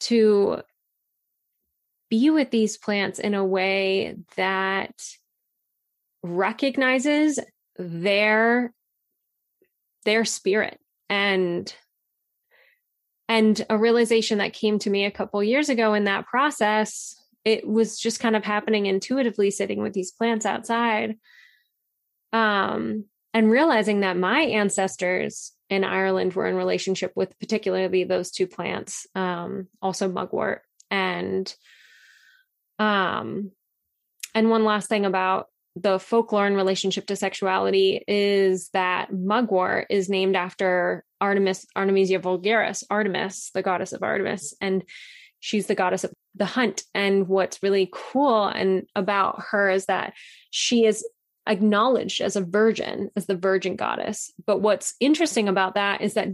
to 0.00 0.62
be 2.08 2.30
with 2.30 2.50
these 2.50 2.78
plants 2.78 3.18
in 3.18 3.34
a 3.34 3.44
way 3.44 4.16
that 4.36 4.94
recognizes 6.22 7.38
their 7.76 8.72
their 10.04 10.24
spirit 10.24 10.78
and 11.08 11.74
and 13.28 13.66
a 13.68 13.76
realization 13.76 14.38
that 14.38 14.52
came 14.52 14.78
to 14.78 14.90
me 14.90 15.04
a 15.04 15.10
couple 15.10 15.42
years 15.42 15.68
ago 15.68 15.94
in 15.94 16.04
that 16.04 16.26
process 16.26 17.16
it 17.46 17.66
was 17.66 17.96
just 17.98 18.18
kind 18.18 18.34
of 18.34 18.44
happening 18.44 18.86
intuitively 18.86 19.52
sitting 19.52 19.80
with 19.80 19.92
these 19.92 20.10
plants 20.10 20.44
outside 20.44 21.16
um, 22.32 23.04
and 23.32 23.50
realizing 23.52 24.00
that 24.00 24.16
my 24.16 24.40
ancestors 24.40 25.52
in 25.70 25.84
Ireland 25.84 26.34
were 26.34 26.48
in 26.48 26.56
relationship 26.56 27.12
with 27.14 27.38
particularly 27.38 28.02
those 28.02 28.32
two 28.32 28.48
plants, 28.48 29.06
um, 29.14 29.68
also 29.80 30.08
mugwort. 30.08 30.62
And 30.90 31.54
um, 32.80 33.52
and 34.34 34.50
one 34.50 34.64
last 34.64 34.88
thing 34.88 35.06
about 35.06 35.46
the 35.76 36.00
folklore 36.00 36.46
in 36.46 36.54
relationship 36.54 37.06
to 37.06 37.16
sexuality 37.16 38.02
is 38.08 38.70
that 38.70 39.12
mugwort 39.12 39.86
is 39.88 40.08
named 40.08 40.34
after 40.34 41.04
Artemis 41.20 41.64
Artemisia 41.76 42.18
vulgaris, 42.18 42.82
Artemis, 42.90 43.50
the 43.54 43.62
goddess 43.62 43.92
of 43.92 44.02
Artemis, 44.02 44.52
and 44.60 44.82
she's 45.38 45.66
the 45.66 45.74
goddess 45.76 46.02
of 46.02 46.12
the 46.36 46.44
hunt. 46.44 46.82
And 46.94 47.28
what's 47.28 47.62
really 47.62 47.90
cool 47.92 48.44
and 48.44 48.86
about 48.94 49.42
her 49.50 49.70
is 49.70 49.86
that 49.86 50.14
she 50.50 50.84
is 50.84 51.06
acknowledged 51.46 52.20
as 52.20 52.36
a 52.36 52.44
virgin, 52.44 53.10
as 53.16 53.26
the 53.26 53.36
virgin 53.36 53.76
goddess. 53.76 54.32
But 54.46 54.60
what's 54.60 54.94
interesting 55.00 55.48
about 55.48 55.74
that 55.74 56.00
is 56.00 56.14
that 56.14 56.28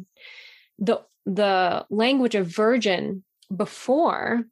the 0.78 1.02
the 1.24 1.86
language 1.88 2.34
of 2.34 2.48
virgin 2.48 3.22
before 3.54 4.42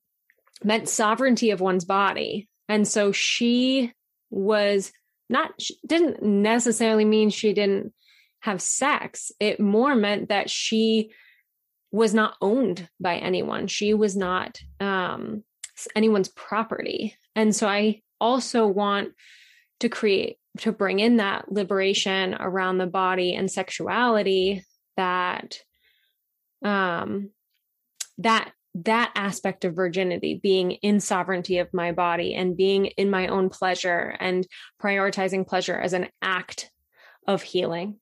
meant 0.62 0.88
sovereignty 0.88 1.50
of 1.50 1.60
one's 1.60 1.84
body. 1.84 2.48
And 2.68 2.86
so 2.86 3.10
she 3.10 3.92
was 4.30 4.92
not 5.28 5.50
she 5.60 5.76
didn't 5.86 6.22
necessarily 6.22 7.04
mean 7.04 7.30
she 7.30 7.52
didn't 7.52 7.92
have 8.40 8.62
sex. 8.62 9.32
It 9.40 9.58
more 9.58 9.94
meant 9.94 10.28
that 10.28 10.48
she 10.50 11.10
was 11.90 12.14
not 12.14 12.36
owned 12.40 12.88
by 13.00 13.16
anyone. 13.16 13.66
She 13.66 13.94
was 13.94 14.16
not 14.16 14.58
um, 14.78 15.44
anyone's 15.94 16.28
property. 16.28 17.16
And 17.34 17.54
so 17.54 17.66
I 17.66 18.02
also 18.20 18.66
want 18.66 19.12
to 19.80 19.88
create, 19.88 20.38
to 20.58 20.72
bring 20.72 21.00
in 21.00 21.16
that 21.16 21.50
liberation 21.50 22.34
around 22.38 22.78
the 22.78 22.86
body 22.86 23.34
and 23.34 23.50
sexuality 23.50 24.64
that, 24.96 25.58
um, 26.64 27.30
that 28.18 28.52
that 28.74 29.10
aspect 29.16 29.64
of 29.64 29.74
virginity 29.74 30.38
being 30.40 30.72
in 30.72 31.00
sovereignty 31.00 31.58
of 31.58 31.74
my 31.74 31.90
body 31.90 32.36
and 32.36 32.56
being 32.56 32.86
in 32.86 33.10
my 33.10 33.26
own 33.26 33.48
pleasure 33.48 34.14
and 34.20 34.46
prioritizing 34.80 35.44
pleasure 35.44 35.76
as 35.76 35.92
an 35.92 36.06
act 36.22 36.70
of 37.26 37.42
healing 37.42 37.98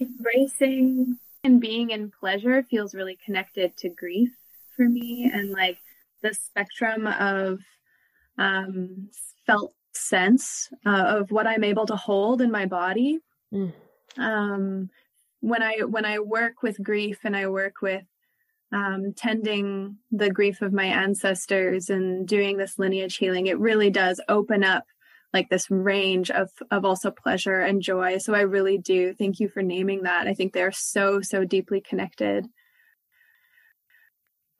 embracing 0.00 1.18
and 1.48 1.62
being 1.62 1.90
in 1.90 2.10
pleasure 2.10 2.62
feels 2.62 2.94
really 2.94 3.18
connected 3.24 3.74
to 3.78 3.88
grief 3.88 4.30
for 4.76 4.86
me 4.86 5.30
and 5.32 5.50
like 5.50 5.78
the 6.22 6.34
spectrum 6.34 7.06
of 7.06 7.60
um, 8.36 9.08
felt 9.46 9.72
sense 9.94 10.68
uh, 10.84 11.04
of 11.18 11.30
what 11.30 11.46
I'm 11.46 11.64
able 11.64 11.86
to 11.86 11.96
hold 11.96 12.42
in 12.42 12.50
my 12.50 12.66
body. 12.66 13.20
Mm. 13.52 13.72
Um, 14.18 14.90
when 15.40 15.62
I 15.62 15.78
when 15.84 16.04
I 16.04 16.18
work 16.18 16.62
with 16.62 16.82
grief 16.82 17.20
and 17.24 17.34
I 17.34 17.46
work 17.46 17.80
with 17.80 18.04
um, 18.70 19.14
tending 19.16 19.96
the 20.10 20.30
grief 20.30 20.60
of 20.60 20.74
my 20.74 20.84
ancestors 20.84 21.88
and 21.88 22.28
doing 22.28 22.58
this 22.58 22.78
lineage 22.78 23.16
healing, 23.16 23.46
it 23.46 23.58
really 23.58 23.88
does 23.88 24.20
open 24.28 24.64
up 24.64 24.84
like 25.32 25.48
this 25.50 25.70
range 25.70 26.30
of 26.30 26.50
of 26.70 26.84
also 26.84 27.10
pleasure 27.10 27.60
and 27.60 27.82
joy. 27.82 28.18
So 28.18 28.34
I 28.34 28.40
really 28.40 28.78
do 28.78 29.14
thank 29.14 29.40
you 29.40 29.48
for 29.48 29.62
naming 29.62 30.02
that. 30.02 30.26
I 30.26 30.34
think 30.34 30.52
they're 30.52 30.72
so 30.72 31.20
so 31.20 31.44
deeply 31.44 31.80
connected. 31.80 32.46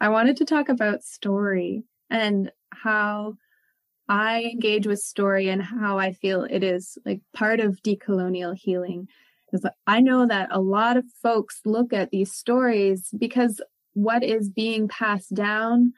I 0.00 0.10
wanted 0.10 0.36
to 0.38 0.44
talk 0.44 0.68
about 0.68 1.02
story 1.02 1.84
and 2.10 2.52
how 2.70 3.34
I 4.08 4.42
engage 4.44 4.86
with 4.86 5.00
story 5.00 5.48
and 5.48 5.62
how 5.62 5.98
I 5.98 6.12
feel 6.12 6.44
it 6.44 6.62
is 6.62 6.96
like 7.04 7.20
part 7.34 7.60
of 7.60 7.82
decolonial 7.82 8.54
healing. 8.56 9.08
Is 9.52 9.66
I 9.86 10.00
know 10.00 10.26
that 10.26 10.50
a 10.52 10.60
lot 10.60 10.96
of 10.96 11.04
folks 11.22 11.60
look 11.64 11.92
at 11.92 12.10
these 12.10 12.32
stories 12.32 13.08
because 13.16 13.62
what 13.94 14.22
is 14.22 14.50
being 14.50 14.88
passed 14.88 15.34
down, 15.34 15.94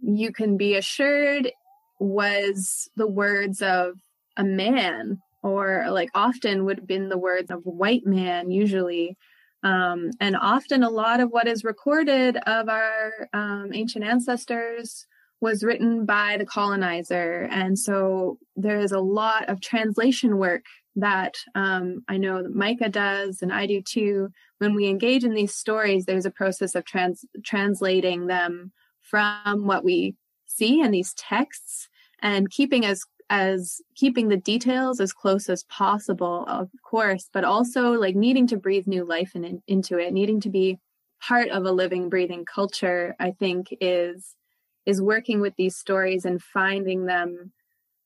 you 0.00 0.32
can 0.32 0.56
be 0.56 0.74
assured 0.74 1.50
was 1.98 2.88
the 2.96 3.06
words 3.06 3.62
of 3.62 3.94
a 4.36 4.44
man 4.44 5.20
or 5.42 5.86
like 5.90 6.10
often 6.14 6.64
would 6.64 6.78
have 6.78 6.86
been 6.86 7.08
the 7.08 7.18
words 7.18 7.50
of 7.50 7.58
a 7.58 7.70
white 7.70 8.06
man 8.06 8.50
usually. 8.50 9.16
Um, 9.62 10.10
and 10.20 10.36
often 10.36 10.82
a 10.82 10.90
lot 10.90 11.20
of 11.20 11.30
what 11.30 11.48
is 11.48 11.64
recorded 11.64 12.36
of 12.36 12.68
our 12.68 13.28
um, 13.32 13.70
ancient 13.72 14.04
ancestors 14.04 15.06
was 15.40 15.64
written 15.64 16.04
by 16.06 16.36
the 16.36 16.46
colonizer. 16.46 17.48
And 17.50 17.78
so 17.78 18.38
there 18.54 18.78
is 18.78 18.92
a 18.92 19.00
lot 19.00 19.48
of 19.48 19.60
translation 19.60 20.38
work 20.38 20.64
that 20.96 21.34
um, 21.54 22.02
i 22.08 22.16
know 22.16 22.42
that 22.42 22.54
mica 22.54 22.88
does 22.88 23.42
and 23.42 23.52
i 23.52 23.66
do 23.66 23.82
too. 23.82 24.30
When 24.58 24.74
we 24.74 24.88
engage 24.88 25.24
in 25.24 25.34
these 25.34 25.54
stories 25.54 26.06
there's 26.06 26.26
a 26.26 26.30
process 26.30 26.74
of 26.74 26.84
trans- 26.84 27.24
translating 27.44 28.26
them 28.26 28.72
from 29.02 29.66
what 29.66 29.84
we 29.84 30.16
see 30.46 30.80
in 30.80 30.90
these 30.90 31.14
texts 31.14 31.88
and 32.20 32.50
keeping 32.50 32.84
as 32.84 33.04
as 33.28 33.80
keeping 33.96 34.28
the 34.28 34.36
details 34.36 35.00
as 35.00 35.12
close 35.12 35.48
as 35.48 35.64
possible 35.64 36.44
of 36.46 36.70
course 36.88 37.28
but 37.32 37.42
also 37.42 37.92
like 37.92 38.14
needing 38.14 38.46
to 38.46 38.56
breathe 38.56 38.86
new 38.86 39.04
life 39.04 39.34
in, 39.34 39.60
into 39.66 39.98
it. 39.98 40.12
Needing 40.12 40.40
to 40.40 40.48
be 40.48 40.78
part 41.20 41.48
of 41.48 41.64
a 41.64 41.72
living 41.72 42.08
breathing 42.08 42.44
culture 42.44 43.16
i 43.18 43.30
think 43.30 43.68
is 43.80 44.36
is 44.84 45.02
working 45.02 45.40
with 45.40 45.54
these 45.56 45.74
stories 45.76 46.24
and 46.24 46.42
finding 46.42 47.06
them 47.06 47.52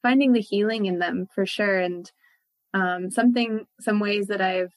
finding 0.02 0.32
the 0.32 0.40
healing 0.40 0.86
in 0.86 0.98
them 0.98 1.28
for 1.34 1.44
sure. 1.44 1.78
And 1.78 2.10
um, 2.72 3.10
something 3.10 3.66
some 3.80 4.00
ways 4.00 4.28
that 4.28 4.40
i've 4.40 4.72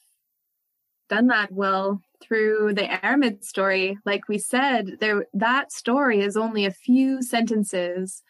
done 1.08 1.28
that 1.28 1.52
well 1.52 2.00
through 2.22 2.74
the 2.74 2.86
Aramid 3.04 3.44
story. 3.44 3.98
Like 4.04 4.28
we 4.28 4.38
said, 4.38 4.98
there 5.00 5.26
that 5.34 5.72
story 5.72 6.20
is 6.20 6.36
only 6.36 6.64
a 6.64 6.70
few 6.70 7.22
sentences, 7.22 8.22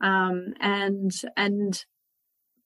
um, 0.00 0.54
and 0.60 1.12
and 1.36 1.84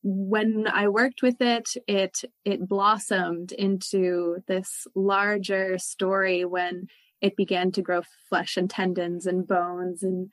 when 0.05 0.67
I 0.67 0.89
worked 0.89 1.23
with 1.23 1.41
it, 1.41 1.75
it 1.87 2.23
it 2.45 2.69
blossomed 2.69 3.53
into 3.53 4.39
this 4.49 4.87
larger 4.95 5.79
story 5.79 6.45
when 6.45 6.89
it 7.21 7.37
began 7.37 7.71
to 7.73 7.83
grow 7.83 8.03
flesh 8.29 8.57
and 8.57 8.69
tendons 8.69 9.27
and 9.27 9.47
bones 9.47 10.03
and 10.03 10.31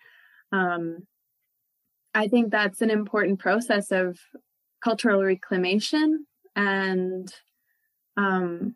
um, 0.52 1.07
I 2.14 2.28
think 2.28 2.52
that's 2.52 2.82
an 2.82 2.90
important 2.90 3.40
process 3.40 3.91
of 3.91 4.20
cultural 4.84 5.24
reclamation 5.24 6.26
and 6.56 7.34
um, 8.18 8.76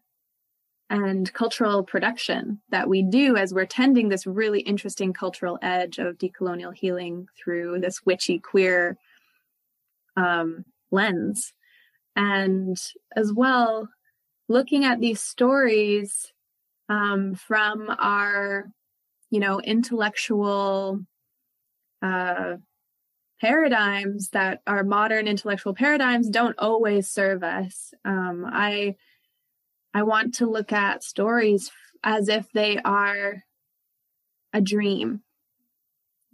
and 0.94 1.34
cultural 1.34 1.82
production 1.84 2.62
that 2.70 2.88
we 2.88 3.02
do 3.02 3.36
as 3.36 3.52
we're 3.52 3.66
tending 3.66 4.10
this 4.10 4.28
really 4.28 4.60
interesting 4.60 5.12
cultural 5.12 5.58
edge 5.60 5.98
of 5.98 6.20
decolonial 6.20 6.72
healing 6.72 7.28
through 7.36 7.80
this 7.80 8.06
witchy 8.06 8.38
queer 8.38 8.96
um, 10.16 10.64
lens. 10.92 11.52
And 12.16 12.78
as 13.16 13.34
well, 13.34 13.90
looking 14.48 14.86
at 14.86 15.00
these 15.00 15.20
stories 15.20 16.32
um, 16.90 17.34
from 17.34 17.90
our, 17.90 18.70
you 19.32 19.40
know, 19.40 19.60
intellectual 19.60 21.00
uh, 22.04 22.58
paradigms 23.42 24.30
that 24.30 24.62
our 24.68 24.84
modern 24.84 25.28
intellectual 25.28 25.74
paradigms 25.74 26.30
don't 26.30 26.60
always 26.60 27.10
serve 27.10 27.44
us. 27.44 27.96
Um, 28.06 28.46
I 28.48 28.96
I 29.94 30.04
want 30.04 30.36
to 30.36 30.50
look 30.50 30.72
at 30.72 31.04
stories 31.04 31.72
as 32.04 32.28
if 32.28 32.52
they 32.52 32.78
are 32.80 33.44
a 34.52 34.62
dream, 34.62 35.22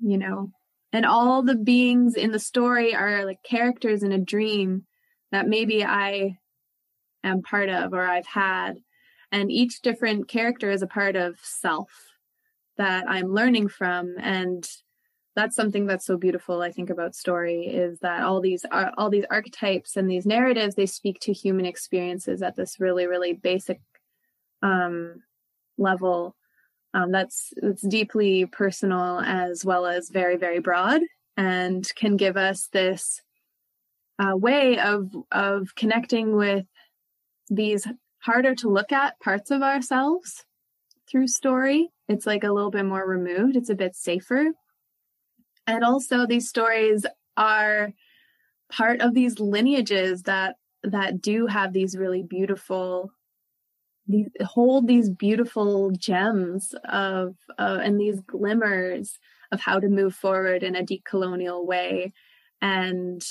you 0.01 0.17
know, 0.17 0.51
and 0.91 1.05
all 1.05 1.43
the 1.43 1.55
beings 1.55 2.15
in 2.15 2.31
the 2.31 2.39
story 2.39 2.95
are 2.95 3.25
like 3.25 3.43
characters 3.43 4.03
in 4.03 4.11
a 4.11 4.17
dream 4.17 4.85
that 5.31 5.47
maybe 5.47 5.83
I 5.83 6.37
am 7.23 7.41
part 7.41 7.69
of 7.69 7.93
or 7.93 8.05
I've 8.05 8.25
had. 8.25 8.79
And 9.31 9.51
each 9.51 9.81
different 9.81 10.27
character 10.27 10.71
is 10.71 10.81
a 10.81 10.87
part 10.87 11.15
of 11.15 11.37
self 11.43 11.89
that 12.77 13.05
I'm 13.07 13.33
learning 13.33 13.67
from. 13.67 14.15
And 14.19 14.67
that's 15.35 15.55
something 15.55 15.85
that's 15.85 16.05
so 16.05 16.17
beautiful 16.17 16.61
i 16.61 16.71
think 16.71 16.89
about 16.89 17.15
story 17.15 17.67
is 17.67 17.99
that 17.99 18.23
all 18.23 18.41
these 18.41 18.65
uh, 18.71 18.89
all 18.97 19.09
these 19.09 19.25
archetypes 19.29 19.95
and 19.95 20.09
these 20.09 20.25
narratives 20.25 20.75
they 20.75 20.85
speak 20.85 21.19
to 21.19 21.33
human 21.33 21.65
experiences 21.65 22.41
at 22.41 22.55
this 22.55 22.79
really 22.79 23.07
really 23.07 23.33
basic 23.33 23.79
um 24.61 25.21
level. 25.79 26.35
Um 26.93 27.11
that's 27.11 27.53
it's 27.57 27.81
deeply 27.81 28.45
personal 28.45 29.19
as 29.19 29.63
well 29.65 29.85
as 29.85 30.09
very 30.09 30.37
very 30.37 30.59
broad 30.59 31.01
and 31.37 31.87
can 31.95 32.17
give 32.17 32.37
us 32.37 32.67
this 32.73 33.21
uh, 34.19 34.35
way 34.35 34.77
of 34.79 35.11
of 35.31 35.75
connecting 35.75 36.35
with 36.35 36.65
these 37.49 37.87
harder 38.19 38.53
to 38.53 38.69
look 38.69 38.91
at 38.91 39.19
parts 39.21 39.49
of 39.49 39.61
ourselves 39.61 40.43
through 41.09 41.27
story. 41.27 41.89
It's 42.07 42.25
like 42.25 42.43
a 42.43 42.51
little 42.51 42.71
bit 42.71 42.85
more 42.85 43.07
removed. 43.07 43.55
It's 43.55 43.69
a 43.69 43.75
bit 43.75 43.95
safer 43.95 44.47
and 45.69 45.83
also 45.83 46.25
these 46.25 46.49
stories 46.49 47.05
are 47.37 47.93
part 48.71 49.01
of 49.01 49.13
these 49.13 49.39
lineages 49.39 50.23
that 50.23 50.55
that 50.83 51.21
do 51.21 51.47
have 51.47 51.73
these 51.73 51.97
really 51.97 52.23
beautiful 52.23 53.11
these 54.07 54.29
hold 54.41 54.87
these 54.87 55.09
beautiful 55.09 55.91
gems 55.91 56.73
of 56.85 57.35
uh, 57.59 57.79
and 57.83 57.99
these 57.99 58.19
glimmers 58.21 59.19
of 59.51 59.59
how 59.59 59.79
to 59.79 59.87
move 59.87 60.15
forward 60.15 60.63
in 60.63 60.75
a 60.75 60.83
decolonial 60.83 61.65
way. 61.65 62.13
And 62.61 63.23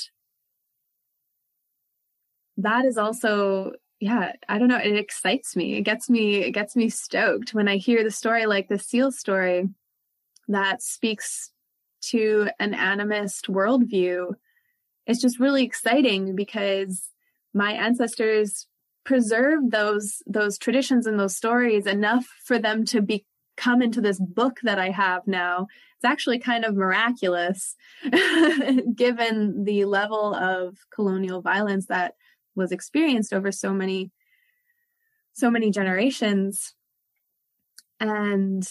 that 2.57 2.83
is 2.85 2.97
also 2.97 3.71
yeah 4.01 4.33
i 4.49 4.57
don't 4.57 4.67
know 4.67 4.77
it 4.77 4.95
excites 4.97 5.55
me. 5.55 5.75
It 5.75 5.81
gets 5.81 6.09
me 6.09 6.35
it 6.37 6.51
gets 6.51 6.75
me 6.75 6.89
stoked 6.89 7.53
when 7.53 7.67
i 7.67 7.77
hear 7.77 8.03
the 8.03 8.11
story 8.11 8.45
like 8.45 8.67
the 8.69 8.79
seal 8.79 9.11
story 9.11 9.67
that 10.47 10.81
speaks 10.81 11.51
to 12.01 12.49
an 12.59 12.73
animist 12.73 13.47
worldview 13.49 14.33
it's 15.09 15.21
just 15.21 15.39
really 15.39 15.63
exciting 15.63 16.35
because 16.35 17.09
my 17.51 17.71
ancestors 17.71 18.67
preserved 19.03 19.71
those 19.71 20.21
those 20.27 20.59
traditions 20.59 21.07
and 21.07 21.19
those 21.19 21.35
stories 21.35 21.87
enough 21.87 22.27
for 22.45 22.59
them 22.59 22.85
to 22.85 23.01
be 23.01 23.25
come 23.57 23.81
into 23.81 24.01
this 24.01 24.19
book 24.19 24.59
that 24.61 24.77
I 24.77 24.91
have 24.91 25.27
now. 25.27 25.67
It's 25.95 26.05
actually 26.05 26.37
kind 26.37 26.63
of 26.63 26.75
miraculous 26.75 27.75
given 28.95 29.63
the 29.63 29.85
level 29.85 30.35
of 30.35 30.77
colonial 30.93 31.41
violence 31.41 31.87
that 31.87 32.13
was 32.55 32.71
experienced 32.71 33.33
over 33.33 33.51
so 33.51 33.73
many 33.73 34.11
so 35.33 35.49
many 35.49 35.71
generations 35.71 36.75
and 37.99 38.69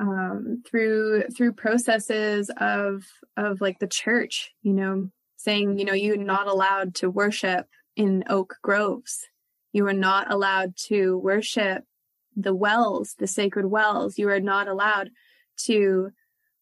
um, 0.00 0.62
through 0.66 1.24
through 1.36 1.52
processes 1.52 2.50
of 2.58 3.04
of 3.36 3.60
like 3.60 3.78
the 3.78 3.86
church, 3.86 4.50
you 4.62 4.72
know, 4.72 5.10
saying 5.36 5.78
you 5.78 5.84
know 5.84 5.92
you're 5.92 6.16
not 6.16 6.46
allowed 6.46 6.94
to 6.96 7.10
worship 7.10 7.66
in 7.96 8.24
oak 8.28 8.56
groves. 8.62 9.26
You 9.72 9.86
are 9.86 9.92
not 9.92 10.32
allowed 10.32 10.76
to 10.88 11.18
worship 11.18 11.84
the 12.36 12.54
wells, 12.54 13.14
the 13.18 13.26
sacred 13.26 13.66
wells. 13.66 14.18
You 14.18 14.28
are 14.30 14.40
not 14.40 14.68
allowed 14.68 15.10
to 15.66 16.10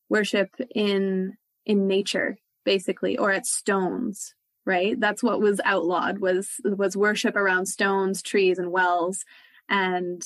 worship 0.09 0.50
in 0.74 1.34
in 1.64 1.86
nature, 1.86 2.36
basically, 2.64 3.16
or 3.16 3.32
at 3.32 3.46
stones. 3.46 4.34
Right. 4.64 4.98
That's 5.00 5.24
what 5.24 5.40
was 5.40 5.60
outlawed 5.64 6.18
was 6.18 6.50
was 6.64 6.96
worship 6.96 7.34
around 7.34 7.66
stones, 7.66 8.22
trees, 8.22 8.59
and 8.59 8.70
wells. 8.70 9.24
And 9.68 10.22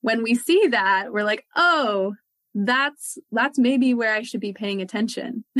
when 0.00 0.22
we 0.22 0.34
see 0.34 0.68
that, 0.68 1.12
we're 1.12 1.24
like, 1.24 1.44
oh, 1.56 2.14
that's 2.56 3.18
that's 3.30 3.58
maybe 3.58 3.92
where 3.92 4.14
I 4.14 4.22
should 4.22 4.40
be 4.40 4.54
paying 4.54 4.80
attention. 4.80 5.44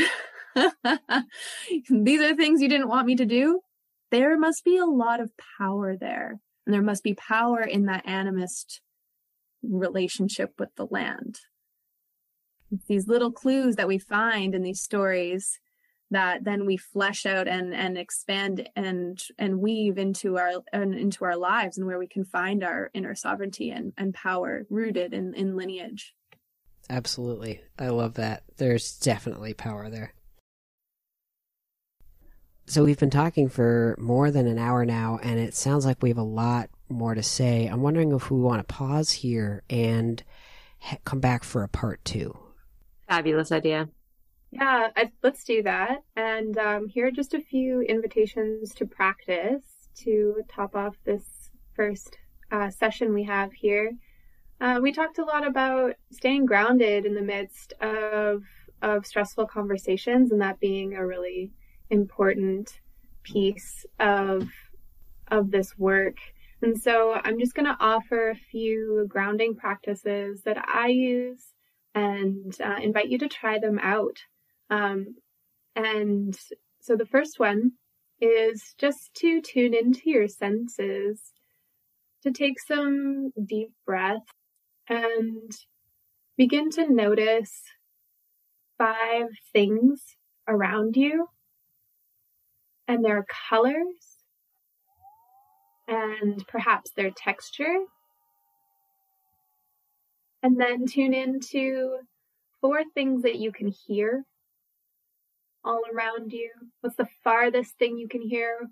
These 1.90 2.20
are 2.20 2.34
things 2.34 2.62
you 2.62 2.68
didn't 2.68 2.88
want 2.88 3.06
me 3.06 3.16
to 3.16 3.26
do. 3.26 3.60
There 4.10 4.38
must 4.38 4.64
be 4.64 4.78
a 4.78 4.86
lot 4.86 5.20
of 5.20 5.32
power 5.58 5.94
there. 5.96 6.40
And 6.64 6.74
there 6.74 6.82
must 6.82 7.04
be 7.04 7.14
power 7.14 7.60
in 7.60 7.84
that 7.86 8.06
animist 8.06 8.80
relationship 9.62 10.54
with 10.58 10.70
the 10.76 10.86
land. 10.86 11.40
These 12.88 13.06
little 13.08 13.30
clues 13.30 13.76
that 13.76 13.88
we 13.88 13.98
find 13.98 14.54
in 14.54 14.62
these 14.62 14.80
stories 14.80 15.60
that 16.10 16.44
then 16.44 16.64
we 16.64 16.76
flesh 16.76 17.26
out 17.26 17.46
and 17.46 17.74
and 17.74 17.98
expand 17.98 18.68
and 18.74 19.22
and 19.38 19.60
weave 19.60 19.98
into 19.98 20.38
our 20.38 20.62
and 20.72 20.94
into 20.94 21.24
our 21.24 21.36
lives 21.36 21.76
and 21.76 21.86
where 21.86 21.98
we 21.98 22.06
can 22.06 22.24
find 22.24 22.64
our 22.64 22.90
inner 22.94 23.14
sovereignty 23.14 23.70
and, 23.70 23.92
and 23.98 24.14
power 24.14 24.66
rooted 24.70 25.12
in, 25.12 25.34
in 25.34 25.56
lineage. 25.56 26.14
Absolutely. 26.88 27.60
I 27.78 27.88
love 27.88 28.14
that. 28.14 28.44
There's 28.56 28.98
definitely 28.98 29.54
power 29.54 29.90
there. 29.90 30.14
So 32.66 32.84
we've 32.84 32.98
been 32.98 33.10
talking 33.10 33.48
for 33.48 33.94
more 33.98 34.30
than 34.30 34.46
an 34.46 34.58
hour 34.58 34.84
now, 34.84 35.20
and 35.22 35.38
it 35.38 35.54
sounds 35.54 35.86
like 35.86 36.02
we 36.02 36.08
have 36.08 36.18
a 36.18 36.22
lot 36.22 36.68
more 36.88 37.14
to 37.14 37.22
say. 37.22 37.66
I'm 37.66 37.82
wondering 37.82 38.12
if 38.12 38.30
we 38.30 38.40
want 38.40 38.66
to 38.66 38.74
pause 38.74 39.12
here 39.12 39.62
and 39.70 40.22
come 41.04 41.20
back 41.20 41.44
for 41.44 41.62
a 41.62 41.68
part 41.68 42.04
two. 42.04 42.36
Fabulous 43.08 43.52
idea. 43.52 43.88
Yeah, 44.50 44.88
I, 44.96 45.10
let's 45.22 45.44
do 45.44 45.62
that. 45.62 46.02
And 46.16 46.58
um, 46.58 46.88
here 46.88 47.06
are 47.06 47.12
just 47.12 47.34
a 47.34 47.40
few 47.40 47.82
invitations 47.82 48.74
to 48.74 48.86
practice 48.86 49.88
to 49.98 50.42
top 50.48 50.74
off 50.74 50.96
this 51.04 51.50
first 51.74 52.18
uh, 52.50 52.70
session 52.70 53.14
we 53.14 53.24
have 53.24 53.52
here. 53.52 53.92
Uh, 54.60 54.78
we 54.80 54.90
talked 54.92 55.18
a 55.18 55.24
lot 55.24 55.46
about 55.46 55.94
staying 56.10 56.46
grounded 56.46 57.04
in 57.04 57.14
the 57.14 57.22
midst 57.22 57.74
of 57.80 58.42
of 58.82 59.06
stressful 59.06 59.46
conversations, 59.46 60.32
and 60.32 60.40
that 60.40 60.60
being 60.60 60.94
a 60.94 61.06
really 61.06 61.52
important 61.90 62.80
piece 63.22 63.84
of 63.98 64.48
of 65.28 65.50
this 65.50 65.76
work. 65.76 66.16
And 66.62 66.80
so 66.80 67.20
I'm 67.22 67.38
just 67.38 67.54
going 67.54 67.66
to 67.66 67.76
offer 67.80 68.30
a 68.30 68.36
few 68.50 69.06
grounding 69.08 69.56
practices 69.56 70.42
that 70.44 70.56
I 70.66 70.88
use 70.88 71.52
and 71.94 72.56
uh, 72.64 72.76
invite 72.82 73.08
you 73.08 73.18
to 73.18 73.28
try 73.28 73.58
them 73.58 73.78
out. 73.78 74.16
Um, 74.70 75.16
and 75.74 76.36
so 76.80 76.96
the 76.96 77.06
first 77.06 77.38
one 77.38 77.72
is 78.20 78.74
just 78.78 79.12
to 79.18 79.42
tune 79.42 79.74
into 79.74 80.08
your 80.08 80.28
senses, 80.28 81.20
to 82.22 82.30
take 82.30 82.58
some 82.58 83.32
deep 83.46 83.72
breaths 83.84 84.32
and 84.88 85.52
begin 86.36 86.70
to 86.70 86.92
notice 86.92 87.62
five 88.78 89.28
things 89.52 90.02
around 90.48 90.96
you 90.96 91.28
and 92.86 93.04
their 93.04 93.26
colors 93.48 94.16
and 95.88 96.46
perhaps 96.46 96.90
their 96.92 97.10
texture. 97.10 97.78
And 100.42 100.60
then 100.60 100.86
tune 100.86 101.14
into 101.14 101.98
four 102.60 102.82
things 102.94 103.22
that 103.22 103.36
you 103.36 103.50
can 103.50 103.72
hear 103.86 104.24
all 105.64 105.82
around 105.92 106.32
you. 106.32 106.50
What's 106.80 106.96
the 106.96 107.08
farthest 107.24 107.76
thing 107.78 107.98
you 107.98 108.08
can 108.08 108.22
hear? 108.22 108.68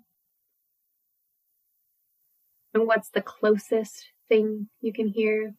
And 2.73 2.87
what's 2.87 3.09
the 3.09 3.21
closest 3.21 4.05
thing 4.29 4.69
you 4.81 4.93
can 4.93 5.07
hear? 5.07 5.53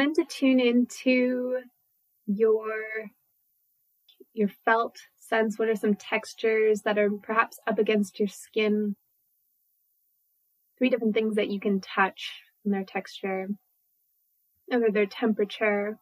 Then 0.00 0.12
to 0.14 0.24
tune 0.24 0.60
into 0.60 1.58
your 2.26 2.74
your 4.32 4.48
felt 4.64 4.98
sense. 5.16 5.58
What 5.58 5.68
are 5.68 5.76
some 5.76 5.94
textures 5.94 6.82
that 6.82 6.98
are 6.98 7.10
perhaps 7.10 7.58
up 7.66 7.78
against 7.78 8.18
your 8.18 8.28
skin? 8.28 8.96
Three 10.78 10.90
different 10.90 11.14
things 11.14 11.36
that 11.36 11.48
you 11.48 11.58
can 11.58 11.80
touch 11.80 12.32
in 12.64 12.70
their 12.70 12.84
texture 12.84 13.48
or 14.70 14.90
their 14.90 15.06
temperature. 15.06 15.98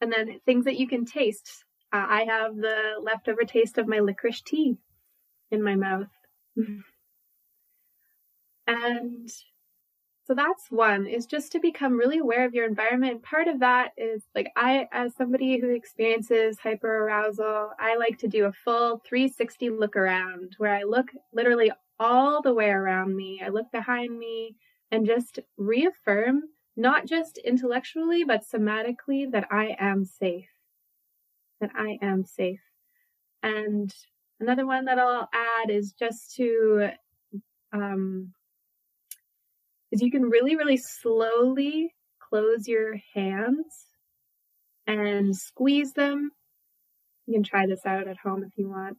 And 0.00 0.12
then 0.12 0.40
things 0.44 0.64
that 0.64 0.78
you 0.78 0.88
can 0.88 1.04
taste. 1.04 1.64
Uh, 1.92 2.04
i 2.06 2.24
have 2.24 2.56
the 2.56 3.00
leftover 3.00 3.44
taste 3.44 3.78
of 3.78 3.88
my 3.88 4.00
licorice 4.00 4.42
tea 4.42 4.76
in 5.50 5.62
my 5.62 5.74
mouth. 5.74 6.08
And 8.68 9.30
so 10.28 10.34
that's 10.34 10.70
one 10.70 11.06
is 11.06 11.24
just 11.24 11.52
to 11.52 11.58
become 11.58 11.96
really 11.96 12.18
aware 12.18 12.44
of 12.44 12.52
your 12.52 12.66
environment. 12.66 13.22
Part 13.22 13.48
of 13.48 13.60
that 13.60 13.92
is 13.96 14.24
like 14.34 14.52
I, 14.56 14.86
as 14.92 15.14
somebody 15.16 15.58
who 15.58 15.70
experiences 15.70 16.58
hyperarousal, 16.62 17.70
I 17.80 17.96
like 17.96 18.18
to 18.18 18.28
do 18.28 18.44
a 18.44 18.52
full 18.52 19.00
360 19.06 19.70
look 19.70 19.96
around 19.96 20.54
where 20.58 20.74
I 20.74 20.82
look 20.82 21.06
literally 21.32 21.72
all 21.98 22.42
the 22.42 22.52
way 22.52 22.68
around 22.68 23.16
me. 23.16 23.40
I 23.42 23.48
look 23.48 23.72
behind 23.72 24.18
me 24.18 24.56
and 24.90 25.06
just 25.06 25.38
reaffirm, 25.56 26.42
not 26.76 27.06
just 27.06 27.38
intellectually, 27.38 28.22
but 28.24 28.44
somatically, 28.46 29.32
that 29.32 29.48
I 29.50 29.76
am 29.80 30.04
safe. 30.04 30.50
That 31.62 31.70
I 31.74 31.98
am 32.02 32.26
safe. 32.26 32.60
And 33.42 33.94
another 34.40 34.66
one 34.66 34.84
that 34.84 34.98
I'll 34.98 35.30
add 35.32 35.70
is 35.70 35.94
just 35.94 36.36
to 36.36 36.90
um, 37.72 38.34
is 39.90 40.02
you 40.02 40.10
can 40.10 40.24
really, 40.24 40.56
really 40.56 40.76
slowly 40.76 41.94
close 42.20 42.68
your 42.68 42.96
hands 43.14 43.86
and 44.86 45.34
squeeze 45.36 45.92
them. 45.92 46.30
You 47.26 47.34
can 47.34 47.42
try 47.42 47.66
this 47.66 47.84
out 47.86 48.08
at 48.08 48.16
home 48.16 48.44
if 48.44 48.52
you 48.56 48.68
want. 48.68 48.96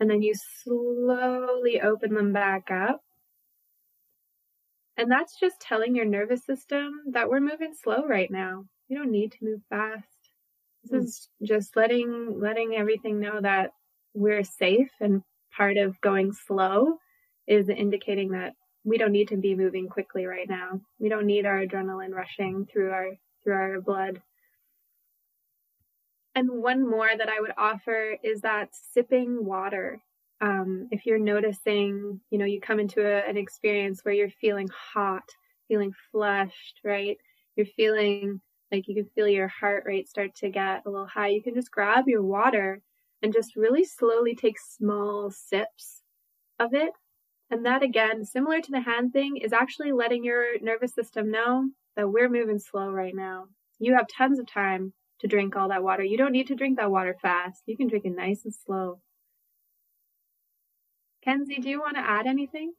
And 0.00 0.10
then 0.10 0.22
you 0.22 0.34
slowly 0.62 1.80
open 1.80 2.14
them 2.14 2.32
back 2.32 2.70
up. 2.70 3.00
And 4.96 5.10
that's 5.10 5.38
just 5.38 5.60
telling 5.60 5.94
your 5.94 6.04
nervous 6.04 6.44
system 6.44 7.02
that 7.12 7.28
we're 7.28 7.40
moving 7.40 7.74
slow 7.74 8.06
right 8.06 8.30
now. 8.30 8.64
You 8.88 8.98
don't 8.98 9.10
need 9.10 9.32
to 9.32 9.44
move 9.44 9.60
fast. 9.68 10.04
This 10.84 10.92
mm. 10.92 11.04
is 11.04 11.28
just 11.42 11.76
letting 11.76 12.40
letting 12.40 12.74
everything 12.76 13.20
know 13.20 13.40
that 13.40 13.70
we're 14.14 14.44
safe 14.44 14.90
and 15.00 15.22
part 15.54 15.76
of 15.76 16.00
going 16.00 16.32
slow 16.32 16.96
is 17.46 17.68
indicating 17.68 18.30
that 18.32 18.54
we 18.86 18.98
don't 18.98 19.12
need 19.12 19.28
to 19.28 19.36
be 19.36 19.56
moving 19.56 19.88
quickly 19.88 20.26
right 20.26 20.48
now. 20.48 20.80
We 21.00 21.08
don't 21.08 21.26
need 21.26 21.44
our 21.44 21.58
adrenaline 21.66 22.12
rushing 22.12 22.66
through 22.66 22.92
our 22.92 23.10
through 23.42 23.54
our 23.54 23.80
blood. 23.80 24.22
And 26.36 26.48
one 26.62 26.88
more 26.88 27.10
that 27.16 27.28
I 27.28 27.40
would 27.40 27.52
offer 27.58 28.16
is 28.22 28.42
that 28.42 28.70
sipping 28.92 29.44
water. 29.44 30.00
Um, 30.40 30.88
if 30.90 31.04
you're 31.04 31.18
noticing, 31.18 32.20
you 32.30 32.38
know, 32.38 32.44
you 32.44 32.60
come 32.60 32.78
into 32.78 33.00
a, 33.00 33.28
an 33.28 33.36
experience 33.36 34.04
where 34.04 34.14
you're 34.14 34.30
feeling 34.30 34.68
hot, 34.68 35.28
feeling 35.66 35.92
flushed, 36.12 36.80
right? 36.84 37.16
You're 37.56 37.66
feeling 37.66 38.40
like 38.70 38.86
you 38.86 38.94
can 38.94 39.10
feel 39.14 39.28
your 39.28 39.48
heart 39.48 39.84
rate 39.86 40.08
start 40.08 40.34
to 40.36 40.50
get 40.50 40.82
a 40.84 40.90
little 40.90 41.06
high. 41.06 41.28
You 41.28 41.42
can 41.42 41.54
just 41.54 41.70
grab 41.70 42.06
your 42.06 42.22
water 42.22 42.82
and 43.22 43.32
just 43.32 43.56
really 43.56 43.84
slowly 43.84 44.34
take 44.34 44.58
small 44.60 45.30
sips 45.30 46.02
of 46.60 46.74
it 46.74 46.92
and 47.50 47.64
that 47.66 47.82
again, 47.82 48.24
similar 48.24 48.60
to 48.60 48.70
the 48.70 48.80
hand 48.80 49.12
thing, 49.12 49.36
is 49.36 49.52
actually 49.52 49.92
letting 49.92 50.24
your 50.24 50.58
nervous 50.60 50.94
system 50.94 51.30
know 51.30 51.70
that 51.96 52.10
we're 52.10 52.28
moving 52.28 52.58
slow 52.58 52.90
right 52.90 53.14
now. 53.14 53.46
You 53.78 53.94
have 53.94 54.08
tons 54.08 54.38
of 54.38 54.46
time 54.46 54.92
to 55.20 55.28
drink 55.28 55.56
all 55.56 55.68
that 55.68 55.82
water. 55.82 56.02
You 56.02 56.18
don't 56.18 56.32
need 56.32 56.48
to 56.48 56.54
drink 56.54 56.78
that 56.78 56.90
water 56.90 57.16
fast. 57.20 57.62
You 57.66 57.76
can 57.76 57.88
drink 57.88 58.04
it 58.04 58.14
nice 58.14 58.44
and 58.44 58.54
slow. 58.54 59.00
Kenzie, 61.24 61.60
do 61.60 61.68
you 61.68 61.80
want 61.80 61.96
to 61.96 62.08
add 62.08 62.26
anything? 62.26 62.72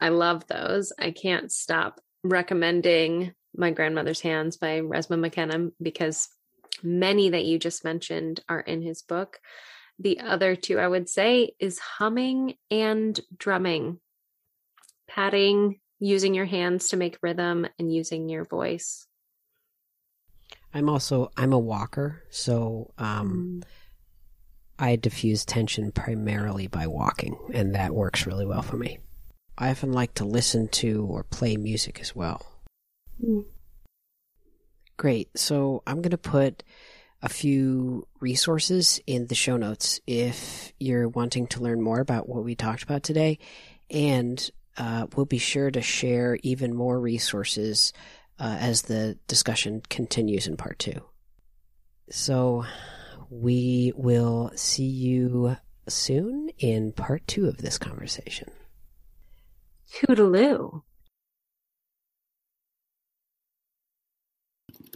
I 0.00 0.08
love 0.08 0.46
those. 0.46 0.92
I 0.98 1.10
can't 1.10 1.52
stop 1.52 2.00
recommending 2.24 3.32
My 3.54 3.70
Grandmother's 3.70 4.20
Hands 4.20 4.56
by 4.56 4.80
Resmaa 4.80 5.30
Menakem 5.30 5.72
because 5.80 6.28
many 6.82 7.30
that 7.30 7.44
you 7.44 7.58
just 7.58 7.84
mentioned 7.84 8.40
are 8.48 8.60
in 8.60 8.82
his 8.82 9.02
book. 9.02 9.38
The 10.00 10.20
other 10.20 10.56
two 10.56 10.78
I 10.78 10.88
would 10.88 11.10
say 11.10 11.52
is 11.58 11.78
humming 11.78 12.54
and 12.70 13.20
drumming, 13.36 14.00
patting, 15.06 15.78
using 15.98 16.32
your 16.32 16.46
hands 16.46 16.88
to 16.88 16.96
make 16.96 17.18
rhythm, 17.22 17.66
and 17.78 17.92
using 17.92 18.30
your 18.30 18.44
voice. 18.44 19.06
I'm 20.72 20.88
also 20.88 21.30
I'm 21.36 21.52
a 21.52 21.58
walker, 21.58 22.22
so 22.30 22.94
um, 22.96 23.60
mm. 23.60 23.68
I 24.78 24.96
diffuse 24.96 25.44
tension 25.44 25.92
primarily 25.92 26.66
by 26.66 26.86
walking, 26.86 27.36
and 27.52 27.74
that 27.74 27.94
works 27.94 28.26
really 28.26 28.46
well 28.46 28.62
for 28.62 28.78
me. 28.78 29.00
I 29.58 29.70
often 29.70 29.92
like 29.92 30.14
to 30.14 30.24
listen 30.24 30.68
to 30.68 31.04
or 31.04 31.24
play 31.24 31.58
music 31.58 32.00
as 32.00 32.16
well. 32.16 32.46
Mm. 33.22 33.44
Great. 34.96 35.28
So 35.36 35.82
I'm 35.86 36.00
going 36.00 36.10
to 36.10 36.18
put 36.18 36.62
a 37.22 37.28
few 37.28 38.06
resources 38.20 39.00
in 39.06 39.26
the 39.26 39.34
show 39.34 39.56
notes 39.56 40.00
if 40.06 40.72
you're 40.78 41.08
wanting 41.08 41.46
to 41.48 41.60
learn 41.60 41.80
more 41.80 42.00
about 42.00 42.28
what 42.28 42.44
we 42.44 42.54
talked 42.54 42.82
about 42.82 43.02
today. 43.02 43.38
And 43.90 44.50
uh, 44.78 45.06
we'll 45.14 45.26
be 45.26 45.38
sure 45.38 45.70
to 45.70 45.82
share 45.82 46.38
even 46.42 46.74
more 46.74 46.98
resources 46.98 47.92
uh, 48.38 48.56
as 48.58 48.82
the 48.82 49.18
discussion 49.28 49.82
continues 49.90 50.46
in 50.46 50.56
part 50.56 50.78
two. 50.78 51.02
So 52.10 52.64
we 53.28 53.92
will 53.94 54.50
see 54.54 54.86
you 54.86 55.56
soon 55.88 56.50
in 56.58 56.92
part 56.92 57.26
two 57.26 57.46
of 57.46 57.58
this 57.58 57.78
conversation. 57.78 58.50
Toodaloo. 59.92 60.82